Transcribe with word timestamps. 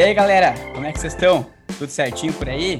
E 0.00 0.02
aí, 0.02 0.14
galera, 0.14 0.54
como 0.72 0.86
é 0.86 0.92
que 0.92 0.98
vocês 0.98 1.12
estão? 1.12 1.46
Tudo 1.78 1.90
certinho 1.90 2.32
por 2.32 2.48
aí? 2.48 2.78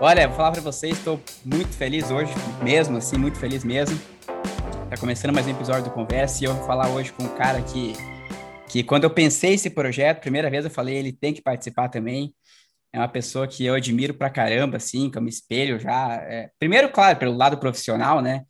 Olha, 0.00 0.26
vou 0.26 0.36
falar 0.36 0.50
para 0.50 0.60
vocês, 0.60 0.98
estou 0.98 1.20
muito 1.44 1.68
feliz 1.68 2.10
hoje, 2.10 2.32
mesmo 2.64 2.96
assim, 2.96 3.16
muito 3.16 3.38
feliz 3.38 3.62
mesmo. 3.62 3.96
Tá 4.90 4.96
começando 4.98 5.32
mais 5.32 5.46
um 5.46 5.50
episódio 5.50 5.84
do 5.84 5.90
Conversa 5.92 6.42
e 6.42 6.48
eu 6.48 6.54
vou 6.54 6.66
falar 6.66 6.88
hoje 6.88 7.12
com 7.12 7.22
um 7.22 7.28
cara 7.36 7.62
que, 7.62 7.92
que 8.68 8.82
quando 8.82 9.04
eu 9.04 9.10
pensei 9.10 9.54
esse 9.54 9.70
projeto, 9.70 10.20
primeira 10.20 10.50
vez 10.50 10.64
eu 10.64 10.70
falei, 10.72 10.96
ele 10.96 11.12
tem 11.12 11.32
que 11.32 11.40
participar 11.40 11.88
também. 11.90 12.34
É 12.92 12.98
uma 12.98 13.06
pessoa 13.06 13.46
que 13.46 13.64
eu 13.64 13.74
admiro 13.74 14.12
pra 14.12 14.28
caramba, 14.28 14.78
assim, 14.78 15.08
como 15.08 15.28
espelho 15.28 15.78
já. 15.78 16.14
É, 16.24 16.50
primeiro, 16.58 16.90
claro, 16.90 17.16
pelo 17.20 17.36
lado 17.36 17.56
profissional, 17.56 18.20
né? 18.20 18.42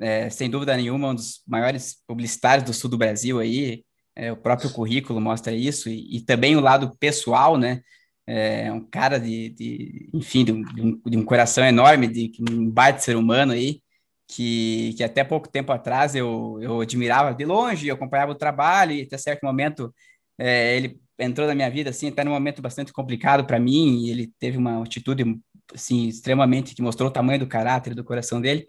É, 0.00 0.30
sem 0.30 0.48
dúvida 0.48 0.76
nenhuma, 0.76 1.08
um 1.08 1.14
dos 1.16 1.42
maiores 1.48 1.96
publicitários 2.06 2.64
do 2.64 2.72
sul 2.72 2.88
do 2.88 2.96
Brasil 2.96 3.40
aí, 3.40 3.83
é, 4.16 4.32
o 4.32 4.36
próprio 4.36 4.70
currículo 4.70 5.20
mostra 5.20 5.52
isso, 5.52 5.88
e, 5.88 6.16
e, 6.16 6.20
também 6.20 6.56
o 6.56 6.60
lado 6.60 6.96
pessoal, 6.98 7.56
né? 7.58 7.82
É 8.26 8.72
um 8.72 8.80
cara 8.80 9.18
de, 9.20 9.50
de 9.50 10.08
enfim, 10.14 10.44
de 10.44 10.52
um, 10.52 11.00
de 11.06 11.18
um, 11.18 11.24
coração 11.24 11.64
enorme, 11.64 12.06
de 12.08 12.32
um 12.50 12.70
baita 12.70 13.00
ser 13.00 13.16
humano 13.16 13.52
aí, 13.52 13.82
que, 14.26 14.94
que 14.96 15.04
até 15.04 15.22
pouco 15.24 15.48
tempo 15.48 15.72
atrás 15.72 16.14
eu, 16.14 16.58
eu 16.62 16.80
admirava 16.80 17.34
de 17.34 17.44
longe, 17.44 17.86
eu 17.86 17.94
acompanhava 17.94 18.32
o 18.32 18.34
trabalho, 18.34 18.92
e 18.92 19.02
até 19.02 19.18
certo 19.18 19.44
momento 19.44 19.94
é, 20.38 20.76
ele 20.76 20.98
entrou 21.18 21.46
na 21.46 21.54
minha 21.54 21.70
vida, 21.70 21.90
assim, 21.90 22.08
até 22.08 22.24
num 22.24 22.32
momento 22.32 22.62
bastante 22.62 22.92
complicado 22.92 23.46
para 23.46 23.58
mim, 23.60 24.04
e 24.04 24.10
ele 24.10 24.32
teve 24.38 24.56
uma 24.58 24.82
atitude, 24.82 25.38
assim, 25.72 26.08
extremamente, 26.08 26.74
que 26.74 26.82
mostrou 26.82 27.08
o 27.08 27.12
tamanho 27.12 27.40
do 27.40 27.46
caráter, 27.46 27.94
do 27.94 28.04
coração 28.04 28.40
dele, 28.40 28.66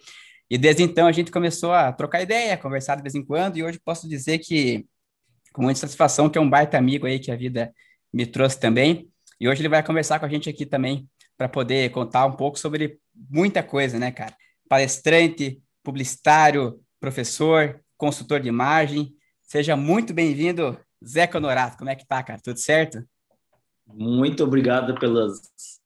e 0.50 0.58
desde 0.58 0.84
então 0.84 1.08
a 1.08 1.12
gente 1.12 1.32
começou 1.32 1.74
a 1.74 1.92
trocar 1.92 2.22
ideia, 2.22 2.58
conversar 2.58 2.96
de 2.96 3.02
vez 3.02 3.16
em 3.16 3.26
quando, 3.26 3.58
e 3.58 3.64
hoje 3.64 3.80
posso 3.84 4.08
dizer 4.08 4.40
que, 4.40 4.86
com 5.56 5.62
muita 5.62 5.80
satisfação, 5.80 6.30
que 6.30 6.38
é 6.38 6.42
um 6.42 6.50
baita 6.50 6.78
amigo 6.78 7.08
aí 7.08 7.18
que 7.18 7.32
a 7.32 7.36
vida 7.36 7.74
me 8.14 8.26
trouxe 8.26 8.60
também. 8.60 9.10
E 9.40 9.48
hoje 9.48 9.62
ele 9.62 9.70
vai 9.70 9.82
conversar 9.82 10.20
com 10.20 10.26
a 10.26 10.30
gente 10.30 10.50
aqui 10.50 10.66
também 10.66 11.08
para 11.38 11.48
poder 11.48 11.90
contar 11.92 12.26
um 12.26 12.34
pouco 12.34 12.60
sobre 12.60 13.00
muita 13.14 13.64
coisa, 13.64 13.98
né, 13.98 14.12
cara? 14.12 14.36
Palestrante, 14.68 15.62
publicitário, 15.84 16.80
professor, 17.00 17.80
consultor 17.98 18.40
de 18.42 18.50
imagem. 18.50 19.14
Seja 19.42 19.76
muito 19.76 20.14
bem-vindo, 20.14 20.78
Zeca 21.06 21.38
Honorato. 21.38 21.78
Como 21.78 21.90
é 21.90 21.96
que 21.96 22.06
tá, 22.06 22.22
cara? 22.22 22.40
Tudo 22.44 22.60
certo? 22.60 23.04
Muito 23.88 24.44
obrigado 24.44 24.96
pelas 25.00 25.40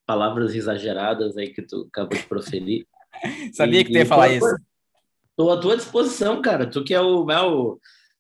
palavras 0.06 0.56
exageradas 0.56 1.38
aí 1.38 1.50
que 1.50 1.62
tu 1.62 1.88
acabou 1.90 2.18
de 2.18 2.26
proferir. 2.26 2.88
Sabia 3.54 3.82
e, 3.82 3.84
que 3.84 3.92
tu 3.92 3.98
ia 3.98 4.06
falar 4.06 4.30
isso. 4.30 4.56
Estou 5.30 5.52
à 5.52 5.60
tua 5.60 5.78
disposição, 5.78 6.42
cara. 6.42 6.66
Tu 6.66 6.84
que 6.84 6.94
é 6.94 7.02
o, 7.02 7.26
né, 7.26 7.36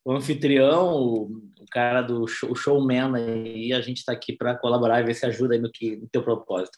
o, 0.09 0.15
anfitrião, 0.15 0.95
o, 0.95 1.41
cara 1.71 2.01
do 2.01 2.27
show, 2.27 2.51
o 2.51 2.55
showman 2.55 3.15
aí, 3.15 3.71
a 3.71 3.79
gente 3.79 3.97
está 3.97 4.11
aqui 4.11 4.33
para 4.33 4.57
colaborar 4.57 4.99
e 4.99 5.03
ver 5.03 5.13
se 5.13 5.23
ajuda 5.23 5.53
aí 5.53 5.61
no, 5.61 5.71
que, 5.71 5.97
no 5.97 6.07
teu 6.07 6.23
propósito. 6.23 6.75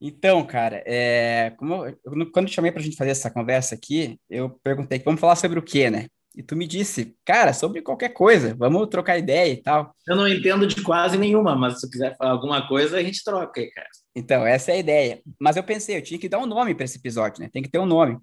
Então, 0.00 0.42
cara, 0.46 0.82
é, 0.86 1.50
como 1.58 1.84
eu, 1.84 2.30
quando 2.32 2.46
eu 2.46 2.52
chamei 2.52 2.72
para 2.72 2.80
a 2.80 2.84
gente 2.84 2.96
fazer 2.96 3.10
essa 3.10 3.30
conversa 3.30 3.74
aqui, 3.74 4.18
eu 4.30 4.58
perguntei 4.62 4.98
que 4.98 5.04
vamos 5.04 5.20
falar 5.20 5.36
sobre 5.36 5.58
o 5.58 5.62
quê, 5.62 5.90
né? 5.90 6.06
E 6.34 6.42
tu 6.42 6.56
me 6.56 6.66
disse, 6.66 7.14
cara, 7.26 7.52
sobre 7.52 7.82
qualquer 7.82 8.10
coisa, 8.10 8.54
vamos 8.54 8.88
trocar 8.88 9.18
ideia 9.18 9.52
e 9.52 9.58
tal. 9.58 9.94
Eu 10.08 10.16
não 10.16 10.26
entendo 10.26 10.66
de 10.66 10.80
quase 10.82 11.18
nenhuma, 11.18 11.54
mas 11.54 11.80
se 11.80 11.90
quiser 11.90 12.16
falar 12.16 12.30
alguma 12.30 12.66
coisa, 12.66 12.96
a 12.96 13.02
gente 13.02 13.22
troca 13.22 13.60
aí, 13.60 13.70
cara. 13.70 13.88
Então, 14.14 14.46
essa 14.46 14.70
é 14.70 14.76
a 14.76 14.78
ideia. 14.78 15.20
Mas 15.38 15.56
eu 15.56 15.62
pensei, 15.62 15.98
eu 15.98 16.02
tinha 16.02 16.18
que 16.18 16.28
dar 16.28 16.38
um 16.38 16.46
nome 16.46 16.74
para 16.74 16.86
esse 16.86 16.96
episódio, 16.96 17.42
né? 17.42 17.50
Tem 17.52 17.62
que 17.62 17.70
ter 17.70 17.78
um 17.78 17.86
nome. 17.86 18.16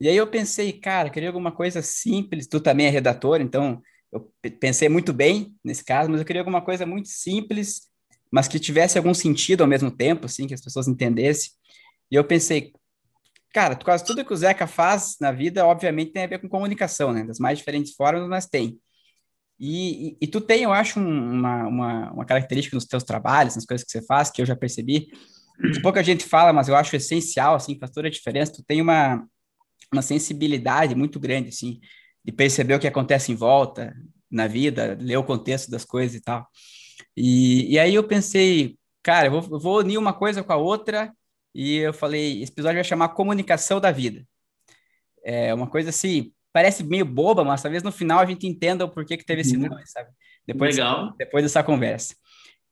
E 0.00 0.08
aí 0.08 0.16
eu 0.16 0.26
pensei, 0.26 0.72
cara, 0.72 1.10
queria 1.10 1.28
alguma 1.28 1.52
coisa 1.52 1.82
simples. 1.82 2.46
Tu 2.46 2.60
também 2.60 2.86
é 2.86 2.90
redator, 2.90 3.40
então 3.40 3.82
eu 4.10 4.32
pensei 4.58 4.88
muito 4.88 5.12
bem 5.12 5.54
nesse 5.62 5.84
caso, 5.84 6.10
mas 6.10 6.20
eu 6.20 6.26
queria 6.26 6.40
alguma 6.40 6.62
coisa 6.62 6.86
muito 6.86 7.08
simples, 7.08 7.82
mas 8.30 8.48
que 8.48 8.58
tivesse 8.58 8.96
algum 8.96 9.14
sentido 9.14 9.60
ao 9.62 9.68
mesmo 9.68 9.90
tempo, 9.90 10.26
assim, 10.26 10.46
que 10.46 10.54
as 10.54 10.60
pessoas 10.60 10.88
entendessem. 10.88 11.50
E 12.10 12.16
eu 12.16 12.24
pensei, 12.24 12.72
cara, 13.52 13.76
quase 13.76 14.04
tudo 14.04 14.24
que 14.24 14.32
o 14.32 14.36
Zeca 14.36 14.66
faz 14.66 15.16
na 15.20 15.30
vida, 15.30 15.66
obviamente, 15.66 16.12
tem 16.12 16.24
a 16.24 16.26
ver 16.26 16.40
com 16.40 16.48
comunicação, 16.48 17.12
né? 17.12 17.24
Das 17.24 17.38
mais 17.38 17.58
diferentes 17.58 17.94
formas, 17.94 18.26
mas 18.28 18.46
tem. 18.46 18.80
E, 19.58 20.12
e, 20.12 20.16
e 20.22 20.26
tu 20.26 20.40
tem, 20.40 20.62
eu 20.62 20.72
acho, 20.72 20.98
uma, 20.98 21.68
uma, 21.68 22.12
uma, 22.12 22.24
característica 22.24 22.74
nos 22.74 22.86
teus 22.86 23.04
trabalhos, 23.04 23.56
nas 23.56 23.66
coisas 23.66 23.84
que 23.84 23.92
você 23.92 24.02
faz, 24.06 24.30
que 24.30 24.40
eu 24.40 24.46
já 24.46 24.56
percebi, 24.56 25.08
que 25.74 25.82
pouca 25.82 26.02
gente 26.02 26.24
fala, 26.24 26.50
mas 26.50 26.68
eu 26.68 26.74
acho 26.74 26.96
essencial, 26.96 27.54
assim, 27.54 27.78
faz 27.78 27.92
toda 27.92 28.08
a 28.08 28.10
diferença. 28.10 28.54
Tu 28.54 28.64
tem 28.64 28.80
uma, 28.80 29.22
uma 29.92 30.02
sensibilidade 30.02 30.94
muito 30.94 31.18
grande, 31.18 31.48
assim, 31.48 31.80
de 32.24 32.32
perceber 32.32 32.74
o 32.74 32.78
que 32.78 32.86
acontece 32.86 33.32
em 33.32 33.34
volta, 33.34 33.94
na 34.30 34.46
vida, 34.46 34.96
ler 35.00 35.16
o 35.16 35.24
contexto 35.24 35.70
das 35.70 35.84
coisas 35.84 36.16
e 36.16 36.20
tal. 36.20 36.46
E, 37.16 37.72
e 37.72 37.78
aí 37.78 37.94
eu 37.94 38.04
pensei, 38.04 38.76
cara, 39.02 39.26
eu 39.26 39.40
vou, 39.40 39.56
eu 39.56 39.60
vou 39.60 39.78
unir 39.78 39.98
uma 39.98 40.12
coisa 40.12 40.42
com 40.42 40.52
a 40.52 40.56
outra, 40.56 41.12
e 41.54 41.76
eu 41.76 41.92
falei, 41.92 42.42
esse 42.42 42.52
episódio 42.52 42.76
vai 42.76 42.84
chamar 42.84 43.08
Comunicação 43.10 43.80
da 43.80 43.90
Vida. 43.90 44.24
É 45.24 45.52
uma 45.52 45.66
coisa 45.66 45.90
assim, 45.90 46.32
parece 46.52 46.84
meio 46.84 47.04
boba, 47.04 47.44
mas 47.44 47.62
talvez 47.62 47.82
no 47.82 47.92
final 47.92 48.20
a 48.20 48.26
gente 48.26 48.46
entenda 48.46 48.84
o 48.84 48.88
porquê 48.88 49.16
que 49.16 49.24
teve 49.24 49.42
esse 49.42 49.56
uhum. 49.56 49.68
nome, 49.68 49.86
sabe? 49.86 50.10
Depois, 50.46 50.76
Legal. 50.76 51.14
depois 51.18 51.44
dessa 51.44 51.62
conversa. 51.62 52.14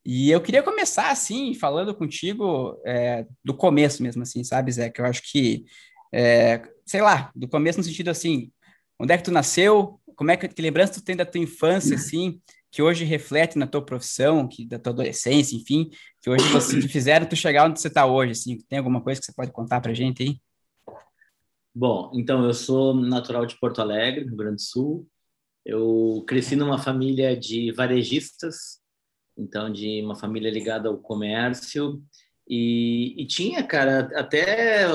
E 0.05 0.31
eu 0.31 0.41
queria 0.41 0.63
começar, 0.63 1.11
assim, 1.11 1.53
falando 1.53 1.93
contigo 1.93 2.81
é, 2.85 3.25
do 3.43 3.53
começo 3.53 4.01
mesmo, 4.01 4.23
assim, 4.23 4.43
sabe, 4.43 4.71
Zé? 4.71 4.89
Que 4.89 5.01
eu 5.01 5.05
acho 5.05 5.21
que, 5.29 5.65
é, 6.11 6.61
sei 6.89 7.01
lá, 7.01 7.31
do 7.35 7.47
começo 7.47 7.77
no 7.77 7.83
sentido 7.83 8.09
assim, 8.09 8.51
onde 8.99 9.13
é 9.13 9.17
que 9.17 9.23
tu 9.23 9.29
nasceu? 9.29 10.01
Como 10.15 10.31
é 10.31 10.35
que, 10.35 10.47
que 10.47 10.59
lembrança 10.59 10.93
tu 10.93 11.03
tem 11.03 11.15
da 11.15 11.23
tua 11.23 11.39
infância, 11.39 11.95
assim, 11.95 12.41
que 12.71 12.81
hoje 12.81 13.05
reflete 13.05 13.59
na 13.59 13.67
tua 13.67 13.85
profissão, 13.85 14.47
que 14.47 14.65
da 14.65 14.79
tua 14.79 14.91
adolescência, 14.91 15.55
enfim, 15.55 15.91
que 16.19 16.31
hoje 16.31 16.43
você, 16.51 16.81
que 16.81 16.87
fizeram 16.87 17.27
tu 17.27 17.35
chegar 17.35 17.69
onde 17.69 17.79
você 17.79 17.89
está 17.89 18.07
hoje, 18.07 18.31
assim? 18.31 18.57
Tem 18.67 18.79
alguma 18.79 19.03
coisa 19.03 19.19
que 19.19 19.25
você 19.27 19.31
pode 19.31 19.51
contar 19.51 19.79
pra 19.81 19.93
gente 19.93 20.23
aí? 20.23 20.41
Bom, 21.75 22.09
então 22.15 22.43
eu 22.43 22.55
sou 22.55 22.95
natural 22.95 23.45
de 23.45 23.59
Porto 23.59 23.81
Alegre, 23.81 24.25
Rio 24.25 24.35
Grande 24.35 24.55
do 24.55 24.61
Sul. 24.61 25.07
Eu 25.63 26.23
cresci 26.27 26.55
numa 26.55 26.79
família 26.79 27.37
de 27.37 27.71
varejistas, 27.71 28.81
então 29.37 29.71
de 29.71 30.01
uma 30.01 30.15
família 30.15 30.49
ligada 30.49 30.89
ao 30.89 30.97
comércio 30.97 32.01
e, 32.49 33.21
e 33.21 33.27
tinha, 33.27 33.63
cara, 33.63 34.09
até 34.15 34.87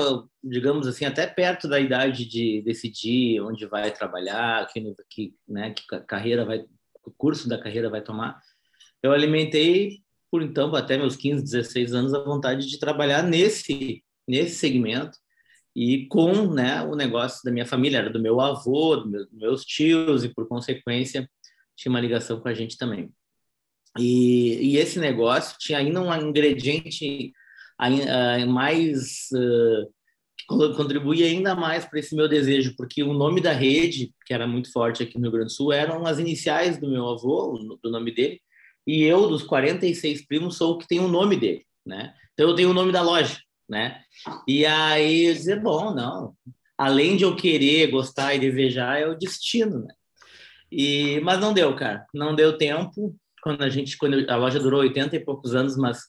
digamos 0.43 0.87
assim, 0.87 1.05
até 1.05 1.25
perto 1.25 1.67
da 1.67 1.79
idade 1.79 2.25
de 2.25 2.61
decidir 2.61 3.41
onde 3.41 3.65
vai 3.65 3.91
trabalhar, 3.91 4.67
que, 4.67 4.93
que, 5.09 5.33
né, 5.47 5.73
que 5.73 5.83
carreira 6.05 6.45
vai, 6.45 6.65
o 7.03 7.11
curso 7.11 7.47
da 7.47 7.57
carreira 7.57 7.89
vai 7.89 8.01
tomar. 8.01 8.39
Eu 9.01 9.11
alimentei 9.11 10.01
por 10.29 10.43
então 10.43 10.73
até 10.75 10.97
meus 10.97 11.15
15, 11.15 11.43
16 11.43 11.93
anos 11.93 12.13
a 12.13 12.23
vontade 12.23 12.67
de 12.67 12.77
trabalhar 12.79 13.23
nesse 13.23 14.03
nesse 14.27 14.55
segmento 14.55 15.17
e 15.75 16.07
com 16.07 16.47
né, 16.53 16.81
o 16.83 16.95
negócio 16.95 17.41
da 17.43 17.51
minha 17.51 17.65
família, 17.65 17.97
era 17.97 18.09
do 18.09 18.21
meu 18.21 18.39
avô, 18.39 18.95
dos 18.95 19.11
meus, 19.11 19.27
meus 19.31 19.65
tios, 19.65 20.23
e 20.23 20.29
por 20.29 20.47
consequência 20.47 21.29
tinha 21.75 21.89
uma 21.89 21.99
ligação 21.99 22.39
com 22.39 22.47
a 22.47 22.53
gente 22.53 22.77
também. 22.77 23.11
E, 23.99 24.71
e 24.73 24.77
esse 24.77 24.99
negócio 24.99 25.57
tinha 25.59 25.79
ainda 25.79 26.01
um 26.01 26.13
ingrediente 26.15 27.33
mais 28.47 29.27
uh, 29.33 29.91
que 30.37 30.45
contribuía 30.75 31.25
ainda 31.25 31.55
mais 31.55 31.85
para 31.85 31.99
esse 31.99 32.15
meu 32.15 32.27
desejo, 32.27 32.75
porque 32.77 33.03
o 33.03 33.13
nome 33.13 33.41
da 33.41 33.51
rede, 33.51 34.13
que 34.25 34.33
era 34.33 34.47
muito 34.47 34.71
forte 34.71 35.03
aqui 35.03 35.17
no 35.17 35.23
Rio 35.23 35.31
Grande 35.31 35.47
do 35.47 35.53
Sul, 35.53 35.73
eram 35.73 36.05
as 36.05 36.19
iniciais 36.19 36.77
do 36.77 36.89
meu 36.89 37.07
avô, 37.07 37.57
do 37.81 37.91
nome 37.91 38.13
dele, 38.13 38.41
e 38.85 39.03
eu, 39.03 39.27
dos 39.27 39.43
46 39.43 40.25
primos, 40.27 40.57
sou 40.57 40.73
o 40.73 40.77
que 40.77 40.87
tem 40.87 40.99
o 40.99 41.07
nome 41.07 41.35
dele, 41.35 41.65
né? 41.85 42.13
Então 42.33 42.49
eu 42.49 42.55
tenho 42.55 42.69
o 42.69 42.73
nome 42.73 42.91
da 42.91 43.01
loja 43.01 43.37
né? 43.67 44.01
E 44.47 44.65
aí 44.65 45.25
eu 45.25 45.33
dizer, 45.33 45.61
bom, 45.61 45.93
não, 45.93 46.33
além 46.77 47.17
de 47.17 47.23
eu 47.23 47.35
querer, 47.35 47.91
gostar 47.91 48.33
e 48.33 48.39
desejar, 48.39 48.99
é 48.99 49.07
o 49.07 49.17
destino, 49.17 49.79
né? 49.79 49.93
E, 50.71 51.19
mas 51.21 51.39
não 51.39 51.53
deu, 51.53 51.75
cara, 51.75 52.05
não 52.13 52.35
deu 52.35 52.57
tempo. 52.57 53.15
Quando 53.41 53.63
a 53.63 53.69
gente, 53.69 53.97
quando 53.97 54.29
a 54.29 54.35
loja 54.35 54.59
durou 54.59 54.81
80 54.81 55.15
e 55.15 55.23
poucos 55.23 55.53
anos, 55.53 55.77
mas 55.77 55.99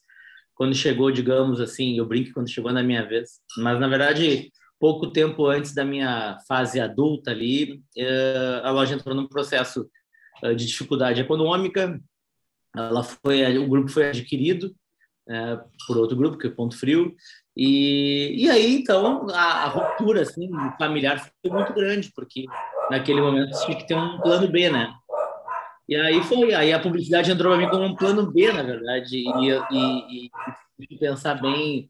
quando 0.56 0.74
chegou, 0.74 1.10
digamos 1.12 1.60
assim, 1.60 1.96
eu 1.98 2.06
brinco 2.06 2.32
quando 2.32 2.50
chegou 2.50 2.72
na 2.72 2.82
minha 2.82 3.06
vez, 3.06 3.40
mas 3.58 3.78
na 3.78 3.86
verdade, 3.86 4.50
pouco 4.80 5.12
tempo 5.12 5.46
antes 5.46 5.74
da 5.74 5.84
minha 5.84 6.38
fase 6.48 6.80
adulta 6.80 7.30
ali, 7.30 7.82
eh, 7.96 8.60
a 8.64 8.70
loja 8.70 8.94
entrou 8.94 9.14
num 9.14 9.28
processo 9.28 9.88
eh, 10.42 10.54
de 10.54 10.66
dificuldade 10.66 11.20
econômica. 11.20 12.00
Ela 12.74 13.02
foi, 13.02 13.58
o 13.58 13.68
grupo 13.68 13.88
foi 13.88 14.08
adquirido 14.08 14.74
é, 15.28 15.58
por 15.86 15.98
outro 15.98 16.16
grupo, 16.16 16.38
que 16.38 16.46
é 16.46 16.50
Ponto 16.50 16.78
Frio, 16.78 17.14
e, 17.56 18.44
e 18.44 18.50
aí, 18.50 18.76
então, 18.76 19.26
a, 19.30 19.64
a, 19.64 19.68
ruptura 19.68 20.22
assim, 20.22 20.48
familiar 20.78 21.18
foi 21.42 21.50
muito 21.50 21.72
grande, 21.72 22.12
porque 22.14 22.44
naquele 22.90 23.20
momento 23.20 23.58
tinha 23.64 23.76
que 23.76 23.86
ter 23.86 23.94
um 23.94 24.20
plano 24.20 24.46
B, 24.46 24.70
né? 24.70 24.92
E 25.88 25.94
aí 25.94 26.22
foi, 26.22 26.52
aí 26.52 26.72
a 26.72 26.80
publicidade 26.80 27.30
entrou 27.30 27.52
para 27.52 27.64
mim 27.64 27.70
como 27.70 27.84
um 27.84 27.94
plano 27.94 28.30
B, 28.30 28.52
na 28.52 28.62
verdade, 28.62 29.18
e, 29.18 29.50
e, 29.70 30.30
e, 30.80 30.98
pensar 30.98 31.34
bem 31.34 31.88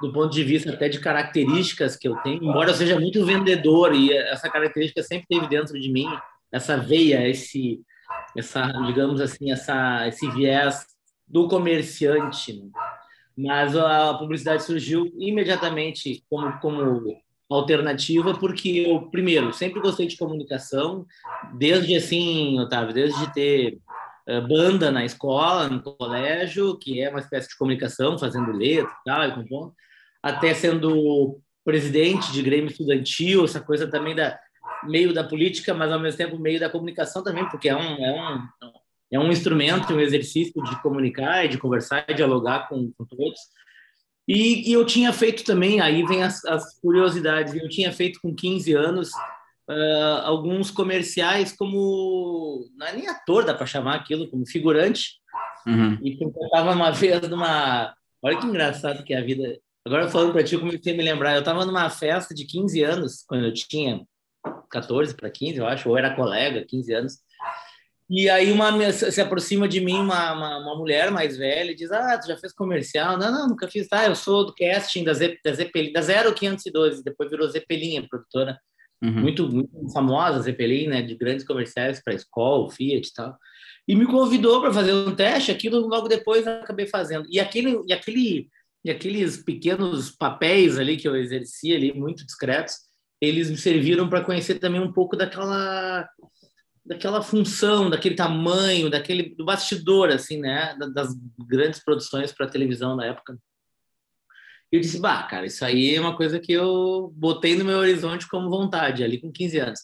do 0.00 0.12
ponto 0.12 0.32
de 0.32 0.44
vista 0.44 0.70
até 0.70 0.88
de 0.88 1.00
características 1.00 1.96
que 1.96 2.06
eu 2.06 2.16
tenho, 2.18 2.44
embora 2.44 2.70
eu 2.70 2.74
seja 2.74 2.98
muito 2.98 3.24
vendedor 3.24 3.94
e 3.94 4.12
essa 4.12 4.48
característica 4.48 5.02
sempre 5.02 5.26
teve 5.28 5.48
dentro 5.48 5.78
de 5.78 5.90
mim, 5.90 6.06
essa 6.52 6.76
veia, 6.76 7.28
esse, 7.28 7.80
essa, 8.36 8.66
digamos 8.86 9.20
assim, 9.20 9.50
essa, 9.50 10.06
esse 10.06 10.28
viés 10.30 10.86
do 11.26 11.48
comerciante. 11.48 12.52
Né? 12.52 12.70
Mas 13.36 13.76
a 13.76 14.14
publicidade 14.14 14.62
surgiu 14.62 15.10
imediatamente 15.18 16.24
como, 16.30 16.52
como 16.60 17.16
alternativa, 17.56 18.34
porque 18.34 18.84
eu, 18.86 19.02
primeiro, 19.10 19.52
sempre 19.52 19.80
gostei 19.80 20.06
de 20.06 20.16
comunicação, 20.16 21.06
desde 21.54 21.96
assim, 21.96 22.58
Otávio, 22.60 22.94
desde 22.94 23.32
ter 23.32 23.78
uh, 24.28 24.46
banda 24.46 24.90
na 24.90 25.04
escola, 25.04 25.68
no 25.68 25.82
colégio, 25.82 26.78
que 26.78 27.00
é 27.00 27.10
uma 27.10 27.20
espécie 27.20 27.48
de 27.48 27.56
comunicação, 27.56 28.18
fazendo 28.18 28.52
letra 28.52 28.92
tal, 29.04 29.28
e 29.28 29.34
compondo, 29.34 29.74
até 30.22 30.54
sendo 30.54 31.40
presidente 31.64 32.32
de 32.32 32.42
Grêmio 32.42 32.70
Estudantil, 32.70 33.44
essa 33.44 33.60
coisa 33.60 33.86
também 33.86 34.14
da 34.14 34.38
meio 34.86 35.12
da 35.12 35.24
política, 35.24 35.74
mas 35.74 35.90
ao 35.90 36.00
mesmo 36.00 36.18
tempo 36.18 36.38
meio 36.38 36.60
da 36.60 36.70
comunicação 36.70 37.22
também, 37.22 37.48
porque 37.48 37.68
é 37.68 37.76
um, 37.76 38.04
é 38.04 38.12
um, 38.12 38.48
é 39.12 39.18
um 39.18 39.30
instrumento, 39.30 39.92
um 39.92 40.00
exercício 40.00 40.62
de 40.62 40.82
comunicar, 40.82 41.48
de 41.48 41.58
conversar, 41.58 42.04
e 42.08 42.14
dialogar 42.14 42.68
com, 42.68 42.92
com 42.92 43.04
todos. 43.04 43.38
E, 44.26 44.70
e, 44.70 44.72
eu 44.72 44.84
tinha 44.86 45.12
feito 45.12 45.44
também, 45.44 45.80
aí 45.80 46.02
vem 46.04 46.22
as, 46.22 46.44
as, 46.46 46.78
curiosidades, 46.80 47.54
eu 47.54 47.68
tinha 47.68 47.92
feito 47.92 48.20
com 48.22 48.34
15 48.34 48.72
anos 48.72 49.10
uh, 49.68 50.22
alguns 50.24 50.70
comerciais 50.70 51.52
como, 51.52 52.66
não 52.74 52.86
é 52.86 52.92
nem 52.94 53.08
ator, 53.08 53.44
dá 53.44 53.54
para 53.54 53.66
chamar 53.66 53.96
aquilo, 53.96 54.28
como 54.28 54.46
figurante. 54.46 55.20
Uhum. 55.66 55.98
E 56.02 56.18
eu 56.20 56.28
estava 56.28 56.72
uma 56.72 56.90
vez 56.90 57.28
numa, 57.28 57.94
olha 58.22 58.38
que 58.38 58.46
engraçado 58.46 59.04
que 59.04 59.12
é 59.12 59.18
a 59.18 59.24
vida. 59.24 59.58
Agora 59.86 60.08
falando 60.08 60.32
para 60.32 60.42
ti, 60.42 60.54
eu 60.54 60.60
comecei 60.60 60.94
a 60.94 60.96
me 60.96 61.02
lembrar, 61.02 61.34
eu 61.34 61.40
estava 61.40 61.66
numa 61.66 61.90
festa 61.90 62.34
de 62.34 62.46
15 62.46 62.82
anos, 62.82 63.24
quando 63.28 63.44
eu 63.44 63.52
tinha 63.52 64.00
14 64.70 65.14
para 65.14 65.30
15, 65.30 65.58
eu 65.58 65.66
acho, 65.66 65.88
ou 65.88 65.98
era 65.98 66.14
colega, 66.14 66.64
15 66.66 66.94
anos. 66.94 67.14
E 68.08 68.28
aí 68.28 68.52
uma 68.52 68.92
se 68.92 69.20
aproxima 69.20 69.66
de 69.66 69.80
mim 69.80 69.94
uma, 69.94 70.32
uma, 70.32 70.58
uma, 70.58 70.76
mulher 70.76 71.10
mais 71.10 71.36
velha 71.38 71.70
e 71.70 71.74
diz: 71.74 71.90
Ah, 71.90 72.18
tu 72.18 72.28
já 72.28 72.36
fez 72.36 72.52
comercial? 72.52 73.16
Não, 73.16 73.32
não, 73.32 73.48
nunca 73.48 73.66
fiz. 73.66 73.88
Ah, 73.90 74.06
eu 74.06 74.14
sou 74.14 74.44
do 74.44 74.54
casting 74.54 75.04
da, 75.04 75.14
Z, 75.14 75.38
da, 75.42 75.52
Zeppelin, 75.54 75.92
da 75.92 76.02
0512, 76.02 77.02
depois 77.02 77.30
virou 77.30 77.48
Zeppelin, 77.48 78.06
produtora 78.06 78.58
uhum. 79.02 79.12
muito, 79.12 79.50
muito 79.50 79.92
famosa, 79.92 80.42
Zeppelin, 80.42 80.88
né, 80.88 81.02
de 81.02 81.14
grandes 81.14 81.46
comerciais 81.46 82.02
para 82.02 82.14
escola, 82.14 82.70
Fiat 82.70 83.08
e 83.08 83.12
tal. 83.14 83.38
E 83.88 83.94
me 83.94 84.06
convidou 84.06 84.60
para 84.60 84.72
fazer 84.72 84.92
um 84.92 85.14
teste, 85.14 85.50
aquilo 85.50 85.86
logo 85.86 86.06
depois 86.06 86.46
eu 86.46 86.54
acabei 86.54 86.86
fazendo. 86.86 87.26
E 87.30 87.40
aquele, 87.40 87.80
e 87.86 87.92
aquele 87.92 88.48
e 88.84 88.90
aqueles 88.90 89.38
pequenos 89.38 90.10
papéis 90.10 90.78
ali 90.78 90.98
que 90.98 91.08
eu 91.08 91.16
exerci 91.16 91.72
ali, 91.72 91.92
muito 91.92 92.24
discretos, 92.26 92.74
eles 93.20 93.50
me 93.50 93.56
serviram 93.56 94.08
para 94.08 94.22
conhecer 94.22 94.58
também 94.58 94.80
um 94.80 94.92
pouco 94.92 95.16
daquela 95.16 96.06
daquela 96.84 97.22
função, 97.22 97.88
daquele 97.88 98.14
tamanho, 98.14 98.90
daquele 98.90 99.34
do 99.34 99.44
bastidor 99.44 100.10
assim, 100.10 100.38
né, 100.38 100.76
das 100.92 101.14
grandes 101.48 101.82
produções 101.82 102.32
para 102.32 102.46
televisão 102.46 102.94
na 102.94 103.06
época. 103.06 103.38
E 104.70 104.76
eu 104.76 104.80
disse, 104.80 105.00
bah, 105.00 105.22
cara, 105.22 105.46
isso 105.46 105.64
aí 105.64 105.94
é 105.94 106.00
uma 106.00 106.16
coisa 106.16 106.38
que 106.38 106.52
eu 106.52 107.12
botei 107.16 107.56
no 107.56 107.64
meu 107.64 107.78
horizonte 107.78 108.28
como 108.28 108.50
vontade 108.50 109.04
ali 109.04 109.20
com 109.20 109.32
15 109.32 109.58
anos. 109.58 109.80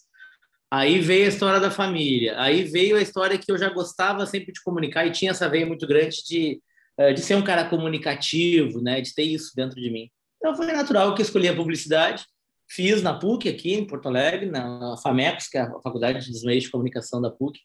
Aí 0.70 1.00
veio 1.00 1.26
a 1.26 1.29
história 1.29 1.61
da 1.61 1.70
família, 1.70 2.41
aí 2.41 2.64
veio 2.64 2.97
a 2.97 3.02
história 3.02 3.38
que 3.38 3.50
eu 3.50 3.58
já 3.58 3.70
gostava 3.70 4.26
sempre 4.26 4.52
de 4.52 4.62
comunicar 4.62 5.06
e 5.06 5.11
tinha 5.11 5.31
essa 5.32 5.49
veia 5.49 5.67
muito 5.67 5.87
grande 5.87 6.23
de 6.25 6.61
eh, 7.00 7.14
de 7.14 7.23
ser 7.23 7.35
um 7.35 7.43
cara 7.43 7.64
comunicativo, 7.64 8.82
né, 8.82 9.00
de 9.00 9.14
ter 9.14 9.23
isso 9.23 9.52
dentro 9.56 9.81
de 9.81 9.91
mim. 9.91 10.11
Então 10.37 10.55
foi 10.55 10.67
natural 10.67 11.14
que 11.14 11.23
eu 11.23 11.25
escolhi 11.25 11.49
a 11.49 11.56
publicidade 11.56 12.25
Fiz 12.70 13.02
na 13.02 13.19
PUC 13.19 13.49
aqui 13.49 13.75
em 13.75 13.84
Porto 13.84 14.06
Alegre, 14.06 14.46
na 14.46 14.96
FAMECOS, 14.99 15.49
que 15.49 15.58
é 15.58 15.62
a 15.62 15.81
Faculdade 15.81 16.25
de 16.25 16.46
Meios 16.46 16.64
de 16.64 16.70
Comunicação 16.70 17.20
da 17.20 17.28
PUC. 17.28 17.58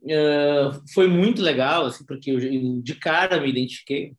Uh, 0.00 0.82
foi 0.94 1.06
muito 1.06 1.42
legal, 1.42 1.84
assim, 1.84 2.06
porque 2.06 2.30
eu 2.30 2.38
de 2.80 2.94
cara 2.94 3.40
me 3.40 3.50
identifiquei. 3.50 4.14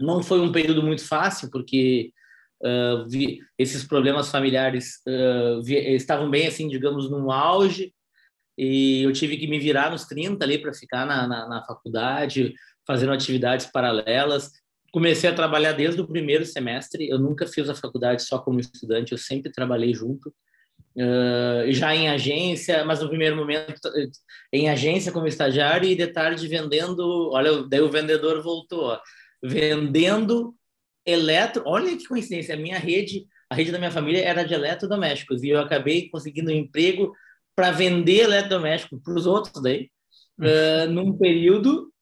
Não 0.00 0.24
foi 0.24 0.40
um 0.40 0.50
período 0.50 0.82
muito 0.82 1.06
fácil, 1.06 1.50
porque 1.50 2.10
uh, 2.62 3.08
vi, 3.08 3.38
esses 3.56 3.84
problemas 3.84 4.28
familiares 4.28 5.00
uh, 5.06 5.62
vi, 5.62 5.76
estavam 5.94 6.28
bem, 6.28 6.48
assim, 6.48 6.66
digamos, 6.66 7.08
no 7.08 7.30
auge, 7.30 7.94
e 8.58 9.02
eu 9.02 9.12
tive 9.12 9.36
que 9.36 9.46
me 9.46 9.60
virar 9.60 9.90
nos 9.90 10.04
30 10.04 10.44
ali 10.44 10.58
para 10.58 10.74
ficar 10.74 11.06
na, 11.06 11.28
na, 11.28 11.48
na 11.48 11.64
faculdade, 11.64 12.54
fazendo 12.84 13.12
atividades 13.12 13.66
paralelas 13.66 14.50
comecei 14.94 15.28
a 15.28 15.34
trabalhar 15.34 15.72
desde 15.72 16.00
o 16.00 16.06
primeiro 16.06 16.46
semestre. 16.46 17.08
Eu 17.08 17.18
nunca 17.18 17.48
fiz 17.48 17.68
a 17.68 17.74
faculdade 17.74 18.22
só 18.22 18.38
como 18.38 18.60
estudante, 18.60 19.10
eu 19.10 19.18
sempre 19.18 19.50
trabalhei 19.50 19.92
junto. 19.92 20.32
Uh, 20.96 21.72
já 21.72 21.92
em 21.96 22.08
agência, 22.08 22.84
mas 22.84 23.00
no 23.00 23.08
primeiro 23.08 23.34
momento 23.34 23.74
em 24.52 24.70
agência 24.70 25.10
como 25.10 25.26
estagiário 25.26 25.88
e 25.88 25.96
de 25.96 26.06
tarde 26.06 26.46
vendendo. 26.46 27.30
Olha, 27.32 27.64
daí 27.64 27.80
o 27.80 27.90
vendedor 27.90 28.40
voltou, 28.40 28.84
ó, 28.84 29.00
vendendo 29.42 30.54
eletro. 31.04 31.64
Olha 31.66 31.96
que 31.96 32.06
coincidência, 32.06 32.54
a 32.54 32.58
minha 32.58 32.78
rede, 32.78 33.26
a 33.50 33.56
rede 33.56 33.72
da 33.72 33.78
minha 33.78 33.90
família 33.90 34.24
era 34.24 34.44
de 34.44 34.54
eletrodomésticos 34.54 35.42
e 35.42 35.48
eu 35.48 35.58
acabei 35.58 36.08
conseguindo 36.08 36.52
um 36.52 36.54
emprego 36.54 37.12
para 37.56 37.72
vender 37.72 38.20
eletrodoméstico 38.20 39.00
para 39.02 39.14
os 39.14 39.26
outros 39.26 39.60
daí, 39.60 39.90
uh, 40.38 40.88
num 40.88 41.18
período 41.18 41.92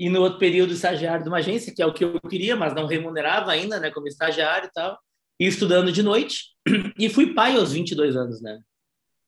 e 0.00 0.08
no 0.08 0.22
outro 0.22 0.38
período 0.38 0.72
estagiário 0.72 1.22
de 1.22 1.28
uma 1.28 1.40
agência, 1.40 1.74
que 1.74 1.82
é 1.82 1.86
o 1.86 1.92
que 1.92 2.02
eu 2.02 2.18
queria, 2.22 2.56
mas 2.56 2.74
não 2.74 2.86
remunerava 2.86 3.52
ainda, 3.52 3.78
né, 3.78 3.90
como 3.90 4.08
estagiário 4.08 4.66
e 4.66 4.72
tal, 4.72 4.98
e 5.38 5.46
estudando 5.46 5.92
de 5.92 6.02
noite, 6.02 6.54
e 6.98 7.10
fui 7.10 7.34
pai 7.34 7.54
aos 7.54 7.74
22 7.74 8.16
anos, 8.16 8.40
né? 8.40 8.60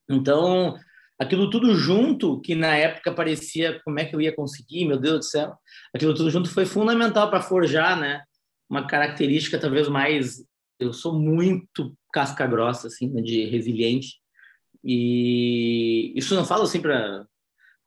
Então, 0.08 0.74
aquilo 1.20 1.50
tudo 1.50 1.74
junto, 1.74 2.40
que 2.40 2.54
na 2.54 2.74
época 2.74 3.12
parecia 3.12 3.82
como 3.84 4.00
é 4.00 4.06
que 4.06 4.16
eu 4.16 4.20
ia 4.22 4.34
conseguir, 4.34 4.86
meu 4.86 4.98
Deus 4.98 5.19
do 5.19 5.24
céu, 5.24 5.54
aquilo 5.94 6.14
tudo 6.14 6.30
junto 6.30 6.48
foi 6.48 6.64
fundamental 6.64 7.28
para 7.28 7.42
forjar, 7.42 8.00
né, 8.00 8.22
uma 8.66 8.86
característica 8.86 9.58
talvez 9.58 9.88
mais, 9.88 10.42
eu 10.80 10.94
sou 10.94 11.20
muito 11.20 11.94
casca 12.10 12.46
grossa, 12.46 12.86
assim, 12.86 13.10
né, 13.10 13.20
de 13.20 13.44
resiliente, 13.44 14.22
e 14.82 16.14
isso 16.16 16.34
não 16.34 16.46
falo 16.46 16.62
assim 16.62 16.80
para 16.80 17.26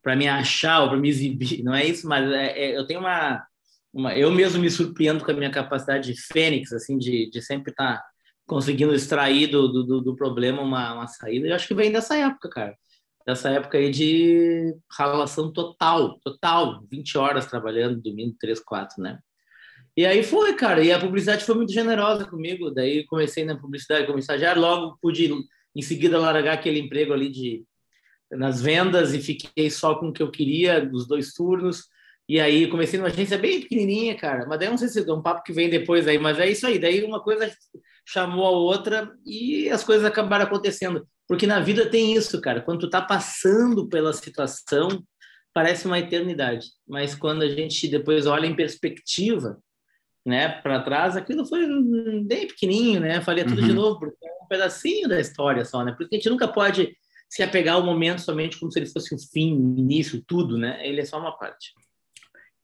para 0.05 0.15
me 0.15 0.27
achar 0.27 0.83
ou 0.83 0.89
para 0.89 0.99
me 0.99 1.09
exibir, 1.09 1.63
não 1.63 1.73
é 1.73 1.83
isso, 1.83 2.07
mas 2.07 2.31
é, 2.31 2.59
é, 2.59 2.77
eu 2.77 2.85
tenho 2.85 2.99
uma, 2.99 3.43
uma, 3.91 4.15
eu 4.15 4.31
mesmo 4.31 4.61
me 4.61 4.69
surpreendo 4.69 5.25
com 5.25 5.31
a 5.31 5.33
minha 5.33 5.49
capacidade 5.49 6.13
de 6.13 6.21
fênix, 6.21 6.71
assim, 6.71 6.95
de, 6.95 7.27
de 7.31 7.41
sempre 7.41 7.71
estar 7.71 7.97
tá 7.97 8.03
conseguindo 8.45 8.93
extrair 8.93 9.47
do, 9.47 9.67
do, 9.67 10.01
do 10.01 10.15
problema 10.15 10.61
uma, 10.61 10.93
uma 10.93 11.07
saída. 11.07 11.47
Eu 11.47 11.55
acho 11.55 11.67
que 11.67 11.73
vem 11.73 11.91
dessa 11.91 12.15
época, 12.15 12.47
cara, 12.49 12.75
dessa 13.25 13.49
época 13.49 13.79
aí 13.79 13.89
de 13.89 14.75
relação 14.95 15.51
total, 15.51 16.19
total, 16.19 16.83
20 16.91 17.17
horas 17.17 17.47
trabalhando, 17.47 17.99
domingo, 17.99 18.35
3, 18.39 18.59
4, 18.59 19.01
né? 19.01 19.17
E 19.97 20.05
aí 20.05 20.21
foi, 20.21 20.53
cara, 20.53 20.83
e 20.83 20.91
a 20.91 20.99
publicidade 20.99 21.43
foi 21.43 21.55
muito 21.55 21.73
generosa 21.73 22.25
comigo, 22.25 22.69
daí 22.69 23.07
comecei 23.07 23.43
na 23.43 23.57
publicidade 23.57 24.05
como 24.05 24.19
estagiário, 24.19 24.61
logo 24.61 24.99
pude 25.01 25.31
em 25.75 25.81
seguida 25.81 26.19
largar 26.19 26.53
aquele 26.53 26.79
emprego 26.79 27.11
ali 27.11 27.27
de 27.27 27.65
nas 28.31 28.61
vendas 28.61 29.13
e 29.13 29.19
fiquei 29.19 29.69
só 29.69 29.95
com 29.95 30.09
o 30.09 30.13
que 30.13 30.21
eu 30.21 30.31
queria 30.31 30.85
dos 30.85 31.07
dois 31.07 31.33
turnos. 31.33 31.83
E 32.27 32.39
aí 32.39 32.67
comecei 32.67 32.97
numa 32.99 33.09
agência 33.09 33.37
bem 33.37 33.61
pequenininha, 33.61 34.15
cara. 34.17 34.45
Mas 34.47 34.59
daí 34.59 34.69
não 34.69 34.77
sei 34.77 34.87
se 34.87 35.07
é 35.07 35.13
um 35.13 35.21
papo 35.21 35.43
que 35.43 35.53
vem 35.53 35.69
depois 35.69 36.07
aí, 36.07 36.17
mas 36.17 36.39
é 36.39 36.49
isso 36.49 36.65
aí. 36.65 36.79
Daí 36.79 37.03
uma 37.03 37.21
coisa 37.21 37.51
chamou 38.05 38.45
a 38.45 38.51
outra 38.51 39.11
e 39.25 39.69
as 39.69 39.83
coisas 39.83 40.05
acabaram 40.05 40.45
acontecendo. 40.45 41.07
Porque 41.27 41.47
na 41.47 41.59
vida 41.59 41.89
tem 41.89 42.15
isso, 42.15 42.39
cara. 42.41 42.61
Quando 42.61 42.81
tu 42.81 42.89
tá 42.89 43.01
passando 43.01 43.87
pela 43.87 44.13
situação, 44.13 45.03
parece 45.53 45.85
uma 45.85 45.99
eternidade. 45.99 46.67
Mas 46.87 47.15
quando 47.15 47.43
a 47.43 47.47
gente 47.47 47.87
depois 47.87 48.25
olha 48.25 48.45
em 48.45 48.55
perspectiva, 48.55 49.57
né, 50.25 50.49
para 50.49 50.81
trás, 50.81 51.15
aquilo 51.15 51.45
foi 51.45 51.67
bem 52.23 52.47
pequenininho, 52.47 52.99
né? 52.99 53.21
Falei 53.21 53.43
tudo 53.43 53.61
uhum. 53.61 53.67
de 53.67 53.73
novo, 53.73 53.99
porque 53.99 54.25
é 54.25 54.43
um 54.43 54.47
pedacinho 54.47 55.07
da 55.07 55.19
história 55.19 55.63
só, 55.63 55.83
né? 55.83 55.93
Porque 55.95 56.15
a 56.15 56.17
gente 56.17 56.29
nunca 56.29 56.47
pode 56.47 56.95
se 57.29 57.43
apegar 57.43 57.75
ao 57.75 57.83
momento 57.83 58.21
somente 58.21 58.59
como 58.59 58.71
se 58.71 58.79
ele 58.79 58.85
fosse 58.87 59.13
o 59.13 59.17
fim, 59.19 59.53
início, 59.77 60.23
tudo, 60.25 60.57
né? 60.57 60.79
Ele 60.87 61.01
é 61.01 61.05
só 61.05 61.19
uma 61.19 61.37
parte. 61.37 61.73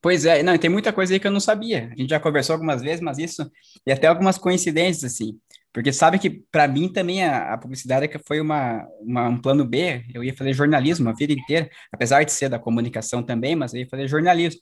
Pois 0.00 0.24
é, 0.24 0.42
não, 0.42 0.58
tem 0.58 0.68
muita 0.68 0.92
coisa 0.92 1.14
aí 1.14 1.20
que 1.20 1.26
eu 1.26 1.30
não 1.30 1.40
sabia. 1.40 1.90
A 1.92 1.96
gente 1.96 2.10
já 2.10 2.18
conversou 2.18 2.54
algumas 2.54 2.82
vezes, 2.82 3.00
mas 3.00 3.18
isso 3.18 3.48
e 3.86 3.92
até 3.92 4.08
algumas 4.08 4.36
coincidências 4.36 5.04
assim, 5.12 5.38
porque 5.72 5.92
sabe 5.92 6.18
que 6.18 6.42
para 6.50 6.66
mim 6.66 6.92
também 6.92 7.24
a, 7.24 7.54
a 7.54 7.58
publicidade 7.58 8.06
é 8.06 8.18
foi 8.26 8.40
uma, 8.40 8.84
uma, 9.00 9.28
um 9.28 9.40
plano 9.40 9.64
B. 9.64 10.04
Eu 10.12 10.24
ia 10.24 10.34
fazer 10.34 10.52
jornalismo 10.52 11.08
a 11.08 11.12
vida 11.12 11.32
inteira, 11.32 11.70
apesar 11.92 12.24
de 12.24 12.32
ser 12.32 12.48
da 12.48 12.58
comunicação 12.58 13.22
também, 13.22 13.54
mas 13.54 13.72
eu 13.72 13.80
ia 13.80 13.88
fazer 13.88 14.08
jornalismo. 14.08 14.60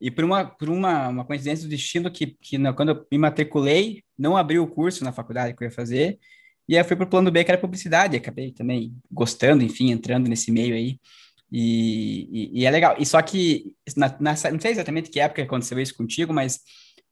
E 0.00 0.10
por 0.10 0.24
uma 0.24 0.44
por 0.46 0.68
uma, 0.68 1.08
uma 1.08 1.24
coincidência 1.24 1.64
do 1.64 1.70
destino 1.70 2.10
que, 2.10 2.36
que 2.40 2.58
quando 2.74 2.90
eu 2.90 3.06
me 3.10 3.18
matriculei, 3.18 4.02
não 4.18 4.36
abri 4.36 4.58
o 4.58 4.66
curso 4.66 5.04
na 5.04 5.12
faculdade 5.12 5.54
que 5.54 5.62
eu 5.62 5.68
ia 5.68 5.74
fazer 5.74 6.18
e 6.68 6.74
aí 6.76 6.80
eu 6.80 6.84
fui 6.84 6.96
pro 6.96 7.06
plano 7.06 7.30
B, 7.30 7.44
que 7.44 7.50
era 7.50 7.60
publicidade, 7.60 8.16
acabei 8.16 8.52
também 8.52 8.94
gostando, 9.10 9.64
enfim, 9.64 9.90
entrando 9.90 10.28
nesse 10.28 10.50
meio 10.50 10.74
aí. 10.74 10.98
E, 11.50 12.28
e, 12.32 12.60
e 12.60 12.66
é 12.66 12.70
legal. 12.70 12.96
E 12.98 13.04
só 13.04 13.20
que, 13.20 13.74
na, 13.96 14.16
não 14.20 14.60
sei 14.60 14.70
exatamente 14.70 15.10
que 15.10 15.20
época 15.20 15.42
aconteceu 15.42 15.78
isso 15.78 15.94
contigo, 15.94 16.32
mas, 16.32 16.60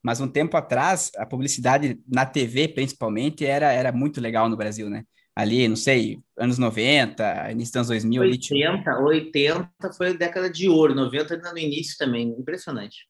mas 0.03 0.21
um 0.21 0.29
tempo 0.29 0.57
atrás, 0.57 1.11
a 1.17 1.27
publicidade 1.27 2.01
na 2.09 2.25
TV, 2.25 2.69
principalmente, 2.69 3.45
era, 3.45 3.73
era 3.73 3.93
muito 3.93 4.21
legal 4.21 4.49
no 4.49 4.57
Brasil, 4.57 4.89
né? 4.89 5.05
ali, 5.35 5.67
não 5.69 5.77
sei, 5.77 6.19
anos 6.39 6.59
90, 6.59 7.51
início 7.51 7.73
dos 7.73 7.77
anos 7.77 7.89
2000. 7.89 8.23
80, 8.23 8.91
ali, 8.91 9.03
80 9.03 9.71
foi 9.97 10.09
a 10.11 10.13
década 10.13 10.51
de 10.51 10.69
ouro, 10.69 10.95
90 10.95 11.37
no 11.53 11.59
início 11.59 11.97
também, 11.97 12.29
impressionante. 12.39 13.09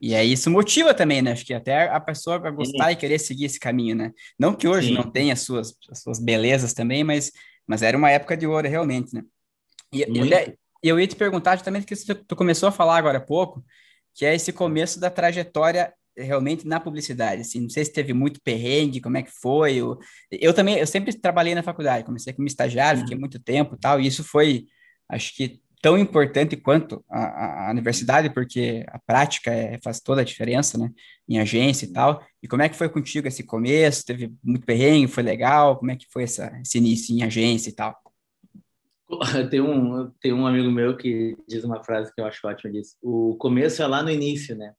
E 0.00 0.14
aí 0.14 0.32
isso 0.32 0.50
motiva 0.50 0.94
também, 0.94 1.20
né? 1.20 1.32
Acho 1.32 1.44
que 1.44 1.52
até 1.52 1.88
a 1.88 1.98
pessoa 1.98 2.38
vai 2.38 2.52
gostar 2.52 2.86
Sim. 2.86 2.92
e 2.92 2.96
querer 2.96 3.18
seguir 3.18 3.46
esse 3.46 3.58
caminho, 3.58 3.96
né? 3.96 4.12
Não 4.38 4.54
que 4.54 4.68
hoje 4.68 4.88
Sim. 4.88 4.94
não 4.94 5.10
tenha 5.10 5.32
as 5.32 5.40
suas, 5.40 5.74
as 5.90 6.00
suas 6.00 6.20
belezas 6.20 6.72
também, 6.72 7.02
mas, 7.02 7.32
mas 7.66 7.82
era 7.82 7.96
uma 7.96 8.10
época 8.10 8.36
de 8.36 8.46
ouro 8.46 8.68
realmente, 8.68 9.12
né? 9.12 9.22
E, 9.92 10.02
e 10.02 10.88
eu 10.88 11.00
ia 11.00 11.06
te 11.06 11.16
perguntar 11.16 11.60
também 11.62 11.82
que 11.82 11.94
tu 11.96 12.36
começou 12.36 12.68
a 12.68 12.72
falar 12.72 12.96
agora 12.96 13.18
há 13.18 13.20
pouco, 13.20 13.64
que 14.14 14.24
é 14.24 14.34
esse 14.34 14.52
começo 14.52 15.00
da 15.00 15.10
trajetória 15.10 15.92
realmente 16.16 16.66
na 16.66 16.80
publicidade, 16.80 17.42
assim, 17.42 17.60
não 17.60 17.70
sei 17.70 17.84
se 17.84 17.92
teve 17.92 18.12
muito 18.12 18.40
perrengue, 18.42 19.00
como 19.00 19.16
é 19.16 19.22
que 19.22 19.30
foi, 19.30 19.76
eu, 19.76 19.98
eu 20.32 20.52
também, 20.52 20.76
eu 20.76 20.86
sempre 20.86 21.16
trabalhei 21.16 21.54
na 21.54 21.62
faculdade, 21.62 22.04
comecei 22.04 22.32
como 22.32 22.48
estagiário, 22.48 23.02
fiquei 23.02 23.16
muito 23.16 23.38
tempo 23.38 23.76
tal, 23.76 24.00
e 24.00 24.06
isso 24.08 24.24
foi, 24.24 24.66
acho 25.08 25.34
que 25.36 25.60
tão 25.80 25.96
importante 25.96 26.56
quanto 26.56 27.04
a, 27.08 27.68
a, 27.68 27.70
universidade, 27.70 28.30
porque 28.30 28.84
a 28.88 28.98
prática 28.98 29.50
é, 29.50 29.78
faz 29.82 30.00
toda 30.00 30.22
a 30.22 30.24
diferença, 30.24 30.76
né, 30.76 30.90
em 31.28 31.38
agência 31.38 31.86
e 31.86 31.92
tal, 31.92 32.24
e 32.42 32.48
como 32.48 32.62
é 32.62 32.68
que 32.68 32.76
foi 32.76 32.88
contigo 32.88 33.28
esse 33.28 33.44
começo, 33.44 34.04
teve 34.04 34.32
muito 34.42 34.66
perrengue, 34.66 35.06
foi 35.06 35.22
legal, 35.22 35.76
como 35.76 35.90
é 35.90 35.96
que 35.96 36.06
foi 36.10 36.24
essa, 36.24 36.52
esse 36.60 36.78
início 36.78 37.14
em 37.14 37.22
agência 37.22 37.70
e 37.70 37.74
tal? 37.74 37.96
Tem 39.50 39.60
um, 39.60 40.10
tem 40.20 40.34
um 40.34 40.46
amigo 40.46 40.70
meu 40.70 40.94
que 40.94 41.34
diz 41.48 41.64
uma 41.64 41.82
frase 41.82 42.12
que 42.14 42.20
eu 42.20 42.26
acho 42.26 42.46
ótima, 42.46 42.70
diz, 42.70 42.94
o 43.02 43.36
começo 43.36 43.82
é 43.82 43.86
lá 43.86 44.02
no 44.02 44.10
início, 44.10 44.54
né, 44.54 44.74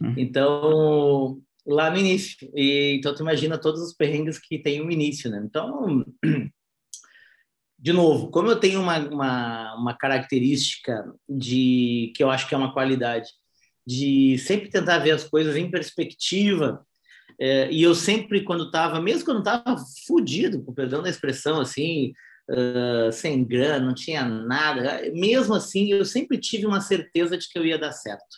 Uhum. 0.00 0.14
Então, 0.16 1.42
lá 1.66 1.90
no 1.90 1.98
início. 1.98 2.50
E, 2.54 2.96
então, 2.96 3.14
tu 3.14 3.22
imagina 3.22 3.58
todos 3.58 3.80
os 3.82 3.94
perrengues 3.94 4.38
que 4.38 4.58
tem 4.58 4.80
um 4.80 4.90
início, 4.90 5.30
né? 5.30 5.42
Então, 5.44 6.04
de 7.80 7.94
novo, 7.94 8.30
como 8.30 8.50
eu 8.50 8.56
tenho 8.56 8.78
uma, 8.78 8.98
uma, 8.98 9.74
uma 9.74 9.94
característica 9.96 11.02
de 11.26 12.12
que 12.14 12.22
eu 12.22 12.30
acho 12.30 12.46
que 12.46 12.54
é 12.54 12.58
uma 12.58 12.74
qualidade, 12.74 13.28
de 13.86 14.36
sempre 14.38 14.68
tentar 14.68 14.98
ver 14.98 15.12
as 15.12 15.24
coisas 15.24 15.56
em 15.56 15.70
perspectiva, 15.70 16.84
é, 17.40 17.72
e 17.72 17.82
eu 17.82 17.94
sempre, 17.94 18.44
quando 18.44 18.66
estava, 18.66 19.00
mesmo 19.00 19.24
quando 19.24 19.38
estava 19.38 19.82
fudido, 20.06 20.62
com 20.62 20.74
perdão 20.74 21.02
da 21.02 21.08
expressão, 21.08 21.58
assim, 21.58 22.12
uh, 22.50 23.10
sem 23.10 23.42
grana, 23.42 23.86
não 23.86 23.94
tinha 23.94 24.26
nada, 24.26 25.00
mesmo 25.14 25.54
assim, 25.54 25.90
eu 25.90 26.04
sempre 26.04 26.36
tive 26.36 26.66
uma 26.66 26.82
certeza 26.82 27.38
de 27.38 27.48
que 27.48 27.58
eu 27.58 27.64
ia 27.64 27.78
dar 27.78 27.92
certo. 27.92 28.36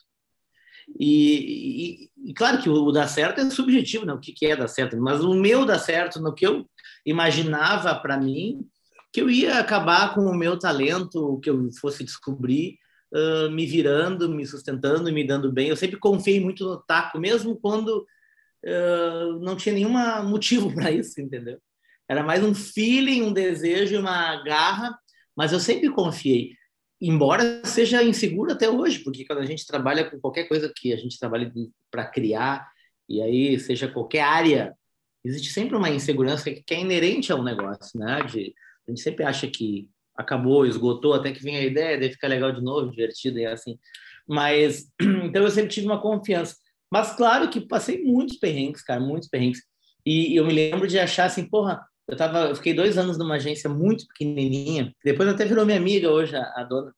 E, 1.01 2.11
e, 2.17 2.31
e, 2.31 2.35
claro 2.35 2.63
que 2.63 2.69
o, 2.69 2.75
o 2.75 2.93
dar 2.93 3.09
certo 3.09 3.41
é 3.41 3.51
subjetivo, 3.51 4.07
né? 4.07 4.13
o 4.13 4.21
que, 4.21 4.33
que 4.33 4.47
é 4.47 4.55
dar 4.55 4.69
certo, 4.69 4.97
mas 4.99 5.21
o 5.21 5.35
meu 5.35 5.65
dar 5.65 5.81
certo, 5.81 6.21
no 6.21 6.33
que 6.33 6.47
eu 6.47 6.65
imaginava 7.05 7.93
para 7.97 8.17
mim, 8.17 8.65
que 9.13 9.21
eu 9.21 9.31
ia 9.31 9.59
acabar 9.59 10.15
com 10.15 10.23
o 10.23 10.35
meu 10.35 10.59
talento, 10.59 11.39
que 11.43 11.51
eu 11.51 11.71
fosse 11.81 12.03
descobrir, 12.03 12.79
uh, 13.13 13.51
me 13.51 13.67
virando, 13.67 14.29
me 14.29 14.47
sustentando 14.47 15.09
e 15.09 15.13
me 15.13 15.27
dando 15.27 15.53
bem. 15.53 15.69
Eu 15.69 15.77
sempre 15.77 15.99
confiei 15.99 16.41
muito 16.41 16.65
no 16.65 16.79
taco, 16.83 17.19
mesmo 17.19 17.57
quando 17.57 18.07
uh, 18.65 19.39
não 19.41 19.57
tinha 19.57 19.75
nenhum 19.75 19.93
motivo 20.25 20.73
para 20.75 20.91
isso, 20.91 21.21
entendeu? 21.21 21.59
Era 22.09 22.23
mais 22.23 22.43
um 22.43 22.55
feeling, 22.55 23.23
um 23.23 23.33
desejo, 23.33 24.01
uma 24.01 24.43
garra, 24.43 24.99
mas 25.37 25.53
eu 25.53 25.61
sempre 25.61 25.91
confiei 25.91 26.53
embora 27.03 27.65
seja 27.65 28.01
inseguro 28.05 28.53
até 28.53 28.71
hoje, 28.71 29.01
porque 29.01 29.25
quando 29.25 29.41
a 29.41 29.45
gente 29.45 29.67
trabalha 29.67 30.09
com 30.09 30.21
qualquer 30.21 30.45
coisa 30.45 30.73
que 30.75 30.93
a 30.93 30.97
gente 30.97 31.19
trabalha 31.19 31.53
para 31.91 32.07
criar, 32.07 32.71
e 33.09 33.21
aí 33.21 33.59
seja 33.59 33.89
qualquer 33.89 34.21
área, 34.21 34.73
existe 35.25 35.53
sempre 35.53 35.77
uma 35.77 35.91
insegurança 35.91 36.49
que 36.49 36.63
é 36.73 36.81
inerente 36.81 37.33
ao 37.33 37.43
negócio, 37.43 37.99
né? 37.99 38.23
De, 38.23 38.55
a 38.87 38.91
gente 38.91 39.01
sempre 39.01 39.25
acha 39.25 39.47
que 39.47 39.89
acabou, 40.17 40.67
esgotou, 40.67 41.15
até 41.15 41.33
que 41.33 41.43
vem 41.43 41.57
a 41.57 41.65
ideia, 41.65 41.99
daí 41.99 42.11
fica 42.11 42.29
legal 42.29 42.53
de 42.53 42.61
novo, 42.61 42.91
divertido 42.91 43.39
e 43.39 43.47
assim. 43.47 43.79
Mas, 44.27 44.91
então 45.01 45.43
eu 45.43 45.51
sempre 45.51 45.71
tive 45.71 45.87
uma 45.87 46.01
confiança. 46.01 46.57
Mas 46.91 47.15
claro 47.15 47.49
que 47.49 47.61
passei 47.61 48.03
muitos 48.03 48.37
perrengues, 48.37 48.83
cara, 48.83 49.01
muitos 49.01 49.29
perrengues. 49.29 49.63
E 50.05 50.37
eu 50.37 50.45
me 50.45 50.53
lembro 50.53 50.87
de 50.87 50.99
achar 50.99 51.25
assim, 51.25 51.49
porra, 51.49 51.81
eu, 52.07 52.17
tava, 52.17 52.49
eu 52.49 52.57
fiquei 52.57 52.75
dois 52.75 52.99
anos 52.99 53.17
numa 53.17 53.37
agência 53.37 53.71
muito 53.71 54.07
pequenininha, 54.09 54.95
depois 55.05 55.29
até 55.29 55.45
virou 55.45 55.65
minha 55.65 55.79
amiga 55.79 56.11
hoje, 56.11 56.37
a, 56.37 56.43
a 56.57 56.65
dona. 56.65 56.93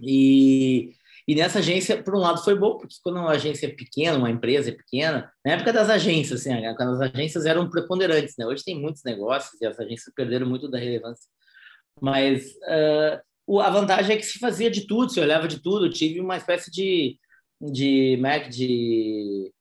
E, 0.00 0.92
e 1.26 1.34
nessa 1.34 1.60
agência, 1.60 2.02
por 2.02 2.14
um 2.14 2.18
lado, 2.18 2.42
foi 2.42 2.58
bom, 2.58 2.76
porque 2.76 2.96
quando 3.02 3.16
uma 3.16 3.30
agência 3.30 3.66
é 3.66 3.70
pequena, 3.70 4.18
uma 4.18 4.30
empresa 4.30 4.70
é 4.70 4.72
pequena, 4.72 5.30
na 5.44 5.52
época 5.52 5.72
das 5.72 5.88
agências, 5.88 6.40
assim, 6.40 6.52
as 6.66 7.00
agências 7.00 7.46
eram 7.46 7.70
preponderantes, 7.70 8.34
né? 8.36 8.46
Hoje 8.46 8.64
tem 8.64 8.80
muitos 8.80 9.04
negócios 9.04 9.60
e 9.60 9.66
as 9.66 9.78
agências 9.78 10.12
perderam 10.14 10.46
muito 10.46 10.68
da 10.68 10.78
relevância. 10.78 11.28
Mas 12.00 12.46
uh, 13.48 13.60
a 13.60 13.70
vantagem 13.70 14.16
é 14.16 14.18
que 14.18 14.26
se 14.26 14.38
fazia 14.38 14.70
de 14.70 14.86
tudo, 14.86 15.12
se 15.12 15.20
olhava 15.20 15.46
de 15.46 15.60
tudo. 15.60 15.86
Eu 15.86 15.92
tive 15.92 16.20
uma 16.20 16.36
espécie 16.36 16.70
de, 16.70 17.18
de, 17.60 18.16
Mac, 18.20 18.48
de 18.48 19.52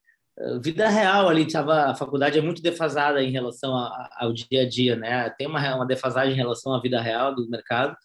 vida 0.61 0.89
real 0.89 1.29
ali, 1.29 1.45
tava, 1.47 1.91
a 1.91 1.95
faculdade 1.95 2.39
é 2.39 2.41
muito 2.41 2.61
defasada 2.61 3.21
em 3.21 3.31
relação 3.31 3.75
a, 3.75 4.09
ao 4.17 4.33
dia 4.33 4.63
a 4.63 4.67
dia, 4.67 4.95
né? 4.95 5.29
Tem 5.37 5.47
uma, 5.47 5.75
uma 5.75 5.85
defasagem 5.85 6.33
em 6.33 6.37
relação 6.37 6.73
à 6.73 6.81
vida 6.81 6.99
real 7.01 7.35
do 7.35 7.47
mercado, 7.49 7.95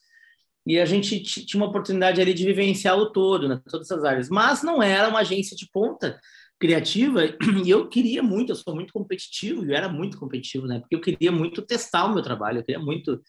e 0.66 0.78
a 0.80 0.85
gente 0.85 1.23
tinha 1.23 1.62
uma 1.62 1.68
oportunidade 1.68 2.20
ali 2.20 2.35
de 2.35 2.44
vivenciar 2.44 2.99
o 2.99 3.12
todo, 3.12 3.49
né? 3.49 3.61
Todas 3.70 3.90
essas 3.90 4.04
áreas, 4.04 4.28
mas 4.28 4.62
não 4.62 4.82
era 4.82 5.08
uma 5.08 5.20
agência 5.20 5.56
de 5.56 5.70
ponta 5.70 6.18
criativa, 6.58 7.23
e 7.64 7.70
eu 7.70 7.88
queria 7.88 8.23
muito, 8.23 8.50
eu 8.50 8.56
sou 8.56 8.75
muito 8.75 8.92
competitivo, 8.92 9.64
e 9.64 9.73
era 9.73 9.88
muito 9.88 10.18
competitivo, 10.18 10.66
né? 10.66 10.80
Porque 10.80 10.96
eu 10.96 11.00
queria 11.00 11.30
muito 11.30 11.62
testar 11.62 12.06
o 12.06 12.14
meu 12.14 12.23
trabalho, 12.23 12.58
eu 12.58 12.64
queria 12.64 12.80
muito... 12.80 13.23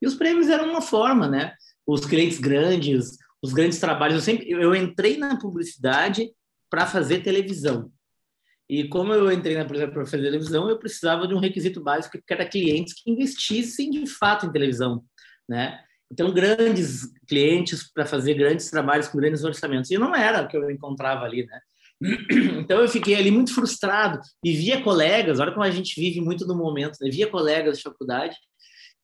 E 0.00 0.06
os 0.06 0.14
prêmios 0.14 0.48
eram 0.48 0.70
uma 0.70 0.82
forma, 0.82 1.26
né? 1.26 1.54
Os 1.86 2.04
clientes 2.04 2.38
grandes, 2.38 3.16
os 3.42 3.52
grandes 3.52 3.80
trabalhos, 3.80 4.16
eu 4.16 4.22
sempre... 4.22 4.50
Eu 4.50 4.74
entrei 4.74 5.16
na 5.16 5.38
publicidade 5.38 6.30
para 6.70 6.86
fazer 6.86 7.22
televisão, 7.22 7.90
e 8.68 8.88
como 8.88 9.12
eu 9.12 9.30
entrei 9.30 9.54
na 9.54 9.62
empresa 9.62 9.86
para 9.86 10.04
fazer 10.04 10.24
televisão, 10.24 10.68
eu 10.68 10.78
precisava 10.78 11.26
de 11.26 11.34
um 11.34 11.38
requisito 11.38 11.80
básico 11.80 12.18
que 12.18 12.32
era 12.32 12.44
clientes 12.44 12.94
que 12.94 13.10
investissem 13.10 13.90
de 13.90 14.06
fato 14.06 14.44
em 14.44 14.52
televisão, 14.52 15.04
né? 15.48 15.80
Então, 16.10 16.32
grandes 16.32 17.02
clientes 17.28 17.92
para 17.92 18.06
fazer 18.06 18.34
grandes 18.34 18.70
trabalhos 18.70 19.08
com 19.08 19.18
grandes 19.18 19.42
orçamentos. 19.44 19.90
E 19.90 19.98
não 19.98 20.14
era 20.14 20.42
o 20.42 20.48
que 20.48 20.56
eu 20.56 20.70
encontrava 20.70 21.24
ali, 21.24 21.46
né? 21.46 21.60
Então, 22.60 22.80
eu 22.80 22.88
fiquei 22.88 23.14
ali 23.14 23.30
muito 23.30 23.54
frustrado 23.54 24.20
e 24.44 24.52
via 24.52 24.82
colegas, 24.82 25.40
olha 25.40 25.52
como 25.52 25.64
a 25.64 25.70
gente 25.70 25.98
vive 25.98 26.20
muito 26.20 26.46
no 26.46 26.56
momento, 26.56 26.98
né? 27.00 27.10
Via 27.10 27.28
colegas 27.28 27.78
de 27.78 27.82
faculdade 27.82 28.36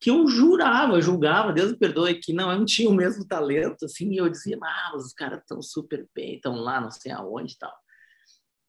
que 0.03 0.11
eu 0.11 0.27
jurava, 0.27 1.01
julgava, 1.01 1.53
Deus 1.53 1.71
me 1.71 1.79
perdoe, 1.79 2.19
que 2.19 2.33
não, 2.33 2.51
eu 2.51 2.59
não 2.59 2.65
tinha 2.65 2.91
o 2.91 2.95
mesmo 2.95 3.25
talento, 3.25 3.85
assim, 3.85 4.11
e 4.11 4.17
eu 4.17 4.29
dizia, 4.29 4.59
ah, 4.61 4.91
mas 4.93 5.05
os 5.05 5.13
caras 5.13 5.39
estão 5.39 5.63
super 5.63 6.05
bem, 6.13 6.35
estão 6.35 6.57
lá, 6.57 6.81
não 6.81 6.91
sei 6.91 7.13
aonde 7.13 7.53
e 7.53 7.57
tal. 7.57 7.73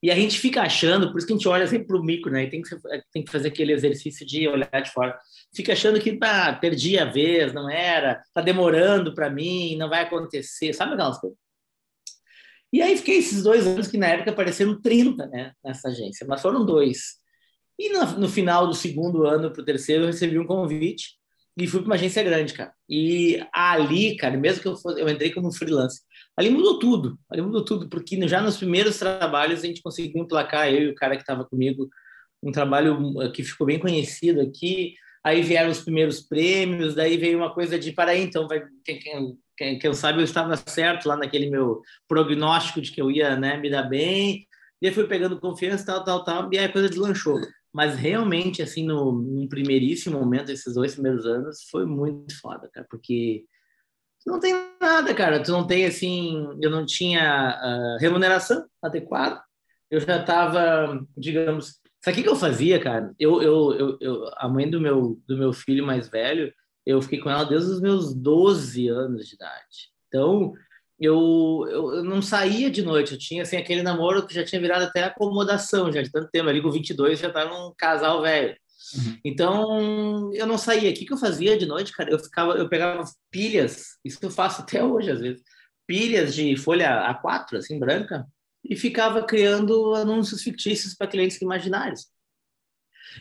E 0.03 0.11
a 0.11 0.15
gente 0.15 0.37
fica 0.37 0.61
achando, 0.61 1.09
por 1.09 1.17
isso 1.17 1.25
que 1.25 1.31
a 1.31 1.37
gente 1.37 1.47
olha 1.47 1.65
sempre 1.65 1.87
para 1.87 1.95
o 1.95 2.03
micro, 2.03 2.29
né? 2.29 2.43
E 2.43 2.49
tem 2.49 2.61
que, 2.61 2.75
tem 3.13 3.23
que 3.23 3.31
fazer 3.31 3.47
aquele 3.47 3.71
exercício 3.71 4.25
de 4.25 4.45
olhar 4.49 4.81
de 4.83 4.91
fora. 4.91 5.17
Fica 5.55 5.71
achando 5.71 5.97
que 5.97 6.19
ah, 6.21 6.51
perdi 6.51 6.99
a 6.99 7.05
vez, 7.05 7.53
não 7.53 7.69
era, 7.69 8.21
tá 8.33 8.41
demorando 8.41 9.13
para 9.15 9.29
mim, 9.29 9.77
não 9.77 9.87
vai 9.87 10.01
acontecer, 10.01 10.73
sabe 10.73 10.91
aquelas 10.91 11.17
coisas? 11.17 11.39
E 12.73 12.81
aí 12.81 12.97
fiquei 12.97 13.19
esses 13.19 13.43
dois 13.43 13.65
anos 13.65 13.87
que 13.87 13.97
na 13.97 14.07
época 14.07 14.33
pareceram 14.33 14.81
30, 14.81 15.25
né? 15.27 15.53
Nessa 15.63 15.87
agência, 15.87 16.27
mas 16.27 16.41
foram 16.41 16.65
dois. 16.65 17.13
E 17.79 17.87
no, 17.87 18.05
no 18.19 18.27
final 18.27 18.67
do 18.67 18.73
segundo 18.73 19.25
ano 19.25 19.53
para 19.53 19.61
o 19.61 19.65
terceiro, 19.65 20.03
eu 20.03 20.07
recebi 20.07 20.37
um 20.37 20.45
convite 20.45 21.13
e 21.55 21.65
fui 21.65 21.79
para 21.79 21.87
uma 21.87 21.95
agência 21.95 22.21
grande, 22.23 22.53
cara. 22.53 22.73
E 22.89 23.41
ali, 23.53 24.17
cara, 24.17 24.35
mesmo 24.35 24.61
que 24.61 24.67
eu 24.67 24.75
fosse, 24.75 24.99
eu 24.99 25.07
entrei 25.07 25.31
como 25.31 25.53
freelance 25.53 26.01
Ali 26.35 26.49
mudou 26.49 26.79
tudo, 26.79 27.19
ali 27.29 27.41
mudou 27.41 27.63
tudo, 27.63 27.87
porque 27.87 28.27
já 28.27 28.41
nos 28.41 28.57
primeiros 28.57 28.97
trabalhos 28.97 29.63
a 29.63 29.67
gente 29.67 29.83
conseguiu 29.83 30.23
emplacar, 30.23 30.67
eu 30.73 30.81
e 30.81 30.87
o 30.89 30.95
cara 30.95 31.15
que 31.15 31.21
estava 31.21 31.45
comigo, 31.45 31.87
um 32.41 32.51
trabalho 32.51 33.21
eh, 33.21 33.29
que 33.29 33.43
ficou 33.43 33.67
bem 33.67 33.79
conhecido 33.79 34.41
aqui. 34.41 34.95
Aí 35.23 35.41
vieram 35.41 35.71
os 35.71 35.81
primeiros 35.81 36.19
prêmios, 36.21 36.95
daí 36.95 37.15
veio 37.17 37.37
uma 37.37 37.53
coisa 37.53 37.79
de, 37.79 37.93
para 37.93 38.11
aí, 38.11 38.21
então, 38.21 38.47
vai, 38.47 38.61
quem, 38.83 38.99
quem, 39.57 39.79
quem 39.79 39.93
sabe 39.93 40.19
eu 40.19 40.23
estava 40.25 40.57
certo 40.57 41.07
lá 41.07 41.15
naquele 41.15 41.49
meu 41.49 41.81
prognóstico 42.07 42.81
de 42.81 42.91
que 42.91 43.01
eu 43.01 43.09
ia 43.09 43.37
né, 43.37 43.57
me 43.57 43.69
dar 43.69 43.83
bem. 43.83 44.45
E 44.81 44.87
aí 44.87 44.93
fui 44.93 45.07
pegando 45.07 45.39
confiança, 45.39 45.85
tal, 45.85 46.03
tal, 46.03 46.23
tal, 46.25 46.49
e 46.51 46.57
aí 46.57 46.65
a 46.65 46.71
coisa 46.71 46.89
deslanchou. 46.89 47.39
Mas 47.71 47.95
realmente, 47.95 48.61
assim, 48.61 48.85
no, 48.85 49.13
no 49.13 49.47
primeiríssimo 49.47 50.19
momento, 50.19 50.51
esses 50.51 50.73
dois 50.73 50.93
primeiros 50.93 51.25
anos, 51.25 51.59
foi 51.71 51.85
muito 51.85 52.37
foda, 52.41 52.69
cara, 52.73 52.85
porque 52.89 53.45
não 54.25 54.39
tem 54.39 54.53
nada, 54.79 55.13
cara. 55.13 55.41
Tu 55.41 55.51
não 55.51 55.65
tem 55.65 55.85
assim, 55.85 56.47
eu 56.61 56.69
não 56.69 56.85
tinha 56.85 57.59
uh, 57.61 58.01
remuneração 58.01 58.65
adequada. 58.81 59.41
Eu 59.89 59.99
já 59.99 60.19
estava, 60.19 61.05
digamos, 61.17 61.79
sabe 62.03 62.19
o 62.19 62.23
que 62.23 62.29
eu 62.29 62.35
fazia, 62.35 62.79
cara? 62.79 63.13
Eu, 63.19 63.41
eu, 63.41 63.73
eu, 63.73 63.97
eu, 64.01 64.31
a 64.37 64.47
mãe 64.47 64.69
do 64.69 64.81
meu 64.81 65.21
do 65.27 65.37
meu 65.37 65.53
filho 65.53 65.85
mais 65.85 66.07
velho, 66.09 66.53
eu 66.85 67.01
fiquei 67.01 67.19
com 67.19 67.29
ela 67.29 67.43
desde 67.43 67.71
os 67.71 67.81
meus 67.81 68.13
12 68.13 68.87
anos 68.87 69.27
de 69.27 69.35
idade. 69.35 69.91
Então, 70.07 70.53
eu, 70.99 71.65
eu, 71.69 71.93
eu, 71.95 72.03
não 72.03 72.21
saía 72.21 72.69
de 72.69 72.81
noite, 72.81 73.13
eu 73.13 73.17
tinha 73.17 73.43
assim 73.43 73.57
aquele 73.57 73.83
namoro 73.83 74.25
que 74.25 74.33
já 74.33 74.43
tinha 74.43 74.61
virado 74.61 74.83
até 74.83 75.03
acomodação, 75.03 75.91
já 75.91 76.01
de 76.01 76.11
tanto 76.11 76.29
tempo, 76.31 76.49
ali 76.49 76.61
com 76.61 76.71
22 76.71 77.19
já 77.19 77.27
estava 77.27 77.49
num 77.49 77.73
casal 77.77 78.21
velho. 78.21 78.55
Uhum. 78.95 79.17
Então, 79.23 80.33
eu 80.33 80.45
não 80.45 80.57
saía. 80.57 80.91
O 80.91 80.93
que, 80.93 81.05
que 81.05 81.13
eu 81.13 81.17
fazia 81.17 81.57
de 81.57 81.65
noite, 81.65 81.93
cara? 81.93 82.11
Eu 82.11 82.19
ficava, 82.19 82.53
eu 82.53 82.67
pegava 82.67 83.03
pilhas, 83.31 83.97
isso 84.03 84.19
eu 84.21 84.31
faço 84.31 84.61
até 84.61 84.83
hoje, 84.83 85.11
às 85.11 85.19
vezes, 85.19 85.41
pilhas 85.87 86.35
de 86.35 86.55
folha 86.57 87.13
A4, 87.13 87.57
assim, 87.57 87.79
branca, 87.79 88.25
e 88.63 88.75
ficava 88.75 89.23
criando 89.23 89.93
anúncios 89.95 90.41
fictícios 90.41 90.95
para 90.95 91.07
clientes 91.07 91.41
imaginários. 91.41 92.07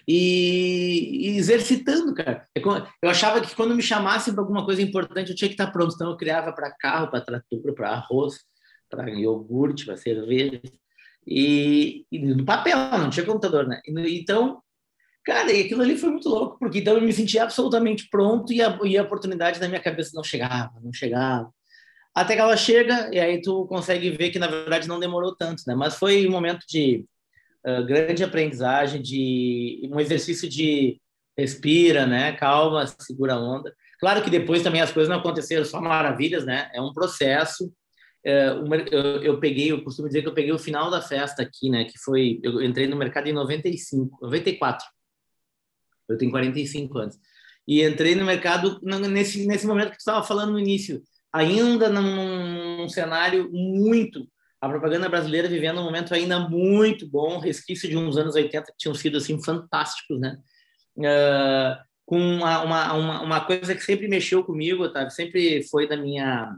E, 0.08 1.28
e, 1.28 1.36
exercitando, 1.36 2.14
cara. 2.14 2.46
É 2.54 2.60
eu 3.02 3.10
achava 3.10 3.40
que 3.40 3.54
quando 3.54 3.74
me 3.74 3.82
chamassem 3.82 4.32
para 4.32 4.42
alguma 4.42 4.64
coisa 4.64 4.80
importante, 4.80 5.30
eu 5.30 5.36
tinha 5.36 5.48
que 5.48 5.54
estar 5.54 5.70
pronto. 5.70 5.94
Então, 5.94 6.10
eu 6.10 6.16
criava 6.16 6.52
para 6.52 6.70
carro, 6.72 7.10
para 7.10 7.20
trator, 7.20 7.74
para 7.74 7.90
arroz, 7.90 8.40
para 8.88 9.10
iogurte, 9.10 9.84
para 9.84 9.96
cerveja. 9.96 10.60
E, 11.26 12.06
e, 12.10 12.18
no 12.18 12.44
papel, 12.44 12.76
não 12.98 13.10
tinha 13.10 13.26
computador, 13.26 13.66
né? 13.66 13.80
Então, 13.86 14.61
cara, 15.24 15.52
e 15.52 15.62
aquilo 15.62 15.82
ali 15.82 15.96
foi 15.96 16.10
muito 16.10 16.28
louco, 16.28 16.58
porque 16.58 16.78
então 16.80 16.94
eu 16.94 17.02
me 17.02 17.12
sentia 17.12 17.44
absolutamente 17.44 18.08
pronto 18.08 18.52
e 18.52 18.60
a, 18.62 18.78
e 18.84 18.98
a 18.98 19.02
oportunidade 19.02 19.60
na 19.60 19.68
minha 19.68 19.80
cabeça 19.80 20.10
não 20.14 20.24
chegava, 20.24 20.72
não 20.82 20.92
chegava. 20.92 21.52
Até 22.14 22.34
que 22.34 22.40
ela 22.40 22.56
chega 22.56 23.08
e 23.12 23.18
aí 23.18 23.40
tu 23.40 23.66
consegue 23.66 24.10
ver 24.10 24.30
que, 24.30 24.38
na 24.38 24.46
verdade, 24.46 24.86
não 24.88 25.00
demorou 25.00 25.34
tanto, 25.34 25.62
né? 25.66 25.74
Mas 25.74 25.94
foi 25.94 26.26
um 26.26 26.30
momento 26.30 26.64
de 26.68 27.06
uh, 27.66 27.84
grande 27.86 28.22
aprendizagem, 28.22 29.00
de 29.00 29.88
um 29.90 29.98
exercício 29.98 30.48
de 30.48 31.00
respira, 31.36 32.06
né? 32.06 32.32
Calma, 32.32 32.86
segura 32.86 33.34
a 33.34 33.40
onda. 33.40 33.74
Claro 33.98 34.22
que 34.22 34.28
depois 34.30 34.62
também 34.62 34.82
as 34.82 34.92
coisas 34.92 35.08
não 35.08 35.20
aconteceram 35.20 35.64
só 35.64 35.80
maravilhas, 35.80 36.44
né? 36.44 36.70
É 36.74 36.82
um 36.82 36.92
processo. 36.92 37.72
Uh, 38.26 38.74
eu, 38.90 39.22
eu, 39.22 39.40
peguei, 39.40 39.72
eu 39.72 39.82
costumo 39.82 40.08
dizer 40.08 40.22
que 40.22 40.28
eu 40.28 40.34
peguei 40.34 40.52
o 40.52 40.58
final 40.58 40.90
da 40.90 41.00
festa 41.00 41.42
aqui, 41.42 41.70
né? 41.70 41.84
Que 41.84 41.98
foi, 41.98 42.40
eu 42.42 42.60
entrei 42.62 42.86
no 42.86 42.96
mercado 42.96 43.28
em 43.28 43.32
95, 43.32 44.18
94. 44.20 44.84
Eu 46.08 46.18
tenho 46.18 46.30
45 46.30 46.98
anos. 46.98 47.18
E 47.66 47.82
entrei 47.82 48.14
no 48.14 48.24
mercado 48.24 48.80
nesse, 48.82 49.46
nesse 49.46 49.66
momento 49.66 49.90
que 49.90 49.96
tu 49.96 50.00
estava 50.00 50.24
falando 50.24 50.52
no 50.52 50.58
início, 50.58 51.02
ainda 51.32 51.88
num, 51.88 52.78
num 52.78 52.88
cenário 52.88 53.50
muito 53.52 54.26
a 54.62 54.68
propaganda 54.68 55.08
brasileira 55.08 55.48
vivendo 55.48 55.80
um 55.80 55.84
momento 55.84 56.14
ainda 56.14 56.38
muito 56.38 57.08
bom, 57.08 57.40
resquício 57.40 57.88
de 57.88 57.96
uns 57.96 58.16
anos 58.16 58.36
80 58.36 58.70
que 58.70 58.78
tinham 58.78 58.94
sido 58.94 59.18
assim 59.18 59.42
fantásticos, 59.42 60.20
né? 60.20 60.38
Uh, 60.96 61.82
com 62.06 62.16
uma, 62.16 62.62
uma, 62.62 63.22
uma, 63.22 63.40
coisa 63.40 63.74
que 63.74 63.80
sempre 63.82 64.06
mexeu 64.06 64.44
comigo, 64.44 64.88
tá? 64.88 65.10
sempre 65.10 65.64
foi 65.64 65.88
da 65.88 65.96
minha 65.96 66.54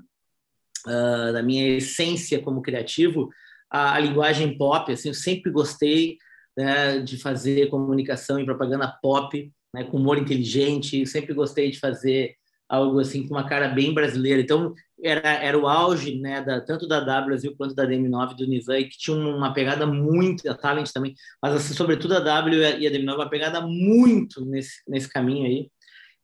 uh, 0.86 1.32
da 1.32 1.42
minha 1.42 1.78
essência 1.78 2.42
como 2.42 2.60
criativo, 2.60 3.30
a, 3.70 3.94
a 3.94 3.98
linguagem 3.98 4.56
pop, 4.58 4.92
assim, 4.92 5.08
eu 5.08 5.14
sempre 5.14 5.50
gostei 5.50 6.18
né, 6.56 6.98
de 7.00 7.16
fazer 7.18 7.68
comunicação 7.68 8.38
e 8.38 8.44
propaganda 8.44 8.88
pop, 9.02 9.52
né, 9.72 9.84
com 9.84 9.96
humor 9.96 10.18
inteligente, 10.18 11.06
sempre 11.06 11.34
gostei 11.34 11.70
de 11.70 11.78
fazer 11.78 12.36
algo 12.68 12.98
assim 13.00 13.26
com 13.26 13.34
uma 13.34 13.48
cara 13.48 13.68
bem 13.68 13.92
brasileira. 13.92 14.40
Então, 14.40 14.74
era, 15.02 15.28
era 15.34 15.58
o 15.58 15.68
auge, 15.68 16.18
né, 16.18 16.42
da, 16.42 16.60
tanto 16.60 16.86
da 16.86 17.00
W 17.00 17.26
Brasil 17.26 17.54
quanto 17.56 17.74
da 17.74 17.86
DM9 17.86 18.36
do 18.36 18.46
Nizam, 18.46 18.76
que 18.76 18.98
tinha 18.98 19.16
uma 19.16 19.52
pegada 19.52 19.86
muito, 19.86 20.48
a 20.48 20.54
Talent 20.54 20.90
também, 20.92 21.14
mas 21.42 21.54
assim, 21.54 21.74
sobretudo 21.74 22.14
a 22.14 22.20
W 22.20 22.78
e 22.78 22.86
a 22.86 22.90
DM9, 22.90 23.14
uma 23.14 23.28
pegada 23.28 23.60
muito 23.60 24.44
nesse, 24.44 24.82
nesse 24.88 25.08
caminho 25.08 25.46
aí. 25.46 25.68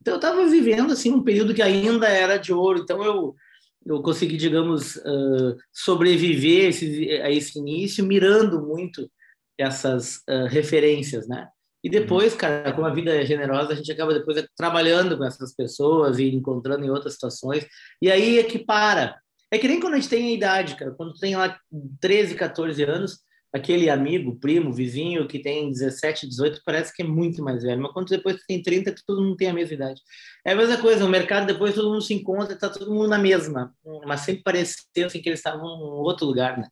Então, 0.01 0.15
eu 0.15 0.19
estava 0.19 0.47
vivendo, 0.47 0.91
assim, 0.93 1.11
um 1.11 1.21
período 1.21 1.53
que 1.53 1.61
ainda 1.61 2.07
era 2.07 2.37
de 2.37 2.51
ouro, 2.51 2.79
então 2.79 3.03
eu, 3.03 3.35
eu 3.85 4.01
consegui, 4.01 4.35
digamos, 4.35 4.95
uh, 4.95 5.55
sobreviver 5.71 6.69
esse, 6.69 7.11
a 7.21 7.29
esse 7.29 7.59
início, 7.59 8.03
mirando 8.03 8.65
muito 8.65 9.07
essas 9.61 10.17
uh, 10.29 10.47
referências, 10.49 11.27
né? 11.27 11.47
E 11.83 11.87
uhum. 11.87 11.91
depois, 11.91 12.35
cara, 12.35 12.71
como 12.73 12.85
a 12.85 12.93
vida 12.93 13.13
é 13.13 13.25
generosa, 13.25 13.73
a 13.73 13.75
gente 13.75 13.91
acaba 13.91 14.13
depois 14.13 14.45
trabalhando 14.55 15.17
com 15.17 15.25
essas 15.25 15.53
pessoas 15.55 16.19
e 16.19 16.29
encontrando 16.29 16.85
em 16.85 16.89
outras 16.89 17.13
situações. 17.13 17.65
E 18.01 18.11
aí 18.11 18.39
é 18.39 18.43
que 18.43 18.59
para. 18.59 19.19
É 19.51 19.57
que 19.57 19.67
nem 19.67 19.79
quando 19.79 19.95
a 19.95 19.97
gente 19.97 20.09
tem 20.09 20.27
a 20.27 20.31
idade, 20.31 20.75
cara. 20.75 20.91
Quando 20.91 21.13
tem 21.15 21.35
lá 21.35 21.57
13, 21.99 22.35
14 22.35 22.83
anos, 22.83 23.19
aquele 23.53 23.89
amigo, 23.89 24.37
primo, 24.39 24.71
vizinho 24.71 25.27
que 25.27 25.39
tem 25.39 25.69
17, 25.69 26.27
18, 26.27 26.61
parece 26.65 26.93
que 26.93 27.01
é 27.01 27.05
muito 27.05 27.43
mais 27.43 27.63
velho. 27.63 27.81
Mas 27.81 27.91
quando 27.91 28.07
depois 28.07 28.37
tem 28.47 28.61
30, 28.61 28.93
que 28.93 29.05
todo 29.05 29.21
mundo 29.21 29.35
tem 29.35 29.49
a 29.49 29.53
mesma 29.53 29.73
idade. 29.73 30.01
É 30.45 30.53
a 30.53 30.55
mesma 30.55 30.77
coisa, 30.77 31.03
no 31.03 31.09
mercado 31.09 31.47
depois 31.47 31.75
todo 31.75 31.89
mundo 31.89 32.01
se 32.01 32.13
encontra, 32.13 32.57
tá 32.57 32.69
todo 32.69 32.93
mundo 32.93 33.09
na 33.09 33.17
mesma. 33.17 33.73
Mas 34.05 34.21
sempre 34.21 34.43
pareceu 34.43 35.07
assim, 35.07 35.21
que 35.21 35.27
eles 35.27 35.39
estavam 35.39 35.65
em 35.65 36.05
outro 36.05 36.25
lugar, 36.25 36.57
né? 36.57 36.67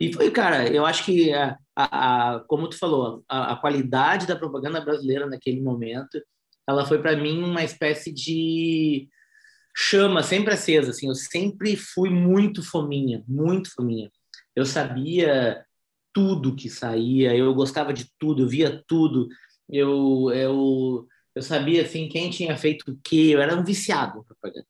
E 0.00 0.12
foi, 0.12 0.30
cara, 0.30 0.68
eu 0.68 0.84
acho 0.84 1.04
que, 1.04 1.32
a, 1.32 1.56
a, 1.76 2.34
a 2.34 2.40
como 2.40 2.68
tu 2.68 2.78
falou, 2.78 3.24
a, 3.28 3.52
a, 3.52 3.56
qualidade 3.56 4.26
da 4.26 4.36
propaganda 4.36 4.80
brasileira 4.80 5.26
naquele 5.26 5.60
momento, 5.60 6.20
ela 6.68 6.86
foi 6.86 7.00
para 7.00 7.16
mim 7.16 7.42
uma 7.42 7.62
espécie 7.62 8.12
de 8.12 9.08
chama 9.74 10.22
sempre 10.22 10.52
acesa, 10.52 10.90
assim, 10.90 11.08
eu 11.08 11.14
sempre 11.14 11.76
fui 11.76 12.10
muito 12.10 12.62
fominha, 12.62 13.24
muito 13.26 13.72
fominha. 13.72 14.10
Eu 14.54 14.66
sabia 14.66 15.64
tudo 16.12 16.54
que 16.54 16.68
saía, 16.68 17.34
eu 17.34 17.54
gostava 17.54 17.92
de 17.92 18.06
tudo, 18.18 18.42
eu 18.42 18.48
via 18.48 18.82
tudo, 18.86 19.28
eu, 19.68 20.30
eu, 20.32 21.08
eu 21.34 21.42
sabia, 21.42 21.82
assim, 21.82 22.08
quem 22.08 22.30
tinha 22.30 22.56
feito 22.56 22.90
o 22.90 22.98
quê, 23.02 23.30
eu 23.32 23.40
era 23.40 23.56
um 23.56 23.64
viciado 23.64 24.20
em 24.20 24.24
propaganda. 24.24 24.66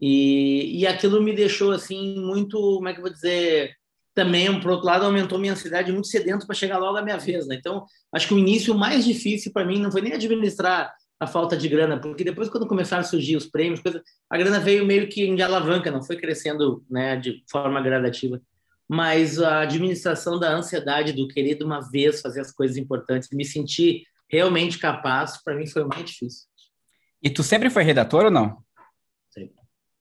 E, 0.00 0.80
e 0.80 0.86
aquilo 0.86 1.22
me 1.22 1.34
deixou, 1.34 1.70
assim, 1.72 2.16
muito, 2.18 2.58
como 2.58 2.88
é 2.88 2.92
que 2.92 2.98
eu 2.98 3.04
vou 3.04 3.12
dizer 3.12 3.76
também, 4.14 4.60
por 4.60 4.70
outro 4.70 4.86
lado, 4.86 5.04
aumentou 5.04 5.38
minha 5.38 5.52
ansiedade 5.52 5.92
muito 5.92 6.08
sedento 6.08 6.46
para 6.46 6.54
chegar 6.54 6.78
logo 6.78 6.98
à 6.98 7.02
minha 7.02 7.18
vez. 7.18 7.46
Né? 7.46 7.56
Então, 7.56 7.84
acho 8.12 8.28
que 8.28 8.34
o 8.34 8.38
início 8.38 8.74
mais 8.74 9.04
difícil 9.04 9.52
para 9.52 9.64
mim 9.64 9.78
não 9.78 9.90
foi 9.90 10.02
nem 10.02 10.12
administrar 10.12 10.94
a 11.18 11.26
falta 11.26 11.56
de 11.56 11.68
grana, 11.68 12.00
porque 12.00 12.24
depois, 12.24 12.48
quando 12.48 12.66
começaram 12.66 13.00
a 13.00 13.04
surgir 13.04 13.36
os 13.36 13.46
prêmios, 13.46 13.80
coisa, 13.80 14.02
a 14.28 14.36
grana 14.36 14.58
veio 14.58 14.84
meio 14.84 15.08
que 15.08 15.22
em 15.22 15.40
alavanca, 15.40 15.90
não 15.90 16.02
foi 16.02 16.16
crescendo 16.16 16.84
né, 16.90 17.16
de 17.16 17.44
forma 17.50 17.80
gradativa. 17.80 18.40
Mas 18.88 19.40
a 19.40 19.60
administração 19.60 20.38
da 20.38 20.52
ansiedade, 20.52 21.12
do 21.12 21.28
querer 21.28 21.54
de 21.54 21.64
uma 21.64 21.80
vez 21.80 22.20
fazer 22.20 22.40
as 22.40 22.50
coisas 22.50 22.76
importantes, 22.76 23.28
me 23.32 23.44
sentir 23.44 24.02
realmente 24.28 24.78
capaz, 24.78 25.40
para 25.42 25.54
mim 25.54 25.66
foi 25.66 25.84
o 25.84 25.88
mais 25.88 26.04
difícil. 26.04 26.46
E 27.22 27.30
tu 27.30 27.42
sempre 27.42 27.70
foi 27.70 27.84
redator 27.84 28.24
ou 28.24 28.30
não? 28.30 28.62
Sempre. 29.30 29.54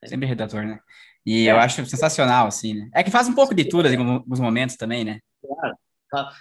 Sempre 0.06 0.28
redator, 0.28 0.66
né? 0.66 0.80
E 1.26 1.48
é. 1.48 1.52
eu 1.52 1.58
acho 1.58 1.86
sensacional, 1.86 2.48
assim, 2.48 2.74
né? 2.74 2.90
É 2.94 3.04
que 3.04 3.12
faz 3.12 3.28
um 3.28 3.34
pouco 3.34 3.54
de 3.54 3.66
tudo 3.66 3.88
assim, 3.88 3.96
em 3.96 4.00
alguns 4.00 4.40
momentos 4.40 4.76
também, 4.76 5.04
né? 5.04 5.20
Claro. 5.42 5.76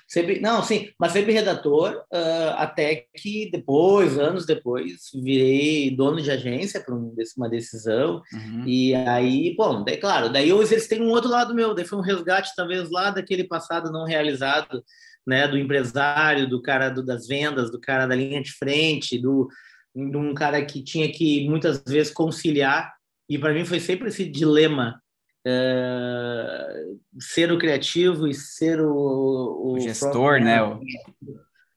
Sempre, 0.08 0.40
não, 0.40 0.64
sim, 0.64 0.88
mas 0.98 1.12
sempre 1.12 1.32
redator, 1.32 2.02
uh, 2.12 2.50
até 2.56 3.06
que 3.14 3.48
depois, 3.52 4.18
anos 4.18 4.44
depois, 4.44 5.02
virei 5.14 5.94
dono 5.94 6.20
de 6.20 6.28
agência 6.28 6.80
para 6.80 6.92
uma 6.92 7.48
decisão. 7.48 8.20
Uhum. 8.32 8.64
E 8.66 8.92
aí, 8.96 9.54
bom, 9.56 9.84
daí, 9.84 9.96
claro, 9.96 10.28
daí 10.28 10.50
eles 10.50 10.88
têm 10.88 11.00
um 11.00 11.10
outro 11.10 11.30
lado 11.30 11.54
meu, 11.54 11.72
daí 11.72 11.84
foi 11.84 12.00
um 12.00 12.02
resgate, 12.02 12.50
talvez, 12.56 12.90
lá 12.90 13.10
daquele 13.10 13.44
passado 13.44 13.92
não 13.92 14.04
realizado, 14.04 14.82
né, 15.24 15.46
do 15.46 15.56
empresário, 15.56 16.48
do 16.48 16.60
cara 16.60 16.88
do, 16.88 17.04
das 17.04 17.28
vendas, 17.28 17.70
do 17.70 17.80
cara 17.80 18.06
da 18.06 18.16
linha 18.16 18.42
de 18.42 18.50
frente, 18.50 19.18
do, 19.18 19.48
de 19.94 20.16
um 20.16 20.34
cara 20.34 20.64
que 20.64 20.82
tinha 20.82 21.08
que 21.12 21.48
muitas 21.48 21.80
vezes 21.86 22.12
conciliar 22.12 22.92
e 23.30 23.38
para 23.38 23.54
mim 23.54 23.64
foi 23.64 23.78
sempre 23.78 24.08
esse 24.08 24.28
dilema 24.28 25.00
é, 25.46 26.84
ser 27.20 27.52
o 27.52 27.58
criativo 27.58 28.26
e 28.26 28.34
ser 28.34 28.80
o, 28.80 28.92
o, 28.92 29.72
o 29.74 29.80
gestor, 29.80 30.40
né? 30.40 30.60
O... 30.62 30.80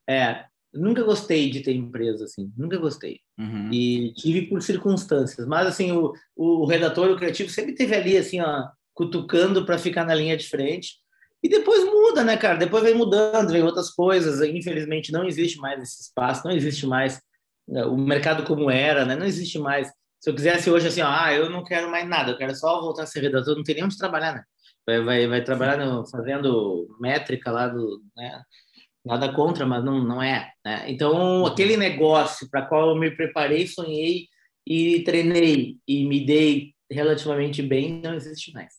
É, 0.09 0.45
nunca 0.73 1.03
gostei 1.03 1.51
de 1.51 1.61
ter 1.61 1.73
empresa 1.73 2.25
assim, 2.25 2.51
nunca 2.57 2.77
gostei. 2.77 3.19
Uhum. 3.37 3.71
E 3.71 4.13
tive 4.15 4.47
por 4.47 4.63
circunstâncias, 4.63 5.47
mas 5.47 5.67
assim 5.67 5.91
o, 5.91 6.13
o, 6.35 6.65
redator, 6.65 7.11
o 7.11 7.15
criativo 7.15 7.51
sempre 7.51 7.75
teve 7.75 7.95
ali 7.95 8.17
assim, 8.17 8.41
ó, 8.41 8.67
cutucando 8.91 9.63
para 9.63 9.77
ficar 9.77 10.05
na 10.05 10.15
linha 10.15 10.35
de 10.35 10.49
frente. 10.49 10.95
E 11.43 11.49
depois 11.49 11.83
muda, 11.85 12.23
né, 12.23 12.35
cara? 12.35 12.57
Depois 12.57 12.83
vem 12.83 12.95
mudando, 12.95 13.51
vem 13.51 13.61
outras 13.61 13.91
coisas. 13.91 14.41
Infelizmente 14.41 15.11
não 15.11 15.25
existe 15.27 15.59
mais 15.59 15.79
esse 15.81 16.01
espaço, 16.01 16.45
não 16.45 16.51
existe 16.51 16.87
mais 16.87 17.21
né, 17.67 17.85
o 17.85 17.95
mercado 17.95 18.43
como 18.43 18.71
era, 18.71 19.05
né? 19.05 19.15
Não 19.15 19.25
existe 19.25 19.59
mais 19.59 19.91
se 20.23 20.29
eu 20.29 20.35
quisesse 20.35 20.69
hoje 20.71 20.87
assim, 20.87 21.01
ó, 21.01 21.09
ah, 21.09 21.33
eu 21.33 21.49
não 21.49 21.65
quero 21.65 21.91
mais 21.91 22.07
nada, 22.07 22.31
eu 22.31 22.37
quero 22.37 22.55
só 22.55 22.79
voltar 22.79 23.03
a 23.03 23.05
ser 23.05 23.19
redator, 23.19 23.57
não 23.57 23.63
tem 23.63 23.75
nem 23.75 23.83
onde 23.83 23.97
trabalhar, 23.97 24.33
né? 24.33 24.43
Vai, 24.87 25.01
vai, 25.03 25.27
vai 25.27 25.43
trabalhar 25.43 25.75
no, 25.75 26.07
fazendo 26.07 26.95
métrica 26.97 27.51
lá 27.51 27.67
do, 27.67 28.01
né? 28.15 28.41
Nada 29.03 29.33
contra, 29.33 29.65
mas 29.65 29.83
não, 29.83 30.01
não 30.01 30.23
é, 30.23 30.49
né? 30.63 30.85
Então, 30.87 31.45
aquele 31.45 31.75
negócio 31.75 32.49
para 32.49 32.65
qual 32.65 32.91
eu 32.91 32.95
me 32.95 33.11
preparei, 33.11 33.67
sonhei 33.67 34.29
e 34.65 35.03
treinei 35.03 35.75
e 35.85 36.05
me 36.05 36.25
dei 36.25 36.73
relativamente 36.89 37.61
bem, 37.61 37.99
não 38.01 38.13
existe 38.13 38.53
mais. 38.53 38.75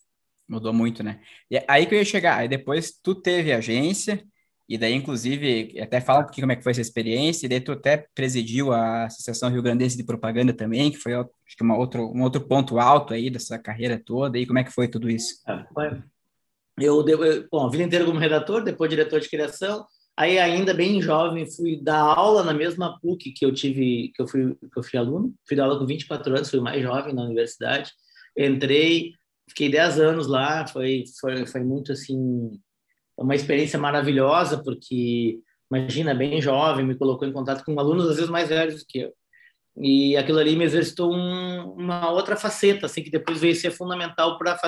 Mudou 0.48 0.72
muito, 0.72 1.02
né? 1.02 1.20
E 1.50 1.58
é 1.58 1.64
aí 1.68 1.84
que 1.84 1.94
eu 1.94 1.98
ia 1.98 2.06
chegar, 2.06 2.38
aí 2.38 2.48
depois 2.48 2.98
tu 3.02 3.14
teve 3.14 3.52
agência, 3.52 4.24
e 4.68 4.78
daí, 4.78 4.94
inclusive, 4.94 5.78
até 5.80 6.00
fala 6.00 6.20
um 6.20 6.22
pouquinho 6.24 6.44
como 6.44 6.52
é 6.52 6.56
que 6.56 6.62
foi 6.62 6.72
essa 6.72 6.80
experiência, 6.80 7.46
e 7.46 7.48
daí 7.48 7.60
tu 7.60 7.72
até 7.72 8.06
presidiu 8.14 8.72
a 8.72 9.04
Associação 9.04 9.50
Rio 9.50 9.62
Grandense 9.62 9.96
de 9.96 10.04
Propaganda 10.04 10.52
também, 10.52 10.90
que 10.90 10.96
foi, 10.96 11.14
acho 11.14 11.28
que, 11.56 11.62
uma 11.62 11.76
outro, 11.76 12.10
um 12.14 12.22
outro 12.22 12.40
ponto 12.40 12.78
alto 12.78 13.12
aí 13.12 13.30
dessa 13.30 13.58
carreira 13.58 14.00
toda, 14.02 14.38
e 14.38 14.46
como 14.46 14.58
é 14.58 14.64
que 14.64 14.72
foi 14.72 14.88
tudo 14.88 15.10
isso? 15.10 15.34
É, 15.46 15.64
eu, 16.78 17.06
eu 17.06 17.46
bom, 17.50 17.66
a 17.66 17.70
vida 17.70 17.84
inteira 17.84 18.04
como 18.04 18.18
redator, 18.18 18.62
depois 18.62 18.90
diretor 18.90 19.20
de 19.20 19.28
criação, 19.28 19.86
Aí 20.16 20.38
ainda 20.38 20.72
bem 20.72 21.02
jovem 21.02 21.50
fui 21.50 21.76
dar 21.82 21.98
aula 21.98 22.44
na 22.44 22.54
mesma 22.54 22.98
PUC 23.00 23.32
que 23.32 23.44
eu 23.44 23.52
tive, 23.52 24.12
que 24.14 24.22
eu 24.22 24.28
fui, 24.28 24.54
que 24.54 24.78
eu 24.78 24.82
fui 24.82 24.98
aluno. 24.98 25.34
Fui 25.46 25.56
dar 25.56 25.64
aula 25.64 25.78
com 25.78 25.86
24 25.86 26.36
anos, 26.36 26.50
fui 26.50 26.60
mais 26.60 26.80
jovem 26.80 27.12
na 27.12 27.24
universidade. 27.24 27.90
Entrei, 28.36 29.12
fiquei 29.48 29.68
10 29.68 29.98
anos 29.98 30.26
lá, 30.28 30.66
foi 30.68 31.04
foi 31.20 31.46
foi 31.46 31.64
muito 31.64 31.92
assim 31.92 32.60
uma 33.16 33.34
experiência 33.34 33.78
maravilhosa 33.78 34.62
porque 34.62 35.38
imagina 35.70 36.14
bem 36.14 36.40
jovem, 36.40 36.84
me 36.84 36.96
colocou 36.96 37.26
em 37.26 37.32
contato 37.32 37.64
com 37.64 37.78
alunos 37.78 38.08
às 38.08 38.16
vezes 38.16 38.30
mais 38.30 38.48
velhos 38.48 38.84
que 38.88 39.00
eu. 39.00 39.12
E 39.76 40.16
aquilo 40.16 40.38
ali 40.38 40.54
me 40.54 40.64
exercitou 40.64 41.12
um, 41.12 41.72
uma 41.72 42.10
outra 42.12 42.36
faceta, 42.36 42.86
assim, 42.86 43.02
que 43.02 43.10
depois 43.10 43.40
veio 43.40 43.56
ser 43.56 43.72
fundamental 43.72 44.38
para 44.38 44.60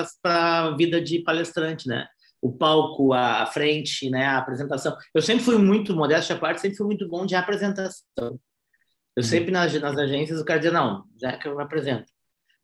a 0.65 0.75
vida 0.75 1.01
de 1.01 1.19
palestrante, 1.19 1.87
né? 1.87 2.05
o 2.41 2.51
palco, 2.51 3.13
a, 3.13 3.45
frente, 3.47 4.09
né, 4.09 4.25
a 4.25 4.37
apresentação. 4.37 4.95
Eu 5.13 5.21
sempre 5.21 5.43
fui 5.43 5.57
muito, 5.57 5.95
modéstia 5.95 6.35
à 6.35 6.39
parte, 6.39 6.61
sempre 6.61 6.77
fui 6.77 6.85
muito 6.85 7.07
bom 7.07 7.25
de 7.25 7.35
apresentação. 7.35 8.03
Eu 8.19 9.23
uhum. 9.23 9.23
sempre 9.23 9.51
nas, 9.51 9.73
nas 9.79 9.97
agências 9.97 10.39
o 10.39 10.45
cara 10.45 10.59
dizia, 10.59 10.71
não, 10.71 11.03
já 11.19 11.37
que 11.37 11.47
eu 11.47 11.55
me 11.55 11.63
apresento. 11.63 12.05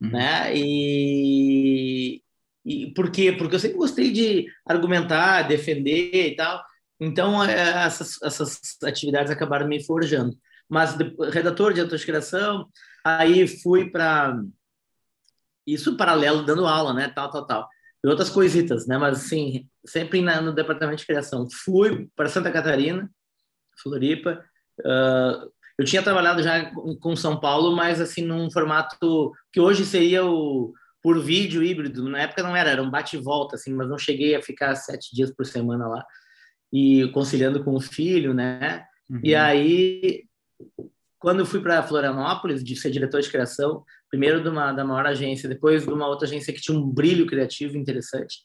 Uhum. 0.02 0.12
Né? 0.12 0.56
E, 0.56 2.23
e 2.66 2.94
por 2.94 3.12
quê? 3.12 3.32
Porque 3.32 3.56
eu 3.56 3.60
sempre 3.60 3.78
gostei 3.78 4.12
de 4.12 4.48
argumentar, 4.66 5.44
defender 5.44 6.32
e 6.32 6.36
tal. 6.36 6.64
Então, 7.00 7.44
é, 7.44 7.86
essas, 7.86 8.22
essas 8.22 8.60
atividades 8.84 9.32
acabaram 9.32 9.68
me 9.68 9.84
forjando. 9.84 10.38
Mas 10.70 10.96
redator 11.32 11.74
de 11.74 11.82
autocriação, 11.82 12.68
aí 13.04 13.48
fui 13.48 13.90
para 13.90 14.40
isso 15.68 15.98
paralelo 15.98 16.46
dando 16.46 16.68
aula, 16.68 16.94
né, 16.94 17.10
tal, 17.10 17.30
tal, 17.30 17.46
tal 17.46 17.70
e 18.04 18.08
outras 18.08 18.30
coisitas, 18.30 18.86
né? 18.86 18.98
Mas 18.98 19.20
assim, 19.20 19.68
sempre 19.86 20.22
na, 20.22 20.42
no 20.42 20.54
departamento 20.54 21.00
de 21.00 21.06
criação. 21.06 21.48
Fui 21.64 22.10
para 22.16 22.28
Santa 22.28 22.52
Catarina, 22.52 23.10
Floripa. 23.82 24.44
Uh, 24.82 25.50
eu 25.78 25.86
tinha 25.86 26.04
trabalhado 26.04 26.44
já 26.44 26.70
com 27.00 27.16
São 27.16 27.40
Paulo, 27.40 27.76
mas 27.76 28.02
assim 28.02 28.24
num 28.24 28.52
formato 28.52 29.32
que 29.52 29.60
hoje 29.60 29.86
seria 29.86 30.26
o 30.26 30.74
por 31.04 31.22
vídeo 31.22 31.62
híbrido. 31.62 32.10
Na 32.10 32.22
época 32.22 32.42
não 32.42 32.56
era, 32.56 32.70
era 32.70 32.82
um 32.82 32.90
bate 32.90 33.18
e 33.18 33.22
volta, 33.22 33.56
assim, 33.56 33.74
mas 33.74 33.90
não 33.90 33.98
cheguei 33.98 34.34
a 34.36 34.42
ficar 34.42 34.74
sete 34.76 35.14
dias 35.14 35.30
por 35.36 35.46
semana 35.46 35.86
lá 35.86 36.04
e 36.72 37.08
conciliando 37.10 37.64
com 37.64 37.76
o 37.76 37.82
filho, 37.82 38.34
né? 38.34 38.86
Uhum. 39.10 39.20
E 39.22 39.36
aí, 39.36 40.24
quando 41.20 41.42
eu 41.42 41.46
fui 41.46 41.60
para 41.60 41.84
Florianópolis, 41.84 42.64
de 42.64 42.76
ser 42.76 42.90
diretor 42.90 43.22
de 43.22 43.30
criação, 43.30 43.84
primeiro 44.10 44.42
de 44.42 44.48
uma 44.50 44.72
da 44.72 44.86
maior 44.86 45.06
agência, 45.06 45.50
depois 45.50 45.86
de 45.86 45.92
uma 45.92 46.08
outra 46.08 46.26
agência 46.26 46.54
que 46.54 46.62
tinha 46.62 46.78
um 46.78 46.90
brilho 46.90 47.28
criativo 47.28 47.78
interessante. 47.78 48.38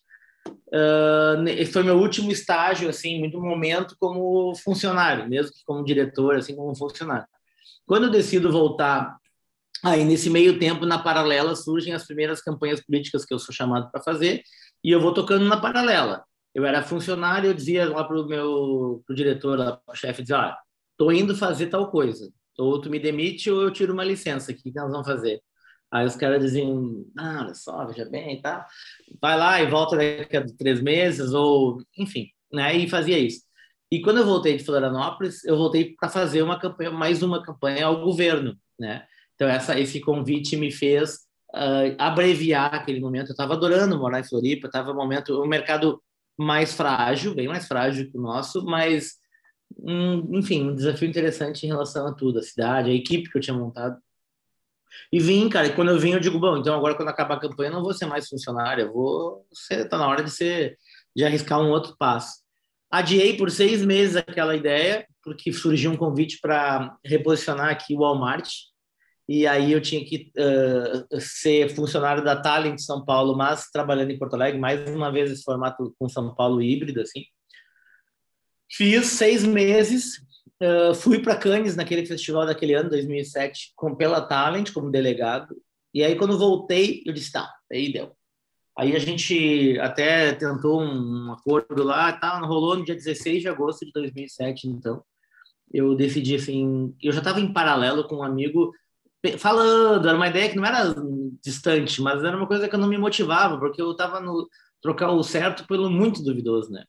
Uh, 0.48 1.46
esse 1.46 1.72
foi 1.72 1.82
meu 1.82 1.98
último 1.98 2.30
estágio, 2.32 2.88
assim, 2.88 3.18
muito 3.18 3.40
momento 3.40 3.96
como 4.00 4.54
funcionário, 4.56 5.28
mesmo 5.28 5.52
que 5.52 5.64
como 5.64 5.84
diretor, 5.84 6.36
assim, 6.36 6.56
como 6.56 6.74
funcionário. 6.74 7.26
Quando 7.86 8.04
eu 8.04 8.10
decido 8.10 8.50
voltar, 8.50 9.16
aí 9.84 10.04
nesse 10.04 10.30
meio 10.30 10.58
tempo, 10.58 10.86
na 10.86 10.98
paralela, 10.98 11.54
surgem 11.54 11.94
as 11.94 12.06
primeiras 12.06 12.40
campanhas 12.40 12.80
políticas 12.80 13.24
que 13.24 13.34
eu 13.34 13.38
sou 13.38 13.54
chamado 13.54 13.90
para 13.90 14.02
fazer, 14.02 14.42
e 14.82 14.90
eu 14.90 15.00
vou 15.00 15.12
tocando 15.12 15.44
na 15.44 15.60
paralela. 15.60 16.24
Eu 16.54 16.64
era 16.64 16.82
funcionário, 16.82 17.50
eu 17.50 17.54
dizia 17.54 17.88
lá 17.88 18.04
para 18.04 18.20
o 18.20 18.26
meu 18.26 19.02
pro 19.06 19.14
diretor, 19.14 19.58
para 19.58 19.92
o 19.92 19.94
chefe, 19.94 20.22
dizia, 20.22 20.38
olha, 20.38 20.56
tô 20.96 21.12
indo 21.12 21.36
fazer 21.36 21.66
tal 21.68 21.90
coisa, 21.90 22.30
ou 22.58 22.80
tu 22.80 22.90
me 22.90 22.98
demite 22.98 23.50
ou 23.50 23.62
eu 23.62 23.70
tiro 23.70 23.92
uma 23.92 24.04
licença, 24.04 24.52
o 24.52 24.54
que 24.54 24.72
nós 24.74 24.90
vamos 24.90 25.06
fazer? 25.06 25.40
Aí 25.90 26.06
os 26.06 26.16
caras 26.16 26.42
diziam, 26.42 27.04
ah, 27.16 27.42
olha 27.44 27.54
só, 27.54 27.86
veja 27.86 28.04
bem 28.04 28.40
tá. 28.42 28.66
Vai 29.20 29.38
lá 29.38 29.62
e 29.62 29.66
volta 29.66 29.96
daqui 29.96 30.36
a 30.36 30.44
três 30.58 30.80
meses, 30.82 31.32
ou 31.32 31.82
enfim, 31.96 32.28
né? 32.52 32.76
E 32.76 32.88
fazia 32.88 33.18
isso. 33.18 33.42
E 33.90 34.02
quando 34.02 34.18
eu 34.18 34.26
voltei 34.26 34.56
de 34.56 34.64
Florianópolis, 34.64 35.44
eu 35.44 35.56
voltei 35.56 35.94
para 35.98 36.10
fazer 36.10 36.42
uma 36.42 36.58
campanha, 36.58 36.90
mais 36.90 37.22
uma 37.22 37.42
campanha 37.42 37.86
ao 37.86 38.02
governo, 38.02 38.54
né? 38.78 39.06
Então 39.38 39.48
essa, 39.48 39.78
esse 39.78 40.00
convite 40.00 40.56
me 40.56 40.72
fez 40.72 41.20
uh, 41.54 41.94
abreviar 41.96 42.74
aquele 42.74 42.98
momento. 42.98 43.28
Eu 43.28 43.34
estava 43.34 43.54
adorando 43.54 43.96
morar 43.96 44.18
em 44.18 44.24
Floripa, 44.24 44.66
estava 44.66 44.90
um 44.90 44.96
momento, 44.96 45.40
um 45.40 45.46
mercado 45.46 46.02
mais 46.36 46.74
frágil, 46.74 47.36
bem 47.36 47.46
mais 47.46 47.68
frágil 47.68 48.10
que 48.10 48.18
o 48.18 48.20
nosso, 48.20 48.64
mas 48.64 49.12
um, 49.78 50.36
enfim, 50.36 50.70
um 50.70 50.74
desafio 50.74 51.08
interessante 51.08 51.64
em 51.64 51.68
relação 51.68 52.08
a 52.08 52.12
tudo, 52.12 52.40
a 52.40 52.42
cidade, 52.42 52.90
a 52.90 52.94
equipe 52.94 53.30
que 53.30 53.38
eu 53.38 53.40
tinha 53.40 53.56
montado. 53.56 53.96
E 55.12 55.20
vim, 55.20 55.48
cara, 55.48 55.68
e 55.68 55.72
quando 55.72 55.92
eu 55.92 55.98
vim, 56.00 56.10
eu 56.10 56.20
digo, 56.20 56.40
bom, 56.40 56.56
então 56.56 56.74
agora 56.74 56.96
quando 56.96 57.08
acabar 57.08 57.36
a 57.36 57.40
campanha, 57.40 57.70
eu 57.70 57.74
não 57.74 57.82
vou 57.82 57.94
ser 57.94 58.06
mais 58.06 58.28
funcionário, 58.28 58.86
eu 58.86 58.92
vou 58.92 59.46
ser, 59.52 59.88
tá 59.88 59.96
na 59.98 60.08
hora 60.08 60.24
de 60.24 60.32
ser, 60.32 60.76
de 61.14 61.24
arriscar 61.24 61.60
um 61.60 61.70
outro 61.70 61.94
passo. 61.96 62.42
Adiei 62.90 63.36
por 63.36 63.52
seis 63.52 63.84
meses 63.84 64.16
aquela 64.16 64.56
ideia, 64.56 65.06
porque 65.22 65.52
surgiu 65.52 65.92
um 65.92 65.96
convite 65.96 66.40
para 66.40 66.96
reposicionar 67.04 67.68
aqui 67.68 67.94
o 67.94 67.98
Walmart, 67.98 68.48
e 69.28 69.46
aí 69.46 69.72
eu 69.72 69.80
tinha 69.80 70.04
que 70.04 70.32
uh, 70.38 71.20
ser 71.20 71.68
funcionário 71.74 72.24
da 72.24 72.34
Talent 72.34 72.78
São 72.78 73.04
Paulo, 73.04 73.36
mas 73.36 73.70
trabalhando 73.70 74.10
em 74.10 74.18
Porto 74.18 74.34
Alegre, 74.34 74.58
mais 74.58 74.88
uma 74.88 75.12
vez 75.12 75.30
esse 75.30 75.42
formato 75.42 75.94
com 75.98 76.08
São 76.08 76.34
Paulo 76.34 76.62
híbrido, 76.62 77.02
assim. 77.02 77.24
Fiz 78.70 79.06
seis 79.06 79.44
meses, 79.44 80.26
Uh, 80.60 80.92
fui 80.92 81.20
para 81.20 81.36
Cannes 81.36 81.76
naquele 81.76 82.04
festival 82.04 82.44
daquele 82.44 82.74
ano, 82.74 82.90
2007, 82.90 83.72
com 83.76 83.94
pela 83.94 84.20
Talent 84.20 84.72
como 84.72 84.90
delegado. 84.90 85.56
E 85.94 86.02
aí 86.02 86.16
quando 86.16 86.36
voltei, 86.36 87.00
eu 87.06 87.12
disse, 87.12 87.30
tá, 87.30 87.48
aí 87.70 87.92
deu. 87.92 88.12
Aí 88.76 88.94
a 88.94 88.98
gente 88.98 89.78
até 89.80 90.32
tentou 90.32 90.82
um 90.82 91.32
acordo 91.32 91.84
lá, 91.84 92.12
tá, 92.12 92.38
rolou 92.40 92.76
no 92.76 92.84
dia 92.84 92.94
16 92.94 93.42
de 93.42 93.48
agosto 93.48 93.86
de 93.86 93.92
2007, 93.92 94.68
então. 94.68 95.02
Eu 95.72 95.94
decidi 95.94 96.34
assim, 96.34 96.94
eu 97.00 97.12
já 97.12 97.18
estava 97.18 97.40
em 97.40 97.52
paralelo 97.52 98.08
com 98.08 98.16
um 98.16 98.22
amigo 98.22 98.72
falando, 99.36 100.08
era 100.08 100.16
uma 100.16 100.28
ideia 100.28 100.48
que 100.48 100.56
não 100.56 100.64
era 100.64 100.94
distante, 101.42 102.00
mas 102.00 102.22
era 102.22 102.36
uma 102.36 102.46
coisa 102.46 102.68
que 102.68 102.74
eu 102.74 102.78
não 102.78 102.88
me 102.88 102.96
motivava, 102.96 103.58
porque 103.58 103.82
eu 103.82 103.90
estava 103.92 104.20
no 104.20 104.48
trocar 104.80 105.10
o 105.10 105.22
certo 105.22 105.66
pelo 105.66 105.90
muito 105.90 106.22
duvidoso, 106.22 106.70
né? 106.70 106.84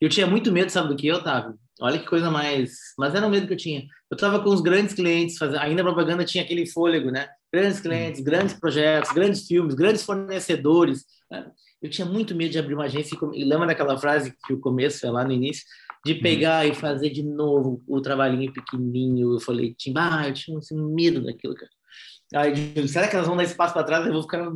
Eu 0.00 0.08
tinha 0.08 0.26
muito 0.26 0.52
medo, 0.52 0.70
sabe 0.70 0.88
do 0.88 0.96
que, 0.96 1.10
Otávio? 1.12 1.54
Olha 1.80 1.98
que 1.98 2.06
coisa 2.06 2.30
mais. 2.30 2.72
Mas 2.98 3.14
era 3.14 3.26
o 3.26 3.30
medo 3.30 3.46
que 3.46 3.52
eu 3.52 3.56
tinha. 3.56 3.84
Eu 4.10 4.14
estava 4.14 4.40
com 4.40 4.50
os 4.50 4.60
grandes 4.60 4.94
clientes, 4.94 5.38
fazendo... 5.38 5.60
ainda 5.60 5.82
a 5.82 5.84
propaganda 5.84 6.24
tinha 6.24 6.44
aquele 6.44 6.66
fôlego, 6.66 7.10
né? 7.10 7.28
Grandes 7.52 7.80
clientes, 7.80 8.20
hum. 8.20 8.24
grandes 8.24 8.54
projetos, 8.54 9.12
grandes 9.12 9.46
filmes, 9.46 9.74
grandes 9.74 10.02
fornecedores. 10.02 11.04
Né? 11.30 11.50
Eu 11.80 11.88
tinha 11.88 12.06
muito 12.06 12.34
medo 12.34 12.50
de 12.50 12.58
abrir 12.58 12.74
uma 12.74 12.84
agência. 12.84 13.16
E 13.32 13.44
lembra 13.44 13.66
daquela 13.66 13.96
frase 13.98 14.34
que 14.46 14.52
o 14.52 14.60
começo 14.60 15.00
foi 15.00 15.10
lá 15.10 15.24
no 15.24 15.32
início? 15.32 15.64
De 16.04 16.14
hum. 16.14 16.20
pegar 16.20 16.66
e 16.66 16.74
fazer 16.74 17.10
de 17.10 17.22
novo 17.22 17.82
o 17.86 18.00
trabalhinho 18.00 18.52
pequenininho. 18.52 19.34
Eu 19.34 19.40
falei, 19.40 19.76
ah, 19.96 20.28
eu 20.28 20.34
tinha 20.34 20.58
assim, 20.58 20.76
medo 20.76 21.22
daquilo, 21.22 21.54
cara. 21.54 21.70
Aí, 22.34 22.88
será 22.88 23.08
que 23.08 23.14
elas 23.14 23.28
vão 23.28 23.36
dar 23.36 23.44
espaço 23.44 23.74
para 23.74 23.84
trás? 23.84 24.06
Eu 24.06 24.12
vou 24.12 24.22
ficar. 24.22 24.50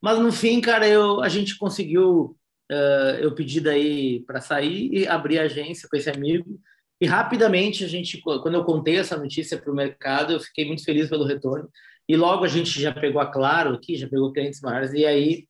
Mas 0.00 0.18
no 0.18 0.30
fim, 0.32 0.60
cara, 0.60 0.88
eu, 0.88 1.20
a 1.20 1.28
gente 1.28 1.58
conseguiu 1.58 2.38
uh, 2.70 3.18
eu 3.20 3.34
pedi 3.34 3.60
daí 3.60 4.20
para 4.20 4.40
sair 4.40 4.90
e 4.92 5.06
abrir 5.06 5.38
a 5.38 5.44
agência 5.44 5.88
com 5.88 5.96
esse 5.96 6.10
amigo. 6.10 6.60
E 7.00 7.06
rapidamente 7.06 7.84
a 7.84 7.88
gente, 7.88 8.20
quando 8.20 8.54
eu 8.54 8.64
contei 8.64 8.96
essa 8.96 9.16
notícia 9.16 9.56
para 9.56 9.70
o 9.70 9.74
mercado, 9.74 10.32
eu 10.32 10.40
fiquei 10.40 10.66
muito 10.66 10.84
feliz 10.84 11.08
pelo 11.08 11.24
retorno. 11.24 11.68
E 12.08 12.16
logo 12.16 12.44
a 12.44 12.48
gente 12.48 12.80
já 12.80 12.92
pegou 12.92 13.20
a 13.20 13.26
Claro 13.26 13.74
aqui, 13.74 13.96
já 13.96 14.08
pegou 14.08 14.32
clientes 14.32 14.60
maiores. 14.60 14.92
E 14.92 15.06
aí 15.06 15.46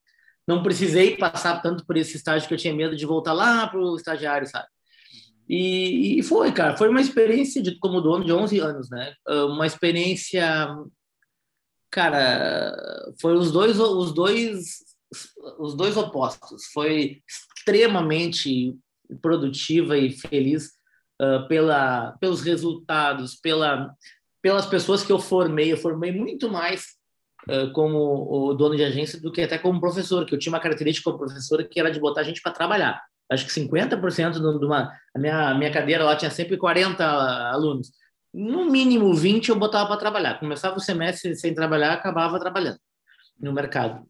não 0.47 0.63
precisei 0.63 1.17
passar 1.17 1.63
tanto 1.63 1.87
por 1.87 1.97
esse 1.97 2.17
estágio 2.17 2.47
que 2.47 2.55
eu 2.55 2.59
tinha 2.59 2.75
medo 2.75 2.97
de 2.97 3.07
voltar 3.07 3.33
lá 3.33 3.67
para 3.67 3.81
o 3.81 3.97
estagiário, 3.97 4.47
sabe? 4.47 4.67
E, 5.49 6.19
e, 6.19 6.23
foi, 6.23 6.53
cara, 6.53 6.77
foi 6.77 6.89
uma 6.89 7.01
experiência 7.01 7.63
de, 7.63 7.79
como 7.79 8.01
dono 8.01 8.25
de 8.25 8.33
11 8.33 8.59
anos, 8.59 8.91
né? 8.91 9.15
Uma 9.27 9.67
experiência, 9.67 10.69
cara, 11.91 12.75
foi 13.21 13.35
os 13.35 13.51
dois, 13.51 13.81
os 13.81 14.13
dois 14.13 14.89
os 15.59 15.75
dois 15.75 15.97
opostos. 15.97 16.67
Foi 16.73 17.23
extremamente 17.27 18.77
produtiva 19.23 19.97
e 19.97 20.11
feliz 20.11 20.73
uh, 21.21 21.47
pela, 21.49 22.13
pelos 22.21 22.43
resultados, 22.43 23.37
pela, 23.37 23.95
pelas 24.43 24.67
pessoas 24.67 25.03
que 25.03 25.13
eu 25.13 25.19
formei. 25.19 25.73
Eu 25.73 25.77
formei 25.77 26.13
muito 26.13 26.51
mais 26.51 26.85
uh, 27.49 27.73
como 27.73 27.99
o 27.99 28.55
dono 28.55 28.77
de 28.77 28.85
agência 28.85 29.21
do 29.21 29.33
que 29.33 29.41
até 29.41 29.59
como 29.59 29.81
professor, 29.81 30.25
que 30.25 30.35
eu 30.35 30.39
tinha 30.39 30.53
uma 30.53 30.61
característica 30.61 31.11
como 31.11 31.25
professor 31.25 31.63
que 31.65 31.81
era 31.81 31.91
de 31.91 32.01
botar 32.01 32.21
a 32.21 32.25
gente 32.25 32.43
para 32.43 32.53
trabalhar. 32.53 33.03
Acho 33.31 33.47
que 33.47 33.53
50% 33.53 34.59
de 34.59 34.65
uma. 34.65 34.93
A 35.15 35.19
minha, 35.19 35.55
minha 35.55 35.73
cadeira 35.73 36.05
lá 36.05 36.17
tinha 36.17 36.31
sempre 36.31 36.57
40 36.57 37.05
alunos. 37.53 37.91
No 38.33 38.71
mínimo 38.71 39.13
20 39.15 39.49
eu 39.49 39.57
botava 39.57 39.89
para 39.89 39.97
trabalhar. 39.97 40.39
Começava 40.39 40.77
o 40.77 40.81
semestre 40.81 41.35
sem 41.37 41.55
trabalhar, 41.55 41.93
acabava 41.93 42.39
trabalhando 42.39 42.79
no 43.39 43.53
mercado. 43.53 44.07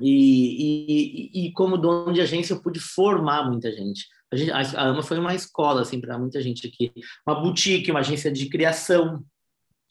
E, 0.00 1.30
e, 1.32 1.46
e, 1.46 1.52
como 1.52 1.78
dono 1.78 2.12
de 2.12 2.20
agência 2.20 2.52
eu 2.52 2.60
pude 2.60 2.80
formar 2.80 3.48
muita 3.48 3.70
gente. 3.70 4.06
A, 4.32 4.36
gente, 4.36 4.50
a 4.50 4.82
AMA 4.82 5.02
foi 5.02 5.18
uma 5.18 5.34
escola 5.34 5.82
assim 5.82 6.00
para 6.00 6.18
muita 6.18 6.42
gente 6.42 6.66
aqui, 6.66 6.92
uma 7.24 7.40
boutique, 7.40 7.90
uma 7.90 8.00
agência 8.00 8.32
de 8.32 8.48
criação, 8.48 9.24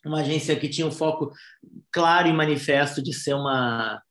uma 0.06 0.20
agência 0.20 0.56
que 0.58 0.68
tinha 0.68 0.86
um 0.86 0.92
foco 0.92 1.32
claro 1.90 2.28
e 2.28 2.34
manifesto 2.34 3.02
de 3.02 3.14
ser 3.14 3.34
uma 3.34 4.02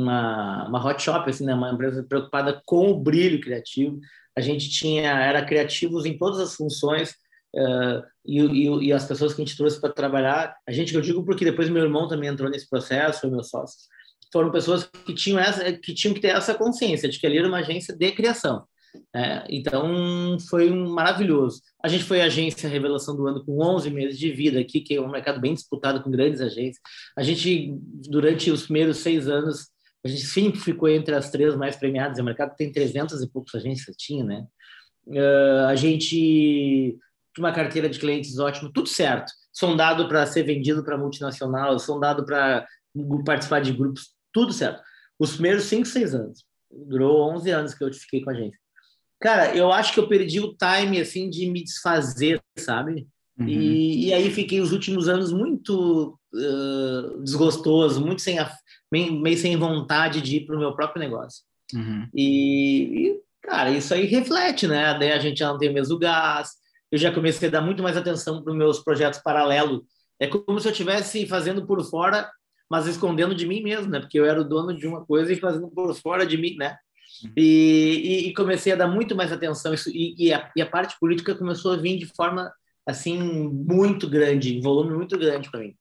uma, 0.00 0.68
uma 0.68 0.84
hot 0.84 1.02
shop, 1.02 1.28
assim, 1.28 1.44
né? 1.44 1.54
uma 1.54 1.72
empresa 1.72 2.02
preocupada 2.02 2.60
com 2.64 2.90
o 2.90 2.98
brilho 2.98 3.40
criativo. 3.40 3.98
A 4.36 4.40
gente 4.40 4.70
tinha, 4.70 5.10
era 5.10 5.44
criativos 5.44 6.06
em 6.06 6.16
todas 6.16 6.38
as 6.38 6.54
funções, 6.54 7.10
uh, 7.54 8.02
e, 8.24 8.40
e, 8.40 8.86
e, 8.86 8.92
as 8.92 9.04
pessoas 9.04 9.34
que 9.34 9.42
a 9.42 9.44
gente 9.44 9.56
trouxe 9.56 9.80
para 9.80 9.92
trabalhar, 9.92 10.54
a 10.66 10.72
gente, 10.72 10.94
eu 10.94 11.00
digo 11.00 11.24
porque 11.24 11.44
depois 11.44 11.68
meu 11.68 11.82
irmão 11.82 12.06
também 12.06 12.28
entrou 12.28 12.50
nesse 12.50 12.68
processo, 12.68 13.20
foi 13.20 13.30
meu 13.30 13.42
sócio, 13.42 13.78
foram 14.32 14.50
pessoas 14.50 14.84
que 14.84 15.14
tinham, 15.14 15.38
essa, 15.38 15.72
que 15.72 15.94
tinham 15.94 16.14
que 16.14 16.20
ter 16.20 16.28
essa 16.28 16.54
consciência 16.54 17.08
de 17.08 17.18
que 17.18 17.26
ali 17.26 17.38
era 17.38 17.48
uma 17.48 17.58
agência 17.58 17.96
de 17.96 18.12
criação. 18.12 18.64
É, 19.14 19.44
então, 19.48 20.38
foi 20.48 20.70
um 20.70 20.90
maravilhoso. 20.90 21.60
A 21.82 21.88
gente 21.88 22.04
foi 22.04 22.20
agência 22.20 22.68
Revelação 22.68 23.16
do 23.16 23.26
Ano 23.26 23.44
com 23.44 23.62
11 23.62 23.90
meses 23.90 24.18
de 24.18 24.30
vida 24.30 24.58
aqui, 24.60 24.80
que 24.80 24.94
é 24.94 25.00
um 25.00 25.10
mercado 25.10 25.40
bem 25.40 25.54
disputado 25.54 26.02
com 26.02 26.10
grandes 26.10 26.40
agências. 26.40 26.80
A 27.16 27.22
gente, 27.22 27.74
durante 28.08 28.50
os 28.50 28.64
primeiros 28.64 28.98
seis 28.98 29.28
anos, 29.28 29.68
a 30.04 30.08
gente 30.08 30.26
sempre 30.26 30.60
ficou 30.60 30.88
entre 30.88 31.14
as 31.14 31.30
três 31.30 31.56
mais 31.56 31.76
premiadas. 31.76 32.18
O 32.18 32.24
mercado 32.24 32.54
tem 32.56 32.70
300 32.70 33.22
e 33.22 33.28
poucas 33.28 33.54
agências, 33.54 33.96
tinha, 33.96 34.24
né? 34.24 34.46
Uh, 35.06 35.66
a 35.68 35.74
gente 35.74 36.98
tinha 37.34 37.46
uma 37.46 37.52
carteira 37.52 37.88
de 37.88 37.98
clientes 37.98 38.38
ótimo, 38.38 38.72
tudo 38.72 38.88
certo. 38.88 39.32
Sondado 39.52 40.08
para 40.08 40.24
ser 40.26 40.44
vendido 40.44 40.84
para 40.84 40.96
multinacional, 40.96 41.78
sondado 41.78 42.24
para 42.24 42.66
participar 43.24 43.60
de 43.60 43.72
grupos, 43.72 44.14
tudo 44.32 44.52
certo. 44.52 44.82
Os 45.18 45.32
primeiros 45.32 45.64
cinco, 45.64 45.86
seis 45.86 46.14
anos. 46.14 46.44
Durou 46.70 47.32
11 47.32 47.50
anos 47.50 47.74
que 47.74 47.82
eu 47.82 47.92
fiquei 47.92 48.22
com 48.22 48.30
a 48.30 48.32
agência. 48.32 48.58
Cara, 49.20 49.56
eu 49.56 49.72
acho 49.72 49.92
que 49.92 49.98
eu 49.98 50.08
perdi 50.08 50.38
o 50.38 50.54
time, 50.54 51.00
assim, 51.00 51.28
de 51.28 51.50
me 51.50 51.64
desfazer, 51.64 52.40
sabe? 52.56 53.08
Uhum. 53.38 53.48
E, 53.48 54.08
e, 54.08 54.14
aí 54.14 54.30
fiquei 54.30 54.60
os 54.60 54.72
últimos 54.72 55.08
anos 55.08 55.32
muito 55.32 56.18
uh, 56.34 57.22
desgostoso, 57.22 58.04
muito 58.04 58.20
sem 58.20 58.38
a, 58.38 58.50
meio, 58.90 59.12
meio, 59.12 59.38
sem 59.38 59.56
vontade 59.56 60.20
de 60.20 60.36
ir 60.36 60.46
para 60.46 60.56
o 60.56 60.58
meu 60.58 60.74
próprio 60.74 61.00
negócio. 61.00 61.44
Uhum. 61.72 62.08
E, 62.12 63.08
e, 63.08 63.20
cara, 63.42 63.70
isso 63.70 63.94
aí 63.94 64.06
reflete, 64.06 64.66
né? 64.66 64.98
Daí 64.98 65.12
a 65.12 65.18
gente 65.18 65.38
já 65.38 65.48
não 65.48 65.58
tem 65.58 65.70
o 65.70 65.74
mesmo 65.74 65.98
gás, 65.98 66.50
eu 66.90 66.98
já 66.98 67.12
comecei 67.12 67.48
a 67.48 67.52
dar 67.52 67.60
muito 67.60 67.82
mais 67.82 67.96
atenção 67.96 68.42
para 68.42 68.52
os 68.52 68.58
meus 68.58 68.80
projetos 68.80 69.20
paralelos. 69.20 69.82
É 70.18 70.26
como 70.26 70.58
se 70.58 70.66
eu 70.66 70.72
estivesse 70.72 71.26
fazendo 71.26 71.64
por 71.64 71.82
fora, 71.84 72.28
mas 72.68 72.86
escondendo 72.86 73.34
de 73.34 73.46
mim 73.46 73.62
mesmo, 73.62 73.90
né? 73.90 74.00
Porque 74.00 74.18
eu 74.18 74.24
era 74.24 74.40
o 74.40 74.44
dono 74.44 74.74
de 74.74 74.86
uma 74.86 75.04
coisa 75.04 75.32
e 75.32 75.36
fazendo 75.36 75.68
por 75.68 75.94
fora 75.94 76.26
de 76.26 76.36
mim, 76.36 76.56
né? 76.56 76.76
Uhum. 77.22 77.32
E, 77.36 77.42
e, 78.26 78.28
e 78.28 78.34
comecei 78.34 78.72
a 78.72 78.76
dar 78.76 78.88
muito 78.88 79.14
mais 79.14 79.32
atenção 79.32 79.72
isso 79.72 79.90
e, 79.90 80.14
e, 80.18 80.32
a, 80.32 80.50
e 80.54 80.60
a 80.60 80.66
parte 80.66 80.96
política 81.00 81.34
começou 81.34 81.72
a 81.72 81.76
vir 81.76 81.98
de 81.98 82.06
forma 82.06 82.52
assim 82.88 83.18
muito 83.20 84.08
grande, 84.08 84.56
em 84.56 84.60
volume 84.62 84.94
muito 84.94 85.18
grande 85.18 85.50
para 85.50 85.60
mim. 85.60 85.74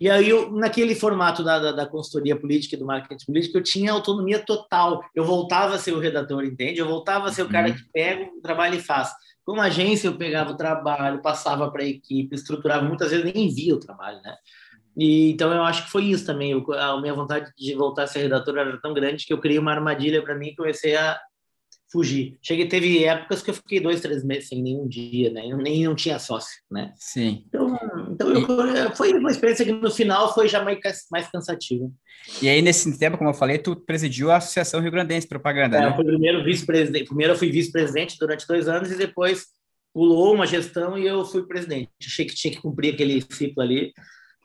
E 0.00 0.10
aí, 0.10 0.28
eu, 0.28 0.50
naquele 0.50 0.94
formato 0.94 1.44
da, 1.44 1.58
da, 1.58 1.72
da, 1.72 1.86
consultoria 1.86 2.34
política 2.34 2.74
e 2.74 2.78
do 2.78 2.84
marketing 2.84 3.24
político, 3.24 3.58
eu 3.58 3.62
tinha 3.62 3.92
autonomia 3.92 4.44
total. 4.44 5.04
Eu 5.14 5.24
voltava 5.24 5.76
a 5.76 5.78
ser 5.78 5.92
o 5.92 6.00
redator, 6.00 6.44
entende? 6.44 6.80
Eu 6.80 6.88
voltava 6.88 7.28
a 7.28 7.32
ser 7.32 7.42
o 7.42 7.48
cara 7.48 7.68
uhum. 7.68 7.74
que 7.74 7.84
pega 7.92 8.30
o 8.36 8.40
trabalho 8.40 8.74
e 8.76 8.80
faz. 8.80 9.12
Como 9.44 9.60
agência, 9.60 10.08
eu 10.08 10.16
pegava 10.16 10.50
o 10.50 10.56
trabalho, 10.56 11.22
passava 11.22 11.70
para 11.70 11.82
a 11.82 11.86
equipe, 11.86 12.34
estruturava, 12.34 12.84
muitas 12.84 13.10
vezes 13.10 13.32
nem 13.32 13.48
via 13.48 13.74
o 13.74 13.80
trabalho, 13.80 14.20
né? 14.22 14.34
E, 14.96 15.30
então, 15.30 15.52
eu 15.52 15.62
acho 15.62 15.84
que 15.84 15.90
foi 15.90 16.04
isso 16.04 16.26
também. 16.26 16.50
Eu, 16.50 16.64
a 16.72 17.00
minha 17.00 17.14
vontade 17.14 17.52
de 17.56 17.74
voltar 17.74 18.04
a 18.04 18.06
ser 18.06 18.22
redator 18.22 18.56
era 18.58 18.80
tão 18.80 18.92
grande 18.92 19.24
que 19.24 19.32
eu 19.32 19.40
criei 19.40 19.58
uma 19.58 19.72
armadilha 19.72 20.22
para 20.22 20.34
mim 20.34 20.48
e 20.48 20.56
comecei 20.56 20.96
a 20.96 21.18
fugir. 21.92 22.38
Cheguei, 22.40 22.66
teve 22.66 23.04
épocas 23.04 23.42
que 23.42 23.50
eu 23.50 23.54
fiquei 23.54 23.78
dois, 23.78 24.00
três 24.00 24.24
meses 24.24 24.48
sem 24.48 24.62
nenhum 24.62 24.88
dia, 24.88 25.30
né? 25.30 25.46
Eu 25.46 25.58
nem 25.58 25.84
não 25.84 25.94
tinha 25.94 26.18
sócio, 26.18 26.58
né? 26.70 26.92
Sim. 26.96 27.44
Então, 27.46 27.78
então 28.10 28.32
eu, 28.32 28.96
foi 28.96 29.12
uma 29.12 29.30
experiência 29.30 29.64
que 29.64 29.72
no 29.72 29.90
final 29.90 30.32
foi 30.32 30.48
já 30.48 30.64
mais, 30.64 30.78
mais 31.10 31.28
cansativa. 31.30 31.88
E 32.40 32.48
aí, 32.48 32.62
nesse 32.62 32.98
tempo, 32.98 33.18
como 33.18 33.30
eu 33.30 33.34
falei, 33.34 33.58
tu 33.58 33.76
presidiu 33.76 34.30
a 34.30 34.38
Associação 34.38 34.80
Rio 34.80 34.90
Grandense 34.90 35.26
de 35.26 35.28
Propaganda, 35.28 35.76
é, 35.76 35.80
né? 35.80 35.88
Eu 35.90 35.96
fui 35.96 36.04
primeiro 36.06 36.42
vice-presidente. 36.42 37.06
Primeiro 37.06 37.34
eu 37.34 37.38
fui 37.38 37.50
vice-presidente 37.50 38.16
durante 38.18 38.46
dois 38.46 38.66
anos 38.68 38.90
e 38.90 38.96
depois 38.96 39.46
pulou 39.92 40.34
uma 40.34 40.46
gestão 40.46 40.96
e 40.96 41.06
eu 41.06 41.24
fui 41.24 41.46
presidente. 41.46 41.90
Achei 42.04 42.24
que 42.24 42.34
tinha 42.34 42.52
que 42.52 42.60
cumprir 42.60 42.94
aquele 42.94 43.20
ciclo 43.30 43.62
ali 43.62 43.92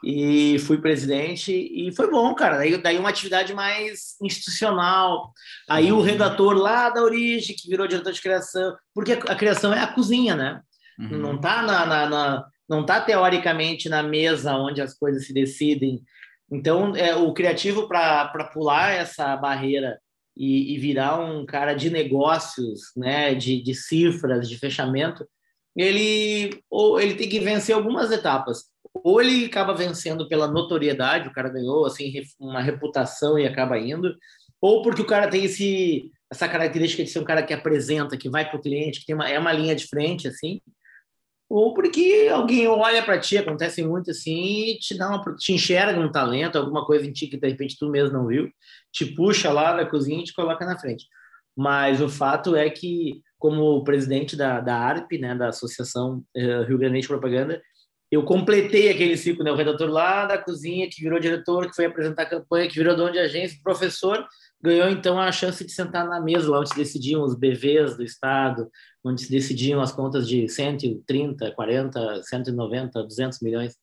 e 0.03 0.59
fui 0.59 0.79
presidente 0.79 1.51
e 1.51 1.91
foi 1.95 2.09
bom, 2.09 2.33
cara. 2.35 2.57
Daí, 2.57 2.77
daí 2.77 2.97
uma 2.97 3.09
atividade 3.09 3.53
mais 3.53 4.15
institucional. 4.21 5.31
Aí 5.67 5.91
o 5.91 5.97
uhum. 5.97 6.01
redator 6.01 6.53
lá 6.53 6.89
da 6.89 7.01
origem, 7.01 7.55
que 7.55 7.69
virou 7.69 7.87
diretor 7.87 8.13
de 8.13 8.21
criação, 8.21 8.75
porque 8.93 9.13
a 9.13 9.35
criação 9.35 9.73
é 9.73 9.79
a 9.79 9.87
cozinha, 9.87 10.35
né? 10.35 10.61
Uhum. 10.99 11.17
Não 11.17 11.37
tá 11.39 11.61
na, 11.61 11.85
na, 11.85 12.09
na, 12.09 12.45
não 12.69 12.85
tá 12.85 13.01
teoricamente 13.01 13.89
na 13.89 14.03
mesa 14.03 14.55
onde 14.55 14.81
as 14.81 14.93
coisas 14.93 15.25
se 15.25 15.33
decidem. 15.33 16.01
Então, 16.51 16.95
é, 16.95 17.15
o 17.15 17.33
criativo 17.33 17.87
para 17.87 18.49
pular 18.53 18.91
essa 18.91 19.35
barreira 19.35 19.99
e, 20.35 20.75
e, 20.75 20.77
virar 20.77 21.19
um 21.19 21.45
cara 21.45 21.73
de 21.73 21.89
negócios, 21.89 22.91
né, 22.95 23.33
de, 23.33 23.61
de 23.61 23.73
cifras, 23.73 24.47
de 24.47 24.57
fechamento, 24.57 25.27
ele 25.75 26.61
ou 26.69 26.99
ele 26.99 27.15
tem 27.15 27.27
que 27.27 27.39
vencer 27.39 27.75
algumas 27.75 28.11
etapas 28.11 28.65
ou 29.03 29.21
ele 29.21 29.45
acaba 29.45 29.73
vencendo 29.73 30.27
pela 30.27 30.47
notoriedade, 30.47 31.27
o 31.27 31.33
cara 31.33 31.49
ganhou 31.49 31.85
assim 31.85 32.11
uma 32.39 32.61
reputação 32.61 33.37
e 33.37 33.45
acaba 33.45 33.79
indo, 33.79 34.15
ou 34.61 34.81
porque 34.81 35.01
o 35.01 35.07
cara 35.07 35.29
tem 35.29 35.45
esse 35.45 36.11
essa 36.29 36.47
característica 36.47 37.03
de 37.03 37.09
ser 37.09 37.19
um 37.19 37.23
cara 37.23 37.41
que 37.41 37.53
apresenta, 37.53 38.17
que 38.17 38.29
vai 38.29 38.49
para 38.49 38.59
o 38.59 38.61
cliente, 38.61 38.99
que 38.99 39.05
tem 39.05 39.15
uma, 39.15 39.29
é 39.29 39.39
uma 39.39 39.53
linha 39.53 39.73
de 39.73 39.87
frente 39.87 40.27
assim, 40.27 40.59
ou 41.49 41.73
porque 41.73 42.27
alguém 42.29 42.67
olha 42.67 43.01
para 43.01 43.19
ti, 43.19 43.37
acontece 43.37 43.81
muito 43.81 44.11
assim, 44.11 44.71
e 44.71 44.77
te 44.77 44.97
dá 44.97 45.07
uma 45.07 45.35
te 45.35 45.53
enxerga 45.53 45.99
um 45.99 46.11
talento, 46.11 46.57
alguma 46.57 46.85
coisa 46.85 47.05
em 47.05 47.13
ti 47.13 47.27
que 47.27 47.37
de 47.37 47.47
repente 47.47 47.77
tu 47.79 47.89
mesmo 47.89 48.17
não 48.17 48.27
viu, 48.27 48.49
te 48.91 49.05
puxa 49.05 49.51
lá 49.51 49.73
da 49.73 49.85
cozinha 49.85 50.19
e 50.19 50.25
te 50.25 50.33
coloca 50.33 50.65
na 50.65 50.77
frente. 50.77 51.05
Mas 51.55 52.01
o 52.01 52.09
fato 52.09 52.55
é 52.55 52.69
que 52.69 53.21
como 53.39 53.83
presidente 53.83 54.35
da, 54.35 54.59
da 54.59 54.75
ARP, 54.75 55.13
né, 55.13 55.35
da 55.35 55.49
Associação 55.49 56.23
uh, 56.35 56.63
Rio 56.67 56.77
Grande 56.77 57.01
de 57.01 57.07
Propaganda, 57.07 57.61
eu 58.11 58.23
completei 58.23 58.89
aquele 58.89 59.17
ciclo, 59.17 59.43
né? 59.43 59.51
O 59.51 59.55
redator 59.55 59.89
lá 59.89 60.25
da 60.25 60.37
cozinha, 60.37 60.89
que 60.89 61.01
virou 61.01 61.19
diretor, 61.19 61.69
que 61.69 61.75
foi 61.75 61.85
apresentar 61.85 62.23
a 62.23 62.29
campanha, 62.29 62.67
que 62.67 62.75
virou 62.75 62.95
dono 62.95 63.11
de 63.11 63.19
agência, 63.19 63.59
professor, 63.61 64.25
ganhou 64.61 64.89
então 64.89 65.19
a 65.19 65.31
chance 65.31 65.63
de 65.63 65.71
sentar 65.71 66.07
na 66.07 66.21
mesa 66.21 66.49
lá 66.49 66.59
onde 66.59 66.69
se 66.69 66.75
decidiam 66.75 67.23
os 67.23 67.35
BVs 67.35 67.97
do 67.97 68.03
Estado, 68.03 68.69
onde 69.03 69.21
se 69.21 69.29
decidiam 69.29 69.81
as 69.81 69.91
contas 69.91 70.27
de 70.27 70.47
130, 70.47 71.51
40, 71.51 72.23
190, 72.23 73.03
200 73.03 73.41
milhões. 73.41 73.75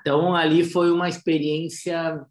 Então, 0.00 0.34
ali 0.34 0.64
foi 0.64 0.90
uma 0.90 1.08
experiência, 1.08 2.24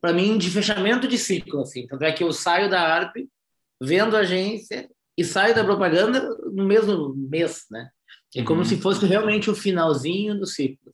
para 0.00 0.12
mim, 0.12 0.38
de 0.38 0.50
fechamento 0.50 1.08
de 1.08 1.18
ciclo. 1.18 1.60
Assim. 1.60 1.86
Tanto 1.86 2.04
é 2.04 2.12
que 2.12 2.22
eu 2.22 2.32
saio 2.32 2.68
da 2.68 2.80
ARP, 2.80 3.16
vendo 3.80 4.16
a 4.16 4.20
agência, 4.20 4.88
e 5.16 5.24
saio 5.24 5.52
da 5.52 5.64
propaganda 5.64 6.20
no 6.52 6.64
mesmo 6.64 7.12
mês, 7.16 7.64
né? 7.68 7.90
É 8.34 8.42
como 8.42 8.60
uhum. 8.60 8.64
se 8.64 8.76
fosse 8.78 9.06
realmente 9.06 9.50
o 9.50 9.54
finalzinho 9.54 10.38
do 10.38 10.46
ciclo. 10.46 10.92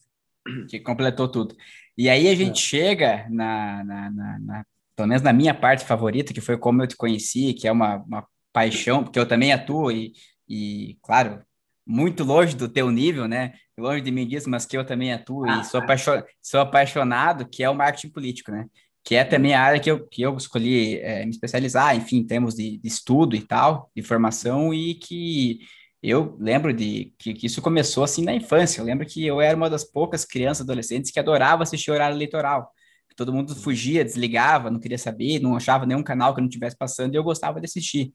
Que 0.68 0.78
completou 0.78 1.28
tudo. 1.28 1.56
E 1.96 2.08
aí 2.08 2.28
a 2.28 2.34
gente 2.34 2.58
é. 2.58 2.66
chega 2.66 3.26
na, 3.30 3.82
na, 3.84 4.10
na, 4.10 4.38
na, 4.38 4.66
pelo 4.94 5.08
menos 5.08 5.22
na 5.22 5.32
minha 5.32 5.54
parte 5.54 5.84
favorita, 5.84 6.32
que 6.32 6.40
foi 6.40 6.58
como 6.58 6.82
eu 6.82 6.86
te 6.86 6.96
conheci, 6.96 7.54
que 7.54 7.66
é 7.66 7.72
uma, 7.72 7.96
uma 7.96 8.26
paixão, 8.52 9.02
porque 9.02 9.18
eu 9.18 9.26
também 9.26 9.52
atuo 9.52 9.90
e, 9.90 10.12
e, 10.48 10.98
claro, 11.02 11.42
muito 11.86 12.24
longe 12.24 12.56
do 12.56 12.68
teu 12.68 12.90
nível, 12.90 13.26
né? 13.26 13.52
Longe 13.76 14.00
de 14.00 14.10
mim 14.10 14.26
disso, 14.26 14.48
mas 14.48 14.64
que 14.64 14.76
eu 14.76 14.84
também 14.84 15.12
atuo 15.12 15.44
ah, 15.44 15.60
e 15.60 15.64
sou, 15.64 15.80
apaixonado, 15.80 16.26
sou 16.40 16.60
apaixonado, 16.60 17.48
que 17.48 17.62
é 17.64 17.68
o 17.68 17.74
marketing 17.74 18.10
político, 18.10 18.52
né? 18.52 18.66
Que 19.02 19.16
é 19.16 19.24
também 19.24 19.54
a 19.54 19.62
área 19.62 19.80
que 19.80 19.90
eu, 19.90 20.06
que 20.06 20.22
eu 20.22 20.36
escolhi 20.36 20.98
é, 21.00 21.24
me 21.24 21.30
especializar, 21.30 21.94
enfim, 21.96 22.18
em 22.18 22.26
termos 22.26 22.54
de, 22.54 22.78
de 22.78 22.88
estudo 22.88 23.36
e 23.36 23.40
tal, 23.40 23.90
de 23.94 24.02
formação, 24.02 24.72
e 24.72 24.94
que 24.94 25.60
eu 26.04 26.36
lembro 26.38 26.72
de 26.72 27.14
que, 27.18 27.32
que, 27.32 27.46
isso 27.46 27.62
começou 27.62 28.04
assim 28.04 28.22
na 28.22 28.34
infância. 28.34 28.80
Eu 28.80 28.84
lembro 28.84 29.06
que 29.06 29.26
eu 29.26 29.40
era 29.40 29.56
uma 29.56 29.70
das 29.70 29.84
poucas 29.84 30.24
crianças, 30.24 30.62
adolescentes 30.62 31.10
que 31.10 31.18
adorava 31.18 31.62
assistir 31.62 31.90
horário 31.90 32.14
eleitoral. 32.16 32.70
Todo 33.16 33.32
mundo 33.32 33.54
fugia, 33.54 34.04
desligava, 34.04 34.70
não 34.70 34.80
queria 34.80 34.98
saber, 34.98 35.38
não 35.40 35.56
achava 35.56 35.86
nenhum 35.86 36.02
canal 36.02 36.34
que 36.34 36.40
não 36.40 36.48
estivesse 36.48 36.76
passando 36.76 37.14
e 37.14 37.16
eu 37.16 37.22
gostava 37.22 37.60
de 37.60 37.66
assistir. 37.66 38.12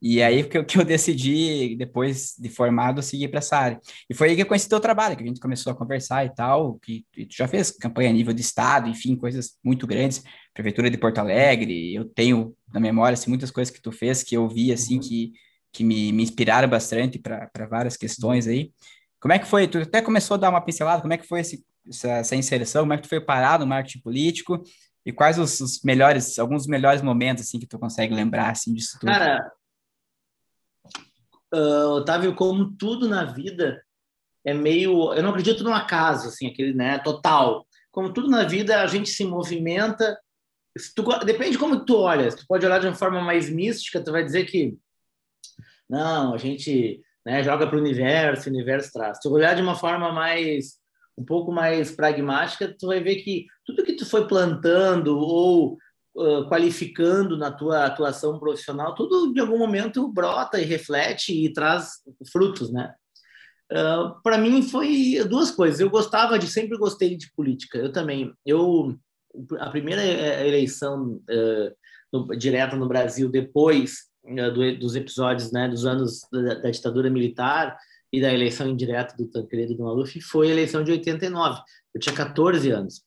E 0.00 0.20
aí 0.20 0.42
que 0.42 0.58
eu, 0.58 0.64
que 0.64 0.78
eu 0.78 0.84
decidi, 0.84 1.76
depois 1.76 2.34
de 2.38 2.48
formado, 2.48 3.00
seguir 3.00 3.28
para 3.28 3.38
essa 3.38 3.56
área. 3.56 3.80
E 4.10 4.14
foi 4.14 4.30
aí 4.30 4.36
que 4.36 4.42
eu 4.42 4.46
conheci 4.46 4.66
o 4.66 4.70
teu 4.70 4.80
trabalho, 4.80 5.16
que 5.16 5.22
a 5.22 5.26
gente 5.26 5.40
começou 5.40 5.72
a 5.72 5.76
conversar 5.76 6.26
e 6.26 6.34
tal, 6.34 6.74
que 6.80 7.06
tu 7.14 7.36
já 7.36 7.46
fez 7.46 7.70
campanha 7.70 8.10
a 8.10 8.12
nível 8.12 8.34
de 8.34 8.40
estado, 8.42 8.88
enfim, 8.88 9.14
coisas 9.16 9.56
muito 9.64 9.86
grandes, 9.86 10.24
Prefeitura 10.52 10.90
de 10.90 10.98
Porto 10.98 11.18
Alegre, 11.18 11.94
eu 11.94 12.04
tenho 12.04 12.54
na 12.74 12.80
memória 12.80 13.14
assim, 13.14 13.30
muitas 13.30 13.50
coisas 13.50 13.72
que 13.72 13.80
tu 13.80 13.92
fez 13.92 14.22
que 14.24 14.36
eu 14.36 14.48
vi 14.48 14.72
assim 14.72 14.96
uhum. 14.96 15.00
que 15.00 15.32
que 15.72 15.82
me, 15.82 16.12
me 16.12 16.22
inspiraram 16.22 16.68
bastante 16.68 17.18
para 17.18 17.66
várias 17.68 17.96
questões 17.96 18.46
aí. 18.46 18.72
Como 19.20 19.32
é 19.32 19.38
que 19.38 19.46
foi? 19.46 19.66
Tu 19.66 19.78
até 19.78 20.02
começou 20.02 20.34
a 20.34 20.38
dar 20.38 20.50
uma 20.50 20.60
pincelada, 20.60 21.00
como 21.00 21.12
é 21.12 21.18
que 21.18 21.26
foi 21.26 21.40
esse, 21.40 21.64
essa, 21.88 22.08
essa 22.08 22.36
inserção, 22.36 22.82
como 22.82 22.92
é 22.92 22.96
que 22.96 23.04
tu 23.04 23.08
foi 23.08 23.20
parar 23.20 23.58
no 23.58 23.66
marketing 23.66 24.00
político 24.00 24.62
e 25.04 25.12
quais 25.12 25.38
os, 25.38 25.60
os, 25.60 25.82
melhores, 25.82 26.38
alguns 26.38 26.66
melhores 26.66 27.02
momentos 27.02 27.44
assim 27.44 27.58
que 27.58 27.66
tu 27.66 27.78
consegue 27.78 28.14
lembrar 28.14 28.50
assim 28.50 28.74
disso 28.74 28.98
tudo? 29.00 29.10
Cara, 29.10 29.52
uh, 31.54 31.88
Otávio, 31.94 32.34
como 32.34 32.72
tudo 32.72 33.08
na 33.08 33.24
vida 33.24 33.82
é 34.44 34.52
meio, 34.52 35.14
eu 35.14 35.22
não 35.22 35.30
acredito 35.30 35.64
no 35.64 35.72
acaso 35.72 36.28
assim, 36.28 36.48
aquele, 36.48 36.74
né, 36.74 36.98
total. 36.98 37.66
Como 37.90 38.12
tudo 38.12 38.28
na 38.28 38.44
vida, 38.44 38.82
a 38.82 38.86
gente 38.86 39.08
se 39.08 39.24
movimenta 39.24 40.18
tu, 40.94 41.02
depende 41.24 41.52
de 41.52 41.58
como 41.58 41.84
tu 41.84 41.96
olha. 41.96 42.34
Tu 42.34 42.46
pode 42.46 42.64
olhar 42.64 42.80
de 42.80 42.86
uma 42.86 42.94
forma 42.94 43.20
mais 43.20 43.50
mística, 43.50 44.02
tu 44.02 44.12
vai 44.12 44.24
dizer 44.24 44.44
que 44.44 44.76
não, 45.92 46.32
a 46.32 46.38
gente 46.38 47.02
né, 47.24 47.44
joga 47.44 47.66
para 47.66 47.76
o 47.76 47.80
universo, 47.80 48.48
o 48.48 48.52
universo 48.52 48.90
traz. 48.90 49.18
Se 49.18 49.22
tu 49.22 49.30
olhar 49.30 49.54
de 49.54 49.60
uma 49.60 49.74
forma 49.74 50.10
mais 50.10 50.80
um 51.18 51.22
pouco 51.22 51.52
mais 51.52 51.94
pragmática, 51.94 52.74
tu 52.78 52.86
vai 52.86 53.02
ver 53.02 53.16
que 53.16 53.44
tudo 53.66 53.84
que 53.84 53.92
tu 53.92 54.06
foi 54.06 54.26
plantando 54.26 55.18
ou 55.18 55.76
uh, 56.16 56.48
qualificando 56.48 57.36
na 57.36 57.52
tua 57.52 57.84
atuação 57.84 58.38
profissional, 58.38 58.94
tudo 58.94 59.34
de 59.34 59.40
algum 59.40 59.58
momento 59.58 60.10
brota 60.10 60.58
e 60.58 60.64
reflete 60.64 61.44
e 61.44 61.52
traz 61.52 61.98
frutos, 62.32 62.72
né? 62.72 62.94
Uh, 63.70 64.18
para 64.22 64.38
mim 64.38 64.62
foi 64.62 65.22
duas 65.28 65.50
coisas. 65.50 65.78
Eu 65.78 65.90
gostava 65.90 66.38
de 66.38 66.46
sempre 66.46 66.78
gostei 66.78 67.18
de 67.18 67.30
política. 67.36 67.76
Eu 67.76 67.92
também. 67.92 68.32
Eu 68.46 68.96
a 69.58 69.68
primeira 69.68 70.02
eh, 70.02 70.48
eleição 70.48 71.20
uh, 71.30 71.76
no, 72.10 72.26
direta 72.36 72.76
no 72.76 72.88
Brasil 72.88 73.30
depois 73.30 74.10
do, 74.24 74.78
dos 74.78 74.96
episódios, 74.96 75.50
né, 75.52 75.68
dos 75.68 75.84
anos 75.84 76.22
da, 76.30 76.54
da 76.54 76.70
ditadura 76.70 77.10
militar, 77.10 77.76
e 78.12 78.20
da 78.20 78.32
eleição 78.32 78.68
indireta 78.68 79.16
do 79.16 79.26
Tancredo 79.26 79.74
do 79.74 79.84
Maluf 79.84 80.20
foi 80.20 80.48
a 80.48 80.50
eleição 80.50 80.84
de 80.84 80.92
89. 80.92 81.60
Eu 81.94 82.00
tinha 82.00 82.14
14 82.14 82.70
anos. 82.70 83.02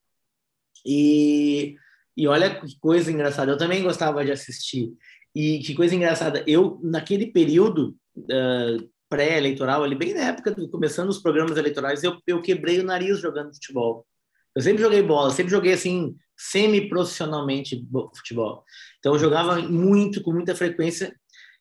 E, 0.86 1.76
e 2.18 2.28
olha 2.28 2.60
que 2.60 2.78
coisa 2.80 3.12
engraçada, 3.12 3.52
eu 3.52 3.58
também 3.58 3.84
gostava 3.84 4.26
de 4.26 4.32
assistir. 4.32 4.94
E 5.34 5.60
que 5.60 5.76
coisa 5.76 5.94
engraçada, 5.94 6.44
eu, 6.48 6.80
naquele 6.82 7.28
período 7.28 7.96
uh, 8.18 8.90
pré-eleitoral, 9.08 9.84
ali 9.84 9.96
bem 9.96 10.14
na 10.14 10.22
época, 10.22 10.52
do, 10.52 10.68
começando 10.70 11.10
os 11.10 11.20
programas 11.20 11.58
eleitorais, 11.58 12.04
eu, 12.04 12.18
eu 12.26 12.42
quebrei 12.42 12.80
o 12.80 12.86
nariz 12.86 13.20
jogando 13.20 13.54
futebol. 13.54 14.08
Eu 14.56 14.62
sempre 14.62 14.82
joguei 14.82 15.04
bola, 15.04 15.32
sempre 15.32 15.52
joguei 15.52 15.74
assim, 15.74 16.16
semi-profissionalmente 16.38 17.88
futebol. 18.16 18.64
Então 19.00 19.14
eu 19.14 19.20
jogava 19.20 19.62
muito, 19.62 20.22
com 20.22 20.32
muita 20.32 20.56
frequência, 20.56 21.16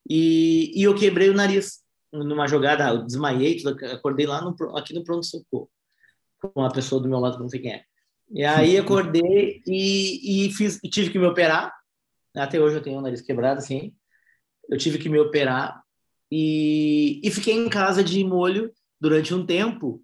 e, 0.09 0.73
e 0.79 0.83
eu 0.83 0.95
quebrei 0.95 1.31
o 1.31 1.35
nariz 1.35 1.83
numa 2.13 2.47
jogada, 2.47 2.89
eu 2.89 3.05
desmaiei, 3.05 3.61
acordei 3.93 4.27
lá 4.27 4.41
no, 4.41 4.55
aqui 4.77 4.95
no 4.95 5.03
pronto-socorro, 5.03 5.69
com 6.41 6.61
uma 6.61 6.71
pessoa 6.71 7.03
do 7.03 7.09
meu 7.09 7.19
lado, 7.19 7.39
não 7.39 7.49
sei 7.49 7.61
quem 7.61 7.73
é. 7.73 7.85
E 8.31 8.45
aí 8.45 8.77
acordei 8.79 9.63
e, 9.67 10.47
e, 10.47 10.53
fiz, 10.53 10.79
e 10.83 10.89
tive 10.89 11.11
que 11.11 11.19
me 11.19 11.27
operar. 11.27 11.73
Até 12.37 12.61
hoje 12.61 12.77
eu 12.77 12.83
tenho 12.83 12.99
o 12.99 13.03
nariz 13.03 13.21
quebrado, 13.21 13.59
assim. 13.59 13.95
Eu 14.69 14.79
tive 14.79 14.99
que 14.99 15.09
me 15.09 15.19
operar 15.19 15.83
e, 16.31 17.21
e 17.23 17.31
fiquei 17.31 17.55
em 17.55 17.69
casa 17.69 18.03
de 18.03 18.23
molho 18.25 18.73
durante 19.01 19.35
um 19.35 19.45
tempo 19.45 20.03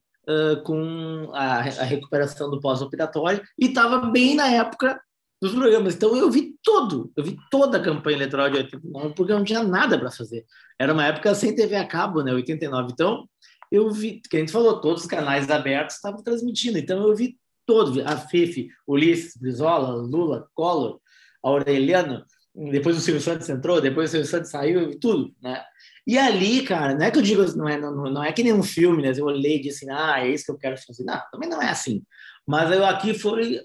com 0.65 1.31
a, 1.33 1.59
a 1.59 1.85
recuperação 1.85 2.51
do 2.51 2.61
pós-operatório 2.61 3.43
e 3.59 3.67
estava 3.67 4.11
bem 4.11 4.35
na 4.35 4.49
época 4.49 5.01
dos 5.41 5.53
programas. 5.53 5.95
Então 5.95 6.17
eu 6.17 6.31
vi 6.31 6.55
todo, 6.63 7.11
eu 7.17 7.25
vi 7.25 7.37
toda 7.51 7.79
a 7.79 7.83
campanha 7.83 8.19
eleitoral 8.19 8.51
de 8.51 8.59
89, 8.59 9.15
porque 9.15 9.33
eu 9.33 9.39
não 9.39 9.45
tinha 9.45 9.63
nada 9.63 9.99
para 9.99 10.11
fazer. 10.11 10.45
Era 10.79 10.93
uma 10.93 11.07
época 11.07 11.35
sem 11.35 11.55
TV 11.55 11.77
a 11.77 11.87
cabo, 11.87 12.23
né, 12.23 12.33
89. 12.33 12.93
Então 12.93 13.29
eu 13.71 13.91
vi, 13.91 14.21
que 14.29 14.37
a 14.37 14.41
gente 14.41 14.53
falou, 14.53 14.81
todos 14.81 15.03
os 15.03 15.09
canais 15.09 15.49
abertos 15.51 15.97
estavam 15.97 16.23
transmitindo. 16.23 16.79
Então 16.79 17.07
eu 17.07 17.15
vi 17.15 17.39
todo, 17.65 18.03
a 18.07 18.17
Fife, 18.17 18.69
Ulisses, 18.87 19.37
Brizola, 19.37 19.95
Lula, 19.95 20.49
Collor, 20.55 21.01
Aureliano, 21.43 22.25
depois 22.55 22.97
o 22.97 23.01
Silvio 23.01 23.23
Santos 23.23 23.49
entrou, 23.49 23.81
depois 23.81 24.11
o 24.11 24.13
Silvio 24.13 24.29
Santos 24.29 24.51
saiu, 24.51 24.99
tudo, 24.99 25.33
né? 25.41 25.63
E 26.11 26.19
ali, 26.19 26.65
cara, 26.65 26.93
não 26.93 27.07
é 27.07 27.11
que 27.13 27.19
eu 27.19 27.23
digo, 27.23 27.57
não 27.57 27.69
é, 27.69 27.79
não, 27.79 27.93
não 27.93 28.25
é 28.25 28.33
que 28.33 28.43
nem 28.43 28.53
um 28.53 28.65
filme, 28.65 29.01
né? 29.01 29.13
Eu 29.17 29.27
olhei 29.27 29.59
e 29.59 29.61
disse, 29.63 29.89
ah, 29.89 30.19
é 30.19 30.29
isso 30.29 30.45
que 30.45 30.51
eu 30.51 30.59
quero 30.59 30.77
fazer. 30.77 31.05
Não, 31.05 31.23
também 31.31 31.49
não 31.49 31.63
é 31.63 31.69
assim. 31.71 32.03
Mas 32.45 32.69
eu 32.73 32.85
aqui 32.85 33.15
foi 33.15 33.61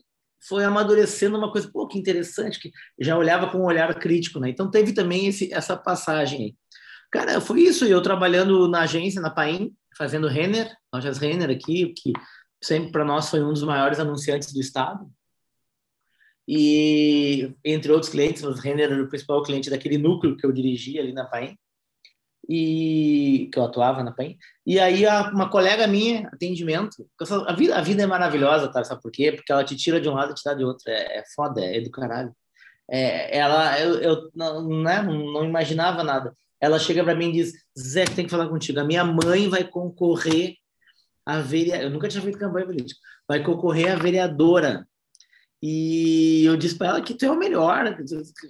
foi 0.48 0.64
amadurecendo 0.64 1.40
uma 1.40 1.52
coisa, 1.52 1.68
pô, 1.72 1.88
que 1.88 1.98
interessante, 1.98 2.60
que 2.60 2.72
já 3.00 3.18
olhava 3.18 3.50
com 3.50 3.58
um 3.58 3.66
olhar 3.66 3.92
crítico, 3.96 4.40
né? 4.40 4.48
Então 4.48 4.70
teve 4.70 4.94
também 4.94 5.26
esse, 5.26 5.52
essa 5.52 5.76
passagem 5.76 6.40
aí. 6.40 6.56
Cara, 7.12 7.42
foi 7.42 7.62
isso, 7.62 7.84
eu 7.84 8.00
trabalhando 8.00 8.68
na 8.68 8.82
agência, 8.82 9.20
na 9.20 9.32
Paim, 9.32 9.74
fazendo 9.98 10.28
Renner, 10.28 10.72
lojas 10.94 11.18
Renner 11.18 11.50
aqui, 11.50 11.96
que 11.98 12.14
sempre 12.64 12.92
para 12.92 13.04
nós 13.04 13.28
foi 13.28 13.44
um 13.44 13.54
dos 13.54 13.64
maiores 13.64 14.00
anunciantes 14.00 14.54
do 14.54 14.62
estado. 14.62 15.10
E 16.48 17.52
entre 17.64 17.92
outros 17.92 18.12
clientes, 18.12 18.44
o 18.44 18.52
Renner 18.52 18.92
era 18.92 19.04
o 19.04 19.10
principal 19.10 19.42
cliente 19.42 19.72
daquele 19.72 19.98
núcleo 19.98 20.38
que 20.38 20.46
eu 20.46 20.52
dirigia 20.52 21.02
ali 21.02 21.12
na 21.12 21.26
Paim 21.26 21.58
e 22.48 23.50
que 23.52 23.58
eu 23.58 23.64
atuava 23.64 24.04
na 24.04 24.12
PEN. 24.12 24.38
E 24.66 24.80
aí 24.80 25.06
uma 25.34 25.50
colega 25.50 25.88
minha, 25.88 26.28
atendimento, 26.28 27.08
a 27.48 27.54
vida, 27.54 27.78
a 27.78 27.82
vida 27.82 28.04
é 28.04 28.06
maravilhosa, 28.06 28.68
tá? 28.68 28.84
Sabe 28.84 29.02
por 29.02 29.12
quê? 29.12 29.32
Porque 29.32 29.52
ela 29.52 29.64
te 29.64 29.76
tira 29.76 30.00
de 30.00 30.08
um 30.08 30.14
lado 30.14 30.32
e 30.32 30.36
te 30.36 30.44
dá 30.44 30.54
de 30.54 30.64
outro. 30.64 30.90
É, 30.90 31.20
é 31.20 31.24
foda, 31.36 31.64
é 31.64 31.82
do 31.82 31.90
caralho. 31.90 32.36
É, 32.90 33.38
ela, 33.38 33.80
eu, 33.80 33.96
eu 34.00 34.30
não, 34.36 34.68
né, 34.82 35.02
não 35.02 35.46
imaginava 35.46 36.04
nada. 36.04 36.36
Ela 36.62 36.80
chega 36.80 37.04
para 37.04 37.16
mim 37.16 37.30
e 37.30 37.34
diz: 37.34 37.54
Zé, 37.78 38.06
tem 38.06 38.26
que 38.26 38.32
falar 38.32 38.48
contigo. 38.48 38.80
A 38.80 38.84
minha 38.84 39.04
mãe 39.04 39.50
vai 39.50 39.64
concorrer 39.64 40.56
a 41.26 41.40
vereadora. 41.40 41.88
Eu 41.88 41.92
nunca 41.92 42.08
tinha 42.08 42.22
feito 42.22 42.38
campanha 42.38 42.66
política. 42.66 43.00
Vai 43.28 43.44
concorrer 43.44 43.92
a 43.92 43.96
vereadora. 43.96 44.88
E 45.62 46.46
eu 46.46 46.56
disse 46.56 46.78
para 46.78 46.88
ela 46.90 47.02
que 47.02 47.16
tu 47.16 47.26
é 47.26 47.32
o 47.32 47.40
melhor, 47.40 47.98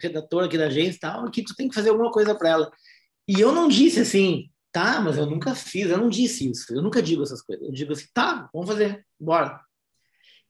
redator 0.02 0.44
aqui 0.44 0.58
da 0.58 0.66
agência 0.66 0.98
e 0.98 1.00
tal, 1.00 1.32
que 1.32 1.44
tu 1.44 1.56
tem 1.56 1.70
que 1.70 1.76
fazer 1.76 1.90
alguma 1.90 2.12
coisa 2.12 2.36
para 2.36 2.50
ela. 2.50 2.72
E 3.28 3.40
eu 3.40 3.52
não 3.52 3.68
disse 3.68 4.00
assim, 4.00 4.50
tá, 4.72 5.00
mas 5.02 5.18
eu 5.18 5.26
nunca 5.26 5.56
fiz, 5.56 5.90
eu 5.90 5.98
não 5.98 6.10
disse 6.10 6.50
isso, 6.50 6.74
eu 6.74 6.82
nunca 6.82 7.02
digo 7.02 7.24
essas 7.24 7.42
coisas. 7.42 7.66
Eu 7.66 7.72
digo 7.72 7.94
assim, 7.94 8.08
tá, 8.14 8.50
vamos 8.54 8.70
fazer, 8.70 9.06
bora. 9.20 9.60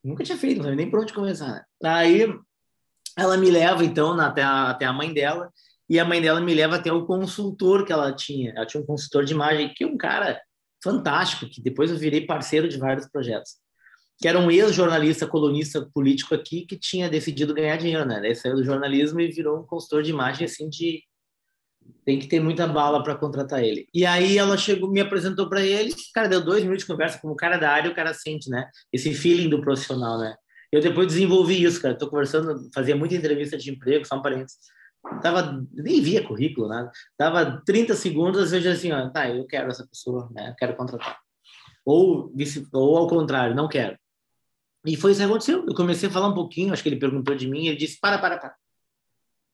nunca 0.04 0.24
tinha 0.24 0.38
feito, 0.38 0.58
não 0.58 0.64
sabia 0.64 0.78
nem 0.78 0.90
por 0.90 1.00
onde 1.00 1.14
começar. 1.14 1.66
Aí 1.84 2.28
ela 3.18 3.38
me 3.38 3.50
leva, 3.50 3.84
então, 3.84 4.20
até 4.20 4.44
a, 4.44 4.72
até 4.72 4.86
a 4.86 4.94
mãe 4.94 5.14
dela, 5.14 5.52
e 5.90 6.00
a 6.00 6.06
mãe 6.06 6.22
dela 6.22 6.42
me 6.42 6.54
leva 6.54 6.76
até 6.76 6.92
o 6.92 7.06
consultor 7.06 7.86
que 7.86 7.94
ela 7.94 8.14
tinha. 8.14 8.52
Ela 8.56 8.66
tinha 8.66 8.82
um 8.82 8.86
consultor 8.86 9.24
de 9.24 9.34
imagem, 9.34 9.74
que 9.74 9.84
é 9.84 9.88
um 9.88 9.98
cara 9.98 10.42
fantástico, 10.84 11.48
que 11.50 11.62
depois 11.62 11.92
eu 11.92 11.98
virei 11.98 12.26
parceiro 12.26 12.68
de 12.68 12.78
vários 12.78 13.08
projetos. 13.08 13.54
Que 14.20 14.28
era 14.28 14.40
um 14.40 14.50
ex-jornalista, 14.50 15.28
colunista 15.28 15.88
político 15.94 16.34
aqui, 16.34 16.66
que 16.66 16.78
tinha 16.78 17.10
decidido 17.10 17.54
ganhar 17.54 17.78
dinheiro, 17.78 18.06
né? 18.06 18.18
Ele 18.18 18.36
saiu 18.36 18.56
do 18.56 18.64
jornalismo 18.64 19.20
e 19.20 19.32
virou 19.32 19.60
um 19.60 19.64
consultor 19.64 20.02
de 20.02 20.10
imagem, 20.10 20.46
assim, 20.46 20.70
de 20.70 21.04
tem 22.06 22.20
que 22.20 22.28
ter 22.28 22.40
muita 22.40 22.68
bala 22.68 23.04
para 23.04 23.16
contratar 23.16 23.64
ele. 23.64 23.88
E 23.94 24.06
aí 24.06 24.38
ela 24.38 24.56
chegou, 24.58 24.90
me 24.90 25.02
apresentou 25.02 25.50
para 25.50 25.62
ele, 25.62 25.94
cara, 26.14 26.30
deu 26.30 26.40
dois 26.40 26.64
minutos 26.64 26.84
de 26.84 26.92
conversa, 26.92 27.20
como 27.20 27.36
cara 27.36 27.58
da 27.58 27.72
área, 27.72 27.90
o 27.90 27.96
cara 27.96 28.14
sente, 28.14 28.50
né? 28.50 28.70
Esse 28.94 29.14
feeling 29.14 29.50
do 29.50 29.60
profissional, 29.60 30.20
né? 30.20 30.36
Eu 30.72 30.82
depois 30.82 31.08
desenvolvi 31.08 31.64
isso, 31.64 31.82
cara. 31.82 31.98
Tô 31.98 32.08
conversando, 32.08 32.70
fazia 32.74 32.96
muita 32.96 33.16
entrevista 33.16 33.58
de 33.58 33.72
emprego, 33.72 34.06
só 34.06 34.18
um 34.18 34.22
parênteses. 34.22 34.58
Tava, 35.22 35.66
nem 35.74 36.02
via 36.02 36.26
currículo, 36.26 36.68
nada. 36.68 36.92
Tava 37.18 37.62
30 37.66 37.96
segundos, 37.96 38.54
eu 38.54 38.62
já 38.62 38.72
assim, 38.72 38.92
ó, 38.92 39.10
tá, 39.10 39.30
eu 39.30 39.46
quero 39.46 39.70
essa 39.70 39.88
pessoa, 39.88 40.30
né? 40.32 40.50
Eu 40.50 40.56
quero 40.56 40.76
contratar. 40.76 41.18
Ou, 41.84 42.32
ou 42.74 42.98
ao 42.98 43.08
contrário, 43.08 43.56
não 43.56 43.68
quero. 43.68 43.98
E 44.86 44.96
foi 44.96 45.12
isso 45.12 45.20
que 45.20 45.26
aconteceu. 45.26 45.66
Eu 45.68 45.74
comecei 45.74 46.08
a 46.08 46.12
falar 46.12 46.28
um 46.28 46.36
pouquinho, 46.36 46.72
acho 46.72 46.84
que 46.84 46.90
ele 46.90 47.00
perguntou 47.00 47.36
de 47.36 47.48
mim, 47.48 47.68
ele 47.68 47.78
disse, 47.78 48.00
para, 48.00 48.20
para, 48.20 48.38
para. 48.38 48.56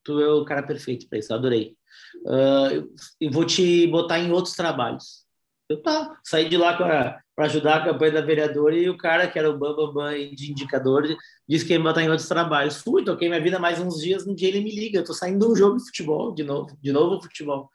Tu 0.04 0.20
é 0.20 0.34
o 0.34 0.44
cara 0.44 0.64
perfeito 0.64 1.08
para 1.08 1.20
isso, 1.20 1.32
eu 1.32 1.38
adorei 1.38 1.78
uh, 2.26 3.32
vou 3.32 3.46
te 3.46 3.88
botar 3.88 4.20
em 4.20 4.32
outros 4.32 4.56
trabalhos. 4.56 5.26
Eu 5.70 5.82
tá, 5.82 6.18
saí 6.24 6.50
de 6.50 6.58
lá 6.58 6.76
para 6.76 7.24
ajudar 7.38 7.78
a 7.78 7.86
campanha 7.86 8.12
da 8.12 8.22
vereadora 8.22 8.76
e 8.76 8.90
o 8.90 8.98
cara, 8.98 9.28
que 9.28 9.40
era 9.40 9.50
o 9.50 9.58
Bambam 9.58 9.94
Bam, 9.94 10.12
Bam 10.12 10.36
de 10.36 10.52
indicador, 10.52 11.08
disse 11.48 11.66
que 11.66 11.72
ia 11.72 11.80
me 11.80 11.86
botar 11.86 12.04
em 12.04 12.10
outros 12.10 12.28
trabalhos. 12.28 12.82
Fui, 12.82 13.06
toquei 13.06 13.30
minha 13.30 13.42
vida 13.42 13.58
mais 13.58 13.80
uns 13.80 14.02
dias, 14.02 14.28
um 14.28 14.36
dia 14.36 14.50
ele 14.50 14.62
me 14.62 14.76
liga, 14.76 15.00
eu 15.00 15.04
tô 15.04 15.14
saindo 15.14 15.46
de 15.46 15.52
um 15.52 15.56
jogo 15.56 15.78
de 15.78 15.86
futebol, 15.86 16.34
de 16.34 16.44
novo, 16.44 16.78
de 16.82 16.92
novo 16.92 17.22
futebol. 17.22 17.70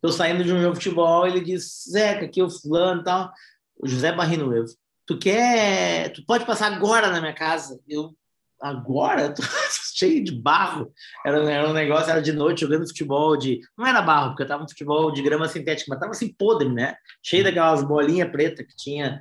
Tô 0.00 0.12
saindo 0.12 0.44
de 0.44 0.52
um 0.52 0.60
jogo 0.60 0.74
de 0.74 0.84
futebol, 0.84 1.26
ele 1.26 1.40
diz, 1.40 1.84
Zeca, 1.90 2.26
aqui 2.26 2.40
é 2.40 2.44
o 2.44 2.50
fulano 2.50 3.00
e 3.00 3.04
tal, 3.04 3.32
o 3.78 3.88
José 3.88 4.12
Barrino, 4.12 4.54
eu, 4.54 4.64
tu 5.04 5.18
quer, 5.18 6.12
tu 6.12 6.24
pode 6.24 6.46
passar 6.46 6.72
agora 6.72 7.10
na 7.10 7.20
minha 7.20 7.34
casa? 7.34 7.80
Eu, 7.88 8.14
agora? 8.60 9.34
Cheio 9.96 10.24
de 10.24 10.32
barro. 10.32 10.92
Era, 11.24 11.38
era 11.48 11.68
um 11.68 11.72
negócio, 11.72 12.10
era 12.10 12.20
de 12.20 12.32
noite 12.32 12.62
jogando 12.62 12.88
futebol 12.88 13.36
de. 13.36 13.60
Não 13.78 13.86
era 13.86 14.02
barro, 14.02 14.30
porque 14.30 14.42
eu 14.42 14.48
tava 14.48 14.64
no 14.64 14.68
futebol 14.68 15.12
de 15.12 15.22
grama 15.22 15.46
sintética, 15.46 15.86
mas 15.88 16.00
tava 16.00 16.10
assim 16.10 16.34
podre, 16.34 16.68
né? 16.68 16.96
Cheio 17.22 17.44
daquelas 17.44 17.84
bolinhas 17.84 18.28
pretas 18.28 18.66
que 18.66 18.74
tinha. 18.74 19.20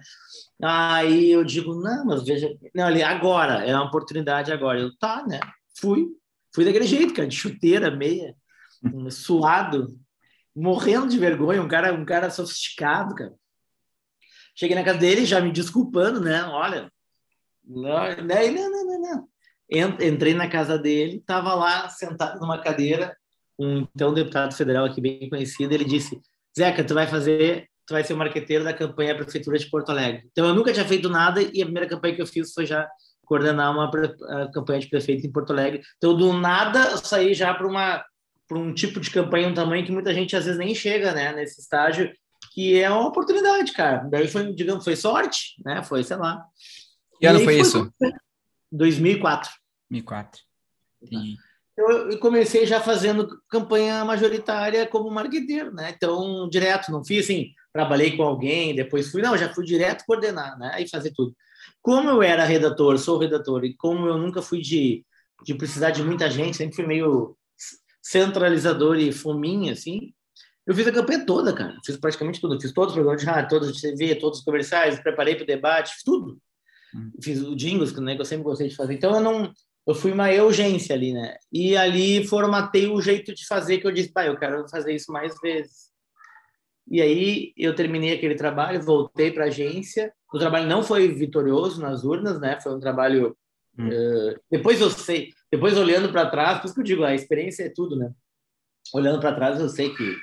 Aí 0.63 1.30
eu 1.30 1.44
digo, 1.44 1.76
não, 1.76 2.06
mas 2.06 2.24
veja. 2.24 2.50
Não, 2.74 2.86
ali, 2.86 3.04
agora, 3.04 3.63
é 3.63 3.76
uma 3.76 3.86
oportunidade 3.86 4.52
agora. 4.52 4.80
Eu, 4.80 4.98
tá, 4.98 5.24
né? 5.28 5.40
Fui. 5.80 6.08
Fui 6.56 6.65
daquele 6.65 6.88
jeito, 6.88 7.13
cara, 7.13 7.28
de 7.28 7.36
chuteira, 7.36 7.92
meia, 7.92 8.36
suado, 9.12 9.96
morrendo 10.56 11.08
de 11.08 11.17
vergonha, 11.19 11.62
um 11.62 11.67
cara, 11.67 11.94
um 11.94 12.06
cara 12.06 12.30
sofisticado, 12.30 13.13
cara. 13.15 13.34
Cheguei 14.56 14.76
na 14.76 14.84
casa 14.84 15.00
dele 15.00 15.26
já 15.26 15.40
me 15.42 15.52
desculpando, 15.52 16.21
né? 16.21 16.44
Olha, 16.44 16.92
não, 17.65 18.15
não, 18.17 18.71
não, 18.71 18.86
não, 18.86 19.02
não. 19.02 19.33
Entrei 19.74 20.34
na 20.34 20.48
casa 20.48 20.78
dele, 20.78 21.17
estava 21.17 21.54
lá 21.56 21.90
sentado 21.90 22.40
numa 22.40 22.60
cadeira, 22.60 23.17
um 23.58 23.88
então 23.96 24.13
deputado 24.13 24.54
federal 24.54 24.86
aqui 24.86 25.02
bem 25.02 25.28
conhecido, 25.30 25.74
ele 25.74 25.84
disse: 25.86 26.21
Zeca, 26.58 26.84
tu 26.84 26.94
vai 26.94 27.08
fazer, 27.08 27.67
tu 27.88 27.94
vai 27.94 28.04
ser 28.04 28.13
o 28.13 28.17
marqueteiro 28.17 28.63
da 28.63 28.74
campanha 28.74 29.13
da 29.13 29.24
prefeitura 29.24 29.58
de 29.58 29.69
Porto 29.69 29.90
Alegre. 29.90 30.28
Então 30.32 30.46
eu 30.46 30.54
nunca 30.54 30.71
tinha 30.71 30.86
feito 30.86 31.10
nada 31.10 31.42
e 31.42 31.62
a 31.62 31.65
primeira 31.65 31.90
campanha 31.90 32.15
que 32.15 32.21
eu 32.21 32.28
fiz 32.28 32.54
foi 32.54 32.65
já 32.65 32.88
coordenar 33.26 33.71
uma 33.71 33.90
campanha 34.54 34.80
de 34.80 34.90
prefeito 34.90 35.26
em 35.26 35.32
Porto 35.32 35.52
Alegre. 35.52 35.82
Então, 35.98 36.15
do 36.15 36.34
nada, 36.34 36.92
eu 36.92 36.98
saí 36.98 37.34
já 37.34 37.54
para 37.54 37.67
uma 37.67 38.04
para 38.48 38.60
um 38.60 38.74
tipo 38.74 39.00
de 39.00 39.10
campanha, 39.10 39.48
um 39.48 39.54
tamanho 39.54 39.86
que 39.86 39.92
muita 39.92 40.13
gente 40.13 40.36
às 40.36 40.46
vezes 40.46 40.60
nem 40.60 40.76
chega, 40.76 41.13
né, 41.13 41.34
nesse 41.34 41.62
estágio, 41.62 42.12
que 42.54 42.80
é 42.80 42.90
uma 42.90 43.08
oportunidade, 43.08 43.71
cara. 43.71 44.06
Daí 44.10 44.28
foi, 44.28 44.54
digamos, 44.54 44.84
foi 44.84 44.96
sorte, 44.96 45.56
né? 45.65 45.82
Foi, 45.82 46.04
sei 46.04 46.17
lá. 46.17 46.44
Que 47.19 47.26
ano 47.26 47.40
foi 47.40 47.60
isso? 47.60 47.92
2004. 48.71 49.50
2004. 49.94 50.41
Entendi. 51.02 51.37
Eu 51.75 52.19
comecei 52.19 52.67
já 52.67 52.79
fazendo 52.79 53.41
campanha 53.50 54.06
majoritária 54.06 54.85
como 54.85 55.10
marqueteiro, 55.10 55.73
né? 55.73 55.91
Então, 55.96 56.48
direto, 56.48 56.91
não 56.91 57.04
fiz 57.04 57.25
assim, 57.25 57.52
trabalhei 57.73 58.15
com 58.15 58.21
alguém, 58.21 58.75
depois 58.75 59.10
fui, 59.10 59.23
não, 59.23 59.35
já 59.35 59.52
fui 59.52 59.65
direto 59.65 60.06
coordenar, 60.06 60.58
né? 60.60 60.79
E 60.79 60.87
fazer 60.87 61.12
tudo. 61.12 61.35
Como 61.81 62.10
eu 62.10 62.21
era 62.21 62.44
redator, 62.44 62.98
sou 63.00 63.17
redator, 63.17 63.65
e 63.65 63.73
como 63.73 64.06
eu 64.06 64.17
nunca 64.19 64.41
fui 64.41 64.62
de, 64.62 65.04
de 65.44 65.56
precisar 65.56 65.89
de 65.89 66.04
muita 66.04 66.29
gente, 66.29 66.58
sempre 66.58 66.75
fui 66.75 66.85
meio 66.85 67.35
centralizador 68.04 68.98
e 68.98 69.12
fominha, 69.12 69.73
assim, 69.73 70.13
eu 70.65 70.73
fiz 70.73 70.87
a 70.87 70.91
campanha 70.91 71.25
toda, 71.25 71.54
cara. 71.54 71.77
Fiz 71.85 71.98
praticamente 71.98 72.39
tudo. 72.39 72.60
Fiz 72.60 72.71
todos 72.71 72.91
os 72.91 72.96
programas 72.96 73.21
de 73.21 73.27
rádio, 73.27 73.50
todos 73.50 73.73
de 73.73 73.81
TV, 73.81 74.15
todos 74.15 74.39
os 74.39 74.46
comerciais, 74.46 75.00
preparei 75.00 75.35
para 75.35 75.44
o 75.44 75.48
debate, 75.48 75.94
fiz 75.94 76.04
tudo. 76.04 76.39
Hum. 76.96 77.12
Fiz 77.21 77.41
o 77.41 77.56
jingles, 77.56 77.94
né, 77.94 78.15
que 78.15 78.21
eu 78.21 78.25
sempre 78.25 78.44
gostei 78.44 78.69
de 78.69 78.75
fazer. 78.75 78.94
Então, 78.94 79.13
eu 79.13 79.21
não... 79.21 79.54
Eu 79.86 79.94
fui 79.94 80.12
uma 80.12 80.29
urgência 80.44 80.96
ali, 80.96 81.13
né? 81.13 81.36
E 81.52 81.75
ali 81.75 82.25
formatei 82.25 82.88
o 82.88 83.02
jeito 83.02 83.34
de 83.34 83.46
fazer 83.46 83.79
que 83.79 83.88
eu 83.88 83.92
disse, 83.92 84.12
pai, 84.12 84.29
eu 84.29 84.38
quero 84.38 84.67
fazer 84.69 84.94
isso 84.94 85.12
mais 85.12 85.38
vezes. 85.42 85.92
E 86.90 87.02
aí 87.02 87.54
eu 87.58 87.75
terminei 87.75 88.13
aquele 88.13 88.36
trabalho, 88.36 88.81
voltei 88.81 89.31
para 89.31 89.46
a 89.46 89.48
agência. 89.48 90.13
O 90.34 90.40
trabalho 90.40 90.67
não 90.67 90.84
foi 90.84 91.08
vitorioso 91.10 91.81
nas 91.81 92.04
urnas, 92.04 92.40
né? 92.40 92.60
Foi 92.62 92.73
um 92.73 92.79
trabalho. 92.79 93.36
Hum. 93.77 93.90
Uh, 93.90 94.40
depois 94.52 94.79
eu 94.79 94.90
sei, 94.90 95.34
depois 95.52 95.77
olhando 95.77 96.12
para 96.12 96.29
trás, 96.29 96.60
por 96.60 96.65
isso 96.65 96.75
que 96.75 96.81
eu 96.81 96.86
digo, 96.86 97.04
a 97.04 97.15
experiência 97.15 97.63
é 97.63 97.69
tudo, 97.69 97.96
né? 97.96 98.12
Olhando 98.94 99.19
para 99.19 99.36
trás, 99.36 99.60
eu 99.60 99.69
sei 99.69 99.94
que 99.94 100.15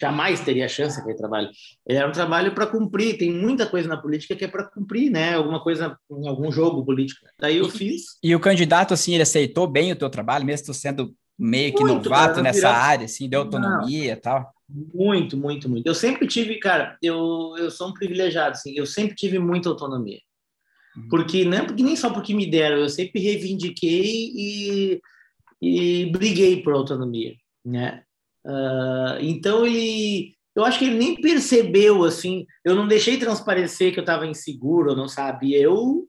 jamais 0.00 0.40
teria 0.40 0.68
chance 0.68 0.98
aquele 1.00 1.16
trabalho. 1.16 1.48
Ele 1.86 1.98
era 1.98 2.08
um 2.08 2.12
trabalho 2.12 2.54
para 2.54 2.66
cumprir, 2.66 3.18
tem 3.18 3.32
muita 3.32 3.66
coisa 3.66 3.88
na 3.88 3.96
política 3.96 4.36
que 4.36 4.44
é 4.44 4.48
para 4.48 4.64
cumprir, 4.64 5.10
né? 5.10 5.34
Alguma 5.34 5.62
coisa, 5.62 5.98
algum 6.10 6.50
jogo 6.52 6.84
político. 6.84 7.26
Daí 7.38 7.56
eu 7.56 7.68
fiz. 7.68 8.18
E 8.22 8.34
o 8.34 8.40
candidato, 8.40 8.94
assim, 8.94 9.14
ele 9.14 9.22
aceitou 9.22 9.66
bem 9.66 9.92
o 9.92 9.96
teu 9.96 10.08
trabalho, 10.08 10.44
mesmo 10.44 10.66
tu 10.66 10.74
sendo 10.74 11.14
meio 11.38 11.72
que 11.72 11.82
muito, 11.82 12.04
novato 12.04 12.34
cara, 12.36 12.42
nessa 12.42 12.68
área, 12.68 13.04
assim, 13.04 13.28
deu 13.28 13.40
autonomia 13.40 14.12
e 14.12 14.16
tal? 14.16 14.52
Muito, 14.68 15.36
muito, 15.36 15.68
muito. 15.68 15.86
Eu 15.86 15.94
sempre 15.94 16.26
tive, 16.26 16.58
cara, 16.58 16.98
eu, 17.00 17.54
eu 17.56 17.70
sou 17.70 17.88
um 17.88 17.94
privilegiado, 17.94 18.52
assim, 18.52 18.72
eu 18.76 18.84
sempre 18.84 19.14
tive 19.14 19.38
muita 19.38 19.68
autonomia. 19.68 20.20
Uhum. 20.96 21.08
Porque, 21.08 21.44
não 21.44 21.58
é 21.58 21.62
porque, 21.64 21.82
nem 21.82 21.96
só 21.96 22.10
porque 22.10 22.34
me 22.34 22.50
deram, 22.50 22.78
eu 22.78 22.88
sempre 22.88 23.20
reivindiquei 23.20 24.32
e, 24.34 25.00
e 25.62 26.06
briguei 26.10 26.62
por 26.62 26.74
autonomia, 26.74 27.34
né? 27.64 28.02
Uh, 28.48 29.20
então 29.20 29.66
ele, 29.66 30.34
eu 30.56 30.64
acho 30.64 30.78
que 30.78 30.86
ele 30.86 30.96
nem 30.96 31.20
percebeu 31.20 32.04
assim. 32.04 32.46
Eu 32.64 32.74
não 32.74 32.88
deixei 32.88 33.18
transparecer 33.18 33.92
que 33.92 33.98
eu 33.98 34.02
estava 34.02 34.26
inseguro, 34.26 34.92
eu 34.92 34.96
não 34.96 35.06
sabia. 35.06 35.58
Eu 35.58 36.08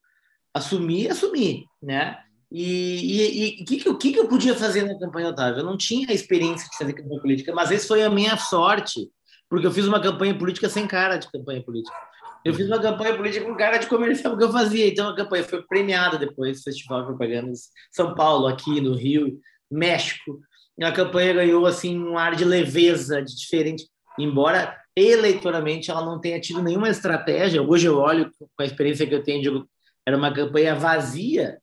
assumi, 0.54 1.08
assumi, 1.08 1.66
né? 1.84 2.18
E 2.52 3.60
o 3.62 3.66
que, 3.66 3.78
que, 3.78 3.94
que, 3.94 4.14
que 4.14 4.20
eu 4.20 4.28
podia 4.28 4.56
fazer 4.56 4.84
na 4.84 4.98
campanha 4.98 5.30
Otávio? 5.30 5.60
Eu 5.60 5.66
não 5.66 5.78
tinha 5.78 6.12
experiência 6.12 6.68
de 6.68 6.78
fazer 6.78 6.94
campanha 6.94 7.22
política, 7.22 7.54
mas 7.54 7.70
esse 7.70 7.88
foi 7.88 8.02
a 8.04 8.10
minha 8.10 8.36
sorte, 8.38 9.08
porque 9.48 9.68
eu 9.68 9.72
fiz 9.72 9.86
uma 9.86 10.02
campanha 10.02 10.36
política 10.36 10.68
sem 10.68 10.88
cara 10.88 11.18
de 11.18 11.30
campanha 11.32 11.62
política. 11.62 11.96
Eu 12.44 12.54
fiz 12.54 12.66
uma 12.68 12.80
campanha 12.80 13.16
política 13.16 13.46
com 13.46 13.56
cara 13.56 13.78
de 13.78 13.86
comercial 13.86 14.36
que 14.36 14.44
eu 14.44 14.52
fazia. 14.52 14.88
Então 14.88 15.10
a 15.10 15.16
campanha 15.16 15.44
foi 15.44 15.62
premiada 15.62 16.18
depois 16.18 16.58
do 16.58 16.64
Festival 16.64 17.02
de 17.02 17.08
Propaganda 17.08 17.52
São 17.92 18.16
Paulo, 18.16 18.48
aqui 18.48 18.82
no 18.82 18.96
Rio, 18.96 19.40
México 19.70 20.40
a 20.84 20.92
campanha 20.92 21.34
ganhou 21.34 21.66
assim 21.66 22.00
um 22.00 22.18
ar 22.18 22.36
de 22.36 22.46
leveza, 22.46 23.22
de 23.22 23.36
diferente, 23.36 23.88
embora 24.18 24.78
eleitoralmente 24.96 25.90
ela 25.90 26.06
não 26.06 26.20
tenha 26.20 26.40
tido 26.40 26.62
nenhuma 26.62 26.90
estratégia. 26.90 27.62
Hoje 27.62 27.88
eu 27.88 27.98
olho 27.98 28.32
com 28.40 28.64
a 28.64 28.66
experiência 28.66 29.08
que 29.08 29.14
eu 29.14 29.24
tenho, 29.24 29.42
digo, 29.42 29.70
era 30.06 30.18
uma 30.18 30.34
campanha 30.34 30.76
vazia 30.76 31.60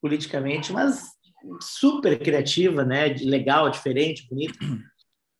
politicamente, 0.00 0.72
mas 0.72 1.02
super 1.60 2.18
criativa, 2.18 2.84
né? 2.84 3.08
Legal, 3.20 3.70
diferente, 3.70 4.26
bonita. 4.28 4.58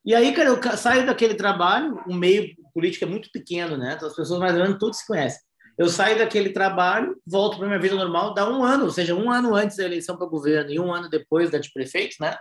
E 0.04 0.14
aí, 0.14 0.32
cara, 0.32 0.48
eu 0.48 0.76
saio 0.76 1.06
daquele 1.06 1.34
trabalho, 1.34 2.00
um 2.08 2.14
meio 2.14 2.54
político 2.72 3.04
é 3.04 3.08
muito 3.08 3.30
pequeno, 3.32 3.76
né? 3.76 3.94
Então 3.96 4.08
as 4.08 4.16
pessoas 4.16 4.40
mais 4.40 4.54
ou 4.54 4.62
menos 4.62 4.78
todos 4.78 4.98
se 4.98 5.06
conhecem. 5.06 5.40
Eu 5.76 5.88
saio 5.88 6.18
daquele 6.18 6.50
trabalho, 6.50 7.16
volto 7.26 7.58
para 7.58 7.66
minha 7.66 7.78
vida 7.78 7.94
normal, 7.94 8.34
dá 8.34 8.50
um 8.50 8.64
ano, 8.64 8.84
ou 8.84 8.90
seja, 8.90 9.14
um 9.14 9.30
ano 9.30 9.54
antes 9.54 9.76
da 9.76 9.84
eleição 9.84 10.16
para 10.16 10.26
o 10.26 10.30
governo 10.30 10.70
e 10.70 10.80
um 10.80 10.92
ano 10.92 11.08
depois 11.08 11.50
da 11.50 11.58
de 11.58 11.72
prefeito, 11.72 12.16
né? 12.20 12.36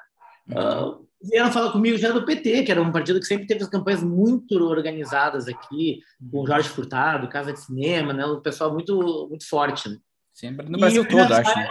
Uh, 0.50 1.06
vieram 1.22 1.52
falar 1.52 1.72
comigo 1.72 1.98
já 1.98 2.12
do 2.12 2.26
PT, 2.26 2.64
que 2.64 2.72
era 2.72 2.82
um 2.82 2.92
partido 2.92 3.20
que 3.20 3.26
sempre 3.26 3.48
teve 3.48 3.64
as 3.64 3.70
campanhas 3.70 4.04
muito 4.04 4.56
organizadas 4.64 5.48
aqui, 5.48 6.02
com 6.32 6.42
o 6.42 6.48
Jorge 6.48 6.70
Furtado, 6.70 7.30
Casa 7.30 7.54
de 7.54 7.60
Cinema, 7.60 8.14
né? 8.14 8.26
Um 8.26 8.42
pessoal 8.42 8.72
muito, 8.72 9.28
muito 9.30 9.48
forte. 9.48 9.90
Né? 9.90 9.98
Sempre 10.34 10.70
no 10.70 10.78
Brasil 10.78 11.08
todo, 11.08 11.34
acho. 11.34 11.58
Né? 11.58 11.70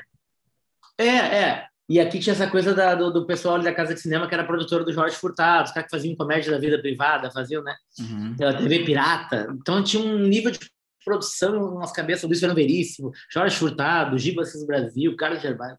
É, 0.99 1.07
é. 1.07 1.67
E 1.89 2.01
aqui 2.01 2.19
tinha 2.19 2.33
essa 2.33 2.49
coisa 2.49 2.75
da, 2.75 2.97
do, 2.97 3.13
do, 3.13 3.27
pessoal 3.27 3.61
da 3.61 3.73
Casa 3.73 3.95
de 3.95 4.01
Cinema, 4.01 4.27
que 4.27 4.35
era 4.35 4.45
produtor 4.45 4.85
do 4.85 4.93
Jorge 4.93 5.15
Furtado, 5.15 5.69
os 5.69 5.73
caras 5.73 5.89
que 5.89 5.97
faziam 5.97 6.17
comédia 6.17 6.51
da 6.51 6.59
vida 6.59 6.81
privada, 6.81 7.31
faziam, 7.31 7.63
né? 7.63 7.77
Uhum. 8.01 8.35
TV 8.35 8.85
Pirata. 8.85 9.47
Então 9.53 9.85
tinha 9.85 10.03
um 10.03 10.19
nível 10.19 10.51
de 10.51 10.59
produção 11.05 11.79
nas 11.79 11.93
cabeças, 11.93 12.25
Luiz 12.25 12.41
Fernando 12.41 12.57
Veríssimo, 12.57 13.13
Jorge 13.31 13.57
Furtado, 13.57 14.19
Giba 14.19 14.43
Assis 14.43 14.67
Brasil, 14.67 15.15
Carlos 15.15 15.41
Gervais. 15.41 15.79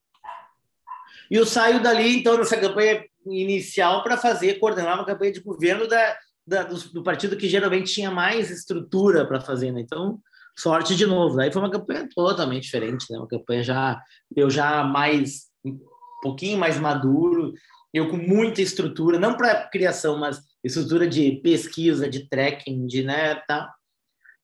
E 1.30 1.36
eu 1.36 1.46
saio 1.46 1.82
dali, 1.82 2.18
então, 2.18 2.38
nessa 2.38 2.58
campanha 2.58 3.04
inicial 3.26 4.04
para 4.04 4.18
fazer, 4.18 4.60
coordenar 4.60 4.96
uma 4.96 5.06
campanha 5.06 5.32
de 5.32 5.42
governo 5.42 5.88
da, 5.88 6.18
da 6.46 6.64
do, 6.64 6.78
do, 6.94 7.04
partido 7.04 7.36
que 7.36 7.50
geralmente 7.50 7.94
tinha 7.94 8.10
mais 8.10 8.50
estrutura 8.50 9.26
para 9.26 9.42
fazer, 9.42 9.72
né? 9.72 9.82
Então, 9.82 10.20
sorte 10.58 10.96
de 10.96 11.06
novo. 11.06 11.36
Daí 11.36 11.52
foi 11.52 11.62
uma 11.62 11.72
campanha 11.72 12.08
totalmente 12.14 12.64
diferente, 12.64 13.06
né? 13.10 13.18
Uma 13.18 13.28
campanha 13.28 13.64
já, 13.64 14.02
eu 14.36 14.50
já 14.50 14.84
mais, 14.84 15.48
um 15.66 15.78
pouquinho 16.22 16.58
mais 16.58 16.80
maduro, 16.80 17.54
eu 17.94 18.10
com 18.10 18.18
muita 18.18 18.62
estrutura, 18.62 19.20
não 19.20 19.36
para 19.36 19.68
criação, 19.68 20.18
mas 20.18 20.42
estrutura 20.64 21.08
de 21.08 21.34
pesquisa, 21.44 22.10
de 22.10 22.28
tracking, 22.28 22.86
de, 22.86 23.04
né, 23.04 23.36
tá? 23.48 23.74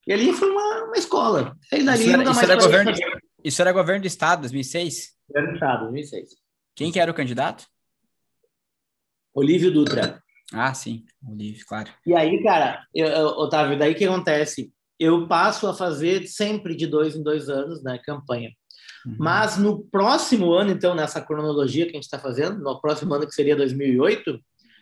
E 0.06 0.12
ali 0.12 0.34
foi 0.34 0.50
uma, 0.50 0.86
uma 0.86 0.98
escola. 0.98 1.56
Aí, 1.72 1.84
dali, 1.84 2.04
isso, 2.04 2.14
era, 2.14 2.24
isso, 2.24 2.44
era 2.44 2.56
governo, 2.56 2.92
isso 3.44 3.62
era 3.62 3.72
governo 3.72 4.02
do 4.02 4.08
Estado, 4.08 4.42
2006? 4.42 5.14
Governo 5.30 5.50
do 5.52 5.56
Estado, 5.56 5.82
2006. 5.84 6.43
Quem 6.76 6.92
que 6.92 7.00
era 7.00 7.12
o 7.12 7.16
candidato? 7.16 7.66
Olívio 9.34 9.72
Dutra. 9.72 10.22
Ah, 10.52 10.74
sim, 10.74 11.04
Olívio, 11.28 11.66
claro. 11.66 11.90
E 12.06 12.14
aí, 12.14 12.42
cara, 12.44 12.86
eu, 12.94 13.08
Otávio, 13.08 13.78
daí 13.78 13.96
que 13.96 14.06
acontece? 14.06 14.72
Eu 15.00 15.28
passo 15.28 15.68
a 15.68 15.74
fazer 15.74 16.28
sempre 16.28 16.76
de 16.76 16.86
dois 16.86 17.16
em 17.16 17.24
dois 17.24 17.50
anos, 17.50 17.84
né, 17.84 18.00
campanha. 18.04 18.52
Uhum. 19.06 19.16
Mas 19.20 19.58
no 19.58 19.84
próximo 19.86 20.54
ano, 20.54 20.72
então, 20.72 20.94
nessa 20.94 21.22
cronologia 21.22 21.86
que 21.86 21.92
a 21.92 21.96
gente 21.96 22.04
está 22.04 22.20
fazendo, 22.20 22.60
no 22.60 22.80
próximo 22.80 23.14
ano 23.14 23.28
que 23.28 23.34
seria 23.34 23.56
2008, 23.56 24.40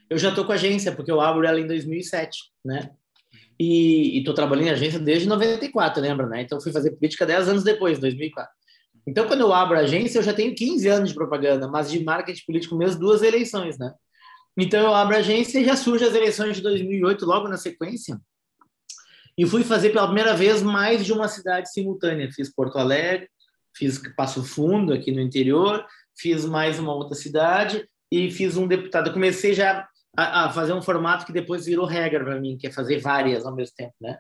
eu 0.09 0.17
já 0.17 0.29
estou 0.29 0.43
com 0.43 0.51
a 0.51 0.55
agência, 0.55 0.91
porque 0.91 1.11
eu 1.11 1.21
abro 1.21 1.45
ela 1.45 1.59
em 1.59 1.67
2007, 1.67 2.37
né? 2.65 2.91
E 3.57 4.19
estou 4.19 4.33
trabalhando 4.33 4.67
em 4.67 4.71
agência 4.71 4.99
desde 4.99 5.27
94, 5.27 6.01
lembra, 6.01 6.27
né? 6.27 6.41
Então 6.41 6.59
fui 6.59 6.71
fazer 6.71 6.91
política 6.91 7.25
10 7.25 7.47
anos 7.47 7.63
depois, 7.63 7.97
2004. 7.99 8.51
Então, 9.05 9.27
quando 9.27 9.41
eu 9.41 9.51
abro 9.51 9.77
a 9.77 9.81
agência, 9.81 10.19
eu 10.19 10.23
já 10.23 10.33
tenho 10.33 10.55
15 10.55 10.87
anos 10.87 11.09
de 11.09 11.15
propaganda, 11.15 11.67
mas 11.67 11.89
de 11.89 12.03
marketing 12.03 12.45
político 12.45 12.75
mesmo, 12.75 12.99
duas 12.99 13.23
eleições, 13.23 13.77
né? 13.77 13.93
Então, 14.57 14.81
eu 14.81 14.93
abro 14.93 15.15
a 15.15 15.19
agência 15.19 15.59
e 15.59 15.65
já 15.65 15.75
surge 15.75 16.05
as 16.05 16.13
eleições 16.13 16.57
de 16.57 16.61
2008, 16.61 17.25
logo 17.25 17.47
na 17.47 17.57
sequência. 17.57 18.19
E 19.37 19.45
fui 19.45 19.63
fazer 19.63 19.89
pela 19.89 20.05
primeira 20.05 20.35
vez 20.35 20.61
mais 20.61 21.05
de 21.05 21.13
uma 21.13 21.27
cidade 21.27 21.71
simultânea. 21.71 22.31
Fiz 22.31 22.53
Porto 22.53 22.77
Alegre, 22.77 23.29
fiz 23.75 24.01
Passo 24.15 24.43
Fundo, 24.43 24.93
aqui 24.93 25.11
no 25.11 25.21
interior, 25.21 25.85
fiz 26.15 26.45
mais 26.45 26.77
uma 26.77 26.93
outra 26.93 27.15
cidade 27.15 27.87
e 28.11 28.29
fiz 28.29 28.57
um 28.57 28.67
deputado. 28.67 29.07
Eu 29.07 29.13
comecei 29.13 29.53
já 29.53 29.87
a, 30.15 30.45
a 30.45 30.49
fazer 30.49 30.73
um 30.73 30.81
formato 30.81 31.25
que 31.25 31.31
depois 31.31 31.65
virou 31.65 31.85
regra 31.85 32.23
para 32.23 32.39
mim, 32.39 32.57
que 32.57 32.67
é 32.67 32.71
fazer 32.71 32.99
várias 32.99 33.45
ao 33.45 33.55
mesmo 33.55 33.73
tempo, 33.75 33.95
né? 34.01 34.19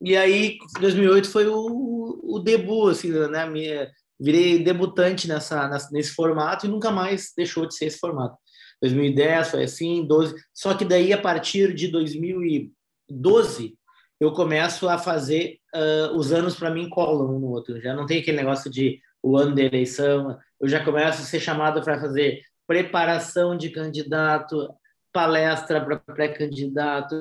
E 0.00 0.16
aí, 0.16 0.58
2008 0.80 1.30
foi 1.30 1.46
o, 1.46 2.20
o 2.22 2.38
debut, 2.38 2.90
assim, 2.90 3.10
né? 3.10 3.46
Minha, 3.46 3.90
virei 4.18 4.62
debutante 4.62 5.28
nessa, 5.28 5.68
nesse 5.92 6.12
formato 6.12 6.66
e 6.66 6.68
nunca 6.68 6.90
mais 6.90 7.32
deixou 7.36 7.66
de 7.66 7.74
ser 7.74 7.86
esse 7.86 7.98
formato. 7.98 8.36
2010 8.82 9.50
foi 9.50 9.64
assim, 9.64 10.06
12. 10.06 10.34
Só 10.54 10.74
que 10.74 10.84
daí, 10.84 11.12
a 11.12 11.20
partir 11.20 11.74
de 11.74 11.88
2012, 11.88 13.74
eu 14.20 14.32
começo 14.32 14.88
a 14.88 14.98
fazer 14.98 15.58
uh, 15.74 16.16
os 16.16 16.32
anos 16.32 16.54
para 16.54 16.70
mim 16.70 16.88
colam 16.88 17.36
um 17.36 17.38
no 17.38 17.48
outro. 17.48 17.80
Já 17.80 17.94
não 17.94 18.06
tem 18.06 18.20
aquele 18.20 18.36
negócio 18.36 18.70
de 18.70 19.00
o 19.22 19.36
ano 19.36 19.54
da 19.54 19.62
eleição. 19.62 20.38
Eu 20.60 20.68
já 20.68 20.82
começo 20.84 21.22
a 21.22 21.24
ser 21.24 21.40
chamado 21.40 21.82
para 21.82 22.00
fazer 22.00 22.40
preparação 22.66 23.56
de 23.56 23.70
candidato, 23.70 24.68
palestra 25.12 25.80
para 25.84 25.98
pré-candidato, 25.98 27.14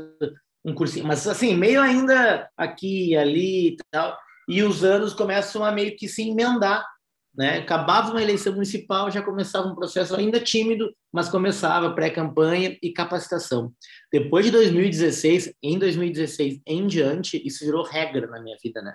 um 0.64 0.74
cursinho, 0.74 1.06
mas 1.06 1.28
assim, 1.28 1.56
meio 1.56 1.80
ainda 1.80 2.50
aqui 2.58 3.12
e 3.12 3.18
ali 3.18 3.68
e 3.70 3.78
tal 3.92 4.18
e 4.48 4.64
os 4.64 4.84
anos 4.84 5.14
começam 5.14 5.64
a 5.64 5.72
meio 5.72 5.96
que 5.96 6.08
se 6.08 6.30
emendar. 6.30 6.86
né? 7.36 7.58
Acabava 7.60 8.12
uma 8.12 8.22
eleição 8.22 8.54
municipal, 8.54 9.12
já 9.12 9.22
começava 9.22 9.68
um 9.68 9.76
processo 9.76 10.16
ainda 10.16 10.40
tímido, 10.40 10.94
mas 11.12 11.30
começava 11.30 11.94
pré-campanha 11.94 12.78
e 12.82 12.92
capacitação. 12.94 13.74
Depois 14.12 14.46
de 14.46 14.52
2016, 14.52 15.54
em 15.62 15.78
2016 15.78 16.62
em 16.66 16.88
diante, 16.88 17.42
isso 17.46 17.66
virou 17.66 17.84
regra 17.84 18.28
na 18.28 18.42
minha 18.42 18.58
vida, 18.64 18.82
né? 18.82 18.94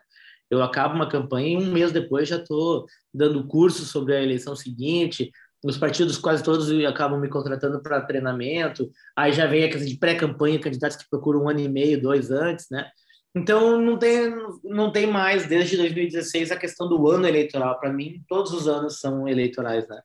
Eu 0.51 0.63
acabo 0.63 0.95
uma 0.95 1.09
campanha 1.09 1.49
e 1.49 1.57
um 1.63 1.71
mês 1.71 1.93
depois 1.93 2.29
já 2.29 2.37
estou 2.37 2.85
dando 3.15 3.47
curso 3.47 3.85
sobre 3.85 4.17
a 4.17 4.23
eleição 4.23 4.57
seguinte. 4.57 5.31
Os 5.63 5.79
partidos 5.79 6.19
quase 6.19 6.43
todos 6.43 6.69
acabam 6.87 7.21
me 7.21 7.29
contratando 7.29 7.81
para 7.83 8.01
treinamento. 8.01 8.91
Aí 9.15 9.33
já 9.33 9.47
vem 9.47 9.63
a 9.63 9.69
questão 9.69 9.87
de 9.87 9.97
pré-campanha, 9.97 10.59
candidatos 10.59 10.97
que 10.97 11.09
procuram 11.09 11.45
um 11.45 11.49
ano 11.49 11.61
e 11.61 11.69
meio, 11.69 12.01
dois 12.01 12.31
antes, 12.31 12.67
né? 12.71 12.91
Então, 13.35 13.81
não 13.81 13.97
tem, 13.97 14.35
não 14.65 14.91
tem 14.91 15.07
mais, 15.07 15.47
desde 15.47 15.77
2016, 15.77 16.51
a 16.51 16.57
questão 16.57 16.89
do 16.89 17.09
ano 17.09 17.27
eleitoral. 17.27 17.79
Para 17.79 17.93
mim, 17.93 18.23
todos 18.29 18.53
os 18.53 18.67
anos 18.67 18.99
são 18.99 19.29
eleitorais, 19.29 19.87
né? 19.89 20.01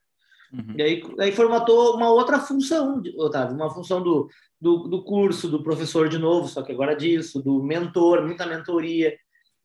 Uhum. 0.52 0.74
E 0.78 0.82
aí, 0.82 1.02
aí 1.18 1.32
formatou 1.32 1.96
uma 1.96 2.10
outra 2.10 2.38
função, 2.38 3.02
Otávio, 3.16 3.56
uma 3.56 3.68
função 3.68 4.00
do, 4.00 4.28
do, 4.60 4.88
do, 4.88 5.02
curso, 5.02 5.48
do 5.48 5.62
professor 5.62 6.08
de 6.08 6.18
novo, 6.18 6.46
só 6.46 6.62
que 6.62 6.70
agora 6.70 6.94
disso, 6.94 7.42
do 7.42 7.62
mentor, 7.62 8.22
muita 8.22 8.46
mentoria, 8.46 9.16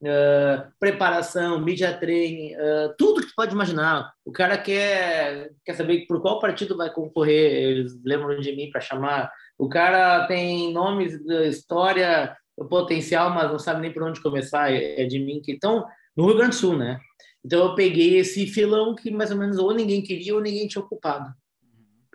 uh, 0.02 0.72
preparação, 0.80 1.62
media 1.62 1.96
training, 1.96 2.56
uh, 2.56 2.96
tudo 2.98 3.22
que 3.22 3.28
tu 3.28 3.34
pode 3.36 3.54
imaginar. 3.54 4.12
O 4.26 4.32
cara 4.32 4.58
quer, 4.58 5.52
quer 5.64 5.76
saber 5.76 6.06
por 6.08 6.20
qual 6.20 6.40
partido 6.40 6.76
vai 6.76 6.92
concorrer, 6.92 7.52
eles 7.54 7.98
lembram 8.04 8.40
de 8.40 8.56
mim 8.56 8.72
para 8.72 8.82
chamar. 8.82 9.32
O 9.58 9.70
cara 9.70 10.26
tem 10.26 10.74
nomes 10.74 11.14
história 11.48 12.36
o 12.58 12.66
potencial, 12.66 13.30
mas 13.32 13.50
não 13.50 13.60
sabe 13.60 13.82
nem 13.82 13.94
por 13.94 14.04
onde 14.04 14.22
começar, 14.22 14.72
é, 14.72 15.02
é 15.02 15.06
de 15.06 15.20
mim 15.20 15.42
que 15.42 15.52
então 15.52 15.86
no 16.16 16.26
Rio 16.28 16.38
Grande 16.38 16.52
do 16.52 16.60
Sul, 16.60 16.78
né? 16.78 17.00
Então 17.44 17.70
eu 17.70 17.76
peguei 17.76 18.18
esse 18.18 18.46
filão 18.48 18.96
que 18.96 19.10
mais 19.10 19.32
ou 19.32 19.38
menos 19.38 19.58
ou 19.58 19.74
ninguém 19.74 20.02
queria 20.02 20.36
ou 20.36 20.42
ninguém 20.42 20.68
tinha 20.68 20.84
ocupado. 20.84 21.34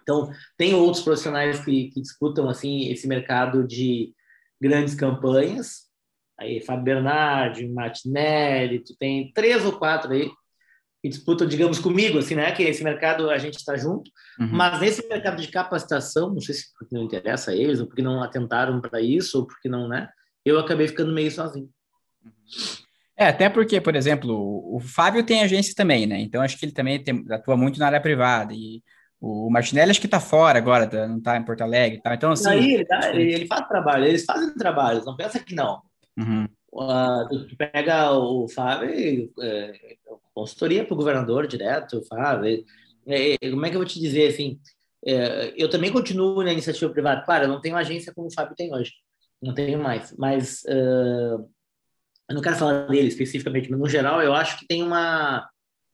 Então 0.03 0.31
tem 0.57 0.75
outros 0.75 1.03
profissionais 1.03 1.65
que, 1.65 1.89
que 1.89 2.01
disputam 2.01 2.49
assim 2.49 2.89
esse 2.91 3.09
mercado 3.09 3.67
de 3.67 4.15
grandes 4.61 4.95
campanhas. 4.95 5.87
Aí 6.39 6.61
Fábio 6.61 6.85
Bernardi, 6.85 7.67
Martinelli, 7.67 8.85
tu 8.85 8.95
tem 8.97 9.33
três 9.33 9.65
ou 9.65 9.73
quatro 9.73 10.13
aí 10.13 10.31
que 11.03 11.09
disputam, 11.09 11.47
digamos, 11.47 11.79
comigo, 11.79 12.19
assim, 12.19 12.35
né? 12.35 12.53
Que 12.53 12.65
esse 12.65 12.83
mercado 12.83 13.31
a 13.31 13.39
gente 13.39 13.57
está 13.57 13.77
junto, 13.77 14.11
uhum. 14.41 14.49
mas 14.53 14.81
nesse 14.81 15.07
mercado 15.09 15.41
de 15.41 15.49
capacitação, 15.49 16.31
não 16.31 16.41
sei 16.41 16.55
se 16.55 16.73
porque 16.77 16.95
não 16.95 17.05
interessa 17.05 17.51
a 17.51 17.55
eles, 17.55 17.81
ou 17.81 17.87
porque 17.87 18.03
não 18.03 18.23
atentaram 18.23 18.81
para 18.81 19.01
isso, 19.01 19.39
ou 19.39 19.47
porque 19.47 19.69
não, 19.69 19.89
né? 19.89 20.09
Eu 20.47 20.61
acabei 20.61 20.87
ficando 20.87 21.13
meio 21.13 21.31
sozinho. 21.31 21.69
É, 23.17 23.27
até 23.27 23.49
porque, 23.49 23.81
por 23.81 23.97
exemplo, 23.97 24.33
o 24.73 24.79
Fábio 24.79 25.27
tem 25.27 25.43
agência 25.43 25.75
também, 25.75 26.07
né? 26.07 26.21
Então 26.21 26.41
acho 26.41 26.57
que 26.57 26.65
ele 26.65 26.73
também 26.73 27.03
tem, 27.03 27.25
atua 27.31 27.57
muito 27.57 27.81
na 27.81 27.87
área 27.87 28.01
privada. 28.01 28.55
E 28.55 28.81
o 29.21 29.51
Martinelli 29.51 29.91
acho 29.91 30.01
que 30.01 30.07
tá 30.07 30.21
fora 30.21 30.57
agora, 30.57 30.87
tá, 30.87 31.09
não 31.09 31.21
tá 31.21 31.37
em 31.37 31.45
Porto 31.45 31.63
Alegre 31.63 31.99
e 31.99 32.03
tal. 32.03 32.15
Então, 32.15 32.31
assim. 32.31 32.49
Aí, 32.49 32.75
ele, 32.75 32.85
tá, 32.85 33.15
ele 33.17 33.47
faz 33.47 33.67
trabalho, 33.67 34.05
eles 34.05 34.25
fazem 34.25 34.55
trabalho, 34.55 35.05
não 35.05 35.17
pensa 35.17 35.41
que 35.41 35.55
não. 35.55 35.83
Uhum. 36.17 36.47
Uh, 36.73 37.47
tu 37.49 37.57
pega 37.57 38.13
o 38.13 38.47
Fábio, 38.49 39.33
é, 39.41 39.73
consultoria 40.33 40.85
para 40.85 40.95
o 40.95 40.97
governador 40.97 41.49
direto, 41.49 42.05
Fábio. 42.07 42.65
É, 43.07 43.51
como 43.51 43.67
é 43.67 43.71
que 43.71 43.77
eu 43.77 43.81
vou 43.81 43.89
te 43.89 43.99
dizer 43.99 44.29
assim? 44.29 44.61
É, 45.05 45.55
eu 45.57 45.69
também 45.69 45.91
continuo 45.91 46.45
na 46.45 46.53
iniciativa 46.53 46.93
privada. 46.93 47.23
Claro, 47.23 47.45
eu 47.45 47.49
não 47.49 47.61
tenho 47.61 47.77
agência 47.77 48.13
como 48.15 48.29
o 48.29 48.33
Fábio 48.33 48.55
tem 48.55 48.73
hoje 48.73 48.93
não 49.43 49.55
tenho 49.55 49.83
mais. 49.83 50.15
Mas 50.17 50.63
uh, 50.65 51.49
eu 52.29 52.35
não 52.35 52.43
quero 52.43 52.57
falar 52.57 52.87
dele 52.87 53.09
especificamente, 53.09 53.71
mas 53.71 53.79
no 53.79 53.89
geral 53.89 54.23
eu 54.23 54.35
acho 54.35 54.59
que 54.59 54.67
tem 54.67 54.83
uma, 54.83 55.49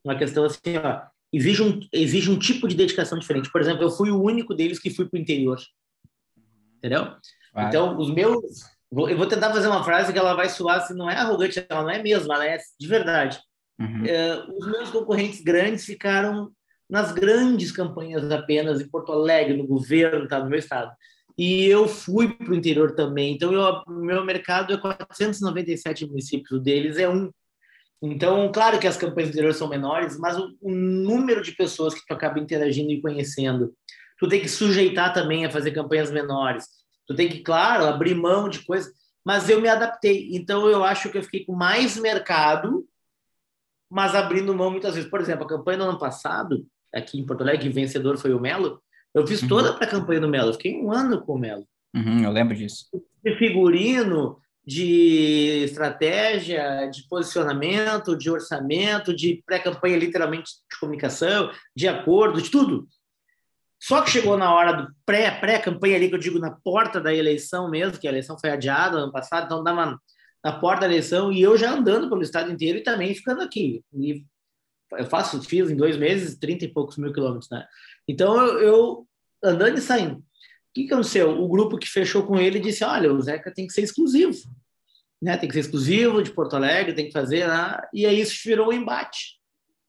uma 0.05 0.17
questão 0.17 0.45
assim, 0.45 0.77
ó, 0.83 1.03
exige 1.33 1.63
um, 1.63 1.81
exige 1.93 2.31
um 2.31 2.39
tipo 2.39 2.69
de 2.69 2.77
dedicação 2.77 3.19
diferente. 3.19 3.51
Por 3.51 3.61
exemplo, 3.61 3.83
eu 3.83 3.91
fui 3.91 4.11
o 4.11 4.23
único 4.23 4.55
deles 4.55 4.79
que 4.79 4.91
fui 4.91 5.09
para 5.09 5.19
o 5.19 5.21
interior. 5.21 5.59
Entendeu? 6.79 7.15
Vai. 7.53 7.69
Então, 7.69 7.97
os 7.99 8.13
meus. 8.13 8.43
Eu 8.91 9.17
vou 9.17 9.27
tentar 9.27 9.51
fazer 9.51 9.69
uma 9.69 9.85
frase 9.85 10.13
que 10.13 10.19
ela 10.19 10.35
vai 10.35 10.51
soar, 10.51 10.87
se 10.87 10.93
não 10.93 11.09
é 11.09 11.17
arrogante, 11.17 11.65
ela 11.67 11.83
não 11.83 11.91
é 11.91 12.03
mesmo, 12.03 12.31
ela 12.31 12.47
é 12.47 12.59
de 12.79 12.87
verdade. 12.87 13.41
Uhum. 13.81 14.03
Uh, 14.03 14.59
os 14.59 14.67
meus 14.67 14.91
concorrentes 14.91 15.41
grandes 15.41 15.87
ficaram 15.87 16.51
nas 16.91 17.11
grandes 17.11 17.73
campanhas 17.73 18.31
apenas 18.31 18.83
em 18.83 18.89
Porto 18.89 19.13
Alegre, 19.13 19.57
no 19.57 19.67
governo, 19.67 20.29
tá, 20.29 20.41
no 20.41 20.51
meu 20.51 20.59
estado 20.59 20.93
e 21.37 21.65
eu 21.67 21.89
fui 21.89 22.33
para 22.33 22.51
o 22.51 22.55
interior 22.55 22.95
também. 22.95 23.35
Então, 23.35 23.53
o 23.87 23.93
meu 23.93 24.25
mercado 24.25 24.73
é 24.73 24.77
497 24.77 26.07
municípios, 26.07 26.51
o 26.51 26.59
deles 26.59 26.99
é 26.99 27.09
um. 27.09 27.31
Então, 28.03 28.51
claro 28.51 28.81
que 28.81 28.87
as 28.87 28.97
campanhas 28.97 29.31
do 29.31 29.35
interior 29.35 29.55
são 29.55 29.69
menores, 29.69 30.19
mas 30.19 30.37
o, 30.37 30.57
o, 30.61 30.71
número 30.71 31.41
de 31.41 31.53
pessoas 31.53 31.95
que 31.95 32.05
tu 32.05 32.13
acaba 32.13 32.41
interagindo 32.41 32.91
e 32.91 33.01
conhecendo, 33.01 33.73
tu 34.19 34.29
tem 34.29 34.41
que 34.41 34.49
sujeitar 34.49 35.13
também 35.13 35.45
a 35.45 35.51
fazer 35.51 35.71
campanhas 35.71 36.11
menores. 36.11 36.67
Tu 37.07 37.15
tem 37.15 37.29
que, 37.29 37.41
claro, 37.41 37.85
abrir 37.85 38.15
mão 38.15 38.49
de 38.49 38.65
coisas, 38.65 38.93
mas 39.25 39.49
eu 39.49 39.61
me 39.61 39.69
adaptei. 39.69 40.31
Então, 40.33 40.69
eu 40.69 40.83
acho 40.83 41.11
que 41.11 41.19
eu 41.19 41.23
fiquei 41.23 41.45
com 41.45 41.55
mais 41.55 41.97
mercado, 41.97 42.85
mas 43.89 44.15
abrindo 44.15 44.55
mão 44.55 44.71
muitas 44.71 44.95
vezes. 44.95 45.09
Por 45.09 45.21
exemplo, 45.21 45.45
a 45.45 45.49
campanha 45.49 45.79
do 45.79 45.85
ano 45.85 45.99
passado, 45.99 46.67
aqui 46.93 47.21
em 47.21 47.27
Porto 47.27 47.43
Alegre, 47.43 47.69
vencedor 47.69 48.19
foi 48.19 48.35
o 48.35 48.41
Melo, 48.41 48.83
eu 49.15 49.27
fiz 49.27 49.47
toda 49.47 49.71
uhum. 49.71 49.79
a 49.81 49.87
campanha 49.87 50.21
do 50.21 50.29
Melo, 50.29 50.51
eu 50.51 50.55
fiquei 50.55 50.77
um 50.77 50.91
ano 50.91 51.21
com 51.23 51.35
o 51.35 51.39
Melo. 51.39 51.67
Uhum, 51.95 52.25
eu 52.25 52.31
lembro 52.31 52.57
disso. 52.57 52.87
De 53.23 53.37
figurino, 53.37 54.39
de 54.65 55.65
estratégia, 55.65 56.87
de 56.87 57.07
posicionamento, 57.09 58.17
de 58.17 58.31
orçamento, 58.31 59.15
de 59.15 59.43
pré-campanha, 59.45 59.99
literalmente, 59.99 60.51
de 60.71 60.79
comunicação, 60.79 61.51
de 61.77 61.89
acordo, 61.89 62.41
de 62.41 62.51
tudo. 62.51 62.87
Só 63.81 64.01
que 64.01 64.11
chegou 64.11 64.39
na 64.39 64.55
hora 64.55 64.73
do 64.73 64.89
pré, 65.05 65.31
pré-campanha 65.41 65.97
ali, 65.97 66.09
que 66.09 66.15
eu 66.15 66.19
digo 66.19 66.39
na 66.39 66.53
porta 66.53 67.01
da 67.01 67.13
eleição 67.13 67.69
mesmo, 67.69 67.99
que 67.99 68.07
a 68.07 68.11
eleição 68.11 68.39
foi 68.39 68.51
adiada 68.51 68.97
ano 68.97 69.11
passado, 69.11 69.47
então 69.47 69.65
dava 69.65 69.99
na 70.45 70.53
porta 70.53 70.83
da 70.83 70.87
eleição, 70.87 71.33
e 71.33 71.43
eu 71.43 71.59
já 71.59 71.73
andando 71.73 72.09
pelo 72.09 72.23
estado 72.23 72.51
inteiro 72.51 72.79
e 72.79 72.83
também 72.83 73.15
ficando 73.15 73.43
aqui. 73.43 73.83
E 73.93 74.25
eu 74.99 75.07
faço, 75.07 75.41
fiz 75.43 75.71
em 75.71 75.77
dois 75.77 75.97
meses 75.97 76.39
30 76.39 76.65
e 76.65 76.69
poucos 76.69 76.97
mil 76.97 77.13
quilômetros, 77.13 77.51
né? 77.51 77.67
Então 78.07 78.37
eu, 78.37 78.59
eu 78.61 79.07
andando 79.43 79.79
e 79.79 79.81
saindo. 79.81 80.17
O 80.17 80.25
que, 80.75 80.87
aconteceu? 80.87 81.31
O 81.43 81.49
grupo 81.49 81.77
que 81.77 81.89
fechou 81.89 82.23
com 82.23 82.39
ele 82.39 82.59
disse: 82.59 82.83
olha, 82.85 83.13
o 83.13 83.21
Zeca 83.21 83.53
tem 83.53 83.67
que 83.67 83.73
ser 83.73 83.83
exclusivo. 83.83 84.39
Né? 85.21 85.37
Tem 85.37 85.49
que 85.49 85.55
ser 85.55 85.61
exclusivo 85.61 86.23
de 86.23 86.33
Porto 86.33 86.57
Alegre, 86.57 86.95
tem 86.95 87.07
que 87.07 87.13
fazer. 87.13 87.47
Né? 87.47 87.81
E 87.93 88.07
aí 88.07 88.21
isso 88.21 88.41
virou 88.45 88.69
um 88.69 88.73
embate. 88.73 89.41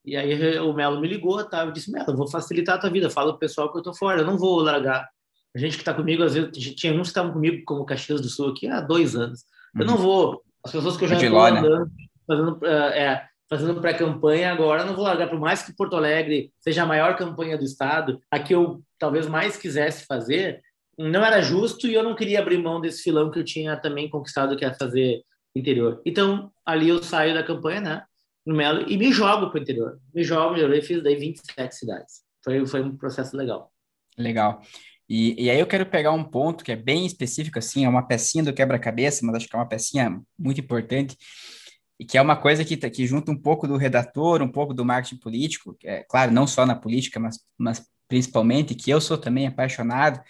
E 0.04 0.16
aí 0.16 0.58
o 0.58 0.74
Melo 0.74 1.00
me 1.00 1.08
ligou, 1.08 1.42
tá? 1.44 1.64
eu 1.64 1.72
disse: 1.72 1.90
Melo, 1.90 2.16
vou 2.16 2.28
facilitar 2.28 2.76
a 2.76 2.78
tua 2.78 2.90
vida. 2.90 3.08
Fala 3.08 3.30
pro 3.30 3.40
pessoal 3.40 3.72
que 3.72 3.78
eu 3.78 3.82
tô 3.82 3.94
fora, 3.94 4.20
eu 4.20 4.26
não 4.26 4.36
vou 4.36 4.60
largar. 4.60 5.08
A 5.54 5.58
gente 5.58 5.76
que 5.76 5.82
está 5.82 5.94
comigo, 5.94 6.22
às 6.22 6.34
vezes, 6.34 6.50
tinha 6.74 6.92
uns 6.92 7.02
que 7.02 7.08
estavam 7.08 7.32
comigo, 7.32 7.62
como 7.64 7.86
Caxias 7.86 8.20
do 8.20 8.28
Sul, 8.28 8.50
aqui 8.50 8.66
há 8.66 8.80
dois 8.80 9.14
anos. 9.14 9.44
Eu 9.78 9.86
não 9.86 9.94
uhum. 9.94 10.02
vou. 10.02 10.42
As 10.64 10.72
pessoas 10.72 10.96
que 10.96 11.04
eu 11.04 11.08
já 11.08 11.16
estou 11.16 11.52
né? 11.52 11.60
andando, 11.60 11.90
fazendo, 12.26 12.66
é, 12.66 13.28
fazendo 13.48 13.80
pré-campanha 13.80 14.52
agora, 14.52 14.84
não 14.84 14.94
vou 14.94 15.04
largar, 15.04 15.28
por 15.28 15.38
mais 15.38 15.62
que 15.62 15.74
Porto 15.74 15.96
Alegre 15.96 16.52
seja 16.60 16.82
a 16.82 16.86
maior 16.86 17.16
campanha 17.16 17.58
do 17.58 17.64
estado, 17.64 18.20
a 18.30 18.38
que 18.38 18.54
eu 18.54 18.82
talvez 18.98 19.26
mais 19.26 19.56
quisesse 19.56 20.06
fazer, 20.06 20.62
não 20.98 21.24
era 21.24 21.42
justo 21.42 21.86
e 21.86 21.94
eu 21.94 22.02
não 22.02 22.14
queria 22.14 22.40
abrir 22.40 22.58
mão 22.58 22.80
desse 22.80 23.02
filão 23.02 23.30
que 23.30 23.38
eu 23.38 23.44
tinha 23.44 23.76
também 23.76 24.08
conquistado, 24.08 24.56
que 24.56 24.64
é 24.64 24.72
fazer 24.74 25.22
interior. 25.54 26.00
Então, 26.04 26.50
ali 26.64 26.88
eu 26.88 27.02
saio 27.02 27.34
da 27.34 27.42
campanha, 27.42 27.80
né, 27.80 28.02
no 28.46 28.54
Melo, 28.54 28.84
e 28.88 28.96
me 28.96 29.12
jogo 29.12 29.50
para 29.50 29.58
o 29.58 29.62
interior. 29.62 29.98
Me 30.14 30.22
jogo, 30.22 30.56
eu 30.56 30.82
fiz 30.82 31.02
daí 31.02 31.16
27 31.16 31.74
cidades. 31.74 32.22
Foi, 32.44 32.66
foi 32.66 32.82
um 32.82 32.96
processo 32.96 33.36
legal. 33.36 33.72
Legal. 34.18 34.60
E, 35.08 35.44
e 35.44 35.50
aí 35.50 35.58
eu 35.58 35.66
quero 35.66 35.86
pegar 35.86 36.12
um 36.12 36.24
ponto 36.24 36.64
que 36.64 36.72
é 36.72 36.76
bem 36.76 37.04
específico, 37.06 37.58
assim, 37.58 37.84
é 37.84 37.88
uma 37.88 38.06
pecinha 38.06 38.44
do 38.44 38.52
quebra-cabeça, 38.52 39.24
mas 39.24 39.36
acho 39.36 39.48
que 39.48 39.56
é 39.56 39.58
uma 39.58 39.68
pecinha 39.68 40.20
muito 40.38 40.60
importante, 40.60 41.16
e 42.04 42.06
que 42.06 42.18
é 42.18 42.22
uma 42.22 42.36
coisa 42.36 42.62
que, 42.64 42.76
que 42.76 43.06
junta 43.06 43.32
um 43.32 43.36
pouco 43.36 43.66
do 43.66 43.78
redator, 43.78 44.42
um 44.42 44.52
pouco 44.52 44.74
do 44.74 44.84
marketing 44.84 45.16
político, 45.16 45.74
é, 45.82 46.04
claro, 46.04 46.30
não 46.30 46.46
só 46.46 46.66
na 46.66 46.76
política, 46.76 47.18
mas, 47.18 47.38
mas 47.56 47.82
principalmente, 48.06 48.74
que 48.74 48.90
eu 48.90 49.00
sou 49.00 49.16
também 49.16 49.46
apaixonado, 49.46 50.20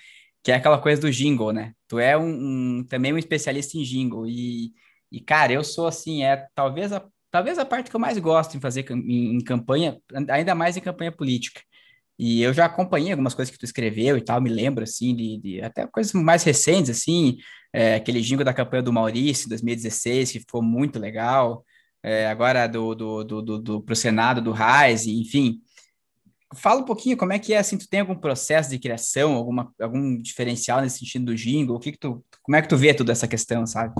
que 0.40 0.52
é 0.52 0.54
aquela 0.54 0.78
coisa 0.78 1.00
do 1.00 1.10
jingle, 1.10 1.52
né? 1.52 1.74
Tu 1.88 1.98
é 1.98 2.16
um, 2.16 2.78
um 2.78 2.84
também 2.84 3.12
um 3.12 3.18
especialista 3.18 3.76
em 3.76 3.82
jingle, 3.82 4.24
e, 4.24 4.72
e, 5.10 5.20
cara, 5.20 5.52
eu 5.52 5.64
sou 5.64 5.88
assim, 5.88 6.22
é 6.22 6.46
talvez 6.54 6.92
a, 6.92 7.04
talvez 7.28 7.58
a 7.58 7.64
parte 7.64 7.90
que 7.90 7.96
eu 7.96 8.00
mais 8.00 8.16
gosto 8.18 8.56
em 8.56 8.60
fazer 8.60 8.88
em, 8.92 9.34
em 9.34 9.40
campanha, 9.40 9.98
ainda 10.30 10.54
mais 10.54 10.76
em 10.76 10.80
campanha 10.80 11.10
política. 11.10 11.60
E 12.18 12.42
eu 12.42 12.52
já 12.52 12.66
acompanhei 12.66 13.10
algumas 13.10 13.34
coisas 13.34 13.52
que 13.52 13.58
tu 13.58 13.64
escreveu 13.64 14.16
e 14.16 14.20
tal, 14.20 14.40
me 14.40 14.50
lembro, 14.50 14.84
assim, 14.84 15.14
de, 15.14 15.38
de 15.38 15.62
até 15.62 15.86
coisas 15.86 16.12
mais 16.12 16.44
recentes, 16.44 16.90
assim, 16.90 17.38
é, 17.72 17.96
aquele 17.96 18.20
jingle 18.20 18.44
da 18.44 18.54
campanha 18.54 18.82
do 18.82 18.92
Maurício, 18.92 19.48
2016, 19.48 20.32
que 20.32 20.40
ficou 20.40 20.62
muito 20.62 20.98
legal, 20.98 21.64
é, 22.02 22.28
agora 22.28 22.66
do, 22.68 22.94
do, 22.94 23.24
do, 23.24 23.42
do, 23.42 23.58
do 23.58 23.82
pro 23.82 23.96
Senado, 23.96 24.40
do 24.40 24.52
Reis, 24.52 25.06
enfim. 25.06 25.60
Fala 26.54 26.82
um 26.82 26.84
pouquinho 26.84 27.16
como 27.16 27.32
é 27.32 27.38
que 27.38 27.52
é, 27.52 27.58
assim, 27.58 27.76
tu 27.76 27.88
tem 27.88 28.00
algum 28.00 28.14
processo 28.14 28.70
de 28.70 28.78
criação, 28.78 29.34
alguma, 29.34 29.72
algum 29.80 30.20
diferencial 30.20 30.80
nesse 30.80 31.00
sentido 31.00 31.24
do 31.24 31.34
jingle, 31.34 31.74
o 31.74 31.80
que 31.80 31.92
que 31.92 31.98
tu, 31.98 32.24
como 32.42 32.54
é 32.54 32.62
que 32.62 32.68
tu 32.68 32.76
vê 32.76 32.94
toda 32.94 33.10
essa 33.10 33.26
questão, 33.26 33.66
sabe? 33.66 33.94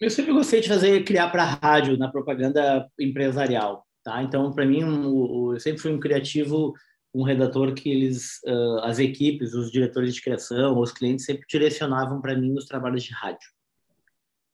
Eu 0.00 0.10
sempre 0.10 0.32
gostei 0.32 0.60
de 0.60 0.68
fazer, 0.68 1.04
criar 1.04 1.28
para 1.28 1.44
rádio, 1.44 1.98
na 1.98 2.10
propaganda 2.10 2.88
empresarial. 2.98 3.86
Tá? 4.02 4.22
Então, 4.22 4.52
para 4.52 4.66
mim, 4.66 4.84
um, 4.84 5.52
eu 5.52 5.60
sempre 5.60 5.80
fui 5.80 5.92
um 5.92 6.00
criativo, 6.00 6.74
um 7.14 7.22
redator 7.22 7.74
que 7.74 7.90
eles, 7.90 8.40
uh, 8.46 8.78
as 8.82 8.98
equipes, 8.98 9.54
os 9.54 9.70
diretores 9.70 10.14
de 10.14 10.22
criação, 10.22 10.78
os 10.78 10.92
clientes 10.92 11.24
sempre 11.24 11.44
direcionavam 11.48 12.20
para 12.20 12.36
mim 12.36 12.52
nos 12.52 12.66
trabalhos 12.66 13.02
de 13.02 13.12
rádio. 13.12 13.48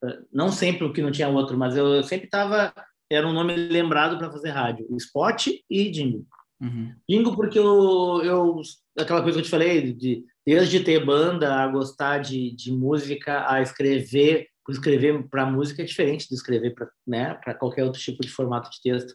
Uh, 0.03 0.27
não 0.33 0.51
sempre 0.51 0.85
o 0.85 0.93
que 0.93 1.03
não 1.03 1.11
tinha 1.11 1.29
outro, 1.29 1.57
mas 1.57 1.77
eu, 1.77 1.87
eu 1.87 2.03
sempre 2.03 2.27
estava 2.27 2.73
era 3.11 3.27
um 3.27 3.33
nome 3.33 3.55
lembrado 3.55 4.19
para 4.19 4.31
fazer 4.31 4.51
rádio, 4.51 4.87
Spot 4.97 5.47
e 5.71 5.91
Jingle. 5.91 6.27
Uhum. 6.61 6.95
Jingle 7.09 7.37
porque 7.37 7.59
eu, 7.59 8.23
eu 8.25 8.61
aquela 8.99 9.23
coisa 9.23 9.37
que 9.37 9.41
eu 9.41 9.45
te 9.45 9.51
falei 9.51 9.93
de 9.93 10.25
desde 10.45 10.81
ter 10.81 11.05
banda 11.05 11.55
a 11.55 11.69
gostar 11.69 12.19
de, 12.19 12.51
de 12.53 12.73
música 12.73 13.45
a 13.51 13.61
escrever 13.61 14.49
escrever 14.69 15.29
para 15.29 15.45
música 15.45 15.83
é 15.83 15.85
diferente 15.85 16.27
de 16.27 16.35
escrever 16.35 16.75
para 16.75 16.89
né 17.07 17.35
para 17.35 17.55
qualquer 17.55 17.85
outro 17.85 18.01
tipo 18.01 18.23
de 18.23 18.31
formato 18.31 18.71
de 18.71 18.81
texto 18.81 19.15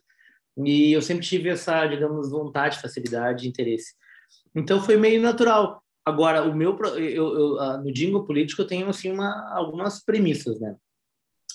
e 0.58 0.92
eu 0.92 1.02
sempre 1.02 1.26
tive 1.26 1.50
essa 1.50 1.86
digamos 1.88 2.30
vontade 2.30 2.82
facilidade 2.82 3.48
interesse 3.48 3.94
então 4.56 4.82
foi 4.82 4.98
meio 4.98 5.22
natural 5.22 5.82
agora 6.06 6.44
o 6.44 6.56
meu 6.56 6.78
eu, 6.98 7.58
eu 7.58 7.78
no 7.84 7.92
jingle 7.92 8.26
político 8.26 8.62
eu 8.62 8.68
tenho 8.68 8.90
assim 8.90 9.12
uma 9.12 9.54
algumas 9.54 10.04
premissas 10.04 10.60
né 10.60 10.76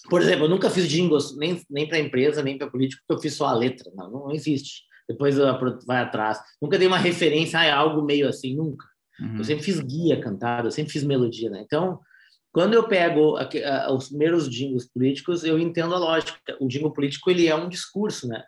por 0.08 0.22
exemplo, 0.22 0.44
eu 0.44 0.48
nunca 0.48 0.70
fiz 0.70 0.88
jingles 0.88 1.36
nem, 1.36 1.60
nem 1.68 1.88
para 1.88 1.98
empresa, 1.98 2.42
nem 2.42 2.56
para 2.56 2.70
político, 2.70 3.02
porque 3.06 3.18
eu 3.18 3.22
fiz 3.22 3.34
só 3.34 3.46
a 3.46 3.54
letra. 3.54 3.90
Não, 3.94 4.10
não 4.10 4.30
existe. 4.30 4.82
Depois 5.08 5.36
vai 5.86 6.02
atrás. 6.02 6.38
Nunca 6.60 6.78
dei 6.78 6.86
uma 6.86 6.98
referência 6.98 7.58
a 7.58 7.62
ah, 7.62 7.66
é 7.66 7.70
algo 7.70 8.02
meio 8.02 8.28
assim, 8.28 8.54
nunca. 8.54 8.86
Uhum. 9.20 9.38
Eu 9.38 9.44
sempre 9.44 9.64
fiz 9.64 9.80
guia 9.80 10.20
cantado, 10.20 10.68
eu 10.68 10.72
sempre 10.72 10.92
fiz 10.92 11.02
melodia, 11.02 11.48
né? 11.48 11.62
Então, 11.64 12.00
quando 12.52 12.74
eu 12.74 12.86
pego 12.86 13.36
os 13.94 14.08
primeiros 14.08 14.48
jingles 14.48 14.86
políticos, 14.86 15.44
eu 15.44 15.58
entendo 15.58 15.94
a 15.94 15.98
lógica. 15.98 16.56
O 16.60 16.68
jingle 16.68 16.92
político, 16.92 17.30
ele 17.30 17.46
é 17.46 17.54
um 17.54 17.68
discurso, 17.68 18.28
né? 18.28 18.42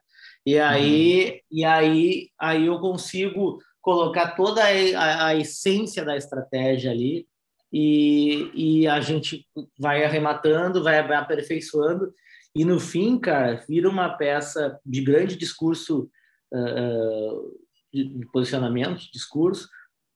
E 0.49 0.59
aí, 0.59 1.25
uhum. 1.25 1.39
e 1.51 1.65
aí, 1.67 2.31
aí 2.41 2.67
eu 2.67 2.79
consigo 2.79 3.59
colocar 3.83 4.29
toda 4.29 4.63
a, 4.63 5.27
a, 5.27 5.37
essência 5.37 6.03
da 6.03 6.17
estratégia 6.17 6.91
ali 6.91 7.27
e, 7.71 8.51
e 8.55 8.89
a 8.89 8.99
gente 9.03 9.47
vai 9.79 10.03
arrematando, 10.03 10.83
vai, 10.83 11.07
vai 11.07 11.19
aperfeiçoando, 11.19 12.15
e 12.55 12.65
no 12.65 12.81
fim, 12.81 13.19
cara, 13.19 13.63
vira 13.69 13.91
uma 13.91 14.09
peça 14.09 14.81
de 14.87 15.03
grande 15.03 15.37
discurso, 15.37 16.11
uh, 16.55 17.59
de, 17.93 18.27
posicionamento, 18.33 19.01
de 19.01 19.11
discurso, 19.13 19.69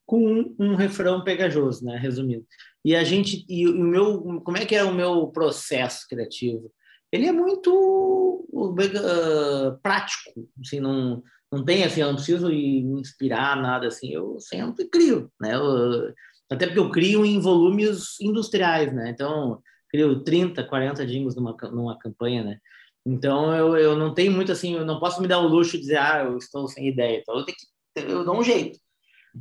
com 0.06 0.18
um, 0.18 0.56
um, 0.58 0.74
refrão 0.76 1.22
pegajoso, 1.22 1.84
né? 1.84 1.98
Resumindo. 1.98 2.46
E 2.82 2.96
a 2.96 3.04
gente, 3.04 3.44
e 3.50 3.68
o 3.68 3.84
meu, 3.84 4.40
como 4.40 4.56
é 4.56 4.64
que 4.64 4.74
é 4.74 4.82
o 4.82 4.94
meu 4.94 5.26
processo 5.26 6.06
criativo? 6.08 6.72
Ele 7.12 7.26
é 7.26 7.32
muito 7.32 8.46
uh, 8.52 9.78
prático, 9.82 10.48
assim, 10.60 10.80
não, 10.80 11.22
não 11.52 11.62
tem 11.64 11.84
assim, 11.84 12.00
eu 12.00 12.08
não 12.08 12.14
preciso 12.14 12.48
me 12.48 13.00
inspirar 13.00 13.60
nada 13.60 13.86
assim, 13.86 14.10
eu 14.10 14.40
sempre 14.40 14.88
crio, 14.88 15.30
né? 15.38 15.54
Eu, 15.54 16.12
até 16.50 16.66
porque 16.66 16.80
eu 16.80 16.90
crio 16.90 17.24
em 17.24 17.38
volumes 17.38 18.18
industriais, 18.20 18.92
né? 18.94 19.10
Então, 19.10 19.60
crio 19.90 20.24
30, 20.24 20.64
40 20.64 21.06
jingles 21.06 21.36
numa, 21.36 21.54
numa 21.70 21.98
campanha, 21.98 22.44
né? 22.44 22.58
Então, 23.04 23.54
eu, 23.54 23.76
eu 23.76 23.96
não 23.96 24.14
tenho 24.14 24.32
muito 24.32 24.52
assim, 24.52 24.74
eu 24.74 24.86
não 24.86 24.98
posso 24.98 25.20
me 25.20 25.28
dar 25.28 25.40
o 25.40 25.48
luxo 25.48 25.72
de 25.72 25.80
dizer, 25.80 25.98
ah, 25.98 26.24
eu 26.24 26.38
estou 26.38 26.66
sem 26.68 26.88
ideia. 26.88 27.18
Então, 27.18 27.36
eu 27.36 27.44
tenho 27.44 27.56
que, 27.58 28.12
eu 28.12 28.24
dou 28.24 28.38
um 28.38 28.42
jeito. 28.42 28.78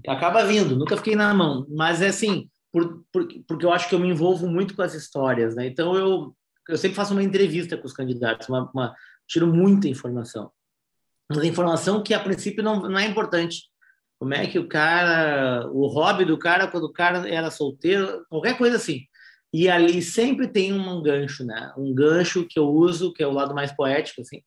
Acaba 0.07 0.43
vindo, 0.43 0.75
nunca 0.75 0.97
fiquei 0.97 1.15
na 1.15 1.33
mão. 1.33 1.65
Mas 1.69 2.01
é 2.01 2.07
assim, 2.07 2.49
por, 2.71 3.03
por, 3.11 3.27
porque 3.47 3.65
eu 3.65 3.71
acho 3.71 3.87
que 3.87 3.95
eu 3.95 3.99
me 3.99 4.09
envolvo 4.09 4.47
muito 4.47 4.75
com 4.75 4.81
as 4.81 4.93
histórias, 4.93 5.55
né? 5.55 5.67
Então, 5.67 5.95
eu, 5.95 6.35
eu 6.69 6.77
sempre 6.77 6.95
faço 6.95 7.13
uma 7.13 7.23
entrevista 7.23 7.77
com 7.77 7.85
os 7.85 7.93
candidatos, 7.93 8.47
uma, 8.49 8.69
uma 8.73 8.95
tiro 9.27 9.47
muita 9.47 9.87
informação. 9.87 10.51
Mas 11.29 11.43
informação 11.43 12.03
que, 12.03 12.13
a 12.13 12.19
princípio, 12.19 12.63
não, 12.63 12.81
não 12.81 12.99
é 12.99 13.05
importante 13.05 13.71
como 14.19 14.35
é 14.35 14.45
que 14.45 14.59
o 14.59 14.67
cara, 14.67 15.67
o 15.71 15.87
hobby 15.87 16.25
do 16.25 16.37
cara 16.37 16.67
quando 16.67 16.83
o 16.83 16.93
cara 16.93 17.27
era 17.27 17.49
solteiro, 17.49 18.23
qualquer 18.29 18.57
coisa 18.57 18.75
assim. 18.75 19.01
E 19.53 19.67
ali 19.67 20.01
sempre 20.01 20.47
tem 20.47 20.71
um 20.71 21.01
gancho, 21.01 21.43
né? 21.43 21.73
Um 21.77 21.93
gancho 21.93 22.45
que 22.47 22.59
eu 22.59 22.69
uso, 22.69 23.11
que 23.13 23.23
é 23.23 23.27
o 23.27 23.33
lado 23.33 23.55
mais 23.55 23.71
poético, 23.71 24.21
assim. 24.21 24.43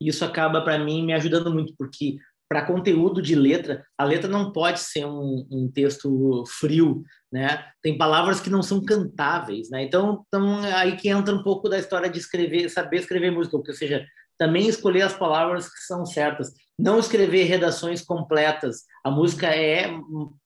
E 0.00 0.08
isso 0.08 0.24
acaba 0.24 0.60
para 0.60 0.78
mim 0.78 1.04
me 1.04 1.12
ajudando 1.12 1.52
muito, 1.52 1.74
porque 1.76 2.16
para 2.48 2.64
conteúdo 2.64 3.20
de 3.20 3.34
letra, 3.34 3.84
a 3.96 4.04
letra 4.04 4.28
não 4.28 4.52
pode 4.52 4.80
ser 4.80 5.04
um, 5.04 5.46
um, 5.50 5.70
texto 5.70 6.44
frio, 6.46 7.02
né? 7.30 7.64
Tem 7.82 7.98
palavras 7.98 8.40
que 8.40 8.48
não 8.48 8.62
são 8.62 8.82
cantáveis, 8.82 9.68
né? 9.70 9.82
Então, 9.82 10.24
então, 10.26 10.60
aí 10.74 10.96
que 10.96 11.08
entra 11.08 11.34
um 11.34 11.42
pouco 11.42 11.68
da 11.68 11.78
história 11.78 12.08
de 12.08 12.18
escrever, 12.18 12.70
saber 12.70 12.98
escrever 12.98 13.30
música, 13.30 13.56
ou 13.56 13.64
seja, 13.74 14.06
também 14.38 14.66
escolher 14.66 15.02
as 15.02 15.12
palavras 15.12 15.68
que 15.68 15.80
são 15.80 16.06
certas 16.06 16.52
não 16.78 16.98
escrever 16.98 17.44
redações 17.44 18.02
completas. 18.02 18.84
A 19.02 19.10
música 19.10 19.48
é 19.48 19.90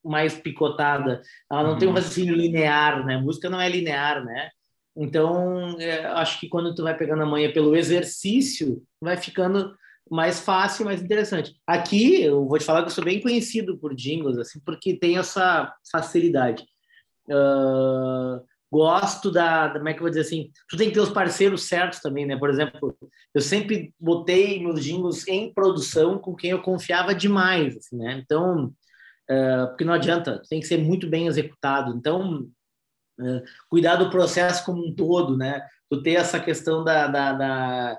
mais 0.02 0.34
picotada, 0.34 1.20
ela 1.50 1.62
não 1.62 1.72
uhum. 1.72 1.78
tem 1.78 1.88
um 1.88 1.90
uhum. 1.90 1.96
raciocínio 1.96 2.34
linear, 2.34 3.04
né? 3.04 3.16
A 3.16 3.20
música 3.20 3.50
não 3.50 3.60
é 3.60 3.68
linear, 3.68 4.24
né? 4.24 4.48
Então, 4.96 5.76
é, 5.78 6.06
acho 6.06 6.40
que 6.40 6.48
quando 6.48 6.74
tu 6.74 6.82
vai 6.82 6.96
pegando 6.96 7.22
a 7.22 7.26
manha 7.26 7.52
pelo 7.52 7.76
exercício, 7.76 8.82
vai 9.00 9.16
ficando 9.16 9.74
mais 10.12 10.40
fácil, 10.40 10.84
mais 10.84 11.02
interessante. 11.02 11.56
Aqui, 11.66 12.22
eu 12.22 12.46
vou 12.46 12.58
te 12.58 12.64
falar 12.64 12.82
que 12.82 12.88
eu 12.88 12.94
sou 12.94 13.02
bem 13.02 13.20
conhecido 13.20 13.78
por 13.78 13.94
jingles, 13.94 14.36
assim, 14.36 14.60
porque 14.60 14.94
tem 14.98 15.16
essa 15.16 15.74
facilidade. 15.90 16.64
Uh, 17.30 18.44
gosto 18.70 19.30
da, 19.30 19.68
da, 19.68 19.78
como 19.78 19.88
é 19.88 19.94
que 19.94 20.00
eu 20.00 20.02
vou 20.02 20.10
dizer 20.10 20.20
assim, 20.20 20.50
tu 20.68 20.76
tem 20.76 20.88
que 20.88 20.94
ter 20.94 21.00
os 21.00 21.08
parceiros 21.08 21.66
certos 21.66 22.00
também, 22.00 22.26
né? 22.26 22.36
Por 22.36 22.50
exemplo, 22.50 22.94
eu 23.34 23.40
sempre 23.40 23.94
botei 23.98 24.62
meus 24.62 24.84
jingles 24.84 25.26
em 25.26 25.52
produção 25.52 26.18
com 26.18 26.34
quem 26.34 26.50
eu 26.50 26.60
confiava 26.60 27.14
demais, 27.14 27.74
assim, 27.74 27.96
né? 27.96 28.22
Então, 28.22 28.66
uh, 29.30 29.68
porque 29.68 29.84
não 29.84 29.94
adianta, 29.94 30.42
tem 30.50 30.60
que 30.60 30.66
ser 30.66 30.76
muito 30.76 31.08
bem 31.08 31.26
executado. 31.26 31.96
Então, 31.96 32.46
uh, 33.18 33.42
cuidar 33.70 33.96
do 33.96 34.10
processo 34.10 34.62
como 34.66 34.86
um 34.86 34.94
todo, 34.94 35.38
né? 35.38 35.66
Tu 35.90 36.02
ter 36.02 36.16
essa 36.16 36.38
questão 36.38 36.84
da, 36.84 37.06
da, 37.06 37.32
da 37.32 37.98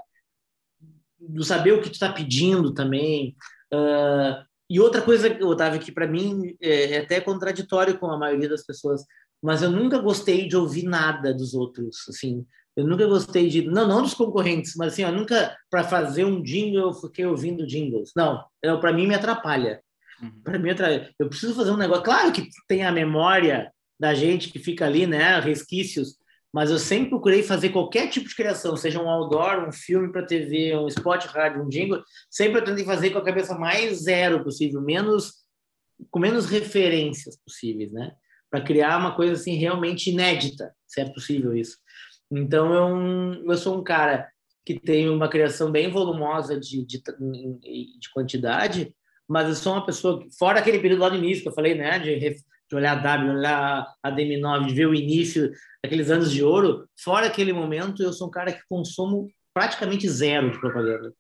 do 1.30 1.44
saber 1.44 1.74
o 1.74 1.82
que 1.82 1.90
tu 1.90 1.94
está 1.94 2.12
pedindo 2.12 2.74
também. 2.74 3.36
Uh, 3.74 4.44
e 4.70 4.80
outra 4.80 5.02
coisa, 5.02 5.30
Otávio, 5.46 5.80
que 5.80 5.92
para 5.92 6.08
mim 6.08 6.56
é, 6.62 6.94
é 6.94 6.98
até 7.00 7.22
contraditório 7.22 7.98
com 7.98 8.08
a 8.08 8.18
maioria 8.18 8.50
das 8.50 8.66
pessoas, 8.66 9.04
mas 9.42 9.62
eu 9.62 9.70
nunca 9.70 10.00
gostei 10.00 10.48
de 10.48 10.56
ouvir 10.56 10.84
nada 10.84 11.34
dos 11.34 11.54
outros, 11.54 12.06
assim. 12.10 12.46
Eu 12.76 12.88
nunca 12.88 13.06
gostei 13.06 13.50
de, 13.50 13.62
não, 13.68 13.88
não 13.88 14.02
dos 14.02 14.16
concorrentes, 14.16 14.74
mas 14.76 14.94
assim, 14.94 15.04
eu 15.04 15.12
nunca 15.12 15.56
para 15.70 15.84
fazer 15.84 16.26
um 16.26 16.42
jingle 16.42 16.88
eu 16.88 16.94
fiquei 16.94 17.26
ouvindo 17.26 17.68
jingles. 17.68 18.12
Não, 18.16 18.44
para 18.80 18.94
mim 18.94 19.06
me 19.06 19.14
atrapalha. 19.14 19.82
Uhum. 20.22 20.42
Para 20.44 20.58
mim 20.58 20.72
atrapalha. 20.72 21.14
Eu 21.20 21.30
preciso 21.30 21.54
fazer 21.54 21.72
um 21.72 21.78
negócio, 21.78 22.04
claro 22.04 22.32
que 22.32 22.48
tem 22.68 22.84
a 22.84 22.92
memória 22.92 23.72
da 24.00 24.14
gente 24.14 24.50
que 24.50 24.58
fica 24.58 24.86
ali, 24.86 25.06
né, 25.06 25.40
resquícios, 25.40 26.16
mas 26.54 26.70
eu 26.70 26.78
sempre 26.78 27.10
procurei 27.10 27.42
fazer 27.42 27.70
qualquer 27.70 28.10
tipo 28.10 28.30
de 28.30 28.36
criação, 28.36 28.78
seja 28.78 29.02
um 29.02 29.10
outdoor, 29.10 29.68
um 29.68 29.72
filme 29.72 30.12
para 30.12 30.26
TV, 30.26 30.76
um 30.78 30.88
spot 30.88 31.26
rádio, 31.26 31.64
um 31.64 31.70
jingle, 31.70 32.04
sempre 32.30 32.60
eu 32.60 32.64
tentei 32.64 32.86
fazer 32.86 33.10
com 33.10 33.18
a 33.18 33.26
cabeça 33.26 33.58
mais 33.58 34.04
zero 34.04 34.44
possível, 34.44 34.82
menos 34.82 35.44
com 36.12 36.20
menos 36.20 36.46
referências 36.46 37.38
possíveis, 37.44 37.92
né? 37.92 38.12
para 38.54 38.62
criar 38.62 39.00
uma 39.00 39.16
coisa 39.16 39.34
assim 39.34 39.56
realmente 39.56 40.12
inédita, 40.12 40.76
se 40.86 41.02
é 41.02 41.10
possível 41.10 41.58
isso. 41.58 41.76
Então 42.32 42.72
eu, 42.72 43.46
eu 43.46 43.58
sou 43.58 43.80
um 43.80 43.84
cara 43.84 44.30
que 44.64 44.80
tem 44.80 45.10
uma 45.10 45.28
criação 45.28 45.72
bem 45.72 45.90
volumosa 45.90 46.60
de, 46.60 46.86
de, 46.86 47.02
de 47.02 48.12
quantidade, 48.14 48.96
mas 49.28 49.48
eu 49.48 49.56
sou 49.56 49.74
uma 49.74 49.84
pessoa 49.84 50.24
fora 50.38 50.60
aquele 50.60 50.78
período 50.78 51.00
lá 51.00 51.10
no 51.10 51.16
início 51.16 51.42
que 51.42 51.50
eu 51.50 51.54
falei, 51.54 51.74
né, 51.74 51.98
de, 51.98 52.36
de 52.74 52.78
olhar 52.78 53.02
W, 53.02 53.32
olhar 53.32 53.86
a 54.02 54.12
DM9, 54.12 54.68
de 54.68 54.74
ver 54.74 54.88
o 54.88 54.96
início 54.96 55.52
daqueles 55.84 56.10
anos 56.10 56.32
de 56.32 56.44
ouro, 56.44 56.88
fora 57.00 57.28
aquele 57.28 57.54
momento 57.54 58.02
eu 58.02 58.12
sou 58.12 58.28
um 58.28 58.32
cara 58.32 58.52
que 58.52 58.62
consumo 58.68 59.28
praticamente 59.54 60.10
zero 60.10 60.52
de 60.52 60.60
propaganda, 60.60 61.14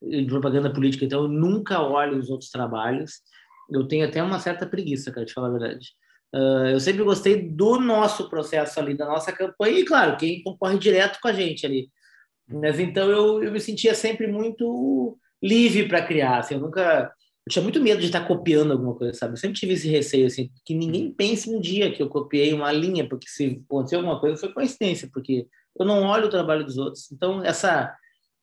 de 0.00 0.26
propaganda 0.26 0.72
política, 0.72 1.04
então 1.04 1.22
eu 1.22 1.28
nunca 1.28 1.82
olho 1.82 2.16
os 2.16 2.30
outros 2.30 2.50
trabalhos. 2.50 3.20
Eu 3.68 3.86
tenho 3.86 4.06
até 4.06 4.22
uma 4.22 4.38
certa 4.38 4.66
preguiça, 4.66 5.10
cara, 5.10 5.26
de 5.26 5.32
falar 5.32 5.48
a 5.48 5.50
verdade. 5.50 5.88
Uh, 6.32 6.68
eu 6.72 6.80
sempre 6.80 7.02
gostei 7.02 7.50
do 7.50 7.80
nosso 7.80 8.30
processo 8.30 8.78
ali, 8.78 8.96
da 8.96 9.06
nossa 9.06 9.32
campanha, 9.32 9.80
e 9.80 9.84
claro, 9.84 10.16
quem 10.16 10.42
concorre 10.42 10.78
direto 10.78 11.18
com 11.20 11.28
a 11.28 11.32
gente 11.32 11.66
ali. 11.66 11.90
Mas 12.48 12.78
então 12.78 13.10
eu, 13.10 13.42
eu 13.42 13.52
me 13.52 13.60
sentia 13.60 13.94
sempre 13.94 14.28
muito 14.28 15.18
livre 15.42 15.88
para 15.88 16.06
criar, 16.06 16.38
assim, 16.38 16.54
eu 16.54 16.60
nunca. 16.60 17.12
Eu 17.46 17.52
tinha 17.52 17.62
muito 17.62 17.80
medo 17.80 18.00
de 18.00 18.06
estar 18.06 18.26
copiando 18.26 18.72
alguma 18.72 18.94
coisa, 18.94 19.14
sabe? 19.14 19.32
Eu 19.32 19.36
sempre 19.38 19.58
tive 19.58 19.72
esse 19.72 19.88
receio, 19.88 20.26
assim, 20.26 20.50
que 20.64 20.74
ninguém 20.74 21.12
pense 21.12 21.50
um 21.50 21.60
dia 21.60 21.90
que 21.92 22.02
eu 22.02 22.08
copiei 22.08 22.52
uma 22.52 22.70
linha, 22.70 23.08
porque 23.08 23.28
se 23.28 23.62
aconteceu 23.68 23.98
alguma 23.98 24.20
coisa 24.20 24.36
foi 24.36 24.52
coincidência, 24.52 25.08
porque 25.12 25.46
eu 25.78 25.86
não 25.86 26.04
olho 26.04 26.26
o 26.26 26.30
trabalho 26.30 26.64
dos 26.64 26.76
outros. 26.76 27.10
Então, 27.10 27.42
essa, 27.42 27.94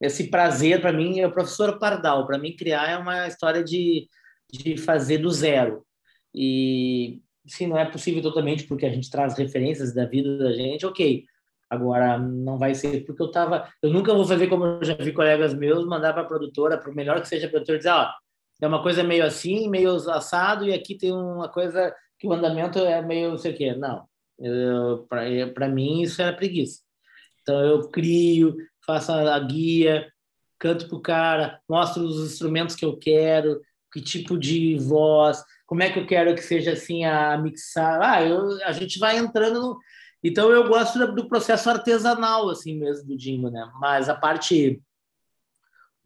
esse 0.02 0.30
prazer 0.30 0.82
para 0.82 0.94
mim 0.94 1.20
é 1.20 1.28
o 1.28 1.32
professor 1.32 1.78
Pardal. 1.80 2.26
Para 2.26 2.38
mim, 2.38 2.56
criar 2.56 2.90
é 2.90 2.98
uma 2.98 3.28
história 3.28 3.64
de, 3.64 4.08
de 4.52 4.78
fazer 4.78 5.20
do 5.20 5.30
zero. 5.30 5.86
E, 6.34 7.22
se 7.48 7.66
não 7.66 7.78
é 7.78 7.86
possível 7.86 8.22
totalmente 8.22 8.66
porque 8.66 8.86
a 8.86 8.90
gente 8.90 9.10
traz 9.10 9.38
referências 9.38 9.94
da 9.94 10.06
vida 10.06 10.38
da 10.38 10.52
gente, 10.52 10.86
ok. 10.86 11.24
Agora 11.70 12.18
não 12.18 12.58
vai 12.58 12.74
ser 12.74 13.06
porque 13.06 13.22
eu 13.22 13.32
tava, 13.32 13.68
eu 13.82 13.90
nunca 13.90 14.14
vou 14.14 14.26
fazer 14.26 14.48
como 14.48 14.66
eu 14.66 14.84
já 14.84 14.94
vi 14.96 15.12
colegas 15.12 15.54
meus 15.54 15.86
mandar 15.86 16.14
para 16.14 16.22
a 16.22 16.26
produtora, 16.28 16.78
por 16.78 16.94
melhor 16.96 17.22
que 17.22 17.28
seja 17.28 17.48
a 17.48 17.50
produtora 17.50 17.78
dizer, 17.78 17.90
ó, 17.90 18.10
é 18.60 18.68
uma 18.68 18.82
coisa 18.82 19.04
meio 19.04 19.26
assim, 19.26 19.70
meio 19.70 19.96
assado 20.10 20.66
e 20.66 20.74
aqui 20.74 20.96
tem 20.96 21.12
uma 21.12 21.50
coisa 21.50 21.94
que 22.18 22.28
o 22.28 22.34
andamento 22.34 22.80
é 22.80 23.02
meio 23.02 23.32
não 23.32 23.38
sei 23.38 23.54
o 23.54 23.58
quê. 23.58 23.76
Não. 23.76 24.08
Para 25.54 25.68
mim 25.68 26.02
isso 26.02 26.22
era 26.22 26.36
preguiça. 26.36 26.82
Então 27.42 27.60
eu 27.62 27.90
crio, 27.90 28.56
faço 28.86 29.12
a 29.12 29.40
guia, 29.40 30.12
canto 30.60 30.88
pro 30.88 31.02
cara, 31.02 31.60
mostro 31.70 32.04
os 32.04 32.32
instrumentos 32.32 32.76
que 32.76 32.84
eu 32.84 32.98
quero, 32.98 33.62
que 33.94 34.02
tipo 34.02 34.38
de 34.38 34.78
voz, 34.80 35.44
como 35.66 35.84
é 35.84 35.90
que 35.90 36.00
eu 36.00 36.08
quero 36.08 36.34
que 36.36 36.42
seja 36.42 36.72
assim 36.72 37.06
a 37.06 37.38
mixar. 37.38 38.02
Ah, 38.02 38.24
eu, 38.24 38.64
a 38.64 38.72
gente 38.72 39.00
vai 39.00 39.18
entrando 39.18 39.62
no... 39.62 39.78
Então 40.24 40.50
eu 40.50 40.68
gosto 40.68 41.14
do 41.14 41.28
processo 41.28 41.70
artesanal 41.70 42.50
assim 42.50 42.78
mesmo 42.78 43.08
do 43.08 43.18
jingle, 43.18 43.52
né? 43.52 43.72
Mas 43.80 44.10
a 44.10 44.16
parte 44.16 44.82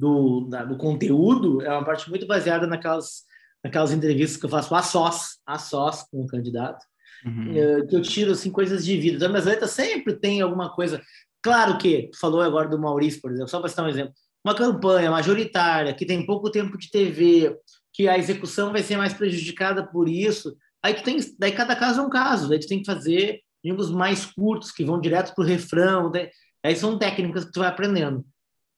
do, 0.02 0.47
da, 0.49 0.66
do 0.66 0.78
conteúdo 0.78 1.62
é 1.62 1.70
uma 1.70 1.86
parte 1.86 2.10
muito 2.10 2.26
baseada 2.26 2.66
naquelas 2.66 3.30
naquelas 3.64 3.91
entrevistas 3.91 4.39
que 4.39 4.45
eu 4.47 4.49
faço 4.49 4.74
a 4.74 4.82
sós, 4.82 5.38
a 5.45 5.60
sós 5.60 6.02
com 6.10 6.24
o 6.24 6.26
candidato, 6.26 6.84
uhum. 7.24 7.56
Eh, 7.56 7.86
que 7.86 7.95
eu 7.95 8.02
tiro 8.02 8.32
assim 8.32 8.49
coisas 8.49 8.84
de 8.84 8.97
vida. 8.97 9.18
Então, 9.18 9.30
minhas 9.30 9.45
letras 9.45 9.70
sempre 9.70 10.16
tem 10.16 10.41
alguma 10.41 10.74
coisa. 10.74 10.99
Claro 11.43 11.78
que 11.78 12.10
tu 12.12 12.18
falou 12.20 12.41
agora 12.41 12.68
do 12.68 12.80
Maurício, 12.80 13.22
por 13.22 13.30
exemplo, 13.30 13.47
só 13.47 13.60
para 13.60 13.70
citar 13.70 13.86
um 13.86 13.89
exemplo, 13.89 14.14
uma 14.43 14.56
campanha 14.56 15.12
majoritária 15.12 15.93
que 15.93 16.08
tem 16.08 16.26
pouco 16.26 16.49
tempo 16.49 16.76
de 16.76 16.89
TV, 16.89 17.56
que 17.93 18.08
a 18.08 18.18
execução 18.18 18.72
vai 18.72 18.82
ser 18.82 18.97
mais 18.97 19.14
prejudicada 19.14 19.86
por 19.86 20.10
isso. 20.10 20.58
Aí 20.82 20.95
tu 20.95 21.04
tem, 21.04 21.20
daí 21.38 21.52
cada 21.52 21.76
caso 21.76 22.02
é 22.02 22.04
um 22.04 22.10
caso, 22.10 22.49
daí 22.49 22.60
tu 22.60 22.68
tem 22.68 22.80
que 22.80 22.91
fazer 22.91 23.41
jingles 23.64 23.91
mais 23.91 24.26
curtos 24.26 24.72
que 24.72 24.84
vão 24.84 24.99
direto 24.99 25.36
pro 25.36 25.43
refrão, 25.43 26.10
daí, 26.10 26.32
aí 26.64 26.76
são 26.76 26.97
técnicas 26.97 27.45
que 27.45 27.52
tu 27.52 27.60
vai 27.60 27.70
aprendendo. 27.70 28.26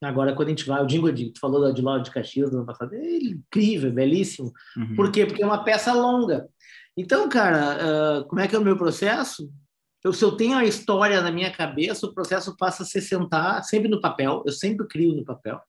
Agora, 0.03 0.33
quando 0.33 0.47
a 0.47 0.51
gente 0.51 0.65
vai, 0.65 0.83
o 0.83 0.85
de, 0.85 1.31
tu 1.31 1.39
falou 1.39 1.71
de 1.73 1.81
Lauro 1.81 2.03
de 2.03 2.11
Caxias 2.11 2.51
no 2.51 2.57
ano 2.57 2.65
passado, 2.65 2.93
é 2.93 3.17
incrível, 3.17 3.91
belíssimo. 3.91 4.51
Uhum. 4.77 4.95
Por 4.95 5.11
quê? 5.11 5.25
Porque 5.25 5.43
é 5.43 5.45
uma 5.45 5.63
peça 5.63 5.93
longa. 5.93 6.47
Então, 6.95 7.27
cara, 7.29 7.77
uh, 8.21 8.27
como 8.27 8.41
é 8.41 8.47
que 8.47 8.55
é 8.55 8.59
o 8.59 8.63
meu 8.63 8.77
processo? 8.77 9.49
Eu, 10.03 10.13
se 10.13 10.23
eu 10.23 10.31
tenho 10.33 10.57
a 10.57 10.65
história 10.65 11.21
na 11.21 11.31
minha 11.31 11.51
cabeça, 11.51 12.05
o 12.05 12.13
processo 12.13 12.55
passa 12.57 12.83
a 12.83 12.85
se 12.85 13.01
sentar 13.01 13.63
sempre 13.63 13.89
no 13.89 14.01
papel. 14.01 14.43
Eu 14.45 14.51
sempre 14.51 14.85
crio 14.87 15.15
no 15.15 15.23
papel, 15.23 15.59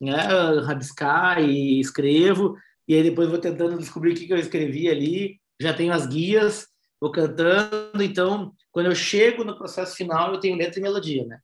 né? 0.00 0.16
Rabiscar 0.64 1.40
e 1.40 1.78
escrevo 1.78 2.56
e 2.88 2.94
aí 2.94 3.02
depois 3.02 3.28
vou 3.28 3.38
tentando 3.38 3.76
descobrir 3.76 4.12
o 4.12 4.14
que, 4.14 4.26
que 4.26 4.32
eu 4.32 4.38
escrevi 4.38 4.88
ali, 4.88 5.38
já 5.60 5.74
tenho 5.74 5.92
as 5.92 6.06
guias, 6.06 6.66
vou 6.98 7.12
cantando, 7.12 8.02
então 8.02 8.54
quando 8.72 8.86
eu 8.86 8.94
chego 8.94 9.44
no 9.44 9.58
processo 9.58 9.94
final 9.94 10.32
eu 10.32 10.40
tenho 10.40 10.56
letra 10.56 10.80
e 10.80 10.82
melodia, 10.82 11.26
né? 11.26 11.38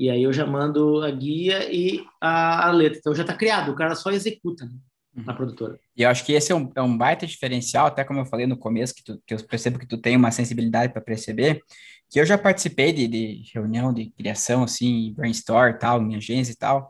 E 0.00 0.08
aí 0.08 0.22
eu 0.22 0.32
já 0.32 0.46
mando 0.46 1.02
a 1.02 1.10
guia 1.10 1.70
e 1.70 2.02
a, 2.18 2.68
a 2.68 2.70
letra, 2.70 2.98
então 2.98 3.14
já 3.14 3.20
está 3.20 3.34
criado, 3.34 3.70
o 3.70 3.76
cara 3.76 3.94
só 3.94 4.10
executa 4.10 4.64
né? 4.64 4.72
Uhum. 5.14 5.24
na 5.24 5.34
produtora. 5.34 5.78
E 5.94 6.02
eu 6.02 6.08
acho 6.08 6.24
que 6.24 6.32
esse 6.32 6.50
é 6.50 6.54
um, 6.54 6.72
é 6.74 6.80
um 6.80 6.96
baita 6.96 7.26
diferencial, 7.26 7.86
até 7.86 8.02
como 8.02 8.18
eu 8.18 8.24
falei 8.24 8.46
no 8.46 8.56
começo, 8.56 8.94
que, 8.94 9.04
tu, 9.04 9.22
que 9.26 9.34
eu 9.34 9.44
percebo 9.44 9.78
que 9.78 9.86
tu 9.86 9.98
tem 9.98 10.16
uma 10.16 10.30
sensibilidade 10.30 10.90
para 10.90 11.02
perceber, 11.02 11.60
que 12.08 12.18
eu 12.18 12.24
já 12.24 12.38
participei 12.38 12.94
de, 12.94 13.06
de 13.06 13.42
reunião 13.52 13.92
de 13.92 14.08
criação, 14.12 14.62
assim, 14.62 15.12
brainstorm 15.14 15.76
tal, 15.78 16.00
minha 16.00 16.16
agência 16.16 16.52
e 16.52 16.56
tal, 16.56 16.88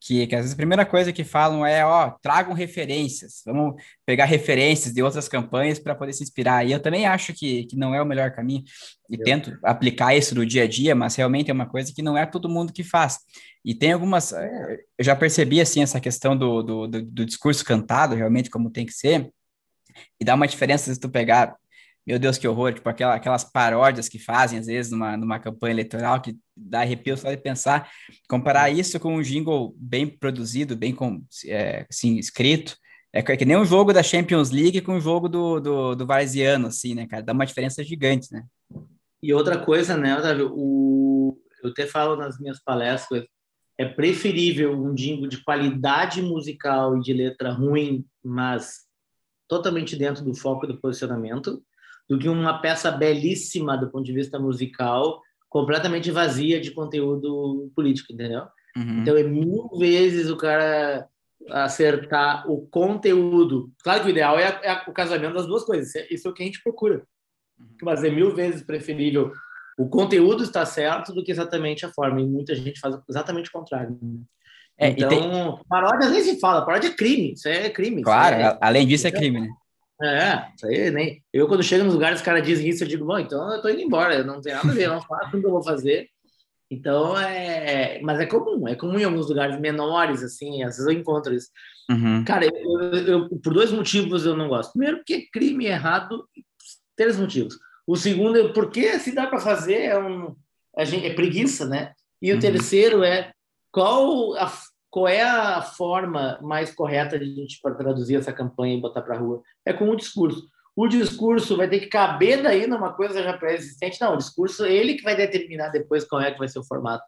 que, 0.00 0.26
que 0.26 0.34
às 0.34 0.40
vezes 0.40 0.54
a 0.54 0.56
primeira 0.56 0.86
coisa 0.86 1.12
que 1.12 1.22
falam 1.22 1.64
é, 1.64 1.84
ó, 1.84 2.10
tragam 2.22 2.54
referências, 2.54 3.42
vamos 3.44 3.74
pegar 4.06 4.24
referências 4.24 4.94
de 4.94 5.02
outras 5.02 5.28
campanhas 5.28 5.78
para 5.78 5.94
poder 5.94 6.14
se 6.14 6.22
inspirar. 6.22 6.66
E 6.66 6.72
eu 6.72 6.80
também 6.80 7.06
acho 7.06 7.34
que, 7.34 7.64
que 7.66 7.76
não 7.76 7.94
é 7.94 8.00
o 8.00 8.06
melhor 8.06 8.30
caminho 8.32 8.64
e 9.10 9.16
eu. 9.16 9.22
tento 9.22 9.56
aplicar 9.62 10.16
isso 10.16 10.34
no 10.34 10.46
dia 10.46 10.64
a 10.64 10.66
dia, 10.66 10.94
mas 10.94 11.14
realmente 11.16 11.50
é 11.50 11.54
uma 11.54 11.68
coisa 11.68 11.92
que 11.94 12.00
não 12.00 12.16
é 12.16 12.24
todo 12.24 12.48
mundo 12.48 12.72
que 12.72 12.82
faz. 12.82 13.18
E 13.62 13.74
tem 13.74 13.92
algumas, 13.92 14.32
eh, 14.32 14.78
eu 14.96 15.04
já 15.04 15.14
percebi, 15.14 15.60
assim, 15.60 15.82
essa 15.82 16.00
questão 16.00 16.34
do, 16.34 16.62
do, 16.62 16.86
do, 16.86 17.02
do 17.02 17.26
discurso 17.26 17.62
cantado, 17.62 18.14
realmente 18.14 18.48
como 18.48 18.70
tem 18.70 18.86
que 18.86 18.92
ser, 18.92 19.30
e 20.18 20.24
dá 20.24 20.34
uma 20.34 20.48
diferença 20.48 20.92
se 20.92 20.98
tu 20.98 21.10
pegar 21.10 21.54
meu 22.06 22.18
Deus, 22.18 22.38
que 22.38 22.48
horror, 22.48 22.72
tipo 22.72 22.88
aquela, 22.88 23.14
aquelas 23.14 23.44
paródias 23.44 24.08
que 24.08 24.18
fazem, 24.18 24.58
às 24.58 24.66
vezes, 24.66 24.90
numa, 24.90 25.16
numa 25.16 25.38
campanha 25.38 25.74
eleitoral, 25.74 26.20
que 26.20 26.36
dá 26.56 26.80
arrepio 26.80 27.16
só 27.16 27.30
de 27.30 27.36
pensar, 27.36 27.90
comparar 28.28 28.70
isso 28.70 28.98
com 28.98 29.16
um 29.16 29.22
jingle 29.22 29.74
bem 29.76 30.06
produzido, 30.06 30.76
bem 30.76 30.94
com, 30.94 31.22
é, 31.46 31.86
assim, 31.88 32.16
escrito, 32.16 32.76
é 33.12 33.22
que 33.22 33.44
nem 33.44 33.56
um 33.56 33.64
jogo 33.64 33.92
da 33.92 34.02
Champions 34.02 34.50
League 34.50 34.80
com 34.82 34.92
o 34.92 34.96
um 34.96 35.00
jogo 35.00 35.28
do, 35.28 35.58
do, 35.58 35.94
do 35.96 36.06
Varziano, 36.06 36.68
assim, 36.68 36.94
né, 36.94 37.06
cara? 37.06 37.22
Dá 37.22 37.32
uma 37.32 37.46
diferença 37.46 37.82
gigante, 37.82 38.32
né? 38.32 38.44
E 39.22 39.34
outra 39.34 39.58
coisa, 39.58 39.96
né, 39.96 40.16
Otávio, 40.16 40.52
o... 40.54 41.36
eu 41.62 41.70
até 41.70 41.86
falo 41.86 42.16
nas 42.16 42.38
minhas 42.38 42.62
palestras, 42.62 43.24
é 43.76 43.84
preferível 43.84 44.72
um 44.72 44.94
jingle 44.94 45.26
de 45.26 45.42
qualidade 45.42 46.22
musical 46.22 46.96
e 46.96 47.00
de 47.00 47.12
letra 47.12 47.50
ruim, 47.50 48.04
mas 48.22 48.86
totalmente 49.48 49.96
dentro 49.96 50.24
do 50.24 50.34
foco 50.34 50.66
do 50.66 50.80
posicionamento, 50.80 51.60
do 52.10 52.18
que 52.18 52.28
uma 52.28 52.60
peça 52.60 52.90
belíssima 52.90 53.78
do 53.78 53.88
ponto 53.88 54.04
de 54.04 54.12
vista 54.12 54.36
musical, 54.36 55.22
completamente 55.48 56.10
vazia 56.10 56.60
de 56.60 56.72
conteúdo 56.72 57.70
político, 57.72 58.12
entendeu? 58.12 58.42
Uhum. 58.76 59.02
Então 59.02 59.16
é 59.16 59.22
mil 59.22 59.70
vezes 59.78 60.28
o 60.28 60.36
cara 60.36 61.06
acertar 61.48 62.50
o 62.50 62.66
conteúdo. 62.66 63.70
Claro 63.84 64.00
que 64.00 64.08
o 64.08 64.10
ideal 64.10 64.36
é, 64.40 64.60
é 64.64 64.82
o 64.88 64.92
casamento 64.92 65.34
das 65.34 65.46
duas 65.46 65.62
coisas, 65.62 65.94
isso 66.10 66.26
é 66.26 66.30
o 66.30 66.34
que 66.34 66.42
a 66.42 66.46
gente 66.46 66.60
procura. 66.64 67.04
Uhum. 67.56 67.66
Mas 67.82 68.02
é 68.02 68.10
mil 68.10 68.34
vezes 68.34 68.62
preferível 68.62 69.32
o 69.78 69.88
conteúdo 69.88 70.42
estar 70.42 70.66
certo 70.66 71.12
do 71.12 71.22
que 71.22 71.30
exatamente 71.30 71.86
a 71.86 71.92
forma. 71.92 72.20
E 72.20 72.26
muita 72.26 72.56
gente 72.56 72.80
faz 72.80 72.98
exatamente 73.08 73.50
o 73.50 73.52
contrário. 73.52 73.96
Né? 74.02 74.20
É, 74.76 74.88
então, 74.90 75.08
tem... 75.08 75.64
paródia 75.68 76.10
nem 76.10 76.22
se 76.22 76.40
fala, 76.40 76.66
paródia 76.66 76.88
é 76.88 76.92
crime, 76.92 77.34
isso 77.34 77.48
é 77.48 77.70
crime. 77.70 78.02
Claro, 78.02 78.34
é... 78.34 78.58
além 78.60 78.84
disso 78.84 79.06
é 79.06 79.12
crime, 79.12 79.42
né? 79.42 79.48
É, 80.02 80.48
isso 80.56 80.66
aí 80.66 80.90
nem. 80.90 81.22
Eu, 81.32 81.46
quando 81.46 81.62
chego 81.62 81.84
nos 81.84 81.94
lugares, 81.94 82.20
os 82.20 82.24
caras 82.24 82.42
dizem 82.42 82.68
isso, 82.68 82.84
eu 82.84 82.88
digo, 82.88 83.04
bom, 83.04 83.18
então 83.18 83.52
eu 83.52 83.60
tô 83.60 83.68
indo 83.68 83.80
embora, 83.82 84.14
eu 84.14 84.24
não 84.24 84.40
tenho 84.40 84.56
nada 84.56 84.70
a 84.70 84.74
ver, 84.74 84.84
eu 84.84 84.94
não 84.94 85.02
faço 85.02 85.36
o 85.36 85.40
que 85.40 85.46
eu 85.46 85.50
vou 85.50 85.62
fazer. 85.62 86.08
Então, 86.70 87.18
é. 87.18 88.00
Mas 88.00 88.20
é 88.20 88.26
comum, 88.26 88.66
é 88.68 88.74
comum 88.74 88.98
em 88.98 89.04
alguns 89.04 89.28
lugares 89.28 89.58
menores, 89.60 90.22
assim, 90.22 90.62
às 90.62 90.76
vezes 90.76 90.86
eu 90.86 90.92
encontro 90.92 91.34
isso. 91.34 91.48
Uhum. 91.90 92.24
Cara, 92.24 92.46
eu, 92.46 92.80
eu, 92.80 93.06
eu, 93.06 93.28
por 93.40 93.52
dois 93.52 93.72
motivos 93.72 94.24
eu 94.24 94.36
não 94.36 94.48
gosto. 94.48 94.72
Primeiro, 94.72 94.98
porque 94.98 95.28
crime 95.32 95.66
errado, 95.66 96.24
três 96.96 97.18
motivos. 97.18 97.58
O 97.86 97.96
segundo 97.96 98.38
é 98.38 98.52
porque 98.52 98.98
se 99.00 99.12
dá 99.12 99.26
para 99.26 99.40
fazer 99.40 99.82
é 99.82 99.98
um. 99.98 100.36
Gente, 100.82 101.06
é 101.06 101.14
preguiça, 101.14 101.66
né? 101.66 101.92
E 102.22 102.30
o 102.30 102.36
uhum. 102.36 102.40
terceiro 102.40 103.02
é 103.02 103.32
qual 103.72 104.34
a 104.36 104.50
qual 104.90 105.06
é 105.06 105.22
a 105.22 105.62
forma 105.62 106.38
mais 106.42 106.74
correta 106.74 107.18
de 107.18 107.24
a 107.24 107.34
gente 107.34 107.60
traduzir 107.62 108.16
essa 108.16 108.32
campanha 108.32 108.76
e 108.76 108.80
botar 108.80 109.02
para 109.02 109.14
a 109.14 109.18
rua? 109.18 109.42
É 109.64 109.72
com 109.72 109.88
o 109.88 109.96
discurso. 109.96 110.48
O 110.74 110.88
discurso 110.88 111.56
vai 111.56 111.68
ter 111.68 111.80
que 111.80 111.86
caber 111.86 112.42
daí 112.42 112.66
numa 112.66 112.92
coisa 112.92 113.22
já 113.22 113.36
pré-existente. 113.36 114.00
Não, 114.00 114.14
o 114.14 114.18
discurso 114.18 114.64
ele 114.64 114.94
que 114.94 115.02
vai 115.02 115.16
determinar 115.16 115.68
depois 115.68 116.04
qual 116.04 116.20
é 116.20 116.32
que 116.32 116.38
vai 116.38 116.48
ser 116.48 116.58
o 116.58 116.64
formato. 116.64 117.04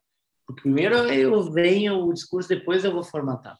Primeiro 0.61 0.95
eu 0.97 1.51
venho 1.51 2.05
o 2.05 2.13
discurso, 2.13 2.49
depois 2.49 2.85
eu 2.85 2.93
vou 2.93 3.03
formatar. 3.03 3.57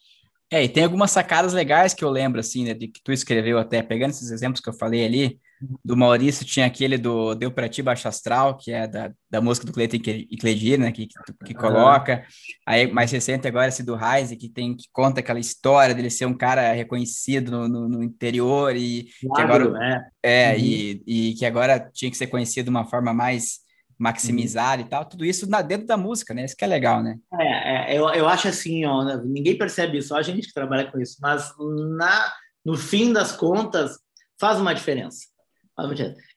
É, 0.53 0.63
e 0.63 0.69
tem 0.69 0.83
algumas 0.83 1.09
sacadas 1.09 1.51
legais 1.51 1.95
que 1.95 2.05
eu 2.05 2.11
lembro, 2.11 2.39
assim, 2.39 2.63
né, 2.63 2.75
de 2.75 2.87
que 2.87 3.01
tu 3.03 3.11
escreveu 3.11 3.57
até, 3.57 3.81
pegando 3.81 4.11
esses 4.11 4.29
exemplos 4.29 4.61
que 4.61 4.69
eu 4.69 4.73
falei 4.73 5.03
ali, 5.03 5.39
do 5.83 5.97
Maurício 5.97 6.45
tinha 6.45 6.67
aquele 6.67 6.95
do 6.95 7.33
Deu 7.33 7.51
Pra 7.51 7.67
Ti 7.67 7.81
Baixo 7.81 8.07
Astral, 8.07 8.55
que 8.55 8.71
é 8.71 8.85
da, 8.85 9.11
da 9.31 9.41
música 9.41 9.65
do 9.65 9.73
Cleiton 9.73 9.97
e 9.97 10.37
Cledir, 10.37 10.77
né, 10.77 10.91
que, 10.91 11.07
que, 11.43 11.55
coloca. 11.55 12.23
Aí, 12.67 12.85
mais 12.85 13.11
recente 13.11 13.47
agora, 13.47 13.69
esse 13.69 13.81
do 13.81 13.97
Heise, 13.97 14.37
que 14.37 14.47
tem, 14.47 14.75
que 14.75 14.85
conta 14.91 15.21
aquela 15.21 15.39
história 15.39 15.95
dele 15.95 16.11
ser 16.11 16.27
um 16.27 16.37
cara 16.37 16.71
reconhecido 16.73 17.49
no, 17.49 17.67
no, 17.67 17.89
no 17.89 18.03
interior 18.03 18.75
e 18.75 19.07
claro, 19.21 19.35
que 19.35 19.41
agora... 19.41 20.05
É, 20.21 20.51
é 20.51 20.53
uhum. 20.53 20.59
e, 20.59 21.03
e 21.07 21.33
que 21.33 21.47
agora 21.47 21.79
tinha 21.91 22.11
que 22.11 22.17
ser 22.17 22.27
conhecido 22.27 22.65
de 22.65 22.69
uma 22.69 22.85
forma 22.85 23.11
mais 23.11 23.62
maximizar 23.97 24.79
uhum. 24.79 24.85
e 24.85 24.89
tal, 24.89 25.05
tudo 25.05 25.25
isso 25.25 25.49
na, 25.49 25.61
dentro 25.61 25.87
da 25.87 25.97
música, 25.97 26.33
né? 26.33 26.45
Isso 26.45 26.55
que 26.55 26.63
é 26.63 26.67
legal, 26.67 27.01
né? 27.01 27.17
É, 27.39 27.93
é 27.93 27.97
eu, 27.97 28.09
eu 28.09 28.27
acho 28.27 28.47
assim, 28.47 28.85
ó, 28.85 29.03
né, 29.03 29.21
ninguém 29.25 29.57
percebe 29.57 29.97
isso, 29.97 30.09
só 30.09 30.17
a 30.17 30.21
gente 30.21 30.47
que 30.47 30.53
trabalha 30.53 30.91
com 30.91 30.99
isso, 30.99 31.17
mas 31.21 31.51
na, 31.97 32.33
no 32.65 32.77
fim 32.77 33.11
das 33.13 33.31
contas 33.31 33.99
faz 34.39 34.59
uma 34.59 34.73
diferença. 34.73 35.27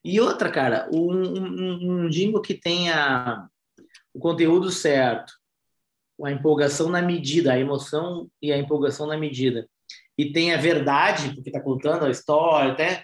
E 0.04 0.20
outra, 0.20 0.50
cara, 0.50 0.88
um, 0.92 1.12
um, 1.12 2.04
um 2.04 2.08
jingle 2.08 2.40
que 2.40 2.54
tenha 2.54 3.46
o 4.14 4.18
conteúdo 4.18 4.70
certo, 4.70 5.32
a 6.24 6.30
empolgação 6.30 6.88
na 6.88 7.02
medida, 7.02 7.52
a 7.52 7.58
emoção 7.58 8.30
e 8.40 8.50
a 8.50 8.56
empolgação 8.56 9.06
na 9.06 9.18
medida, 9.18 9.68
e 10.18 10.32
tem 10.32 10.54
a 10.54 10.56
verdade, 10.56 11.34
porque 11.34 11.50
está 11.50 11.60
contando 11.60 12.06
a 12.06 12.10
história, 12.10 12.72
até. 12.72 13.02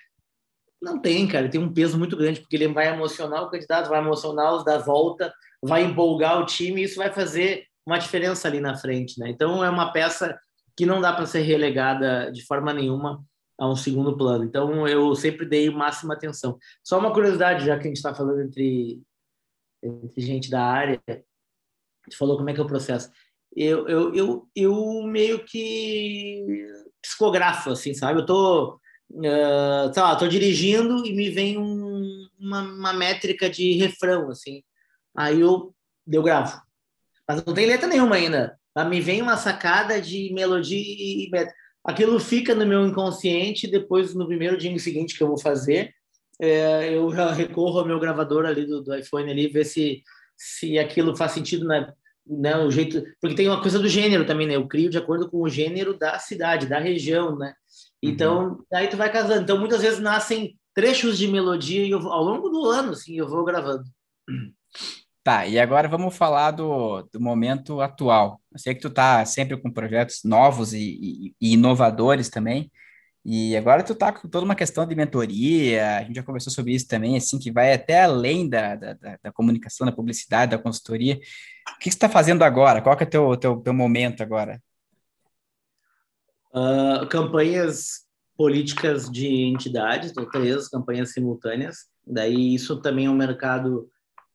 Não 0.83 1.01
tem, 1.01 1.29
cara, 1.29 1.49
tem 1.49 1.61
um 1.61 1.73
peso 1.73 1.97
muito 1.97 2.17
grande, 2.17 2.41
porque 2.41 2.57
ele 2.57 2.69
vai 2.69 2.89
emocionar 2.89 3.43
o 3.43 3.51
candidato, 3.51 3.89
vai 3.89 4.01
emocionar 4.01 4.55
os 4.55 4.65
da 4.65 4.79
volta, 4.79 5.33
vai 5.63 5.85
empolgar 5.85 6.41
o 6.41 6.47
time, 6.47 6.81
e 6.81 6.85
isso 6.85 6.97
vai 6.97 7.13
fazer 7.13 7.67
uma 7.87 7.99
diferença 7.99 8.49
ali 8.49 8.61
na 8.61 8.77
frente, 8.77 9.19
né? 9.19 9.31
Então 9.31 9.65
é 9.65 9.71
uma 9.71 9.93
peça 9.93 10.37
que 10.77 10.85
não 10.85 11.01
dá 11.01 11.13
para 11.13 11.27
ser 11.27 11.43
relegada 11.43 12.31
de 12.33 12.45
forma 12.45 12.73
nenhuma 12.73 13.25
a 13.59 13.69
um 13.69 13.77
segundo 13.77 14.17
plano. 14.17 14.45
Então, 14.45 14.89
eu 14.89 15.15
sempre 15.15 15.47
dei 15.47 15.71
máxima 15.71 16.15
atenção. 16.15 16.59
Só 16.83 16.99
uma 16.99 17.13
curiosidade, 17.13 17.67
já 17.67 17.77
que 17.77 17.85
a 17.85 17.89
gente 17.89 17.97
está 17.97 18.15
falando 18.15 18.41
entre 18.41 19.01
entre 19.83 20.21
gente 20.21 20.51
da 20.51 20.63
área. 20.63 21.03
Tu 21.07 22.17
falou 22.17 22.37
como 22.37 22.49
é 22.51 22.55
que 22.55 22.61
é 22.61 22.63
o 22.63 22.67
processo. 22.67 23.11
Eu, 23.55 23.87
eu, 23.89 24.15
eu, 24.15 24.49
eu 24.55 25.03
meio 25.05 25.45
que 25.45 26.67
psicografo, 27.03 27.71
assim, 27.71 27.93
sabe? 27.93 28.21
Eu 28.21 28.27
tô, 28.27 28.81
uh, 29.13 29.93
sei 29.93 30.03
lá, 30.03 30.17
tô 30.17 30.27
dirigindo 30.27 31.07
e 31.07 31.13
me 31.13 31.31
vem 31.31 31.59
um, 31.59 32.29
uma, 32.39 32.63
uma 32.63 32.93
métrica 32.93 33.49
de 33.49 33.75
refrão, 33.75 34.31
assim. 34.31 34.63
Aí 35.17 35.41
eu, 35.41 35.75
eu 36.11 36.23
gravo. 36.23 36.61
Mas 37.29 37.45
não 37.45 37.55
tem 37.55 37.67
letra 37.67 37.89
nenhuma 37.89 38.17
ainda. 38.17 38.59
Mas 38.75 38.89
me 38.89 39.01
vem 39.01 39.21
uma 39.21 39.37
sacada 39.37 40.01
de 40.01 40.33
melodia 40.33 40.79
e 40.79 41.31
aquilo 41.85 42.19
fica 42.19 42.55
no 42.55 42.67
meu 42.67 42.87
inconsciente. 42.87 43.71
Depois, 43.71 44.15
no 44.15 44.27
primeiro 44.27 44.57
dia 44.57 44.77
seguinte 44.79 45.17
que 45.17 45.23
eu 45.23 45.29
vou 45.29 45.39
fazer, 45.39 45.93
é, 46.41 46.97
eu 46.97 47.11
já 47.15 47.33
recorro 47.33 47.79
ao 47.79 47.87
meu 47.87 48.01
gravador 48.01 48.47
ali 48.47 48.67
do, 48.67 48.83
do 48.83 48.95
iPhone 48.95 49.31
ali, 49.31 49.49
ver 49.49 49.65
se, 49.65 50.03
se 50.37 50.79
aquilo 50.79 51.15
faz 51.15 51.33
sentido 51.33 51.67
na, 51.67 51.93
né, 52.27 52.57
o 52.57 52.71
jeito, 52.71 53.03
porque 53.21 53.37
tem 53.37 53.49
uma 53.49 53.61
coisa 53.61 53.79
do 53.79 53.89
gênero 53.89 54.25
também, 54.25 54.47
né? 54.47 54.57
Eu 54.57 54.67
crio 54.67 54.91
de 54.91 54.99
acordo 54.99 55.31
com 55.31 55.43
o 55.43 55.49
gênero 55.49 55.97
da 55.97 56.19
cidade, 56.19 56.67
da 56.67 56.79
região, 56.79 57.37
né? 57.37 57.55
Então, 58.03 58.49
uhum. 58.49 58.65
aí 58.73 58.89
tu 58.89 58.97
vai 58.97 59.11
casando. 59.11 59.43
Então, 59.43 59.59
muitas 59.59 59.81
vezes 59.81 60.01
nascem 60.01 60.59
trechos 60.75 61.17
de 61.17 61.29
melodia 61.29 61.87
e 61.87 61.93
ao 61.93 62.23
longo 62.23 62.49
do 62.49 62.67
ano, 62.67 62.93
assim, 62.93 63.15
eu 63.15 63.29
vou 63.29 63.45
gravando. 63.45 63.85
Tá, 65.23 65.47
e 65.47 65.57
agora 65.57 65.87
vamos 65.87 66.17
falar 66.17 66.51
do, 66.51 67.03
do 67.13 67.21
momento 67.21 67.81
atual. 67.81 68.41
Eu 68.51 68.59
sei 68.59 68.75
que 68.75 68.81
tu 68.81 68.91
tá 68.91 69.25
sempre 69.25 69.57
com 69.57 69.71
projetos 69.71 70.23
novos 70.25 70.73
e, 70.73 70.81
e, 70.81 71.35
e 71.41 71.53
inovadores 71.53 72.29
também. 72.29 72.73
E 73.25 73.57
agora 73.57 73.85
tu 73.85 73.95
tá 73.95 74.13
com 74.13 74.29
toda 74.29 74.45
uma 74.45 74.57
questão 74.57 74.85
de 74.85 74.97
mentoria, 74.97 75.97
a 75.99 76.03
gente 76.03 76.17
já 76.17 76.25
conversou 76.25 76.53
sobre 76.53 76.75
isso 76.75 76.89
também, 76.89 77.17
assim, 77.17 77.39
que 77.39 77.53
vai 77.53 77.73
até 77.73 78.03
além 78.03 78.49
da, 78.49 78.75
da, 78.75 78.95
da 79.23 79.33
comunicação, 79.33 79.87
da 79.87 79.93
publicidade, 79.93 80.51
da 80.51 80.59
consultoria. 80.59 81.21
O 81.77 81.79
que, 81.79 81.85
você 81.85 81.97
está 81.97 82.09
fazendo 82.09 82.43
agora? 82.43 82.83
Qual 82.83 82.97
que 82.97 83.05
é 83.05 83.07
o 83.07 83.11
teu, 83.11 83.37
teu, 83.37 83.57
teu 83.61 83.73
momento 83.73 84.25
agora? 84.25 84.61
Uh, 86.55 87.07
campanhas 87.09 88.03
políticas 88.37 89.11
de 89.11 89.27
entidades, 89.27 90.13
três 90.31 90.69
campanhas 90.69 91.13
simultâneas. 91.13 91.87
Daí 92.07 92.55
isso 92.55 92.81
também 92.81 93.07
é 93.07 93.11
um 93.11 93.15
mercado 93.15 93.89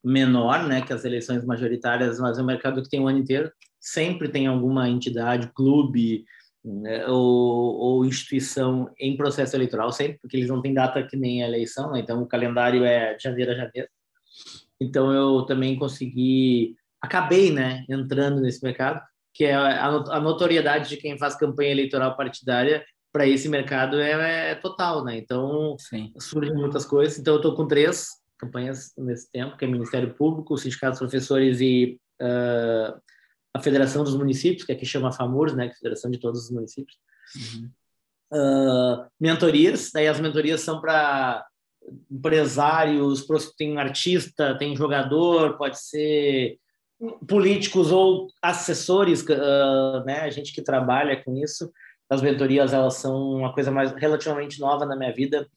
menor, 0.04 0.64
né, 0.68 0.82
que 0.82 0.94
as 0.94 1.04
eleições 1.04 1.44
majoritárias, 1.44 2.20
mas 2.20 2.38
é 2.38 2.42
um 2.42 2.46
mercado 2.46 2.82
que 2.82 2.90
tem 2.90 3.00
o 3.00 3.08
ano 3.08 3.20
inteiro. 3.20 3.52
Sempre 3.80 4.30
tem 4.30 4.48
alguma 4.48 4.90
entidade, 4.90 5.52
clube, 5.54 6.24
né, 6.64 7.06
ou, 7.08 7.76
ou, 7.76 8.06
instituição 8.06 8.90
em 9.00 9.16
processo 9.16 9.56
eleitoral, 9.56 9.92
sempre, 9.92 10.20
porque 10.20 10.38
eles 10.38 10.50
não 10.50 10.62
têm 10.62 10.74
data 10.74 11.04
que 11.04 11.16
nem 11.16 11.44
a 11.44 11.48
eleição, 11.48 11.92
né? 11.92 12.00
então 12.00 12.22
o 12.22 12.28
calendário 12.28 12.84
é 12.84 13.14
de 13.16 13.24
janeiro 13.24 13.52
a 13.52 13.56
janeiro. 13.56 13.88
Então 14.80 15.12
eu 15.12 15.44
também 15.44 15.78
consegui, 15.78 16.76
acabei 17.02 17.52
né, 17.52 17.86
entrando 17.90 18.42
nesse 18.42 18.64
mercado, 18.64 19.02
que 19.38 19.46
é 19.46 19.54
a, 19.54 20.20
notoriedade 20.20 20.90
de 20.90 20.98
quem 20.98 21.16
faz 21.16 21.36
campanha 21.36 21.70
eleitoral 21.70 22.18
partidária 22.18 22.84
para 23.14 23.28
esse 23.28 23.48
mercado 23.48 24.00
é, 24.00 24.50
é, 24.52 24.56
total, 24.56 25.06
né? 25.06 25.16
Então 25.16 25.78
Sim. 25.78 26.12
surgem 26.20 26.56
muitas 26.56 26.86
coisas. 26.86 27.20
Então 27.20 27.36
eu 27.36 27.38
estou 27.38 27.56
com 27.56 27.68
três 27.68 28.08
campanhas 28.40 28.94
nesse 28.98 29.32
tempo, 29.32 29.56
que 29.56 29.64
é 29.64 29.68
Ministério 29.68 30.12
Público, 30.16 30.56
o 30.56 30.58
Sindicato 30.58 30.94
dos 30.94 31.00
Professores 31.00 31.62
e 31.62 32.00
uh, 32.20 33.00
a 33.54 33.60
Federação 33.62 34.04
dos 34.04 34.16
Municípios, 34.16 34.66
que 34.66 34.72
aqui 34.72 34.88
chama 34.88 35.12
FAMURS, 35.12 35.56
né, 35.56 35.68
é 35.68 35.74
Federação 35.74 36.10
de 36.10 36.20
Todos 36.20 36.46
os 36.46 36.52
Municípios. 36.52 36.98
Uhum. 37.36 37.70
Uh, 38.34 39.06
mentorias, 39.20 39.92
daí 39.94 40.08
as 40.08 40.20
mentorias 40.20 40.62
são 40.62 40.82
para 40.82 41.46
empresários, 42.10 43.24
tem 43.56 43.78
artista, 43.78 44.58
tem 44.58 44.76
jogador, 44.76 45.58
pode 45.58 45.80
ser 45.80 46.58
políticos 47.28 47.92
ou 47.92 48.28
assessores, 48.42 49.22
uh, 49.22 50.04
né, 50.06 50.22
a 50.22 50.30
gente 50.30 50.54
que 50.54 50.62
trabalha 50.62 51.22
com 51.24 51.36
isso. 51.38 51.72
As 52.10 52.22
mentorias 52.22 52.74
elas 52.74 52.96
são 52.96 53.32
uma 53.32 53.54
coisa 53.54 53.70
mais 53.70 53.92
relativamente 53.94 54.60
nova 54.60 54.86
na 54.86 54.96
minha 54.96 55.14
vida, 55.14 55.48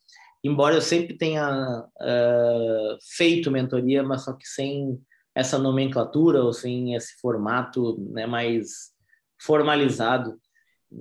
embora 0.43 0.74
eu 0.74 0.82
sempre 0.82 1.16
tenha 1.16 1.84
uh, 1.84 2.99
feito 3.16 3.51
mentoria, 3.51 4.03
mas 4.03 4.24
só 4.24 4.32
que 4.32 4.47
sem 4.47 5.01
essa 5.34 5.59
nomenclatura 5.59 6.43
ou 6.43 6.53
sem 6.53 6.95
esse 6.95 7.14
formato 7.20 7.99
né, 8.11 8.26
mais 8.26 8.91
formalizado 9.41 10.38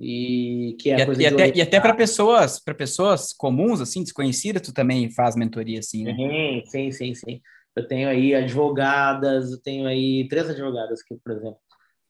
e 0.00 0.76
que 0.78 0.90
é 0.90 1.00
e, 1.00 1.04
coisa 1.04 1.22
e 1.22 1.26
até, 1.26 1.56
e 1.56 1.60
até 1.60 1.80
para 1.80 1.94
pessoas 1.94 2.60
para 2.60 2.72
pessoas 2.72 3.32
comuns 3.32 3.80
assim 3.80 4.04
desconhecidas 4.04 4.62
tu 4.62 4.72
também 4.72 5.10
faz 5.10 5.34
mentoria 5.34 5.80
assim 5.80 6.04
né? 6.04 6.14
Sim, 6.14 6.62
sim, 6.64 6.92
sim, 6.92 7.14
sim. 7.14 7.40
Eu 7.76 7.86
tenho 7.86 8.08
aí 8.08 8.34
advogadas, 8.34 9.52
eu 9.52 9.62
tenho 9.62 9.86
aí 9.86 10.26
três 10.28 10.48
advogadas 10.50 11.02
que, 11.02 11.14
por 11.16 11.32
exemplo, 11.32 11.58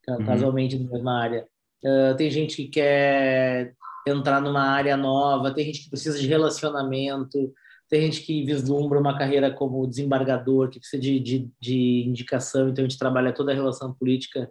uhum. 0.08 0.24
casualmente 0.24 0.76
uhum. 0.76 0.84
na 0.84 0.90
mesma 0.90 1.22
área. 1.22 1.46
Uh, 1.84 2.16
tem 2.16 2.30
gente 2.30 2.56
que 2.56 2.68
quer 2.68 3.74
entrar 4.06 4.40
numa 4.40 4.62
área 4.62 4.96
nova, 4.96 5.52
tem 5.52 5.66
gente 5.66 5.84
que 5.84 5.90
precisa 5.90 6.18
de 6.18 6.26
relacionamento, 6.26 7.52
tem 7.88 8.02
gente 8.02 8.22
que 8.22 8.44
vislumbra 8.44 8.98
uma 8.98 9.18
carreira 9.18 9.50
como 9.50 9.86
desembargador, 9.86 10.70
que 10.70 10.78
precisa 10.78 11.02
de, 11.02 11.18
de, 11.18 11.50
de 11.60 12.04
indicação, 12.06 12.68
então 12.68 12.84
a 12.84 12.88
gente 12.88 12.98
trabalha 12.98 13.32
toda 13.32 13.52
a 13.52 13.54
relação 13.54 13.92
política. 13.92 14.50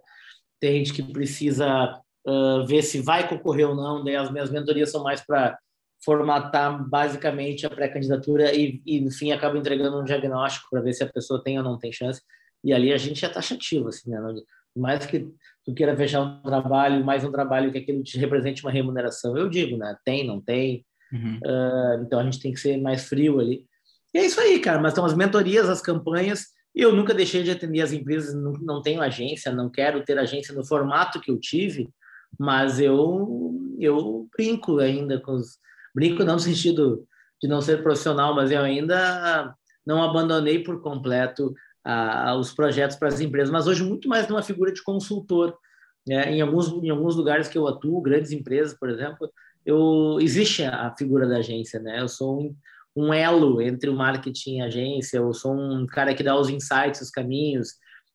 Tem 0.60 0.78
gente 0.78 0.92
que 0.92 1.02
precisa 1.02 1.98
uh, 2.26 2.66
ver 2.66 2.82
se 2.82 3.00
vai 3.00 3.28
concorrer 3.28 3.68
ou 3.68 3.74
não, 3.74 4.04
daí 4.04 4.14
as 4.14 4.30
minhas 4.30 4.50
mentorias 4.50 4.90
são 4.90 5.02
mais 5.02 5.24
para 5.24 5.58
formatar 6.04 6.88
basicamente 6.88 7.66
a 7.66 7.70
pré-candidatura 7.70 8.54
e, 8.54 8.82
e, 8.86 9.00
no 9.00 9.10
fim, 9.10 9.32
acaba 9.32 9.58
entregando 9.58 10.00
um 10.00 10.04
diagnóstico 10.04 10.68
para 10.70 10.80
ver 10.80 10.92
se 10.92 11.04
a 11.04 11.12
pessoa 11.12 11.42
tem 11.42 11.58
ou 11.58 11.64
não 11.64 11.78
tem 11.78 11.92
chance. 11.92 12.22
E 12.64 12.72
ali 12.72 12.92
a 12.92 12.96
gente 12.96 13.24
é 13.24 13.28
taxativo, 13.28 13.88
assim, 13.88 14.10
né? 14.10 14.18
Mais 14.76 15.04
que 15.04 15.26
tu 15.64 15.74
queira 15.74 15.96
fechar 15.96 16.20
um 16.20 16.42
trabalho, 16.42 17.04
mais 17.04 17.24
um 17.24 17.32
trabalho 17.32 17.72
que 17.72 17.78
aquilo 17.78 18.02
te 18.02 18.18
represente 18.18 18.62
uma 18.62 18.70
remuneração. 18.70 19.36
Eu 19.36 19.48
digo, 19.48 19.76
né? 19.76 19.96
Tem, 20.04 20.26
não 20.26 20.40
tem, 20.40 20.84
Uhum. 21.12 21.38
Uh, 21.44 22.02
então 22.02 22.20
a 22.20 22.24
gente 22.24 22.40
tem 22.40 22.52
que 22.52 22.60
ser 22.60 22.76
mais 22.76 23.04
frio 23.04 23.40
ali. 23.40 23.64
E 24.14 24.18
é 24.18 24.24
isso 24.24 24.40
aí, 24.40 24.58
cara. 24.60 24.80
Mas 24.80 24.94
são 24.94 25.04
as 25.04 25.14
mentorias, 25.14 25.68
as 25.68 25.82
campanhas. 25.82 26.46
Eu 26.74 26.94
nunca 26.94 27.12
deixei 27.12 27.42
de 27.42 27.50
atender 27.50 27.80
as 27.80 27.92
empresas, 27.92 28.34
não, 28.34 28.52
não 28.52 28.82
tenho 28.82 29.00
agência, 29.00 29.52
não 29.52 29.68
quero 29.68 30.04
ter 30.04 30.18
agência 30.18 30.54
no 30.54 30.64
formato 30.64 31.20
que 31.20 31.30
eu 31.30 31.38
tive, 31.38 31.88
mas 32.38 32.78
eu 32.78 33.56
eu 33.78 34.28
brinco 34.36 34.78
ainda 34.78 35.18
com 35.18 35.32
os 35.32 35.58
brinco 35.94 36.24
não 36.24 36.34
no 36.34 36.40
sentido 36.40 37.06
de 37.40 37.48
não 37.48 37.60
ser 37.60 37.82
profissional, 37.82 38.34
mas 38.34 38.50
eu 38.50 38.60
ainda 38.60 39.54
não 39.86 40.02
abandonei 40.02 40.62
por 40.62 40.80
completo 40.82 41.54
os 42.38 42.52
projetos 42.52 42.96
para 42.96 43.08
as 43.08 43.20
empresas, 43.20 43.50
mas 43.50 43.66
hoje 43.66 43.82
muito 43.82 44.08
mais 44.08 44.28
numa 44.28 44.42
figura 44.42 44.72
de 44.72 44.82
consultor. 44.82 45.56
Né? 46.06 46.32
Em 46.32 46.40
alguns 46.40 46.68
em 46.68 46.90
alguns 46.90 47.16
lugares 47.16 47.48
que 47.48 47.56
eu 47.56 47.66
atuo, 47.66 48.00
grandes 48.00 48.32
empresas, 48.32 48.76
por 48.78 48.88
exemplo, 48.88 49.30
eu 49.64 50.18
existe 50.20 50.62
a 50.64 50.94
figura 50.96 51.28
da 51.28 51.38
agência, 51.38 51.78
né? 51.80 52.00
Eu 52.00 52.08
sou 52.08 52.40
um, 52.40 52.56
um 52.96 53.12
elo 53.12 53.60
entre 53.60 53.90
o 53.90 53.94
marketing 53.94 54.56
e 54.56 54.60
a 54.60 54.66
agência, 54.66 55.18
eu 55.18 55.32
sou 55.32 55.54
um 55.54 55.86
cara 55.86 56.14
que 56.14 56.22
dá 56.22 56.38
os 56.38 56.48
insights, 56.48 57.00
os 57.00 57.10
caminhos. 57.10 57.74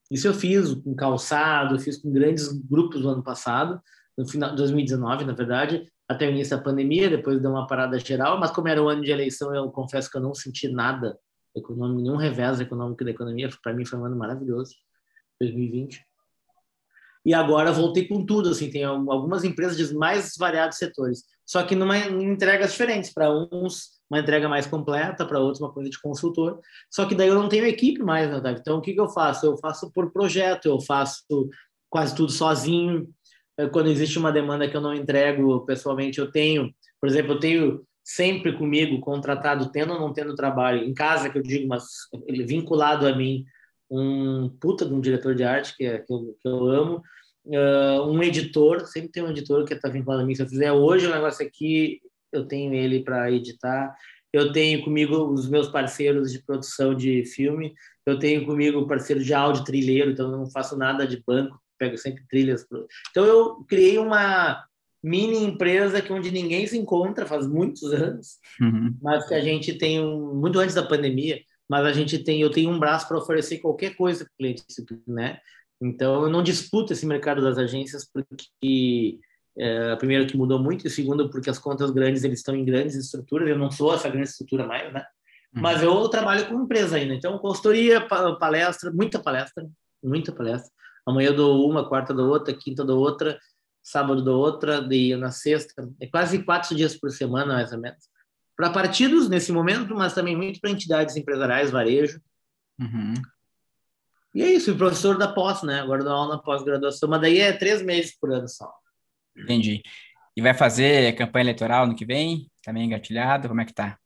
Isso 0.10 0.28
eu 0.28 0.34
fiz 0.34 0.74
com 0.74 0.96
calçado, 0.96 1.80
fiz 1.80 1.98
com 1.98 2.12
grandes 2.12 2.52
grupos 2.52 3.02
no 3.02 3.10
ano 3.10 3.24
passado, 3.24 3.80
no 4.18 4.28
final 4.28 4.52
de 4.52 4.58
2019, 4.58 5.26
na 5.26 5.34
verdade, 5.34 5.86
até 6.08 6.28
o 6.28 6.30
início 6.30 6.56
da 6.56 6.64
pandemia, 6.64 7.10
depois 7.10 7.42
deu 7.42 7.52
uma 7.52 7.68
parada 7.68 7.98
geral, 8.00 8.40
mas 8.40 8.52
como 8.52 8.68
era 8.68 8.82
o 8.82 8.88
ano 8.88 9.02
de 9.02 9.12
eleição, 9.12 9.54
eu 9.56 9.70
confesso 9.72 10.10
que 10.10 10.18
eu 10.18 10.22
não 10.22 10.34
senti 10.34 10.68
nada 10.68 11.18
econômico, 11.56 12.02
nenhum 12.02 12.18
revés 12.18 12.60
econômico 12.60 13.04
da 13.04 13.12
economia, 13.12 13.50
para 13.64 13.74
mim 13.74 13.86
foi 13.86 13.98
um 13.98 14.06
ano 14.06 14.16
maravilhoso, 14.16 14.76
2020. 15.40 16.06
E 17.26 17.34
agora 17.34 17.72
voltei 17.72 18.08
com 18.08 18.24
tudo, 18.24 18.50
assim, 18.50 18.70
tem 18.70 18.84
algumas 18.84 19.44
empresas 19.44 19.78
de 19.78 19.96
mais 19.96 20.34
variados 20.38 20.78
setores 20.78 21.24
só 21.46 21.64
que 21.64 21.76
numa, 21.76 21.98
em 21.98 22.24
entregas 22.24 22.72
diferentes. 22.72 23.14
Para 23.14 23.32
uns, 23.32 23.92
uma 24.10 24.20
entrega 24.20 24.50
mais 24.50 24.66
completa, 24.66 25.26
para 25.26 25.40
outros, 25.40 25.62
uma 25.62 25.72
coisa 25.72 25.90
de 25.90 26.02
consultor. 26.02 26.60
Só 26.90 27.06
que 27.06 27.14
daí 27.14 27.28
eu 27.28 27.36
não 27.36 27.48
tenho 27.48 27.66
equipe 27.66 28.02
mais, 28.02 28.30
né, 28.30 28.38
Otávio? 28.38 28.60
Então, 28.60 28.78
o 28.80 28.82
que, 28.82 28.94
que 28.94 29.00
eu 29.00 29.10
faço? 29.10 29.46
Eu 29.46 29.58
faço 29.58 29.92
por 29.92 30.12
projeto, 30.12 30.66
eu 30.66 30.82
faço 30.82 31.24
quase 31.90 32.16
tudo 32.16 32.32
sozinho. 32.32 33.08
É, 33.58 33.68
quando 33.68 33.90
existe 33.90 34.20
uma 34.20 34.32
demanda 34.32 34.68
que 34.68 34.76
eu 34.76 34.82
não 34.82 34.94
entrego 34.94 35.66
pessoalmente, 35.66 36.20
eu 36.20 36.32
tenho, 36.32 36.74
por 37.00 37.10
exemplo, 37.10 37.34
eu 37.34 37.40
tenho 37.40 37.86
sempre 38.04 38.56
comigo 38.56 39.00
contratado, 39.00 39.72
tendo 39.72 39.94
ou 39.94 40.00
não 40.00 40.14
tendo 40.14 40.36
trabalho, 40.36 40.84
em 40.84 40.94
casa, 40.94 41.30
que 41.30 41.38
eu 41.38 41.42
digo, 41.42 41.68
mas 41.68 41.86
vinculado 42.46 43.08
a 43.08 43.16
mim, 43.16 43.46
um 43.90 44.50
puta 44.60 44.86
de 44.86 44.94
um 44.94 45.02
diretor 45.02 45.34
de 45.34 45.44
arte 45.44 45.76
que, 45.76 45.86
é, 45.86 46.00
que, 46.00 46.14
eu, 46.14 46.36
que 46.40 46.48
eu 46.48 46.68
amo, 46.68 47.02
uh, 47.46 48.02
um 48.10 48.22
editor, 48.22 48.86
sempre 48.86 49.10
tem 49.10 49.24
um 49.24 49.32
editor 49.32 49.66
que 49.66 49.74
está 49.74 49.90
vinculado 49.90 50.24
a 50.24 50.26
mim. 50.26 50.36
Se 50.36 50.44
eu 50.44 50.50
fizer 50.50 50.72
hoje 50.72 51.08
o 51.08 51.10
um 51.10 51.14
negócio 51.14 51.46
aqui, 51.46 52.02
eu 52.32 52.46
tenho 52.48 52.74
ele 52.74 53.04
para 53.04 53.32
editar. 53.32 53.96
Eu 54.34 54.52
tenho 54.52 54.84
comigo 54.84 55.16
os 55.32 55.48
meus 55.50 55.68
parceiros 55.70 56.32
de 56.32 56.44
produção 56.44 56.94
de 56.94 57.26
filme. 57.26 57.74
Eu 58.06 58.20
tenho 58.20 58.46
comigo 58.46 58.88
parceiro 58.88 59.24
de 59.24 59.34
áudio 59.34 59.64
trilheiro, 59.64 60.12
então 60.12 60.32
eu 60.32 60.38
não 60.38 60.52
faço 60.52 60.78
nada 60.78 61.08
de 61.08 61.24
banco, 61.26 61.60
pego 61.78 61.98
sempre 61.98 62.24
trilhas. 62.28 62.66
Então 63.12 63.26
eu 63.26 63.66
criei 63.68 63.98
uma 63.98 64.64
mini 65.04 65.44
empresa 65.44 66.02
que 66.02 66.12
onde 66.12 66.32
ninguém 66.32 66.66
se 66.66 66.78
encontra 66.78 67.28
faz 67.28 67.48
muitos 67.48 67.84
anos, 67.94 68.40
uhum. 68.60 68.96
mas 69.02 69.28
que 69.28 69.36
a 69.36 69.42
gente 69.42 69.78
tem 69.78 70.02
um, 70.02 70.34
muito 70.34 70.60
antes 70.60 70.74
da 70.74 70.82
pandemia, 70.82 71.40
mas 71.70 71.86
a 71.86 71.94
gente 71.94 72.18
tem, 72.20 72.42
eu 72.42 72.50
tenho 72.50 72.72
um 72.72 72.80
braço 72.80 73.08
para 73.08 73.18
oferecer 73.18 73.60
qualquer 73.60 73.96
coisa 73.96 74.26
para 74.26 74.32
o 74.34 74.38
cliente, 74.38 74.64
né? 75.08 75.40
Então, 75.82 76.24
eu 76.24 76.30
não 76.30 76.42
disputo 76.42 76.94
esse 76.94 77.06
mercado 77.06 77.42
das 77.42 77.58
agências 77.58 78.10
porque 78.12 79.20
é, 79.58 79.96
primeiro 79.96 80.26
que 80.26 80.38
mudou 80.38 80.60
muito 80.60 80.88
e 80.88 80.90
segundo 80.90 81.30
porque 81.30 81.50
as 81.50 81.60
contas 81.60 81.92
grandes 81.92 82.24
eles 82.24 82.40
estão 82.40 82.56
em 82.56 82.66
grandes 82.66 82.96
estruturas. 82.96 83.48
Eu 83.48 83.58
não 83.58 83.72
sou 83.72 83.94
essa 83.94 84.10
grande 84.10 84.30
estrutura 84.30 84.66
mais, 84.66 84.92
né? 84.94 85.06
Uhum. 85.56 85.62
Mas 85.62 85.82
eu 85.82 86.08
trabalho 86.10 86.48
com 86.48 86.64
empresa 86.64 86.98
ainda. 86.98 87.14
Então, 87.14 87.38
consultoria, 87.38 88.02
palestra, 88.02 88.92
muita 88.92 89.20
palestra, 89.20 89.68
muita 90.04 90.32
palestra. 90.32 90.72
Amanhã 91.06 91.28
eu 91.28 91.36
dou 91.36 91.70
uma, 91.70 91.88
quarta 91.88 92.14
dou 92.14 92.30
outra, 92.30 92.54
quinta 92.54 92.84
dou 92.84 93.00
outra, 93.00 93.40
sábado 93.84 94.24
dou 94.24 94.40
outra, 94.40 94.88
e 94.92 95.16
na 95.16 95.32
sexta. 95.32 95.88
É 96.02 96.08
quase 96.08 96.44
quatro 96.44 96.76
dias 96.76 96.96
por 96.96 97.12
semana, 97.12 97.54
mais 97.54 97.72
ou 97.72 97.80
menos. 97.80 98.10
Para 98.56 98.72
partidos 98.72 99.30
nesse 99.30 99.52
momento, 99.52 99.94
mas 99.94 100.14
também 100.14 100.36
muito 100.36 100.60
para 100.60 100.72
entidades 100.72 101.16
empresariais, 101.16 101.72
varejo. 101.72 102.20
Uhum. 102.80 103.14
E 104.34 104.42
é 104.42 104.52
isso, 104.52 104.74
o 104.74 104.78
professor 104.78 105.18
da 105.18 105.28
pós, 105.28 105.62
né? 105.64 105.80
Agora 105.80 106.04
dou 106.04 106.12
aula 106.12 106.36
na 106.36 106.42
pós-graduação, 106.42 107.08
mas 107.08 107.22
daí 107.22 107.40
é 107.40 107.54
três 107.54 107.82
meses 107.82 108.18
por 108.20 108.34
ano 108.34 108.50
só. 108.50 108.74
Entendi. 109.38 109.82
E 110.36 110.42
vai 110.42 110.54
fazer 110.54 111.16
campanha 111.16 111.44
eleitoral 111.44 111.88
no 111.88 111.96
que 111.96 112.06
vem? 112.06 112.50
Também 112.64 112.84
tá 112.84 112.88
engatilhado? 112.88 113.48
Como 113.48 113.62
é 113.62 113.66
que 113.66 113.74
tá? 113.74 113.98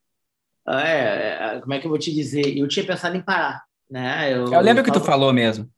Ah, 0.64 0.86
é, 0.86 1.56
é, 1.56 1.60
como 1.60 1.74
é 1.74 1.80
que 1.80 1.86
eu 1.86 1.90
vou 1.90 1.98
te 1.98 2.14
dizer? 2.14 2.56
Eu 2.56 2.68
tinha 2.68 2.86
pensado 2.86 3.16
em 3.16 3.22
parar, 3.22 3.64
né? 3.90 4.32
Eu, 4.32 4.52
eu 4.52 4.60
lembro 4.60 4.82
eu 4.82 4.84
que 4.84 4.92
tu 4.92 5.00
falou 5.00 5.32
mesmo. 5.32 5.68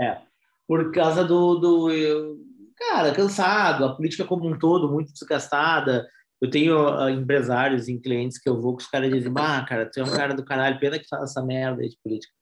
É, 0.00 0.18
por 0.70 0.92
causa 0.92 1.24
do, 1.24 1.56
do 1.56 1.90
eu, 1.90 2.38
cara, 2.78 3.10
cansado, 3.12 3.84
a 3.84 3.96
política 3.96 4.24
como 4.24 4.48
um 4.48 4.56
todo 4.56 4.88
muito 4.88 5.12
desgastada. 5.12 6.08
Eu 6.40 6.48
tenho 6.48 6.96
uh, 6.96 7.08
empresários 7.08 7.88
e 7.88 7.98
clientes 7.98 8.38
que 8.38 8.48
eu 8.48 8.60
vou 8.60 8.76
que 8.76 8.84
os 8.84 8.88
caras 8.88 9.10
dizem, 9.12 9.32
ah, 9.34 9.66
cara, 9.68 9.90
tu 9.90 9.98
é 9.98 10.04
um 10.04 10.12
cara 10.12 10.32
do 10.32 10.44
caralho, 10.44 10.78
pena 10.78 10.96
que 10.96 11.08
faz 11.08 11.24
essa 11.24 11.44
merda 11.44 11.82
de 11.82 11.98
política. 12.04 12.32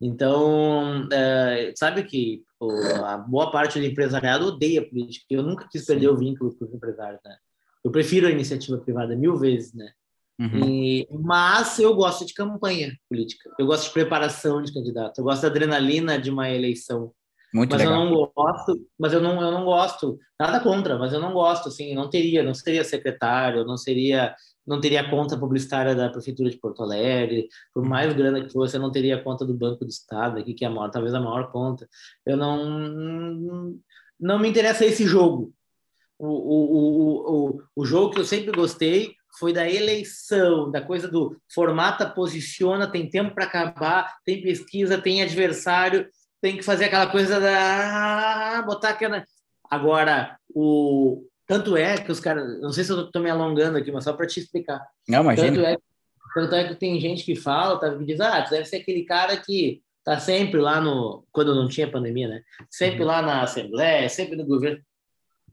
Então, 0.00 1.08
é, 1.12 1.72
sabe 1.76 2.04
que 2.04 2.44
pô, 2.56 2.70
a 3.04 3.18
boa 3.18 3.50
parte 3.50 3.80
do 3.80 3.84
empresariado 3.84 4.46
odeia 4.46 4.88
política. 4.88 5.26
Eu 5.28 5.42
nunca 5.42 5.66
quis 5.68 5.84
perder 5.84 6.06
Sim. 6.06 6.12
o 6.12 6.16
vínculo 6.16 6.56
com 6.56 6.64
os 6.64 6.72
empresários, 6.72 7.20
né? 7.24 7.34
Eu 7.84 7.90
prefiro 7.90 8.28
a 8.28 8.30
iniciativa 8.30 8.78
privada 8.78 9.16
mil 9.16 9.36
vezes, 9.36 9.74
né? 9.74 9.90
Uhum. 10.38 10.68
E, 10.68 11.08
mas 11.10 11.80
eu 11.80 11.92
gosto 11.96 12.24
de 12.24 12.32
campanha 12.32 12.96
política. 13.08 13.50
Eu 13.58 13.66
gosto 13.66 13.88
de 13.88 13.92
preparação 13.92 14.62
de 14.62 14.72
candidato. 14.72 15.18
Eu 15.18 15.24
gosto 15.24 15.42
da 15.42 15.48
adrenalina 15.48 16.16
de 16.16 16.30
uma 16.30 16.48
eleição. 16.48 17.12
Muito 17.52 17.70
mas 17.70 17.80
legal. 17.80 17.94
eu 17.94 18.10
não 18.10 18.32
gosto, 18.34 18.80
mas 18.98 19.12
eu 19.12 19.20
não, 19.20 19.42
eu 19.42 19.50
não 19.50 19.64
gosto, 19.64 20.18
nada 20.40 20.58
contra, 20.60 20.98
mas 20.98 21.12
eu 21.12 21.20
não 21.20 21.32
gosto, 21.32 21.68
assim, 21.68 21.94
não 21.94 22.08
teria, 22.08 22.42
não 22.42 22.54
seria 22.54 22.82
secretário, 22.82 23.64
não 23.64 23.76
seria 23.76 24.34
não 24.64 24.80
teria 24.80 25.08
conta 25.10 25.36
publicitária 25.36 25.92
da 25.92 26.08
prefeitura 26.08 26.48
de 26.48 26.56
Porto 26.56 26.84
Alegre, 26.84 27.48
por 27.74 27.84
mais 27.84 28.12
grana 28.14 28.44
que 28.44 28.52
fosse, 28.52 28.76
eu 28.76 28.80
não 28.80 28.92
teria 28.92 29.20
conta 29.20 29.44
do 29.44 29.54
Banco 29.54 29.84
do 29.84 29.90
Estado 29.90 30.38
aqui, 30.38 30.54
que 30.54 30.64
é 30.64 30.68
a 30.68 30.70
maior, 30.70 30.88
talvez 30.88 31.12
a 31.14 31.20
maior 31.20 31.50
conta. 31.50 31.88
Eu 32.24 32.36
não 32.36 33.74
não 34.20 34.38
me 34.38 34.48
interessa 34.48 34.86
esse 34.86 35.04
jogo. 35.04 35.52
O, 36.16 36.28
o, 36.28 36.76
o, 36.76 37.56
o, 37.56 37.62
o 37.74 37.84
jogo 37.84 38.14
que 38.14 38.20
eu 38.20 38.24
sempre 38.24 38.52
gostei 38.52 39.16
foi 39.38 39.52
da 39.52 39.68
eleição, 39.68 40.70
da 40.70 40.80
coisa 40.80 41.08
do 41.08 41.36
formata, 41.52 42.08
posiciona, 42.08 42.86
tem 42.86 43.10
tempo 43.10 43.34
para 43.34 43.46
acabar, 43.46 44.14
tem 44.24 44.40
pesquisa, 44.40 45.00
tem 45.00 45.22
adversário, 45.22 46.06
tem 46.42 46.56
que 46.56 46.64
fazer 46.64 46.86
aquela 46.86 47.06
coisa 47.06 47.40
da 47.40 48.62
botar 48.66 48.90
aquela. 48.90 49.24
Agora, 49.70 50.36
o, 50.52 51.24
tanto 51.46 51.76
é 51.76 51.96
que 51.96 52.10
os 52.10 52.20
caras, 52.20 52.60
não 52.60 52.72
sei 52.72 52.84
se 52.84 52.90
eu 52.90 53.06
estou 53.06 53.22
me 53.22 53.30
alongando 53.30 53.78
aqui, 53.78 53.92
mas 53.92 54.04
só 54.04 54.12
para 54.12 54.26
te 54.26 54.40
explicar. 54.40 54.84
Não, 55.08 55.20
imagina. 55.20 55.48
Tanto 55.48 55.64
é, 55.64 55.76
tanto 56.34 56.54
é 56.56 56.68
que 56.68 56.74
tem 56.74 57.00
gente 57.00 57.24
que 57.24 57.36
fala, 57.36 57.78
tá, 57.78 57.96
que 57.96 58.04
diz, 58.04 58.20
ah, 58.20 58.42
tu 58.42 58.50
deve 58.50 58.64
ser 58.64 58.76
aquele 58.76 59.04
cara 59.04 59.36
que 59.36 59.80
tá 60.04 60.18
sempre 60.18 60.60
lá 60.60 60.80
no, 60.80 61.24
quando 61.30 61.54
não 61.54 61.68
tinha 61.68 61.90
pandemia, 61.90 62.28
né? 62.28 62.42
Sempre 62.68 63.02
uhum. 63.02 63.06
lá 63.06 63.22
na 63.22 63.42
Assembleia, 63.42 64.08
sempre 64.08 64.36
no 64.36 64.44
governo. 64.44 64.82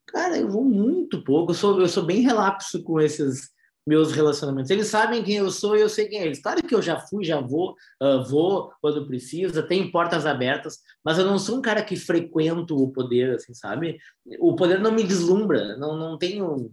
Cara, 0.08 0.38
eu 0.38 0.50
vou 0.50 0.66
muito 0.66 1.24
pouco, 1.24 1.52
eu 1.52 1.56
sou, 1.56 1.80
eu 1.80 1.88
sou 1.88 2.04
bem 2.04 2.22
relapso 2.22 2.82
com 2.82 3.00
esses 3.00 3.52
meus 3.90 4.12
relacionamentos. 4.12 4.70
Eles 4.70 4.86
sabem 4.86 5.24
quem 5.24 5.38
eu 5.38 5.50
sou 5.50 5.76
e 5.76 5.82
eu 5.82 5.90
sei 5.90 6.08
quem 6.08 6.20
é 6.20 6.26
eles. 6.28 6.40
Claro 6.40 6.62
que 6.62 6.76
eu 6.76 6.82
já 6.82 7.00
fui, 7.00 7.26
já 7.26 7.42
vou, 7.42 7.76
uh, 8.00 8.24
vou 8.24 8.72
quando 8.80 9.08
precisa, 9.08 9.64
tenho 9.64 9.92
portas 9.92 10.28
abertas, 10.28 10.78
mas 11.04 11.18
eu 11.18 11.26
não 11.26 11.40
sou 11.40 11.58
um 11.58 11.62
cara 11.62 11.82
que 11.82 11.96
frequento 11.96 12.78
o 12.78 12.92
poder, 12.92 13.34
assim, 13.34 13.52
sabe? 13.56 13.98
O 14.40 14.56
poder 14.56 14.80
não 14.80 14.92
me 14.92 15.04
deslumbra, 15.04 15.76
não, 15.78 15.98
não 15.98 16.20
tenho, 16.20 16.72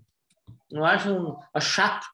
não 0.71 0.85
acho, 0.85 1.11
um, 1.11 1.37
acho 1.55 1.71
chato. 1.71 2.07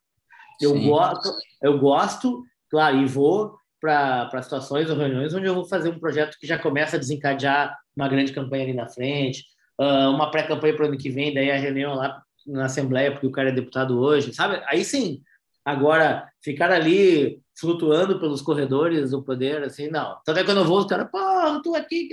Eu 0.61 0.79
gosto, 0.81 1.29
eu 1.61 1.77
gosto, 1.77 2.41
claro, 2.69 2.95
e 2.95 3.05
vou 3.05 3.57
para 3.81 4.41
situações 4.41 4.89
ou 4.89 4.95
reuniões 4.95 5.33
onde 5.33 5.47
eu 5.47 5.55
vou 5.55 5.65
fazer 5.65 5.89
um 5.89 5.99
projeto 5.99 6.37
que 6.39 6.47
já 6.47 6.57
começa 6.57 6.95
a 6.95 6.99
desencadear 6.99 7.77
uma 7.93 8.07
grande 8.07 8.31
campanha 8.31 8.63
ali 8.63 8.73
na 8.73 8.87
frente, 8.87 9.43
uh, 9.81 10.09
uma 10.09 10.31
pré-campanha 10.31 10.73
para 10.73 10.85
o 10.85 10.87
ano 10.87 10.97
que 10.97 11.09
vem, 11.09 11.33
daí 11.33 11.51
a 11.51 11.57
reunião 11.57 11.93
lá 11.93 12.23
na 12.45 12.65
Assembleia 12.65 13.11
porque 13.11 13.27
o 13.27 13.31
cara 13.31 13.49
é 13.49 13.53
deputado 13.53 13.99
hoje, 13.99 14.33
sabe? 14.33 14.61
Aí 14.67 14.83
sim. 14.83 15.21
Agora, 15.65 16.29
ficar 16.41 16.71
ali 16.71 17.41
flutuando 17.57 18.19
pelos 18.19 18.41
corredores 18.41 19.11
do 19.11 19.23
poder, 19.23 19.63
assim, 19.63 19.89
não. 19.89 20.17
Tanto 20.25 20.39
é 20.39 20.41
que 20.41 20.49
quando 20.49 20.59
eu 20.59 20.65
vou, 20.65 20.79
os 20.79 20.85
caras, 20.85 21.09
pô, 21.09 21.17
eu 21.17 21.61
tô 21.61 21.75
aqui. 21.75 22.09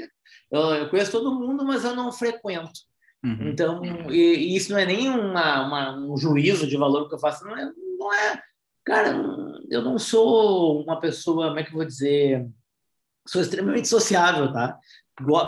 Eu, 0.50 0.60
eu, 0.74 0.88
conheço 0.88 1.10
todo 1.10 1.34
mundo, 1.34 1.64
mas 1.64 1.84
eu 1.84 1.96
não 1.96 2.12
frequento. 2.12 2.80
Uhum. 3.24 3.48
Então, 3.48 3.82
e, 4.10 4.16
e, 4.16 4.56
isso 4.56 4.72
não 4.72 4.78
é 4.78 4.86
nem 4.86 5.08
uma, 5.08 5.66
uma, 5.66 5.98
um 5.98 6.16
juízo 6.16 6.66
de 6.66 6.76
valor 6.76 7.08
que 7.08 7.14
eu 7.14 7.18
faço, 7.18 7.44
não 7.44 7.56
é, 7.56 7.70
não 7.98 8.12
é. 8.12 8.42
Cara, 8.84 9.10
eu 9.68 9.82
não 9.82 9.98
sou 9.98 10.82
uma 10.82 10.98
pessoa, 10.98 11.48
como 11.48 11.60
é 11.60 11.64
que 11.64 11.70
eu 11.70 11.76
vou 11.76 11.84
dizer? 11.84 12.46
Sou 13.26 13.42
extremamente 13.42 13.88
sociável, 13.88 14.52
tá? 14.52 14.78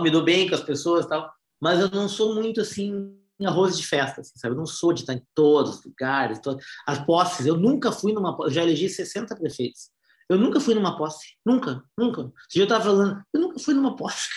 Me 0.03 0.11
dou 0.11 0.22
bem 0.22 0.49
com 0.49 0.55
as 0.55 0.62
pessoas 0.62 1.07
tal, 1.07 1.33
mas 1.61 1.80
eu 1.80 1.89
não 1.91 2.09
sou 2.09 2.35
muito 2.35 2.61
assim 2.61 3.16
arroz 3.47 3.76
de 3.76 3.86
festa, 3.86 4.20
assim, 4.20 4.32
sabe? 4.36 4.55
Eu 4.55 4.59
não 4.59 4.66
sou 4.66 4.93
de 4.93 5.01
estar 5.01 5.14
em 5.14 5.22
todos 5.34 5.78
os 5.78 5.84
lugares, 5.84 6.40
todas... 6.40 6.64
as 6.86 7.05
posses. 7.05 7.47
Eu 7.47 7.57
nunca 7.57 7.93
fui 7.93 8.12
numa 8.12 8.36
eu 8.40 8.51
já 8.51 8.62
elegi 8.62 8.88
60 8.88 9.36
prefeitos. 9.36 9.90
Eu 10.28 10.38
nunca 10.38 10.61
fui 10.61 10.74
numa 10.74 10.97
posse, 10.97 11.36
nunca, 11.45 11.82
nunca. 11.97 12.32
Se 12.49 12.59
eu 12.59 12.64
estava 12.64 12.84
falando, 12.84 13.22
eu 13.34 13.40
nunca 13.40 13.59
fui 13.59 13.74
numa 13.74 13.97
posse. 13.97 14.28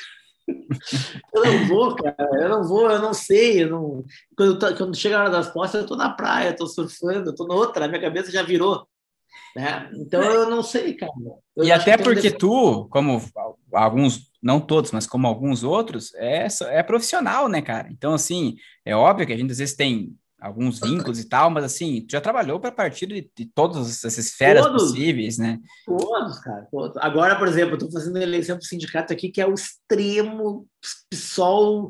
eu 1.34 1.46
não 1.46 1.68
vou, 1.68 1.96
cara, 1.96 2.30
eu 2.34 2.50
não 2.50 2.64
vou, 2.64 2.92
eu 2.92 3.02
não 3.02 3.14
sei. 3.14 3.64
Eu 3.64 3.70
não... 3.70 4.06
Quando, 4.38 4.60
tô, 4.60 4.76
quando 4.76 4.96
chega 4.96 5.18
a 5.18 5.22
hora 5.22 5.30
das 5.30 5.52
posses, 5.52 5.76
eu 5.76 5.82
estou 5.82 5.98
na 5.98 6.10
praia, 6.10 6.50
estou 6.50 6.68
surfando, 6.68 7.30
estou 7.30 7.48
na 7.48 7.56
outra, 7.56 7.86
a 7.86 7.88
minha 7.88 8.02
cabeça 8.02 8.32
já 8.32 8.44
virou. 8.44 8.88
Né? 9.56 9.90
Então 9.96 10.22
eu 10.22 10.50
não 10.50 10.62
sei, 10.62 10.94
cara. 10.96 11.14
Eu 11.56 11.64
e 11.64 11.72
até 11.72 11.98
porque 11.98 12.30
tu, 12.30 12.88
como 12.90 13.22
alguns 13.72 14.30
não 14.46 14.60
todos, 14.60 14.92
mas 14.92 15.08
como 15.08 15.26
alguns 15.26 15.64
outros, 15.64 16.14
é, 16.14 16.46
é 16.68 16.84
profissional, 16.84 17.50
né, 17.50 17.64
cara? 17.64 17.88
Então, 17.90 18.14
assim, 18.14 18.56
é 18.86 18.96
óbvio 18.96 19.26
que 19.26 19.34
a 19.34 19.38
gente 19.38 19.52
às 19.52 19.58
vezes 19.58 19.76
tem 19.76 20.16
alguns 20.40 20.80
vínculos 20.80 21.20
e 21.20 21.28
tal, 21.28 21.50
mas 21.50 21.64
assim, 21.64 22.06
tu 22.08 22.12
já 22.12 22.22
trabalhou 22.22 22.60
para 22.60 22.72
partir 22.72 23.08
de, 23.08 23.32
de 23.36 23.46
todas 23.48 23.90
essas 23.90 24.16
esferas 24.20 24.64
todos, 24.64 24.92
possíveis, 24.92 25.40
né? 25.40 25.60
Todos, 25.84 26.38
cara, 26.38 26.68
todos. 26.70 26.96
Agora, 26.98 27.36
por 27.36 27.48
exemplo, 27.48 27.72
eu 27.72 27.78
estou 27.78 27.92
fazendo 27.92 28.18
eleição 28.18 28.56
para 28.56 28.64
o 28.64 28.68
sindicato 28.68 29.12
aqui, 29.12 29.30
que 29.30 29.42
é 29.42 29.48
o 29.48 29.54
extremo 29.56 30.68
PSOL, 31.10 31.90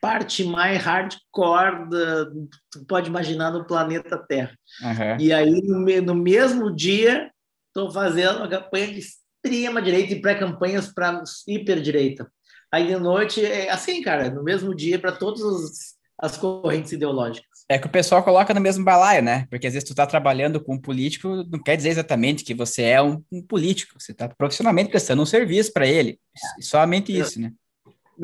parte 0.00 0.44
mais 0.44 0.80
hardcore 0.80 1.90
da, 1.90 2.26
tu 2.70 2.84
pode 2.86 3.08
imaginar 3.08 3.50
no 3.50 3.66
planeta 3.66 4.16
Terra. 4.16 4.56
Uhum. 4.80 5.16
E 5.18 5.32
aí, 5.32 5.60
no, 5.62 5.80
no 6.02 6.14
mesmo 6.14 6.72
dia, 6.72 7.32
estou 7.66 7.90
fazendo 7.90 8.36
uma 8.36 8.48
campanha 8.48 8.94
de 8.94 9.00
extrema 9.46 9.80
direita 9.80 10.12
e 10.12 10.20
pré-campanhas 10.20 10.92
para 10.92 11.22
hiper-direita. 11.46 12.30
Aí 12.72 12.88
de 12.88 12.96
noite, 12.96 13.44
é 13.44 13.70
assim, 13.70 14.02
cara, 14.02 14.30
no 14.30 14.42
mesmo 14.42 14.74
dia 14.74 14.98
para 14.98 15.12
todas 15.12 15.96
as 16.18 16.36
correntes 16.36 16.92
ideológicas. 16.92 17.46
É 17.68 17.78
que 17.78 17.86
o 17.86 17.90
pessoal 17.90 18.22
coloca 18.22 18.54
no 18.54 18.60
mesmo 18.60 18.84
balaio, 18.84 19.22
né? 19.22 19.46
Porque 19.50 19.66
às 19.66 19.72
vezes 19.72 19.86
tu 19.86 19.92
está 19.92 20.06
trabalhando 20.06 20.60
com 20.60 20.74
um 20.74 20.80
político, 20.80 21.44
não 21.50 21.62
quer 21.62 21.76
dizer 21.76 21.90
exatamente 21.90 22.44
que 22.44 22.54
você 22.54 22.82
é 22.82 23.02
um, 23.02 23.22
um 23.30 23.42
político, 23.42 24.00
você 24.00 24.12
está 24.12 24.28
profissionalmente 24.28 24.90
prestando 24.90 25.22
um 25.22 25.26
serviço 25.26 25.72
para 25.72 25.86
ele. 25.86 26.18
É. 26.58 26.62
Somente 26.62 27.16
isso, 27.16 27.40
né? 27.40 27.52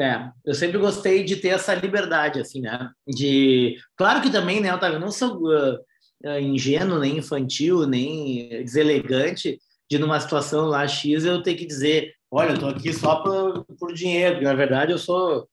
É, 0.00 0.30
eu 0.44 0.54
sempre 0.54 0.78
gostei 0.78 1.22
de 1.22 1.36
ter 1.36 1.48
essa 1.48 1.74
liberdade, 1.74 2.40
assim, 2.40 2.62
né? 2.62 2.88
De. 3.06 3.76
Claro 3.96 4.22
que 4.22 4.30
também, 4.30 4.60
né, 4.60 4.74
Otávio, 4.74 4.96
eu 4.96 5.00
não 5.00 5.10
sou 5.10 5.38
uh, 5.42 6.38
ingênuo, 6.40 6.98
nem 6.98 7.18
infantil, 7.18 7.86
nem 7.86 8.48
deselegante 8.64 9.58
de 9.93 9.99
numa 9.99 10.18
situação 10.18 10.64
lá 10.68 10.88
X 10.88 11.22
eu 11.26 11.43
ter 11.43 11.55
que 11.55 11.66
dizer, 11.66 12.14
olha, 12.30 12.53
eu 12.53 12.59
tô 12.59 12.66
aqui 12.68 12.95
só 12.95 13.16
por, 13.16 13.66
por 13.78 13.93
dinheiro, 13.93 14.36
porque 14.36 14.47
na 14.47 14.55
verdade 14.55 14.90
eu 14.90 14.97
sou 14.97 15.47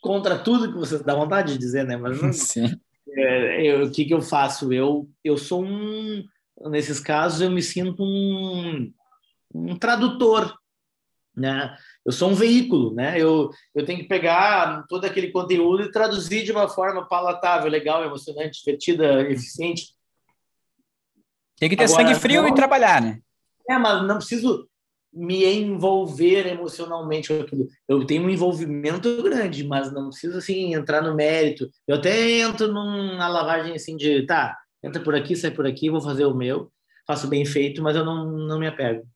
contra 0.00 0.38
tudo 0.38 0.72
que 0.72 0.78
você 0.78 1.02
dá 1.02 1.12
vontade 1.12 1.54
de 1.54 1.58
dizer, 1.58 1.84
né? 1.84 1.96
Mas 1.96 2.22
não, 2.22 2.30
Sim. 2.32 2.70
É, 3.08 3.66
eu, 3.66 3.86
o 3.86 3.90
que 3.90 4.04
que 4.04 4.14
eu 4.14 4.22
faço? 4.22 4.72
Eu 4.72 5.10
eu 5.24 5.36
sou 5.36 5.64
um 5.64 6.24
nesses 6.66 7.00
casos 7.00 7.40
eu 7.40 7.50
me 7.50 7.60
sinto 7.60 8.04
um, 8.04 8.92
um 9.52 9.76
tradutor, 9.76 10.56
né? 11.36 11.76
Eu 12.06 12.12
sou 12.12 12.30
um 12.30 12.34
veículo, 12.34 12.94
né? 12.94 13.20
Eu, 13.20 13.50
eu 13.74 13.84
tenho 13.84 13.98
que 13.98 14.06
pegar 14.06 14.84
todo 14.88 15.04
aquele 15.04 15.32
conteúdo 15.32 15.82
e 15.82 15.90
traduzir 15.90 16.44
de 16.44 16.52
uma 16.52 16.68
forma 16.68 17.08
palatável, 17.08 17.68
legal, 17.68 18.04
emocionante, 18.04 18.60
divertida, 18.60 19.28
eficiente. 19.28 19.96
Tem 21.58 21.68
que 21.68 21.76
ter 21.76 21.84
Agora, 21.84 22.04
sangue 22.04 22.20
frio 22.20 22.42
não, 22.42 22.48
e 22.48 22.54
trabalhar, 22.54 23.02
né? 23.02 23.20
É, 23.70 23.78
mas 23.78 24.02
não 24.06 24.16
preciso. 24.16 24.68
me 25.12 25.44
envolver 25.44 26.46
emocionalmente 26.46 27.28
com 27.28 27.42
aquilo. 27.42 27.68
Eu 27.88 28.04
tenho 28.04 28.24
um 28.24 28.30
envolvimento 28.30 29.22
grande, 29.22 29.64
mas 29.64 29.92
não 29.92 30.08
preciso 30.10 30.38
assim 30.38 30.74
entrar 30.74 31.02
no 31.02 31.14
mérito. 31.14 31.68
Eu 31.86 31.96
até 31.96 32.40
entro 32.40 32.68
numa 32.68 33.28
lavagem 33.28 33.74
assim 33.74 33.96
de, 33.96 34.26
tá, 34.26 34.56
entra 34.82 35.02
por 35.02 35.14
aqui, 35.14 35.36
sai 35.36 35.50
por 35.50 35.66
aqui, 35.66 35.90
vou 35.90 36.00
fazer 36.00 36.24
o 36.24 36.34
meu, 36.34 36.72
faço 37.06 37.28
bem 37.28 37.44
feito, 37.44 37.82
mas 37.82 37.96
eu 37.96 38.04
não, 38.04 38.30
não 38.30 38.58
me 38.58 38.66
apego. 38.66 39.06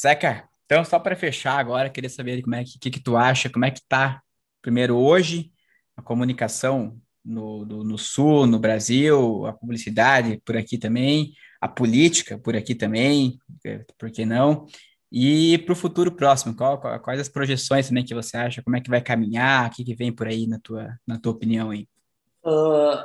Zeca, 0.00 0.48
então 0.64 0.84
só 0.84 0.98
para 0.98 1.16
fechar 1.16 1.58
agora, 1.58 1.90
queria 1.90 2.10
saber 2.10 2.40
como 2.42 2.54
é 2.54 2.64
que, 2.64 2.78
que, 2.78 2.90
que 2.90 3.00
tu 3.00 3.16
acha, 3.16 3.50
como 3.50 3.64
é 3.64 3.70
que 3.70 3.82
tá 3.88 4.22
primeiro 4.62 4.96
hoje 4.96 5.52
a 5.96 6.02
comunicação 6.02 6.98
no, 7.24 7.64
no, 7.66 7.84
no 7.84 7.98
sul, 7.98 8.46
no 8.46 8.58
Brasil, 8.58 9.46
a 9.46 9.52
publicidade 9.52 10.40
por 10.44 10.56
aqui 10.56 10.78
também, 10.78 11.32
a 11.60 11.68
política 11.68 12.38
por 12.38 12.56
aqui 12.56 12.74
também, 12.74 13.38
é, 13.64 13.84
por 13.98 14.10
que 14.10 14.24
não? 14.24 14.66
E 15.12 15.58
para 15.58 15.72
o 15.72 15.76
futuro 15.76 16.12
próximo, 16.12 16.54
qual, 16.54 16.80
qual, 16.80 16.98
quais 17.00 17.20
as 17.20 17.28
projeções 17.28 17.88
também 17.88 18.04
que 18.04 18.14
você 18.14 18.36
acha? 18.36 18.62
Como 18.62 18.76
é 18.76 18.80
que 18.80 18.88
vai 18.88 19.00
caminhar? 19.00 19.68
O 19.68 19.70
que, 19.74 19.84
que 19.84 19.94
vem 19.94 20.12
por 20.12 20.28
aí 20.28 20.46
na 20.46 20.58
tua, 20.60 20.88
na 21.06 21.18
tua 21.18 21.32
opinião 21.32 21.70
aí? 21.70 21.88
Uh, 22.44 23.04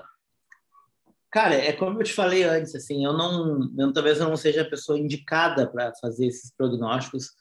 cara, 1.31 1.55
é 1.55 1.73
como 1.73 1.99
eu 1.99 2.03
te 2.03 2.13
falei 2.13 2.43
antes, 2.43 2.75
assim, 2.75 3.03
eu 3.03 3.11
não, 3.11 3.71
eu, 3.77 3.91
talvez 3.91 4.19
eu 4.19 4.29
não 4.29 4.37
seja 4.37 4.61
a 4.61 4.69
pessoa 4.69 4.99
indicada 4.99 5.67
para 5.67 5.93
fazer 5.99 6.27
esses 6.27 6.51
prognósticos, 6.55 7.31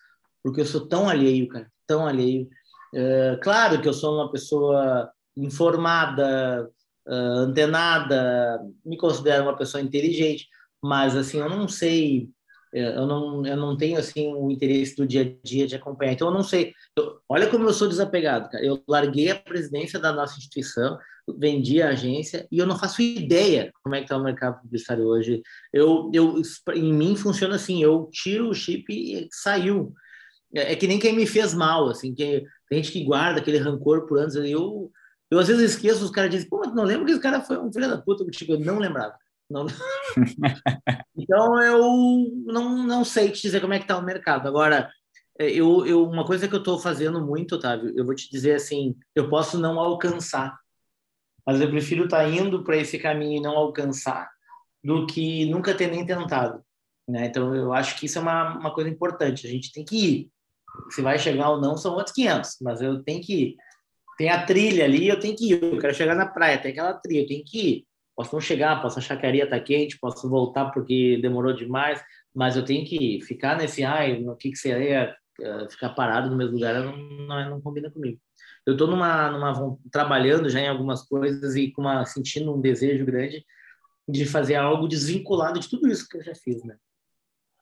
porque 0.43 0.63
eu 0.63 0.67
sou 0.67 0.89
tão 0.89 1.09
alheio, 1.09 1.47
cara, 1.49 1.71
tão 1.87 2.07
alheio. 2.07 2.49
Uh, 2.95 3.39
claro 3.43 3.81
que 3.83 3.89
eu 3.89 3.93
sou 3.93 4.15
uma 4.15 4.33
pessoa 4.33 5.11
informada, 5.37 6.71
uh, 7.07 7.13
antenada, 7.13 8.61
me 8.85 8.97
considero 8.97 9.45
uma 9.45 9.57
pessoa 9.57 9.83
inteligente, 9.83 10.49
mas 10.85 11.17
assim 11.17 11.39
eu 11.39 11.49
não 11.49 11.67
sei 11.67 12.29
é, 12.75 12.97
eu 12.97 13.07
não, 13.07 13.47
eu 13.47 13.57
não 13.57 13.77
tenho 13.77 13.97
assim 13.97 14.35
o 14.35 14.51
interesse 14.51 14.97
do 14.97 15.07
dia 15.07 15.23
a 15.23 15.47
dia 15.47 15.65
de 15.65 15.77
acompanhar. 15.77 16.13
Então 16.13 16.27
eu 16.27 16.35
não 16.35 16.43
sei. 16.43 16.75
Eu, 16.99 17.21
olha 17.29 17.47
como 17.47 17.65
eu 17.69 17.73
sou 17.73 17.89
desapegado, 17.89 18.51
cara. 18.51 18.65
Eu 18.65 18.83
larguei 18.89 19.31
a 19.31 19.39
presidência 19.39 19.97
da 19.97 20.13
nossa 20.13 20.37
instituição, 20.37 20.99
vendi 21.39 21.81
a 21.81 21.91
agência 21.91 22.49
e 22.51 22.59
eu 22.59 22.67
não 22.67 22.77
faço 22.77 23.01
ideia 23.01 23.71
como 23.83 23.95
é 23.95 23.99
que 23.99 24.07
está 24.07 24.17
o 24.17 24.25
mercado 24.25 24.61
publicitário 24.61 25.05
hoje. 25.05 25.41
Eu, 25.73 26.11
eu, 26.13 26.43
em 26.75 26.93
mim 26.93 27.15
funciona 27.15 27.55
assim. 27.55 27.81
Eu 27.81 28.11
tiro 28.13 28.49
o 28.49 28.55
chip 28.55 28.93
e 28.93 29.29
saiu. 29.31 29.93
É, 30.53 30.73
é 30.73 30.77
que 30.77 30.89
nem 30.89 30.99
quem 30.99 31.15
me 31.15 31.27
fez 31.27 31.55
mal, 31.55 31.89
assim. 31.89 32.13
Que 32.13 32.45
tem 32.69 32.83
gente 32.83 32.91
que 32.91 33.05
guarda 33.05 33.39
aquele 33.39 33.59
rancor 33.59 34.05
por 34.07 34.19
anos. 34.19 34.35
Eu, 34.35 34.91
eu 35.31 35.39
às 35.39 35.47
vezes 35.47 35.75
esqueço. 35.75 36.05
Os 36.05 36.11
caras 36.11 36.31
dizem, 36.33 36.49
pô, 36.49 36.59
mas 36.59 36.75
não 36.75 36.83
lembro 36.83 37.07
que 37.07 37.13
esse 37.13 37.21
cara 37.21 37.41
foi 37.41 37.57
um 37.57 37.73
filho 37.73 37.89
da 37.89 37.99
puta 37.99 38.25
contigo. 38.25 38.55
Eu 38.55 38.59
não 38.59 38.81
lembrava. 38.81 39.15
Não... 39.51 39.67
então 41.17 41.63
eu 41.63 41.83
não, 42.47 42.87
não 42.87 43.05
sei 43.05 43.31
te 43.31 43.43
dizer 43.43 43.61
como 43.61 43.75
é 43.75 43.79
que 43.79 43.85
está 43.85 43.99
o 43.99 44.03
mercado. 44.03 44.49
Agora, 44.49 44.91
é, 45.39 45.51
eu, 45.51 45.85
eu, 45.87 46.05
uma 46.05 46.25
coisa 46.25 46.49
que 46.49 46.55
eu 46.55 46.61
estou 46.61 46.79
fazendo 46.79 47.25
muito, 47.25 47.57
Otávio, 47.57 47.93
eu 47.97 48.05
vou 48.05 48.15
te 48.15 48.31
dizer 48.31 48.55
assim, 48.55 48.95
eu 49.15 49.29
posso 49.29 49.59
não 49.59 49.79
alcançar, 49.79 50.57
mas 51.47 51.61
eu 51.61 51.69
prefiro 51.69 52.05
estar 52.05 52.19
tá 52.19 52.29
indo 52.29 52.63
para 52.65 52.77
esse 52.77 52.99
caminho 52.99 53.39
e 53.39 53.43
não 53.43 53.57
alcançar 53.57 54.31
do 54.83 55.07
que 55.07 55.47
nunca 55.47 55.75
ter 55.75 55.91
nem 55.91 56.05
tentado. 56.05 56.63
Né? 57.09 57.27
Então 57.27 57.55
eu 57.55 57.73
acho 57.73 57.99
que 57.99 58.07
isso 58.07 58.19
é 58.19 58.23
uma, 58.23 58.59
uma 58.59 58.75
coisa 58.75 58.89
importante. 58.89 59.47
A 59.47 59.51
gente 59.51 59.73
tem 59.73 59.85
que 59.85 59.97
ir. 59.97 60.31
Se 60.91 61.03
vai 61.03 61.19
chegar 61.19 61.51
ou 61.51 61.61
não 61.61 61.77
são 61.77 61.95
outros 61.95 62.15
500, 62.15 62.57
mas 62.63 62.81
eu 62.81 63.03
tenho 63.03 63.23
que 63.23 63.35
ir. 63.35 63.57
Tem 64.17 64.29
a 64.29 64.45
trilha 64.45 64.85
ali, 64.85 65.09
eu 65.09 65.19
tenho 65.19 65.37
que 65.37 65.53
ir. 65.53 65.63
Eu 65.63 65.79
quero 65.79 65.95
chegar 65.95 66.15
na 66.15 66.27
praia, 66.27 66.61
tem 66.61 66.73
aquela 66.73 66.95
trilha, 66.95 67.23
eu 67.23 67.27
tenho 67.27 67.45
que 67.45 67.59
ir. 67.59 67.87
Posso 68.17 68.35
não 68.35 68.41
chegar, 68.41 68.81
posso 68.81 68.99
achar 68.99 69.17
que 69.17 69.27
a 69.27 69.29
areia 69.29 69.45
está 69.45 69.59
quente, 69.59 69.99
posso 69.99 70.29
voltar 70.29 70.71
porque 70.71 71.19
demorou 71.21 71.53
demais, 71.53 72.03
mas 72.35 72.57
eu 72.57 72.65
tenho 72.65 72.87
que 72.87 73.21
ficar 73.23 73.57
nesse, 73.57 73.83
ai, 73.83 74.21
no 74.21 74.37
que, 74.37 74.51
que 74.51 74.57
seria 74.57 75.17
uh, 75.41 75.71
ficar 75.71 75.91
parado 75.91 76.31
no 76.31 76.37
mesmo 76.37 76.55
lugar, 76.55 76.75
não, 76.75 76.97
não, 76.97 77.51
não 77.51 77.61
combina 77.61 77.91
comigo. 77.91 78.19
Eu 78.65 78.75
estou 78.75 78.87
numa, 78.87 79.31
numa, 79.31 79.77
trabalhando 79.91 80.49
já 80.49 80.61
em 80.61 80.69
algumas 80.69 81.03
coisas 81.03 81.55
e 81.57 81.71
com 81.73 81.83
uma, 81.83 82.05
sentindo 82.05 82.55
um 82.55 82.61
desejo 82.61 83.05
grande 83.05 83.45
de 84.09 84.25
fazer 84.27 84.55
algo 84.55 84.87
desvinculado 84.87 85.59
de 85.59 85.69
tudo 85.69 85.89
isso 85.89 86.09
que 86.09 86.17
eu 86.17 86.23
já 86.23 86.35
fiz, 86.35 86.63
né? 86.63 86.77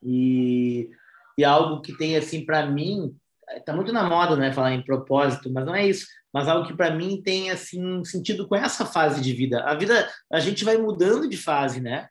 E, 0.03 0.90
e 1.38 1.44
algo 1.44 1.80
que 1.80 1.96
tem, 1.96 2.16
assim, 2.16 2.44
para 2.44 2.66
mim, 2.66 3.16
tá 3.64 3.74
muito 3.74 3.92
na 3.92 4.09
moda, 4.09 4.36
né, 4.36 4.53
falar 4.53 4.72
em 4.72 4.84
propósito, 4.84 5.50
mas 5.53 5.64
não 5.64 5.74
é 5.74 5.86
isso 5.86 6.07
mas 6.33 6.49
algo 6.49 6.66
que 6.66 6.74
para 6.74 6.91
mim 6.91 7.20
tem 7.22 7.51
assim 7.51 8.05
sentido 8.05 8.49
com 8.49 8.57
essa 8.57 8.87
fase 8.87 9.20
de 9.20 9.33
vida. 9.33 9.62
A 9.64 9.74
vida, 9.74 10.11
a 10.33 10.41
gente 10.41 10.64
vai 10.64 10.76
mudando 10.76 11.28
de 11.28 11.37
fase, 11.37 11.80
né? 11.80 12.09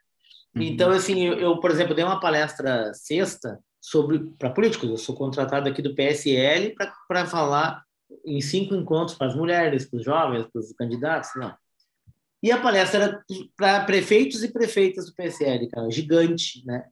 Uhum. 0.54 0.62
Então, 0.62 0.90
assim, 0.90 1.26
eu, 1.26 1.34
eu, 1.38 1.60
por 1.60 1.70
exemplo, 1.70 1.94
dei 1.94 2.04
uma 2.04 2.20
palestra 2.20 2.92
sexta 2.94 3.58
sobre 3.80 4.20
para 4.38 4.50
políticos. 4.50 4.88
Eu 4.88 4.96
sou 4.96 5.14
contratado 5.14 5.68
aqui 5.68 5.82
do 5.82 5.94
PSL 5.94 6.74
para 7.08 7.26
falar 7.26 7.82
em 8.24 8.40
cinco 8.40 8.74
encontros 8.74 9.16
para 9.16 9.26
as 9.26 9.34
mulheres, 9.34 9.86
para 9.88 9.96
os 9.96 10.04
jovens, 10.04 10.46
para 10.46 10.60
os 10.60 10.72
candidatos, 10.72 11.30
não. 11.34 11.54
E 12.42 12.50
a 12.50 12.60
palestra 12.60 13.04
era 13.04 13.24
para 13.56 13.84
prefeitos 13.84 14.42
e 14.42 14.52
prefeitas 14.52 15.06
do 15.06 15.14
PSL, 15.14 15.68
cara, 15.68 15.90
gigante, 15.90 16.64
né? 16.66 16.84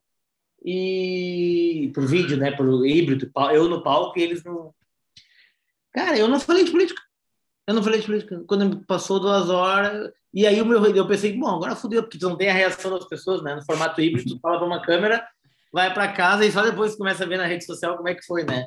E 0.64 1.91
por 1.95 2.07
vídeo, 2.07 2.37
né? 2.37 2.53
Por 2.53 2.87
híbrido, 2.87 3.31
eu 3.53 3.68
no 3.68 3.83
palco 3.83 4.18
e 4.18 4.22
eles 4.22 4.45
no. 4.45 4.74
Cara, 5.93 6.16
eu 6.16 6.28
não 6.28 6.39
falei 6.39 6.64
de 6.64 6.70
política. 6.70 7.03
Eu 7.70 7.74
não 7.74 7.84
falei 7.84 8.02
política. 8.02 8.42
Quando 8.48 8.84
passou 8.84 9.20
duas 9.20 9.48
horas, 9.48 10.10
e 10.34 10.44
aí 10.44 10.60
o 10.60 10.66
meu 10.66 10.84
eu 10.86 11.06
pensei, 11.06 11.38
bom, 11.38 11.46
agora 11.46 11.76
fudeu, 11.76 12.02
porque 12.02 12.18
não 12.20 12.36
tem 12.36 12.50
a 12.50 12.52
reação 12.52 12.90
das 12.90 13.06
pessoas, 13.06 13.44
né? 13.44 13.54
No 13.54 13.64
formato 13.64 14.00
híbrido, 14.00 14.34
tu 14.34 14.40
fala 14.40 14.58
para 14.58 14.66
uma 14.66 14.82
câmera, 14.82 15.24
vai 15.72 15.94
para 15.94 16.12
casa 16.12 16.44
e 16.44 16.50
só 16.50 16.62
depois 16.62 16.96
começa 16.96 17.22
a 17.22 17.28
ver 17.28 17.36
na 17.36 17.46
rede 17.46 17.64
social 17.64 17.96
como 17.96 18.08
é 18.08 18.14
que 18.16 18.26
foi, 18.26 18.42
né? 18.42 18.66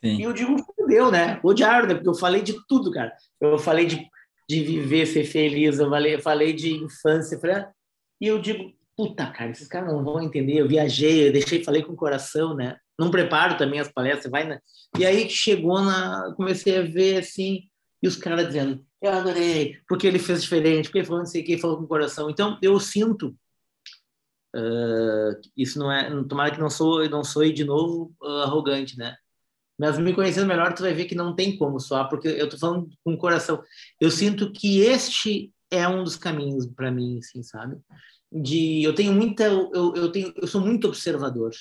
Sim. 0.00 0.18
E 0.18 0.22
eu 0.22 0.32
digo, 0.32 0.56
fudeu, 0.76 1.10
né? 1.10 1.40
Odiaram, 1.42 1.88
né? 1.88 1.94
Porque 1.94 2.08
eu 2.08 2.14
falei 2.14 2.42
de 2.42 2.54
tudo, 2.68 2.92
cara. 2.92 3.12
Eu 3.40 3.58
falei 3.58 3.86
de, 3.86 4.06
de 4.48 4.62
viver, 4.62 5.06
ser 5.06 5.24
feliz, 5.24 5.80
eu 5.80 5.90
falei, 5.90 6.20
falei 6.20 6.52
de 6.52 6.74
infância, 6.74 7.40
falei, 7.40 7.64
e 8.20 8.28
eu 8.28 8.40
digo, 8.40 8.72
puta, 8.96 9.26
cara, 9.32 9.50
esses 9.50 9.66
caras 9.66 9.92
não 9.92 10.04
vão 10.04 10.22
entender. 10.22 10.60
Eu 10.60 10.68
viajei, 10.68 11.26
eu 11.26 11.32
deixei, 11.32 11.64
falei 11.64 11.82
com 11.82 11.94
o 11.94 11.96
coração, 11.96 12.54
né? 12.54 12.76
Não 12.96 13.10
preparo 13.10 13.56
também 13.56 13.80
as 13.80 13.90
palestras, 13.90 14.30
vai, 14.30 14.46
né? 14.46 14.60
E 14.96 15.04
aí 15.04 15.28
chegou 15.28 15.82
na, 15.82 16.32
comecei 16.36 16.78
a 16.78 16.82
ver 16.82 17.18
assim, 17.18 17.64
e 18.04 18.06
os 18.06 18.16
caras 18.16 18.46
dizendo, 18.48 18.84
eu 19.00 19.10
adorei, 19.10 19.78
porque 19.88 20.06
ele 20.06 20.18
fez 20.18 20.42
diferente, 20.42 20.90
porque 20.90 20.98
ele 20.98 21.06
falou 21.06 21.20
não 21.20 21.26
sei 21.26 21.40
o 21.40 21.44
que, 21.46 21.56
falou 21.56 21.78
com 21.78 21.84
o 21.84 21.88
coração. 21.88 22.28
Então, 22.28 22.58
eu 22.60 22.78
sinto, 22.78 23.34
uh, 24.54 25.40
isso 25.56 25.78
não 25.78 25.90
é, 25.90 26.10
tomara 26.24 26.50
que 26.50 26.60
não 26.60 26.68
sou, 26.68 27.08
não 27.08 27.24
sou 27.24 27.50
de 27.50 27.64
novo 27.64 28.14
uh, 28.20 28.42
arrogante, 28.42 28.98
né? 28.98 29.16
Mas 29.78 29.98
me 29.98 30.12
conhecendo 30.12 30.46
melhor, 30.46 30.74
tu 30.74 30.82
vai 30.82 30.92
ver 30.92 31.06
que 31.06 31.14
não 31.14 31.34
tem 31.34 31.56
como 31.56 31.80
soar, 31.80 32.10
porque 32.10 32.28
eu 32.28 32.46
tô 32.46 32.58
falando 32.58 32.90
com 33.02 33.14
o 33.14 33.18
coração. 33.18 33.62
Eu 33.98 34.10
sinto 34.10 34.52
que 34.52 34.80
este 34.80 35.50
é 35.70 35.88
um 35.88 36.04
dos 36.04 36.16
caminhos 36.16 36.66
para 36.66 36.90
mim, 36.90 37.18
assim, 37.18 37.42
sabe? 37.42 37.78
De, 38.30 38.82
eu 38.82 38.94
tenho 38.94 39.14
muita, 39.14 39.44
eu, 39.44 39.94
eu 39.96 40.12
tenho, 40.12 40.30
eu 40.36 40.46
sou 40.46 40.60
muito 40.60 40.88
observador. 40.88 41.52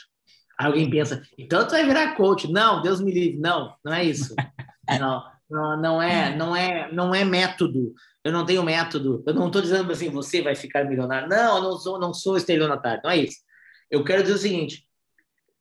Aí 0.59 0.67
alguém 0.67 0.89
pensa, 0.89 1.23
então 1.37 1.65
tu 1.65 1.71
vai 1.71 1.85
virar 1.85 2.17
coach? 2.17 2.51
Não, 2.51 2.81
Deus 2.81 2.99
me 2.99 3.13
livre, 3.13 3.39
não, 3.39 3.73
não 3.81 3.93
é 3.93 4.03
isso. 4.03 4.35
Não, 4.99 5.23
não, 5.49 6.01
é, 6.01 6.35
não 6.35 6.55
é, 6.55 6.91
não 6.91 7.15
é 7.15 7.23
método. 7.23 7.93
Eu 8.23 8.31
não 8.31 8.45
tenho 8.45 8.63
método. 8.63 9.23
Eu 9.27 9.33
não 9.33 9.47
estou 9.47 9.61
dizendo 9.61 9.91
assim, 9.91 10.09
você 10.09 10.41
vai 10.41 10.55
ficar 10.55 10.85
milionário. 10.85 11.27
Não, 11.27 11.57
eu 11.57 11.63
não 11.63 11.77
sou, 11.77 11.99
não 11.99 12.13
sou 12.13 12.37
estelionatário. 12.37 13.01
Não 13.03 13.11
é 13.11 13.17
isso. 13.17 13.37
Eu 13.91 14.03
quero 14.03 14.23
dizer 14.23 14.35
o 14.35 14.39
seguinte: 14.39 14.87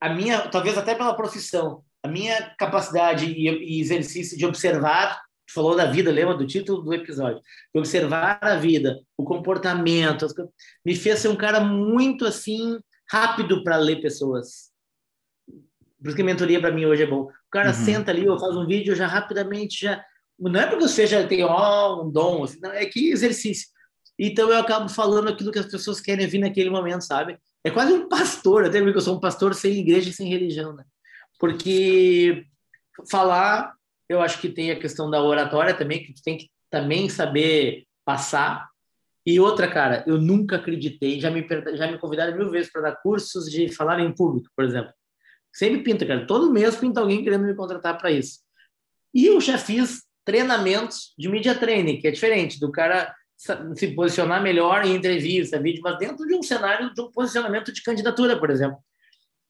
a 0.01 0.09
minha, 0.09 0.49
talvez 0.49 0.79
até 0.79 0.95
pela 0.95 1.15
profissão, 1.15 1.85
a 2.03 2.09
minha 2.09 2.55
capacidade 2.59 3.27
e, 3.27 3.49
e 3.49 3.81
exercício 3.81 4.37
de 4.37 4.47
observar, 4.47 5.21
falou 5.53 5.77
da 5.77 5.87
vida, 5.87 6.11
lembra 6.11 6.35
do 6.35 6.47
título 6.47 6.83
do 6.83 6.95
episódio, 6.95 7.41
observar 7.75 8.39
a 8.41 8.57
vida, 8.57 9.01
o 9.17 9.25
comportamento, 9.25 10.27
me 10.85 10.97
fez 10.97 11.21
ser 11.21 11.29
um 11.29 11.37
cara 11.37 11.61
muito 11.61 12.25
assim 12.25 12.79
rápido 13.11 13.63
para 13.63 13.77
ler 13.77 14.01
pessoas. 14.01 14.73
Por 16.01 16.09
isso 16.09 16.17
que 16.17 16.23
mentoria 16.23 16.61
para 16.61 16.73
mim 16.73 16.85
hoje 16.85 17.03
é 17.03 17.07
bom. 17.07 17.29
Cara 17.53 17.69
uhum. 17.69 17.75
senta 17.75 18.11
ali, 18.11 18.25
eu 18.25 18.39
faço 18.39 18.59
um 18.59 18.67
vídeo, 18.67 18.97
já 18.97 19.07
rapidamente 19.07 19.83
já. 19.83 20.03
Não 20.41 20.59
é 20.59 20.67
porque 20.67 20.85
eu 20.85 20.89
seja 20.89 21.27
tenho 21.29 21.47
oh, 21.47 22.03
um 22.03 22.11
dom, 22.11 22.45
assim, 22.45 22.59
não, 22.61 22.73
é 22.73 22.87
que 22.87 23.11
exercício. 23.11 23.69
Então 24.19 24.49
eu 24.49 24.59
acabo 24.59 24.89
falando 24.89 25.29
aquilo 25.29 25.53
que 25.53 25.59
as 25.59 25.67
pessoas 25.67 26.01
querem 26.01 26.25
ouvir 26.25 26.39
naquele 26.39 26.71
momento, 26.71 27.03
sabe? 27.03 27.39
É 27.63 27.71
quase 27.71 27.93
um 27.93 28.09
pastor, 28.09 28.65
até 28.65 28.81
porque 28.81 28.97
eu 28.97 29.03
sou 29.03 29.17
um 29.17 29.21
pastor 29.21 29.55
sem 29.55 29.79
igreja 29.79 30.09
e 30.09 30.13
sem 30.13 30.29
religião, 30.29 30.73
né? 30.73 30.85
Porque 31.39 32.47
falar, 33.11 33.75
eu 34.09 34.23
acho 34.23 34.41
que 34.41 34.49
tem 34.49 34.71
a 34.71 34.79
questão 34.79 35.11
da 35.11 35.23
oratória 35.23 35.75
também, 35.75 36.03
que 36.03 36.15
tu 36.15 36.23
tem 36.23 36.39
que 36.39 36.51
também 36.71 37.09
saber 37.09 37.85
passar. 38.05 38.69
E 39.27 39.39
outra, 39.39 39.69
cara, 39.69 40.03
eu 40.07 40.19
nunca 40.19 40.57
acreditei, 40.57 41.21
já 41.21 41.31
me, 41.31 41.47
já 41.75 41.91
me 41.91 41.99
convidaram 41.99 42.37
mil 42.37 42.51
vezes 42.51 42.73
para 42.73 42.83
dar 42.83 42.97
cursos 42.97 43.51
de 43.51 43.69
falar 43.69 44.01
em 44.01 44.13
público, 44.13 44.49
por 44.57 44.65
exemplo. 44.65 44.93
Sempre 45.53 45.83
pinta, 45.83 46.07
cara. 46.07 46.27
Todo 46.27 46.53
mês 46.53 46.77
pinta 46.77 47.01
alguém 47.01 47.23
querendo 47.23 47.45
me 47.45 47.55
contratar 47.55 47.99
para 47.99 48.11
isso. 48.11 48.41
E 49.15 49.27
eu 49.27 49.41
já 49.41 49.59
fiz 49.59 50.03
treinamentos 50.25 51.13
de 51.19 51.29
media 51.29 51.55
training, 51.55 52.01
que 52.01 52.09
é 52.09 52.11
diferente 52.11 52.59
do 52.59 52.73
cara 52.73 53.15
se 53.75 53.89
posicionar 53.89 54.41
melhor 54.41 54.85
em 54.87 54.95
entrevista, 54.95 55.61
vídeo, 55.61 55.83
mas 55.83 55.99
dentro 55.99 56.25
de 56.27 56.35
um 56.35 56.43
cenário 56.43 56.95
de 56.95 57.01
um 57.01 57.11
posicionamento 57.11 57.73
de 57.73 57.83
candidatura, 57.83 58.39
por 58.39 58.51
exemplo. 58.51 58.79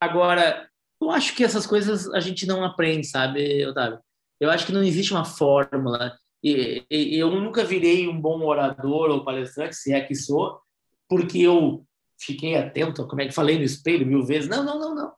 Agora, 0.01 0.69
Eu 1.01 1.11
acho 1.11 1.35
que 1.35 1.43
essas 1.43 1.67
coisas 1.67 2.09
a 2.15 2.21
gente 2.21 2.47
não 2.47 2.63
aprende, 2.65 3.05
sabe, 3.09 3.67
Otávio? 3.67 3.99
Eu 4.41 4.49
acho 4.51 4.65
que 4.65 4.73
não 4.73 4.85
existe 4.85 5.13
uma 5.13 5.25
fórmula. 5.25 6.17
E, 6.43 6.85
e, 6.89 7.19
eu 7.19 7.29
nunca 7.31 7.65
virei 7.65 8.07
um 8.09 8.21
bom 8.21 8.41
orador 8.45 9.11
ou 9.11 9.25
palestrante, 9.25 9.75
se 9.75 9.93
é 9.93 10.01
que 10.01 10.15
sou, 10.15 10.61
porque 11.09 11.41
eu 11.41 11.85
fiquei 12.21 12.57
atento, 12.57 13.07
como 13.09 13.21
é 13.21 13.27
que 13.27 13.33
falei 13.35 13.59
no 13.59 13.65
espelho 13.65 14.07
mil 14.07 14.25
vezes. 14.25 14.49
Não, 14.49 14.63
não, 14.63 14.79
não, 14.79 14.95
não. 14.95 15.13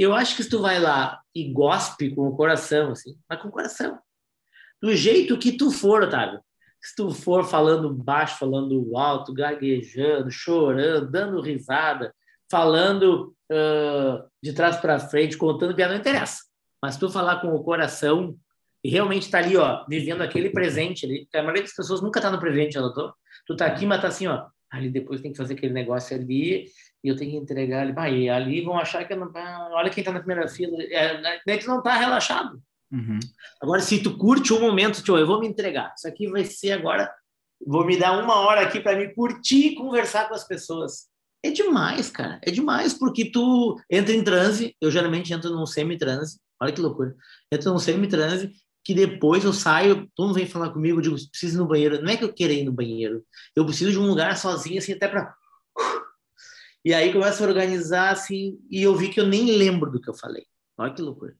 Eu 0.00 0.14
acho 0.14 0.34
que 0.34 0.42
se 0.42 0.48
tu 0.48 0.62
vai 0.62 0.80
lá 0.80 1.20
e 1.34 1.52
gospe 1.52 2.14
com 2.14 2.26
o 2.26 2.34
coração, 2.34 2.92
assim, 2.92 3.18
mas 3.28 3.38
com 3.38 3.48
o 3.48 3.50
coração. 3.50 3.98
Do 4.80 4.96
jeito 4.96 5.36
que 5.36 5.52
tu 5.52 5.70
for, 5.70 6.02
Otávio. 6.02 6.40
Se 6.80 6.96
tu 6.96 7.10
for 7.10 7.44
falando 7.44 7.92
baixo, 7.92 8.38
falando 8.38 8.96
alto, 8.96 9.34
gaguejando, 9.34 10.30
chorando, 10.30 11.10
dando 11.10 11.42
risada, 11.42 12.14
falando 12.50 13.36
uh, 13.52 14.26
de 14.42 14.54
trás 14.54 14.78
para 14.78 14.98
frente, 14.98 15.36
contando 15.36 15.74
piada, 15.74 15.92
não 15.92 16.00
interessa. 16.00 16.44
Mas 16.82 16.96
tu 16.96 17.10
falar 17.10 17.42
com 17.42 17.54
o 17.54 17.62
coração 17.62 18.34
e 18.82 18.88
realmente 18.88 19.30
tá 19.30 19.36
ali, 19.36 19.54
ó, 19.58 19.84
vivendo 19.86 20.22
aquele 20.22 20.48
presente 20.48 21.04
ali, 21.04 21.28
a 21.34 21.42
maioria 21.42 21.64
das 21.64 21.76
pessoas 21.76 22.00
nunca 22.00 22.22
tá 22.22 22.30
no 22.30 22.40
presente, 22.40 22.72
tô. 22.72 23.12
Tu 23.46 23.54
tá 23.54 23.66
aqui, 23.66 23.84
mas 23.84 24.00
tá 24.00 24.08
assim, 24.08 24.26
ó, 24.26 24.46
ali 24.70 24.88
depois 24.88 25.20
tem 25.20 25.30
que 25.30 25.36
fazer 25.36 25.52
aquele 25.52 25.74
negócio 25.74 26.16
ali 26.16 26.64
e 27.02 27.08
eu 27.08 27.16
tenho 27.16 27.32
que 27.32 27.36
entregar 27.36 27.82
ali, 27.82 27.92
bah, 27.92 28.10
e 28.10 28.28
ali 28.28 28.62
vão 28.62 28.78
achar 28.78 29.04
que 29.04 29.12
eu 29.12 29.18
não, 29.18 29.32
olha 29.72 29.90
quem 29.90 30.04
tá 30.04 30.12
na 30.12 30.20
primeira 30.20 30.48
fila, 30.48 30.76
é, 30.82 31.40
daí 31.46 31.58
tu 31.58 31.66
não 31.66 31.82
tá 31.82 31.96
relaxado. 31.96 32.60
Uhum. 32.92 33.18
Agora, 33.62 33.80
se 33.80 34.02
tu 34.02 34.16
curte 34.16 34.52
um 34.52 34.60
momento, 34.60 35.02
tio, 35.02 35.16
eu 35.16 35.26
vou 35.26 35.40
me 35.40 35.46
entregar. 35.46 35.94
Isso 35.96 36.08
aqui 36.08 36.28
vai 36.28 36.44
ser 36.44 36.72
agora, 36.72 37.10
vou 37.64 37.84
me 37.84 37.96
dar 37.96 38.22
uma 38.22 38.36
hora 38.40 38.62
aqui 38.62 38.80
para 38.80 38.96
me 38.96 39.14
curtir 39.14 39.68
e 39.68 39.74
conversar 39.74 40.28
com 40.28 40.34
as 40.34 40.46
pessoas. 40.46 41.08
É 41.42 41.50
demais, 41.50 42.10
cara. 42.10 42.38
É 42.42 42.50
demais, 42.50 42.92
porque 42.92 43.30
tu 43.30 43.80
entra 43.90 44.14
em 44.14 44.22
transe, 44.22 44.76
eu 44.80 44.90
geralmente 44.90 45.32
entro 45.32 45.50
num 45.50 45.66
semi-transe, 45.66 46.38
olha 46.60 46.72
que 46.72 46.80
loucura. 46.80 47.16
Entro 47.50 47.72
num 47.72 47.78
semi-transe, 47.78 48.52
que 48.84 48.94
depois 48.94 49.44
eu 49.44 49.52
saio, 49.52 50.08
todo 50.14 50.28
mundo 50.28 50.36
vem 50.36 50.46
falar 50.46 50.70
comigo, 50.70 50.98
eu 50.98 51.02
digo, 51.02 51.16
preciso 51.30 51.56
ir 51.56 51.58
no 51.58 51.66
banheiro. 51.66 52.02
Não 52.02 52.10
é 52.10 52.16
que 52.16 52.24
eu 52.24 52.32
queira 52.32 52.52
ir 52.52 52.64
no 52.64 52.72
banheiro, 52.72 53.24
eu 53.54 53.64
preciso 53.64 53.92
de 53.92 53.98
um 53.98 54.06
lugar 54.06 54.36
sozinho, 54.36 54.78
assim, 54.78 54.92
até 54.92 55.08
para. 55.08 55.34
E 56.84 56.94
aí 56.94 57.12
começo 57.12 57.44
a 57.44 57.46
organizar, 57.46 58.10
assim, 58.10 58.58
e 58.70 58.82
eu 58.82 58.94
vi 58.96 59.08
que 59.08 59.20
eu 59.20 59.26
nem 59.26 59.56
lembro 59.56 59.90
do 59.90 60.00
que 60.00 60.08
eu 60.08 60.14
falei. 60.14 60.44
Olha 60.78 60.94
que 60.94 61.02
loucura. 61.02 61.34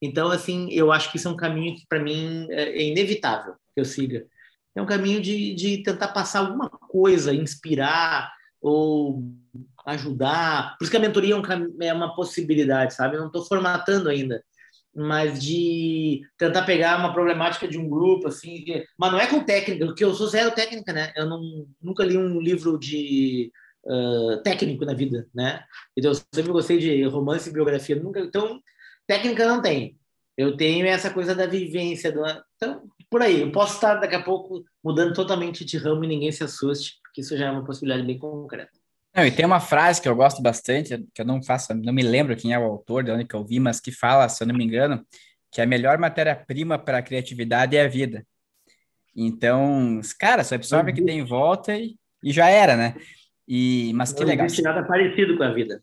Então, 0.00 0.30
assim, 0.30 0.68
eu 0.70 0.92
acho 0.92 1.10
que 1.10 1.16
isso 1.16 1.28
é 1.28 1.30
um 1.30 1.36
caminho 1.36 1.74
que, 1.74 1.86
para 1.88 2.00
mim, 2.00 2.46
é, 2.50 2.62
é 2.70 2.82
inevitável 2.82 3.54
que 3.74 3.80
eu 3.80 3.84
siga. 3.84 4.26
É 4.74 4.82
um 4.82 4.86
caminho 4.86 5.20
de, 5.20 5.54
de 5.54 5.82
tentar 5.82 6.08
passar 6.08 6.40
alguma 6.40 6.68
coisa, 6.68 7.32
inspirar 7.32 8.32
ou 8.60 9.22
ajudar. 9.86 10.76
Por 10.76 10.84
isso 10.84 10.90
que 10.90 10.96
a 10.96 11.00
mentoria 11.00 11.34
é, 11.34 11.36
um, 11.36 11.76
é 11.82 11.92
uma 11.92 12.14
possibilidade, 12.14 12.94
sabe? 12.94 13.16
Eu 13.16 13.20
não 13.20 13.28
estou 13.28 13.44
formatando 13.44 14.08
ainda, 14.08 14.42
mas 14.94 15.42
de 15.42 16.22
tentar 16.38 16.62
pegar 16.64 16.98
uma 16.98 17.12
problemática 17.12 17.68
de 17.68 17.78
um 17.78 17.88
grupo, 17.88 18.28
assim. 18.28 18.64
Que... 18.64 18.86
Mas 18.98 19.12
não 19.12 19.20
é 19.20 19.26
com 19.26 19.44
técnica, 19.44 19.86
porque 19.86 20.04
eu 20.04 20.14
sou 20.14 20.26
zero 20.26 20.50
técnica, 20.52 20.92
né? 20.92 21.12
Eu 21.16 21.26
não, 21.28 21.66
nunca 21.80 22.04
li 22.04 22.16
um 22.16 22.40
livro 22.40 22.78
de 22.78 23.52
uh, 23.86 24.42
técnico 24.42 24.84
na 24.84 24.94
vida, 24.94 25.26
né? 25.34 25.64
Então, 25.96 26.10
eu 26.10 26.20
sempre 26.34 26.52
gostei 26.52 26.78
de 26.78 27.04
romance 27.04 27.48
e 27.48 27.52
biografia. 27.52 27.96
Nunca, 27.96 28.20
então, 28.20 28.60
Técnica 29.06 29.46
não 29.46 29.60
tem. 29.60 29.98
Eu 30.36 30.56
tenho 30.56 30.86
essa 30.86 31.10
coisa 31.10 31.34
da 31.34 31.46
vivência. 31.46 32.10
Do... 32.10 32.22
Então, 32.56 32.82
por 33.10 33.22
aí. 33.22 33.40
Eu 33.42 33.52
posso 33.52 33.74
estar 33.74 33.94
daqui 33.96 34.14
a 34.14 34.22
pouco 34.22 34.64
mudando 34.82 35.14
totalmente 35.14 35.64
de 35.64 35.78
ramo 35.78 36.04
e 36.04 36.08
ninguém 36.08 36.32
se 36.32 36.42
assuste, 36.42 36.98
porque 37.02 37.20
isso 37.20 37.36
já 37.36 37.46
é 37.46 37.50
uma 37.50 37.64
possibilidade 37.64 38.06
bem 38.06 38.18
concreta. 38.18 38.72
Não, 39.14 39.24
e 39.24 39.30
tem 39.30 39.46
uma 39.46 39.60
frase 39.60 40.02
que 40.02 40.08
eu 40.08 40.16
gosto 40.16 40.42
bastante, 40.42 41.06
que 41.14 41.22
eu 41.22 41.24
não 41.24 41.40
faço, 41.40 41.72
não 41.72 41.92
me 41.92 42.02
lembro 42.02 42.34
quem 42.34 42.52
é 42.52 42.58
o 42.58 42.64
autor, 42.64 43.04
de 43.04 43.12
onde 43.12 43.24
que 43.24 43.34
eu 43.34 43.44
vi, 43.44 43.60
mas 43.60 43.78
que 43.78 43.92
fala, 43.92 44.28
se 44.28 44.42
eu 44.42 44.48
não 44.48 44.56
me 44.56 44.64
engano, 44.64 45.06
que 45.52 45.60
a 45.60 45.66
melhor 45.66 45.98
matéria-prima 45.98 46.76
para 46.78 46.98
a 46.98 47.02
criatividade 47.02 47.76
é 47.76 47.84
a 47.84 47.88
vida. 47.88 48.26
Então, 49.14 50.00
cara, 50.18 50.42
só 50.42 50.56
absorve 50.56 50.90
o 50.90 50.94
que 50.94 51.04
tem 51.04 51.20
em 51.20 51.24
volta 51.24 51.76
e, 51.76 51.94
e 52.24 52.32
já 52.32 52.48
era, 52.48 52.76
né? 52.76 52.96
E, 53.48 53.92
mas 53.94 54.10
não 54.10 54.18
que 54.18 54.24
legal. 54.24 54.38
Não 54.38 54.46
existe 54.46 54.62
nada 54.62 54.82
parecido 54.86 55.36
com 55.36 55.42
a 55.42 55.52
vida. 55.52 55.80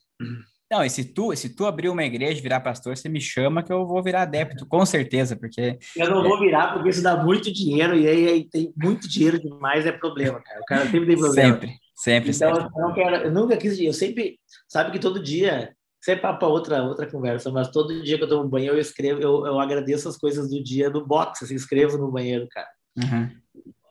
Não, 0.71 0.85
e 0.85 0.89
se 0.89 1.03
tu, 1.03 1.35
se 1.35 1.53
tu 1.53 1.65
abrir 1.65 1.89
uma 1.89 2.05
igreja 2.05 2.39
e 2.39 2.41
virar 2.41 2.61
pastor, 2.61 2.95
você 2.95 3.09
me 3.09 3.19
chama 3.19 3.61
que 3.61 3.73
eu 3.73 3.85
vou 3.85 4.01
virar 4.01 4.21
adepto, 4.21 4.65
com 4.65 4.85
certeza, 4.85 5.35
porque... 5.35 5.77
Eu 5.97 6.09
não 6.09 6.23
vou 6.23 6.39
virar 6.39 6.71
porque 6.71 6.87
isso 6.87 7.03
dá 7.03 7.21
muito 7.21 7.51
dinheiro 7.51 7.93
e 7.93 8.07
aí, 8.07 8.27
aí 8.29 8.49
tem 8.49 8.73
muito 8.81 9.05
dinheiro 9.05 9.37
demais 9.37 9.85
é 9.85 9.91
problema, 9.91 10.41
cara. 10.41 10.61
O 10.61 10.65
cara 10.65 10.83
sempre 10.83 11.07
tem 11.07 11.17
problema. 11.17 11.53
Sempre, 11.53 11.77
sempre, 11.93 12.31
então, 12.31 12.55
sempre. 12.55 12.71
Eu, 12.73 12.87
não 12.87 12.93
quero, 12.93 13.15
eu 13.17 13.31
nunca 13.31 13.57
quis, 13.57 13.77
eu 13.81 13.91
sempre, 13.91 14.39
sabe 14.65 14.91
que 14.91 14.99
todo 14.99 15.21
dia, 15.21 15.75
sempre 15.99 16.21
para 16.21 16.47
outra, 16.47 16.81
outra 16.83 17.05
conversa, 17.05 17.51
mas 17.51 17.67
todo 17.67 18.01
dia 18.01 18.17
que 18.17 18.23
eu 18.23 18.29
tomo 18.29 18.47
banho 18.47 18.71
eu 18.71 18.79
escrevo, 18.79 19.19
eu, 19.19 19.45
eu 19.45 19.59
agradeço 19.59 20.07
as 20.07 20.17
coisas 20.17 20.49
do 20.49 20.63
dia 20.63 20.89
do 20.89 21.05
box, 21.05 21.43
assim, 21.43 21.55
escrevo 21.55 21.97
no 21.97 22.09
banheiro, 22.09 22.47
cara. 22.49 22.69
Uhum. 22.97 23.29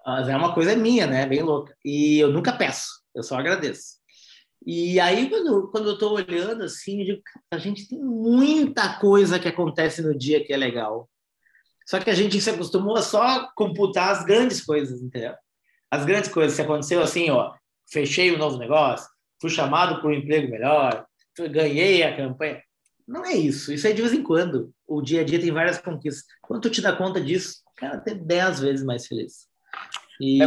Mas 0.07 0.29
é 0.31 0.35
uma 0.35 0.55
coisa 0.55 0.75
minha, 0.75 1.07
né, 1.07 1.27
bem 1.27 1.43
louca. 1.43 1.75
E 1.85 2.19
eu 2.19 2.33
nunca 2.33 2.55
peço, 2.55 2.89
eu 3.15 3.23
só 3.23 3.37
agradeço. 3.37 4.01
E 4.65 5.01
aí, 5.01 5.31
quando, 5.31 5.69
quando 5.71 5.89
eu 5.89 5.95
estou 5.95 6.13
olhando 6.13 6.65
assim, 6.65 7.03
digo, 7.03 7.23
a 7.51 7.59
gente 7.59 7.89
tem 7.89 7.99
muita 7.99 8.99
coisa 8.99 9.39
que 9.39 9.49
acontece 9.49 10.03
no 10.03 10.17
dia 10.17 10.45
que 10.45 10.53
é 10.53 10.57
legal. 10.57 11.09
Só 11.87 11.99
que 11.99 12.11
a 12.11 12.15
gente 12.15 12.41
se 12.41 12.51
acostumou 12.51 12.97
a 12.97 13.03
só 13.03 13.51
computar 13.57 14.13
as 14.13 14.25
grandes 14.25 14.63
coisas, 14.65 15.01
entendeu? 15.01 15.35
As 15.91 16.05
grandes 16.05 16.31
coisas. 16.31 16.55
Se 16.55 16.63
aconteceu 16.63 17.03
assim, 17.03 17.31
ó, 17.31 17.55
fechei 17.91 18.35
um 18.35 18.39
novo 18.39 18.59
negócio, 18.59 19.09
fui 19.41 19.51
chamado 19.51 20.01
por 20.01 20.11
um 20.11 20.15
emprego 20.15 20.51
melhor, 20.51 21.07
ganhei 21.51 22.03
a 22.03 22.15
campanha. 22.15 22.63
Não 23.09 23.25
é 23.25 23.35
isso. 23.35 23.73
Isso 23.73 23.89
é 23.89 23.93
de 23.93 24.03
vez 24.03 24.15
em 24.15 24.23
quando. 24.23 24.73
O 24.87 25.03
dia 25.03 25.23
a 25.23 25.25
dia 25.25 25.41
tem 25.41 25.51
várias 25.51 25.79
conquistas. 25.79 26.25
Quando 26.41 26.63
tu 26.63 26.71
te 26.71 26.81
dá 26.81 26.95
conta 26.95 27.21
disso, 27.21 27.57
cara, 27.77 27.97
até 27.97 28.15
dez 28.15 28.61
vezes 28.61 28.85
mais 28.85 29.07
feliz. 29.07 29.49
E... 30.21 30.39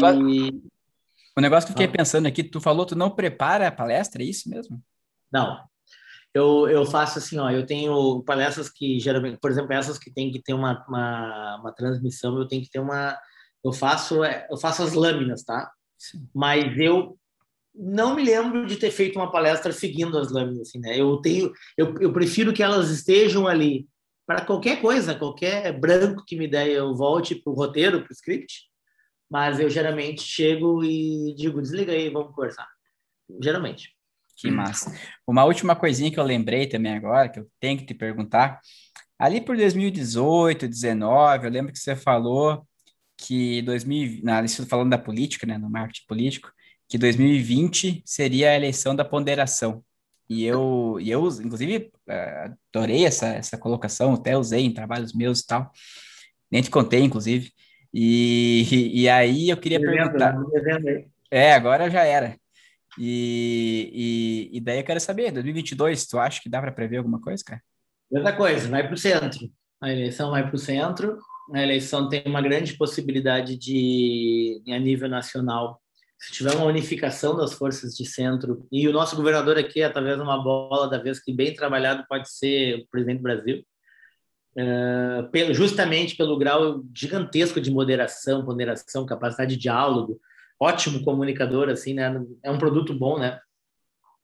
O 1.36 1.42
negócio 1.42 1.68
que 1.68 1.74
eu 1.74 1.78
fiquei 1.78 1.94
ah. 1.94 1.98
pensando 1.98 2.28
aqui, 2.28 2.44
tu 2.44 2.62
falou, 2.62 2.86
tu 2.86 2.96
não 2.96 3.10
prepara 3.10 3.68
a 3.68 3.72
palestra, 3.72 4.22
é 4.22 4.26
isso 4.26 4.50
mesmo? 4.50 4.82
Não. 5.32 5.64
Eu, 6.34 6.68
eu 6.68 6.86
faço 6.86 7.20
assim, 7.20 7.38
ó, 7.38 7.50
eu 7.50 7.66
tenho 7.66 8.24
palestras 8.24 8.70
que 8.70 9.00
geralmente, 9.00 9.38
por 9.40 9.52
exemplo, 9.52 9.74
essas 9.74 10.00
que 10.00 10.12
tem 10.12 10.32
que 10.32 10.42
ter 10.42 10.54
uma, 10.54 10.84
uma, 10.88 11.58
uma 11.60 11.72
transmissão, 11.72 12.38
eu 12.38 12.48
tenho 12.48 12.64
que 12.64 12.70
ter 12.70 12.80
uma, 12.80 13.18
eu 13.64 13.72
faço, 13.72 14.24
é, 14.24 14.48
eu 14.50 14.58
faço 14.58 14.82
as 14.82 14.94
lâminas, 14.94 15.44
tá? 15.44 15.72
Sim. 15.98 16.28
Mas 16.34 16.78
eu 16.78 17.18
não 17.74 18.16
me 18.16 18.24
lembro 18.24 18.66
de 18.66 18.78
ter 18.78 18.92
feito 18.92 19.18
uma 19.18 19.32
palestra 19.32 19.72
seguindo 19.72 20.18
as 20.18 20.32
lâminas, 20.32 20.70
assim, 20.70 20.80
né? 20.80 21.00
Eu 21.00 21.18
tenho, 21.18 21.52
eu, 21.78 21.96
eu 22.00 22.12
prefiro 22.12 22.54
que 22.54 22.64
elas 22.64 22.90
estejam 22.90 23.48
ali 23.48 23.88
para 24.26 24.46
qualquer 24.46 24.82
coisa, 24.82 25.16
qualquer 25.16 25.78
branco 25.80 26.24
que 26.26 26.36
me 26.36 26.48
der, 26.48 26.68
eu 26.70 26.96
volte 26.96 27.36
para 27.36 27.52
o 27.52 27.56
roteiro, 27.56 28.02
para 28.02 28.12
o 28.12 28.14
script, 28.14 28.70
mas 29.34 29.60
eu 29.60 29.68
geralmente 29.68 30.22
chego 30.22 30.84
e 30.84 31.34
digo, 31.36 31.60
desliga 31.60 31.92
aí, 31.92 32.08
vamos 32.08 32.36
conversar. 32.36 32.68
Geralmente. 33.42 33.90
Que 34.38 34.52
massa. 34.52 34.96
Uma 35.26 35.44
última 35.44 35.76
coisinha 35.76 36.12
que 36.12 36.20
eu 36.20 36.24
lembrei 36.24 36.68
também 36.68 36.94
agora, 36.94 37.28
que 37.28 37.40
eu 37.40 37.50
tenho 37.60 37.80
que 37.80 37.84
te 37.84 37.96
perguntar. 37.96 38.60
Ali 39.18 39.42
por 39.42 39.58
2018, 39.58 40.68
2019, 40.68 41.48
eu 41.48 41.52
lembro 41.52 41.74
que 41.74 41.80
você 41.80 41.96
falou 41.96 42.64
que 43.18 43.64
2000, 43.64 44.24
na, 44.24 44.44
isso 44.44 44.68
falando 44.68 44.92
da 44.92 45.00
política, 45.00 45.48
né, 45.48 45.58
no 45.58 45.68
marketing 45.68 46.06
político, 46.06 46.52
que 46.88 47.00
2020 47.00 48.04
seria 48.06 48.52
a 48.52 48.56
eleição 48.56 48.96
da 48.96 49.04
ponderação. 49.04 49.84
E 50.30 50.44
eu, 50.46 51.00
e 51.02 51.10
eu 51.10 51.26
inclusive, 51.44 51.92
eh, 52.08 52.52
adorei 52.72 53.04
essa, 53.04 53.30
essa 53.30 53.58
colocação, 53.58 54.14
até 54.14 54.38
usei 54.38 54.64
em 54.64 54.74
trabalhos 54.74 55.12
meus 55.12 55.40
e 55.40 55.48
tal. 55.48 55.72
Nem 56.52 56.62
te 56.62 56.70
contei, 56.70 57.02
inclusive. 57.02 57.52
E, 57.94 59.02
e 59.02 59.10
aí 59.10 59.50
eu 59.50 59.58
queria 59.58 59.80
perguntar. 59.80 60.36
É, 61.30 61.54
agora 61.54 61.90
já 61.90 62.04
era. 62.04 62.36
E, 62.98 64.50
e, 64.52 64.58
e, 64.58 64.62
daí 64.62 64.80
eu 64.80 64.84
quero 64.84 65.00
saber, 65.00 65.32
2022, 65.32 66.06
tu 66.06 66.20
acha 66.20 66.42
que 66.42 66.50
dá 66.50 66.62
para 66.62 66.72
prever 66.72 66.98
alguma 66.98 67.20
coisa, 67.20 67.44
cara? 67.44 67.62
Outra 68.12 68.34
coisa, 68.34 68.68
vai 68.68 68.84
para 68.86 68.94
o 68.94 68.98
centro. 68.98 69.50
A 69.82 69.92
eleição 69.92 70.32
vai 70.32 70.46
para 70.46 70.56
o 70.56 70.60
centro. 70.60 71.18
A 71.54 71.62
eleição 71.62 72.08
tem 72.08 72.24
uma 72.26 72.42
grande 72.42 72.78
possibilidade 72.78 73.58
de, 73.58 74.62
a 74.70 74.80
nível 74.80 75.10
nacional, 75.10 75.82
se 76.20 76.32
tiver 76.32 76.56
uma 76.56 76.66
unificação 76.66 77.36
das 77.36 77.54
forças 77.54 77.94
de 77.96 78.06
centro, 78.06 78.66
e 78.72 78.88
o 78.88 78.94
nosso 78.94 79.16
governador 79.16 79.58
aqui, 79.58 79.84
através 79.84 80.16
de 80.16 80.24
uma 80.24 80.42
bola 80.42 80.90
da 80.90 80.98
vez 80.98 81.22
que 81.22 81.34
bem 81.34 81.54
trabalhado, 81.54 82.06
pode 82.08 82.32
ser 82.32 82.76
o 82.76 82.88
presidente 82.88 83.18
do 83.18 83.24
Brasil, 83.24 83.66
uh, 84.58 85.54
justamente 85.54 86.16
pelo 86.16 86.38
grau 86.38 86.84
gigantesco 86.94 87.60
de 87.60 87.72
moderação, 87.72 88.46
ponderação, 88.46 89.06
capacidade 89.06 89.56
de 89.56 89.62
diálogo, 89.62 90.20
ótimo 90.60 91.04
comunicador, 91.04 91.70
assim, 91.70 91.94
né? 91.94 92.24
É 92.44 92.52
um 92.52 92.58
produto 92.58 92.94
bom, 92.94 93.20
né? 93.20 93.40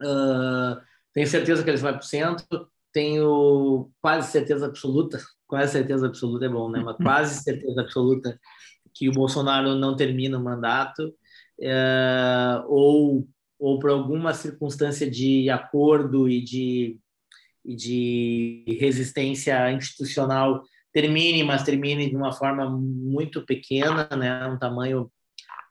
Uh, 0.02 0.80
tenho 1.14 1.28
certeza 1.28 1.64
que 1.64 1.70
ele 1.70 1.78
vai 1.78 1.94
para 1.94 2.02
o 2.02 2.06
centro, 2.06 2.68
tenho 2.94 3.92
quase 4.02 4.32
certeza 4.32 4.66
absoluta, 4.66 5.20
quase 5.48 5.74
certeza 5.74 6.08
absoluta 6.08 6.46
é 6.46 6.50
bom, 6.50 6.70
né? 6.70 6.82
Mas 6.84 6.98
quase 6.98 7.42
certeza 7.44 7.82
absoluta 7.82 8.40
que 8.94 9.10
o 9.10 9.14
Bolsonaro 9.14 9.76
não 9.76 9.96
termina 9.96 10.38
o 10.38 10.44
mandato, 10.44 11.14
uh, 11.60 12.66
ou, 12.68 13.28
ou 13.58 13.80
por 13.80 13.90
alguma 13.90 14.34
circunstância 14.34 15.10
de 15.10 15.50
acordo 15.50 16.28
e 16.30 16.42
de 16.44 17.00
e 17.70 17.76
de 17.76 18.78
resistência 18.80 19.72
institucional 19.72 20.64
termine, 20.92 21.44
mas 21.44 21.64
termine 21.64 22.10
de 22.10 22.16
uma 22.16 22.32
forma 22.32 22.68
muito 22.68 23.46
pequena, 23.46 24.10
né, 24.18 24.48
um 24.48 24.58
tamanho 24.58 25.12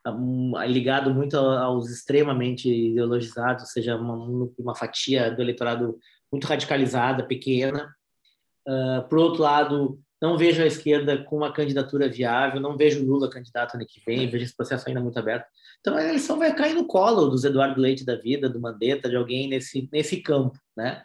um, 0.07 0.53
ligado 0.65 1.13
muito 1.13 1.35
aos 1.37 1.89
extremamente 1.89 2.69
ideologizados, 2.69 3.63
ou 3.63 3.69
seja, 3.69 3.97
uma, 3.97 4.49
uma 4.57 4.73
fatia 4.73 5.29
do 5.29 5.41
eleitorado 5.41 5.99
muito 6.31 6.47
radicalizada, 6.47 7.23
pequena. 7.25 7.93
Uh, 8.65 9.07
por 9.09 9.19
outro 9.19 9.43
lado, 9.43 9.99
não 10.21 10.37
vejo 10.37 10.61
a 10.61 10.65
esquerda 10.65 11.21
com 11.23 11.35
uma 11.35 11.51
candidatura 11.51 12.07
viável, 12.07 12.61
não 12.61 12.77
vejo 12.77 13.05
Lula 13.05 13.29
candidato 13.29 13.75
ano 13.75 13.85
que 13.85 14.01
vem, 14.05 14.29
vejo 14.29 14.45
esse 14.45 14.55
processo 14.55 14.87
ainda 14.87 15.01
muito 15.01 15.19
aberto. 15.19 15.47
Então 15.81 15.97
a 15.97 16.03
eleição 16.03 16.39
vai 16.39 16.55
cair 16.55 16.75
no 16.75 16.87
colo 16.87 17.27
dos 17.27 17.43
Eduardo 17.43 17.79
Leite 17.79 18.05
da 18.05 18.15
vida, 18.15 18.49
do 18.49 18.59
Mandetta, 18.59 19.09
de 19.09 19.17
alguém 19.17 19.49
nesse, 19.49 19.89
nesse 19.91 20.21
campo, 20.21 20.57
né? 20.77 21.03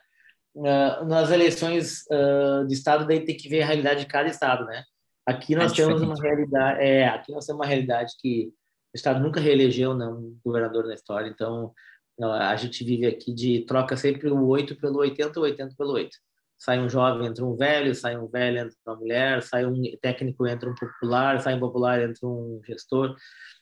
Uh, 0.54 1.04
nas 1.06 1.30
eleições 1.30 2.04
uh, 2.10 2.66
de 2.66 2.74
estado 2.74 3.06
daí 3.06 3.24
tem 3.24 3.36
que 3.36 3.48
ver 3.48 3.62
a 3.62 3.66
realidade 3.66 4.00
de 4.00 4.06
cada 4.06 4.28
estado, 4.28 4.64
né? 4.64 4.84
Aqui 5.26 5.56
nós 5.56 5.72
é 5.72 5.74
temos 5.74 6.00
uma 6.00 6.14
realidade, 6.14 6.80
é, 6.80 7.08
aqui 7.08 7.32
nós 7.32 7.46
temos 7.46 7.60
uma 7.60 7.66
realidade 7.66 8.14
que 8.20 8.52
o 8.92 8.96
estado 8.96 9.20
nunca 9.20 9.40
reelegeu 9.40 9.94
né, 9.94 10.06
um 10.06 10.38
governador 10.44 10.86
na 10.86 10.94
história, 10.94 11.28
então 11.28 11.72
a 12.20 12.54
gente 12.54 12.84
vive 12.84 13.06
aqui 13.06 13.34
de 13.34 13.64
troca 13.66 13.96
sempre 13.96 14.30
o 14.30 14.46
8 14.46 14.76
pelo 14.76 14.98
80, 14.98 15.40
o 15.40 15.42
80 15.42 15.74
pelo 15.76 15.92
8 15.94 16.16
sai 16.64 16.80
um 16.80 16.88
jovem, 16.88 17.26
entra 17.26 17.44
um 17.44 17.54
velho, 17.54 17.94
sai 17.94 18.16
um 18.16 18.26
velho, 18.26 18.58
entra 18.58 18.76
uma 18.86 18.96
mulher, 18.96 19.42
sai 19.42 19.66
um 19.66 19.82
técnico, 20.00 20.46
entra 20.46 20.70
um 20.70 20.74
popular, 20.74 21.40
sai 21.40 21.54
um 21.54 21.60
popular, 21.60 22.02
entra 22.02 22.26
um 22.26 22.60
gestor. 22.64 23.14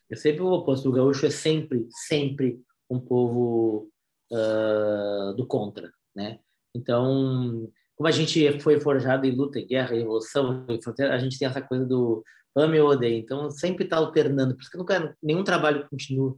É 0.08 0.14
sempre 0.14 0.42
o 0.42 0.52
oposto. 0.52 0.88
O 0.88 0.92
gaúcho 0.92 1.26
é 1.26 1.30
sempre, 1.30 1.88
sempre 2.06 2.60
um 2.88 3.00
povo 3.00 3.90
uh, 4.30 5.34
do 5.34 5.46
contra, 5.46 5.92
né? 6.14 6.38
Então, 6.74 7.68
como 7.96 8.08
a 8.08 8.10
gente 8.10 8.60
foi 8.60 8.80
forjado 8.80 9.26
em 9.26 9.34
luta, 9.34 9.58
em 9.58 9.66
guerra, 9.66 9.94
em 9.94 10.00
revolução, 10.00 10.66
a 11.10 11.18
gente 11.18 11.38
tem 11.38 11.46
essa 11.48 11.60
coisa 11.60 11.84
do 11.84 12.24
ame 12.56 12.80
ou 12.80 12.90
odeie. 12.90 13.18
Então, 13.18 13.50
sempre 13.50 13.84
está 13.84 13.96
alternando. 13.96 14.54
Por 14.54 14.62
isso 14.62 14.70
que 14.70 14.78
nunca 14.78 15.16
nenhum 15.22 15.44
trabalho 15.44 15.86
continua. 15.88 16.36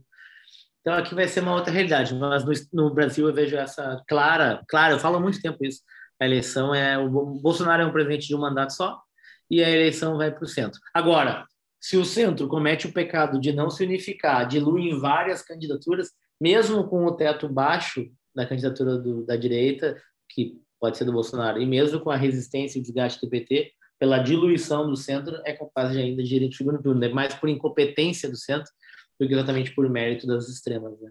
Então, 0.81 0.93
aqui 0.93 1.15
vai 1.15 1.27
ser 1.27 1.39
uma 1.39 1.55
outra 1.55 1.73
realidade. 1.73 2.13
Mas 2.13 2.45
no, 2.45 2.53
no 2.73 2.93
Brasil 2.93 3.27
eu 3.27 3.33
vejo 3.33 3.55
essa 3.55 4.03
clara, 4.07 4.63
clara, 4.67 4.93
eu 4.93 4.99
falo 4.99 5.17
há 5.17 5.19
muito 5.19 5.41
tempo 5.41 5.65
isso, 5.65 5.81
a 6.19 6.25
eleição 6.25 6.73
é 6.73 6.97
o 6.97 7.09
Bolsonaro 7.09 7.83
é 7.83 7.85
um 7.85 7.91
presidente 7.91 8.27
de 8.27 8.35
um 8.35 8.39
mandato 8.39 8.73
só 8.73 9.01
e 9.49 9.63
a 9.63 9.69
eleição 9.69 10.17
vai 10.17 10.31
para 10.31 10.43
o 10.43 10.47
centro. 10.47 10.79
Agora, 10.93 11.45
se 11.79 11.97
o 11.97 12.05
centro 12.05 12.47
comete 12.47 12.87
o 12.87 12.93
pecado 12.93 13.39
de 13.39 13.51
não 13.51 13.69
se 13.69 13.83
unificar, 13.83 14.47
dilui 14.47 14.89
em 14.89 14.99
várias 14.99 15.41
candidaturas, 15.41 16.11
mesmo 16.39 16.87
com 16.87 17.05
o 17.05 17.15
teto 17.15 17.47
baixo 17.47 18.09
da 18.33 18.45
candidatura 18.45 18.97
do, 18.97 19.25
da 19.25 19.35
direita, 19.35 19.95
que 20.29 20.59
pode 20.79 20.97
ser 20.97 21.05
do 21.05 21.13
Bolsonaro, 21.13 21.61
e 21.61 21.65
mesmo 21.65 21.99
com 21.99 22.09
a 22.09 22.17
resistência 22.17 22.77
e 22.77 22.81
desgaste 22.81 23.19
do 23.21 23.29
PT, 23.29 23.71
pela 23.97 24.19
diluição 24.19 24.89
do 24.89 24.95
centro, 24.95 25.41
é 25.45 25.53
capaz 25.53 25.91
de 25.91 25.99
ainda 25.99 26.21
de 26.21 26.35
ir 26.35 26.43
em 26.43 26.51
segundo 26.51 26.81
turno, 26.81 27.03
é 27.03 27.09
mais 27.09 27.33
por 27.33 27.49
incompetência 27.49 28.29
do 28.29 28.35
centro 28.35 28.71
do 29.19 29.27
que 29.27 29.33
exatamente 29.33 29.73
por 29.73 29.89
mérito 29.89 30.27
das 30.27 30.49
extremas. 30.49 30.99
Né? 30.99 31.09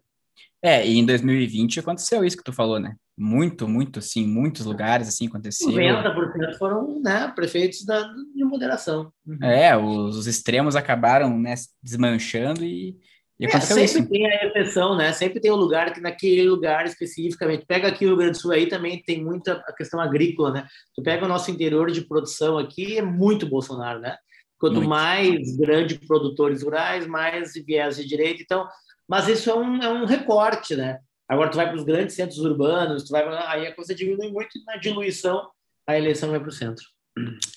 É, 0.62 0.86
e 0.86 0.98
em 0.98 1.04
2020 1.04 1.80
aconteceu 1.80 2.24
isso 2.24 2.36
que 2.36 2.44
tu 2.44 2.52
falou, 2.52 2.78
né? 2.78 2.96
Muito, 3.16 3.68
muito, 3.68 4.00
sim, 4.00 4.26
muitos 4.26 4.66
lugares 4.66 5.08
assim 5.08 5.28
aconteceu. 5.28 5.70
90% 5.70 6.58
foram 6.58 7.00
né, 7.00 7.32
prefeitos 7.34 7.84
da, 7.84 8.02
de 8.02 8.44
moderação. 8.44 9.12
Uhum. 9.26 9.38
É, 9.42 9.76
os, 9.76 10.16
os, 10.16 10.26
extremos 10.26 10.74
acabaram 10.74 11.38
né, 11.38 11.54
desmanchando 11.82 12.64
e, 12.64 12.96
e 13.38 13.46
é, 13.46 13.60
sempre 13.60 13.84
isso. 13.84 14.08
tem 14.08 14.26
a 14.26 14.46
exceção, 14.46 14.96
né? 14.96 15.12
Sempre 15.12 15.40
tem 15.40 15.50
um 15.50 15.56
lugar 15.56 15.92
que 15.92 16.00
naquele 16.00 16.48
lugar 16.48 16.86
especificamente. 16.86 17.66
Pega 17.66 17.88
aqui 17.88 18.04
o 18.04 18.08
Rio 18.08 18.16
Grande 18.16 18.32
do 18.32 18.40
Sul 18.40 18.52
aí 18.52 18.66
também 18.66 19.02
tem 19.02 19.24
muita 19.24 19.54
a 19.66 19.72
questão 19.72 20.00
agrícola, 20.00 20.52
né? 20.52 20.66
Tu 20.94 21.02
pega 21.02 21.24
o 21.24 21.28
nosso 21.28 21.50
interior 21.50 21.90
de 21.90 22.02
produção 22.02 22.58
aqui, 22.58 22.96
é 22.96 23.02
muito 23.02 23.48
Bolsonaro, 23.48 24.00
né? 24.00 24.16
Quanto 24.58 24.76
muito. 24.76 24.88
mais 24.88 25.56
grandes 25.56 25.98
produtores 25.98 26.62
rurais, 26.62 27.06
mais 27.06 27.54
viés 27.54 27.96
de 27.96 28.06
direita. 28.06 28.40
Então, 28.40 28.68
mas 29.08 29.26
isso 29.26 29.50
é 29.50 29.54
um, 29.54 29.82
é 29.82 29.88
um 29.88 30.04
recorte, 30.04 30.76
né? 30.76 31.00
Agora 31.28 31.50
tu 31.50 31.56
vai 31.56 31.66
para 31.66 31.76
os 31.76 31.84
grandes 31.84 32.14
centros 32.14 32.38
urbanos, 32.38 33.04
tu 33.04 33.10
vai 33.10 33.26
aí 33.48 33.66
a 33.66 33.74
coisa 33.74 33.94
diminui 33.94 34.30
muito 34.30 34.62
na 34.64 34.76
diluição, 34.76 35.48
a 35.86 35.98
eleição 35.98 36.30
vai 36.30 36.38
para 36.38 36.48
o 36.48 36.52
centro. 36.52 36.84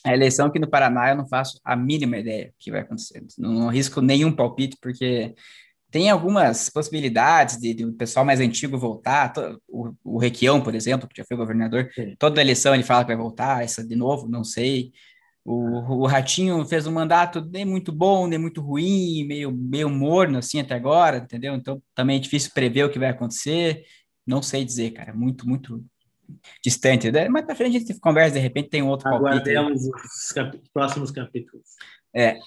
A 0.04 0.14
eleição 0.14 0.48
aqui 0.48 0.60
no 0.60 0.70
Paraná 0.70 1.10
eu 1.10 1.18
não 1.18 1.28
faço 1.28 1.60
a 1.64 1.76
mínima 1.76 2.18
ideia 2.18 2.54
que 2.60 2.72
vai 2.72 2.82
acontecer. 2.82 3.24
Não, 3.38 3.52
não 3.54 3.68
risco 3.70 4.02
nenhum 4.02 4.32
palpite, 4.32 4.78
porque 4.82 5.34
tem 5.90 6.10
algumas 6.10 6.70
possibilidades 6.70 7.58
de, 7.58 7.74
de 7.74 7.86
o 7.86 7.94
pessoal 7.94 8.26
mais 8.26 8.40
antigo 8.40 8.78
voltar. 8.78 9.34
O, 9.68 9.94
o 10.04 10.18
Requião, 10.18 10.62
por 10.62 10.76
exemplo, 10.76 11.08
que 11.08 11.18
já 11.18 11.26
foi 11.26 11.38
governador, 11.38 11.90
Sim. 11.94 12.16
toda 12.20 12.42
eleição 12.42 12.74
ele 12.74 12.84
fala 12.84 13.04
que 13.04 13.08
vai 13.08 13.18
voltar, 13.18 13.64
essa 13.64 13.86
de 13.86 13.96
novo, 13.96 14.28
não 14.28 14.44
sei. 14.44 14.92
O, 15.46 16.02
o 16.02 16.06
Ratinho 16.06 16.66
fez 16.66 16.86
um 16.88 16.92
mandato 16.92 17.42
nem 17.50 17.64
muito 17.64 17.92
bom, 17.94 18.28
nem 18.28 18.38
muito 18.38 18.62
ruim, 18.62 19.24
meio, 19.26 19.50
meio 19.50 19.90
morno 19.90 20.38
assim 20.38 20.60
até 20.60 20.76
agora, 20.76 21.20
entendeu? 21.20 21.56
Então 21.56 21.82
também 21.96 22.18
é 22.18 22.20
difícil 22.20 22.52
prever 22.54 22.84
o 22.84 22.90
que 22.90 23.00
vai 23.00 23.10
acontecer. 23.10 23.86
Não 24.26 24.42
sei 24.42 24.66
dizer, 24.66 24.92
cara, 24.92 25.14
muito, 25.14 25.48
muito 25.48 25.82
distante. 26.62 27.10
Né? 27.10 27.30
Mas 27.30 27.46
para 27.46 27.56
frente 27.56 27.78
a 27.78 27.80
gente 27.80 28.00
conversa, 28.02 28.36
de 28.36 28.42
repente 28.42 28.68
tem 28.68 28.82
outro 28.82 29.08
Aguardemos 29.08 29.84
os 29.86 30.32
cap 30.34 30.62
próximos 30.74 31.12
capítulos. 31.12 31.66
É, 32.14 32.38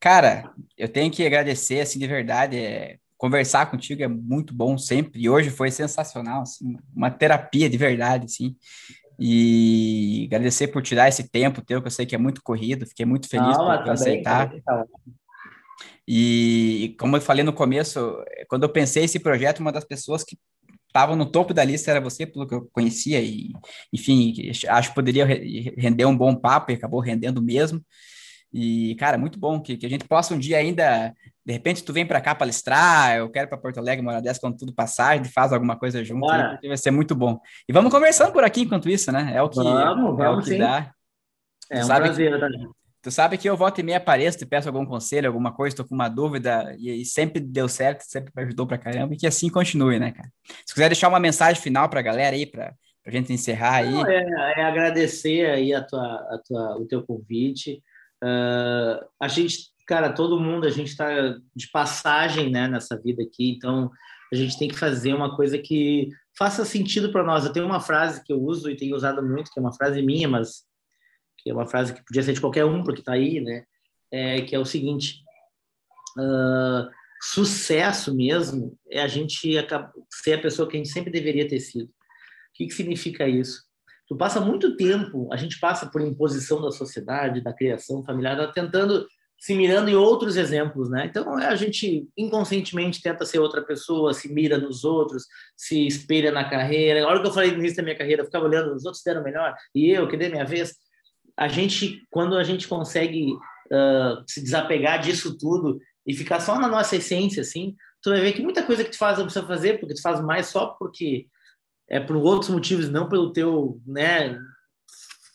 cara, 0.00 0.52
eu 0.76 0.88
tenho 0.88 1.10
que 1.10 1.24
agradecer, 1.24 1.80
assim, 1.80 1.98
de 1.98 2.06
verdade, 2.06 2.56
é, 2.56 2.98
conversar 3.16 3.70
contigo 3.70 4.02
é 4.02 4.08
muito 4.08 4.54
bom 4.54 4.78
sempre, 4.78 5.20
e 5.20 5.28
hoje 5.28 5.50
foi 5.50 5.70
sensacional, 5.70 6.42
assim, 6.42 6.76
uma 6.94 7.10
terapia 7.10 7.68
de 7.68 7.76
verdade, 7.76 8.26
assim, 8.26 8.56
e 9.18 10.24
agradecer 10.26 10.68
por 10.68 10.82
tirar 10.82 11.08
esse 11.08 11.28
tempo 11.28 11.60
teu, 11.60 11.80
que 11.80 11.88
eu 11.88 11.92
sei 11.92 12.06
que 12.06 12.14
é 12.14 12.18
muito 12.18 12.42
corrido, 12.42 12.86
fiquei 12.86 13.04
muito 13.04 13.28
feliz 13.28 13.56
Não, 13.56 13.64
por 13.64 13.90
aceitar. 13.90 14.48
Bem, 14.48 14.60
tá 14.60 14.84
e 16.10 16.96
como 16.98 17.16
eu 17.16 17.20
falei 17.20 17.44
no 17.44 17.52
começo, 17.52 18.16
quando 18.48 18.62
eu 18.62 18.68
pensei 18.70 19.04
esse 19.04 19.18
projeto, 19.18 19.60
uma 19.60 19.70
das 19.70 19.84
pessoas 19.84 20.24
que 20.24 20.38
estavam 20.86 21.14
no 21.14 21.26
topo 21.26 21.52
da 21.52 21.62
lista 21.62 21.90
era 21.90 22.00
você, 22.00 22.24
pelo 22.24 22.46
que 22.46 22.54
eu 22.54 22.66
conhecia, 22.72 23.20
e 23.20 23.52
enfim, 23.92 24.32
acho 24.68 24.88
que 24.88 24.94
poderia 24.94 25.26
render 25.26 26.06
um 26.06 26.16
bom 26.16 26.34
papo 26.34 26.72
e 26.72 26.74
acabou 26.74 27.00
rendendo 27.00 27.42
mesmo. 27.42 27.84
E, 28.52 28.94
cara, 28.96 29.18
muito 29.18 29.38
bom 29.38 29.60
que, 29.60 29.76
que 29.76 29.86
a 29.86 29.90
gente 29.90 30.06
possa 30.06 30.34
um 30.34 30.38
dia 30.38 30.56
ainda, 30.58 31.14
de 31.44 31.52
repente, 31.52 31.84
tu 31.84 31.92
vem 31.92 32.06
para 32.06 32.20
cá 32.20 32.34
palestrar, 32.34 33.16
eu 33.16 33.30
quero 33.30 33.48
para 33.48 33.58
Porto 33.58 33.78
Alegre, 33.78 34.02
uma 34.02 34.12
hora 34.12 34.22
dessa, 34.22 34.40
quando 34.40 34.56
tudo 34.56 34.74
passar, 34.74 35.10
a 35.10 35.16
gente 35.16 35.28
faz 35.28 35.52
alguma 35.52 35.76
coisa 35.76 36.02
junto, 36.04 36.26
vai 36.26 36.76
ser 36.76 36.90
muito 36.90 37.14
bom. 37.14 37.38
E 37.68 37.72
vamos 37.72 37.92
conversando 37.92 38.32
por 38.32 38.44
aqui 38.44 38.62
enquanto 38.62 38.88
isso, 38.88 39.12
né? 39.12 39.32
É 39.34 39.42
o 39.42 39.48
que, 39.48 39.62
vamos, 39.62 40.18
é 40.18 40.28
o 40.30 40.38
que 40.38 40.50
sim. 40.50 40.58
dá. 40.58 40.92
É 41.70 41.80
tu 41.80 41.84
um 41.84 41.88
prazer, 41.88 42.32
que, 42.32 42.48
né? 42.48 42.68
Tu 43.00 43.10
sabe 43.12 43.38
que 43.38 43.48
eu 43.48 43.56
volto 43.56 43.78
e 43.78 43.82
meia 43.82 43.98
apareço, 43.98 44.38
te 44.38 44.44
peço 44.44 44.68
algum 44.68 44.84
conselho, 44.84 45.28
alguma 45.28 45.52
coisa, 45.52 45.72
estou 45.72 45.86
com 45.86 45.94
uma 45.94 46.08
dúvida, 46.08 46.74
e, 46.78 47.02
e, 47.02 47.04
sempre 47.04 47.40
deu 47.40 47.68
certo, 47.68 48.02
sempre 48.02 48.32
me 48.34 48.42
ajudou 48.42 48.66
pra 48.66 48.76
caramba, 48.76 49.14
e 49.14 49.16
que 49.16 49.26
assim 49.26 49.48
continue, 49.48 49.98
né, 49.98 50.10
cara? 50.10 50.28
Se 50.66 50.74
quiser 50.74 50.88
deixar 50.88 51.08
uma 51.08 51.20
mensagem 51.20 51.62
final 51.62 51.88
pra 51.88 52.02
galera 52.02 52.34
aí, 52.34 52.44
pra, 52.44 52.74
pra 53.02 53.12
gente 53.12 53.32
encerrar 53.32 53.76
aí. 53.76 53.92
Não, 53.92 54.06
é, 54.06 54.54
é, 54.56 54.64
agradecer 54.64 55.48
aí 55.48 55.72
a 55.72 55.82
tua, 55.82 56.02
a 56.02 56.40
tua, 56.44 56.76
o 56.78 56.86
teu 56.86 57.02
convite. 57.02 57.82
Uh, 58.22 59.04
a 59.20 59.28
gente, 59.28 59.70
cara, 59.86 60.12
todo 60.12 60.40
mundo, 60.40 60.66
a 60.66 60.70
gente 60.70 60.88
está 60.88 61.08
de 61.54 61.70
passagem 61.70 62.50
né, 62.50 62.66
nessa 62.66 63.00
vida 63.00 63.22
aqui, 63.22 63.50
então 63.50 63.90
a 64.32 64.36
gente 64.36 64.58
tem 64.58 64.68
que 64.68 64.78
fazer 64.78 65.14
uma 65.14 65.34
coisa 65.34 65.58
que 65.58 66.10
faça 66.36 66.64
sentido 66.64 67.10
para 67.10 67.24
nós. 67.24 67.44
Eu 67.44 67.52
tenho 67.52 67.66
uma 67.66 67.80
frase 67.80 68.22
que 68.24 68.32
eu 68.32 68.40
uso 68.40 68.70
e 68.70 68.76
tenho 68.76 68.94
usado 68.94 69.22
muito, 69.22 69.50
que 69.50 69.58
é 69.58 69.62
uma 69.62 69.72
frase 69.72 70.02
minha, 70.02 70.28
mas 70.28 70.64
que 71.38 71.50
é 71.50 71.54
uma 71.54 71.66
frase 71.66 71.94
que 71.94 72.04
podia 72.04 72.22
ser 72.22 72.34
de 72.34 72.40
qualquer 72.40 72.64
um, 72.64 72.82
porque 72.82 73.00
está 73.00 73.12
aí, 73.12 73.40
né? 73.40 73.64
É, 74.10 74.40
que 74.42 74.54
é 74.54 74.58
o 74.58 74.64
seguinte: 74.64 75.22
uh, 76.18 76.90
sucesso 77.20 78.14
mesmo 78.14 78.78
é 78.90 79.00
a 79.00 79.08
gente 79.08 79.62
ser 80.10 80.34
a 80.34 80.38
pessoa 80.40 80.68
que 80.68 80.76
a 80.76 80.78
gente 80.78 80.92
sempre 80.92 81.10
deveria 81.10 81.48
ter 81.48 81.60
sido. 81.60 81.86
O 81.86 81.92
que, 82.54 82.66
que 82.66 82.74
significa 82.74 83.28
isso? 83.28 83.67
Tu 84.08 84.16
passa 84.16 84.40
muito 84.40 84.76
tempo, 84.76 85.28
a 85.32 85.36
gente 85.36 85.60
passa 85.60 85.86
por 85.86 86.00
imposição 86.00 86.62
da 86.62 86.70
sociedade, 86.70 87.42
da 87.42 87.52
criação 87.52 88.02
familiar, 88.02 88.36
tá 88.36 88.50
tentando 88.50 89.06
se 89.38 89.54
mirando 89.54 89.88
em 89.88 89.94
outros 89.94 90.36
exemplos, 90.36 90.90
né? 90.90 91.06
Então 91.06 91.36
a 91.36 91.54
gente 91.54 92.08
inconscientemente 92.16 93.00
tenta 93.00 93.24
ser 93.24 93.38
outra 93.38 93.62
pessoa, 93.62 94.12
se 94.12 94.32
mira 94.32 94.58
nos 94.58 94.82
outros, 94.84 95.26
se 95.56 95.86
espelha 95.86 96.32
na 96.32 96.48
carreira. 96.48 97.04
A 97.04 97.06
hora 97.06 97.20
que 97.20 97.28
eu 97.28 97.32
falei 97.32 97.52
no 97.52 97.58
início 97.58 97.76
da 97.76 97.84
minha 97.84 97.96
carreira, 97.96 98.22
eu 98.22 98.26
ficava 98.26 98.46
olhando 98.46 98.74
os 98.74 98.84
outros 98.84 99.02
deram 99.04 99.22
melhor 99.22 99.54
e 99.72 99.90
eu 99.90 100.08
que 100.08 100.16
dei 100.16 100.28
minha 100.28 100.44
vez. 100.44 100.74
A 101.36 101.46
gente, 101.46 102.02
quando 102.10 102.36
a 102.36 102.42
gente 102.42 102.66
consegue 102.66 103.32
uh, 103.32 104.24
se 104.26 104.42
desapegar 104.42 105.00
disso 105.00 105.38
tudo 105.38 105.78
e 106.04 106.12
ficar 106.14 106.40
só 106.40 106.58
na 106.58 106.66
nossa 106.66 106.96
essência, 106.96 107.42
assim, 107.42 107.76
tu 108.02 108.10
vai 108.10 108.20
ver 108.20 108.32
que 108.32 108.42
muita 108.42 108.64
coisa 108.64 108.82
que 108.82 108.90
tu 108.90 108.98
faz 108.98 109.18
não 109.18 109.26
precisa 109.26 109.46
fazer 109.46 109.78
porque 109.78 109.94
tu 109.94 110.02
faz 110.02 110.20
mais 110.20 110.46
só 110.46 110.66
porque 110.66 111.28
é 111.90 111.98
por 111.98 112.16
outros 112.16 112.50
motivos, 112.50 112.88
não 112.88 113.08
pelo 113.08 113.32
teu 113.32 113.80
né, 113.86 114.38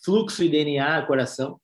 fluxo 0.03 0.43
e 0.43 0.49
DNA, 0.49 1.05
coração. 1.05 1.59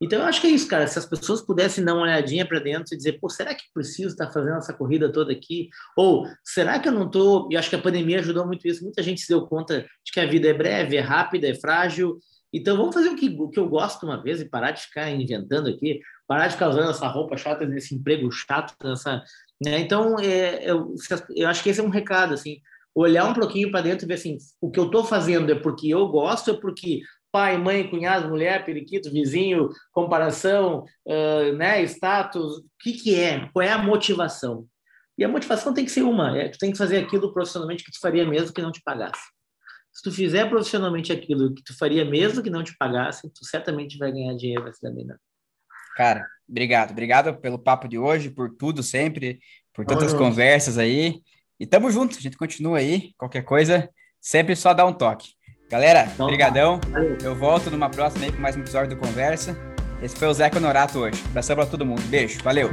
Então, 0.00 0.18
eu 0.18 0.24
acho 0.24 0.40
que 0.40 0.48
é 0.48 0.50
isso, 0.50 0.66
cara. 0.66 0.84
Se 0.88 0.98
as 0.98 1.06
pessoas 1.06 1.40
pudessem 1.40 1.84
dar 1.84 1.94
uma 1.94 2.02
olhadinha 2.02 2.44
para 2.44 2.58
dentro 2.58 2.92
e 2.92 2.96
dizer, 2.96 3.20
pô, 3.20 3.28
será 3.28 3.54
que 3.54 3.62
preciso 3.72 4.08
estar 4.08 4.32
fazendo 4.32 4.56
essa 4.56 4.72
corrida 4.72 5.12
toda 5.12 5.30
aqui? 5.30 5.68
Ou 5.96 6.26
será 6.42 6.80
que 6.80 6.88
eu 6.88 6.92
não 6.92 7.06
estou. 7.06 7.48
E 7.52 7.56
acho 7.56 7.70
que 7.70 7.76
a 7.76 7.80
pandemia 7.80 8.18
ajudou 8.18 8.44
muito 8.44 8.66
isso. 8.66 8.82
Muita 8.82 9.00
gente 9.00 9.20
se 9.20 9.28
deu 9.28 9.46
conta 9.46 9.86
de 10.04 10.12
que 10.12 10.18
a 10.18 10.26
vida 10.26 10.48
é 10.48 10.52
breve, 10.54 10.96
é 10.96 11.00
rápida, 11.00 11.46
é 11.46 11.54
frágil. 11.54 12.18
Então, 12.52 12.76
vamos 12.76 12.94
fazer 12.94 13.10
o 13.10 13.16
que, 13.16 13.28
o 13.28 13.48
que 13.48 13.60
eu 13.60 13.68
gosto 13.68 14.04
uma 14.04 14.20
vez 14.20 14.40
e 14.40 14.48
parar 14.48 14.72
de 14.72 14.82
ficar 14.82 15.08
inventando 15.08 15.68
aqui, 15.68 16.00
parar 16.26 16.48
de 16.48 16.54
ficar 16.54 16.70
usando 16.70 16.90
essa 16.90 17.06
roupa 17.06 17.36
chata, 17.36 17.64
nesse 17.64 17.94
emprego 17.94 18.28
chato, 18.32 18.74
nessa. 18.82 19.22
Né? 19.64 19.78
Então, 19.78 20.18
é, 20.18 20.68
eu, 20.68 20.96
eu 21.36 21.48
acho 21.48 21.62
que 21.62 21.70
esse 21.70 21.80
é 21.80 21.84
um 21.84 21.90
recado, 21.90 22.34
assim 22.34 22.60
olhar 22.94 23.24
um 23.24 23.34
pouquinho 23.34 23.70
para 23.70 23.82
dentro 23.82 24.04
e 24.04 24.08
ver 24.08 24.14
assim, 24.14 24.36
o 24.60 24.70
que 24.70 24.78
eu 24.78 24.86
estou 24.86 25.04
fazendo 25.04 25.50
é 25.50 25.54
porque 25.54 25.88
eu 25.88 26.06
gosto, 26.08 26.50
é 26.50 26.54
porque 26.54 27.00
pai, 27.30 27.56
mãe, 27.56 27.88
cunhado, 27.88 28.28
mulher, 28.28 28.64
periquito, 28.64 29.10
vizinho, 29.10 29.70
comparação, 29.90 30.84
uh, 31.06 31.52
né, 31.56 31.82
status, 31.84 32.58
o 32.58 32.64
que, 32.78 32.92
que 32.92 33.18
é? 33.18 33.48
Qual 33.52 33.62
é 33.62 33.72
a 33.72 33.78
motivação? 33.78 34.66
E 35.16 35.24
a 35.24 35.28
motivação 35.28 35.72
tem 35.72 35.84
que 35.84 35.90
ser 35.90 36.02
uma, 36.02 36.38
é, 36.38 36.48
tu 36.48 36.58
tem 36.58 36.70
que 36.70 36.78
fazer 36.78 36.98
aquilo 36.98 37.32
profissionalmente 37.32 37.84
que 37.84 37.92
tu 37.92 38.00
faria 38.00 38.26
mesmo 38.26 38.52
que 38.52 38.60
não 38.60 38.70
te 38.70 38.82
pagasse. 38.82 39.22
Se 39.92 40.02
tu 40.02 40.10
fizer 40.10 40.48
profissionalmente 40.48 41.12
aquilo 41.12 41.54
que 41.54 41.62
tu 41.62 41.76
faria 41.76 42.04
mesmo 42.04 42.42
que 42.42 42.50
não 42.50 42.64
te 42.64 42.74
pagasse, 42.78 43.30
tu 43.30 43.44
certamente 43.44 43.98
vai 43.98 44.10
ganhar 44.10 44.34
dinheiro, 44.34 44.62
vai 44.62 44.72
se 44.72 44.80
dar 44.82 44.90
melhor. 44.90 45.16
Cara, 45.96 46.26
obrigado. 46.48 46.92
Obrigado 46.92 47.34
pelo 47.40 47.58
papo 47.58 47.86
de 47.86 47.98
hoje, 47.98 48.30
por 48.30 48.54
tudo 48.56 48.82
sempre, 48.82 49.38
por 49.74 49.84
tantas 49.84 50.12
uhum. 50.12 50.18
conversas 50.18 50.78
aí. 50.78 51.20
E 51.62 51.66
tamo 51.66 51.92
junto, 51.92 52.18
a 52.18 52.20
gente 52.20 52.36
continua 52.36 52.78
aí. 52.78 53.12
Qualquer 53.16 53.42
coisa, 53.42 53.88
sempre 54.20 54.56
só 54.56 54.74
dá 54.74 54.84
um 54.84 54.92
toque. 54.92 55.28
Galera, 55.70 56.10
então, 56.12 56.26
brigadão. 56.26 56.80
Eu 57.22 57.36
volto 57.36 57.70
numa 57.70 57.88
próxima 57.88 58.24
aí 58.24 58.32
com 58.32 58.42
mais 58.42 58.56
um 58.56 58.60
episódio 58.62 58.96
do 58.96 58.96
Conversa. 58.96 59.56
Esse 60.02 60.16
foi 60.16 60.26
o 60.26 60.34
Zé 60.34 60.50
Honorato 60.56 60.98
hoje. 60.98 61.22
Abração 61.26 61.54
pra 61.54 61.64
todo 61.64 61.86
mundo. 61.86 62.02
Beijo. 62.08 62.42
Valeu. 62.42 62.68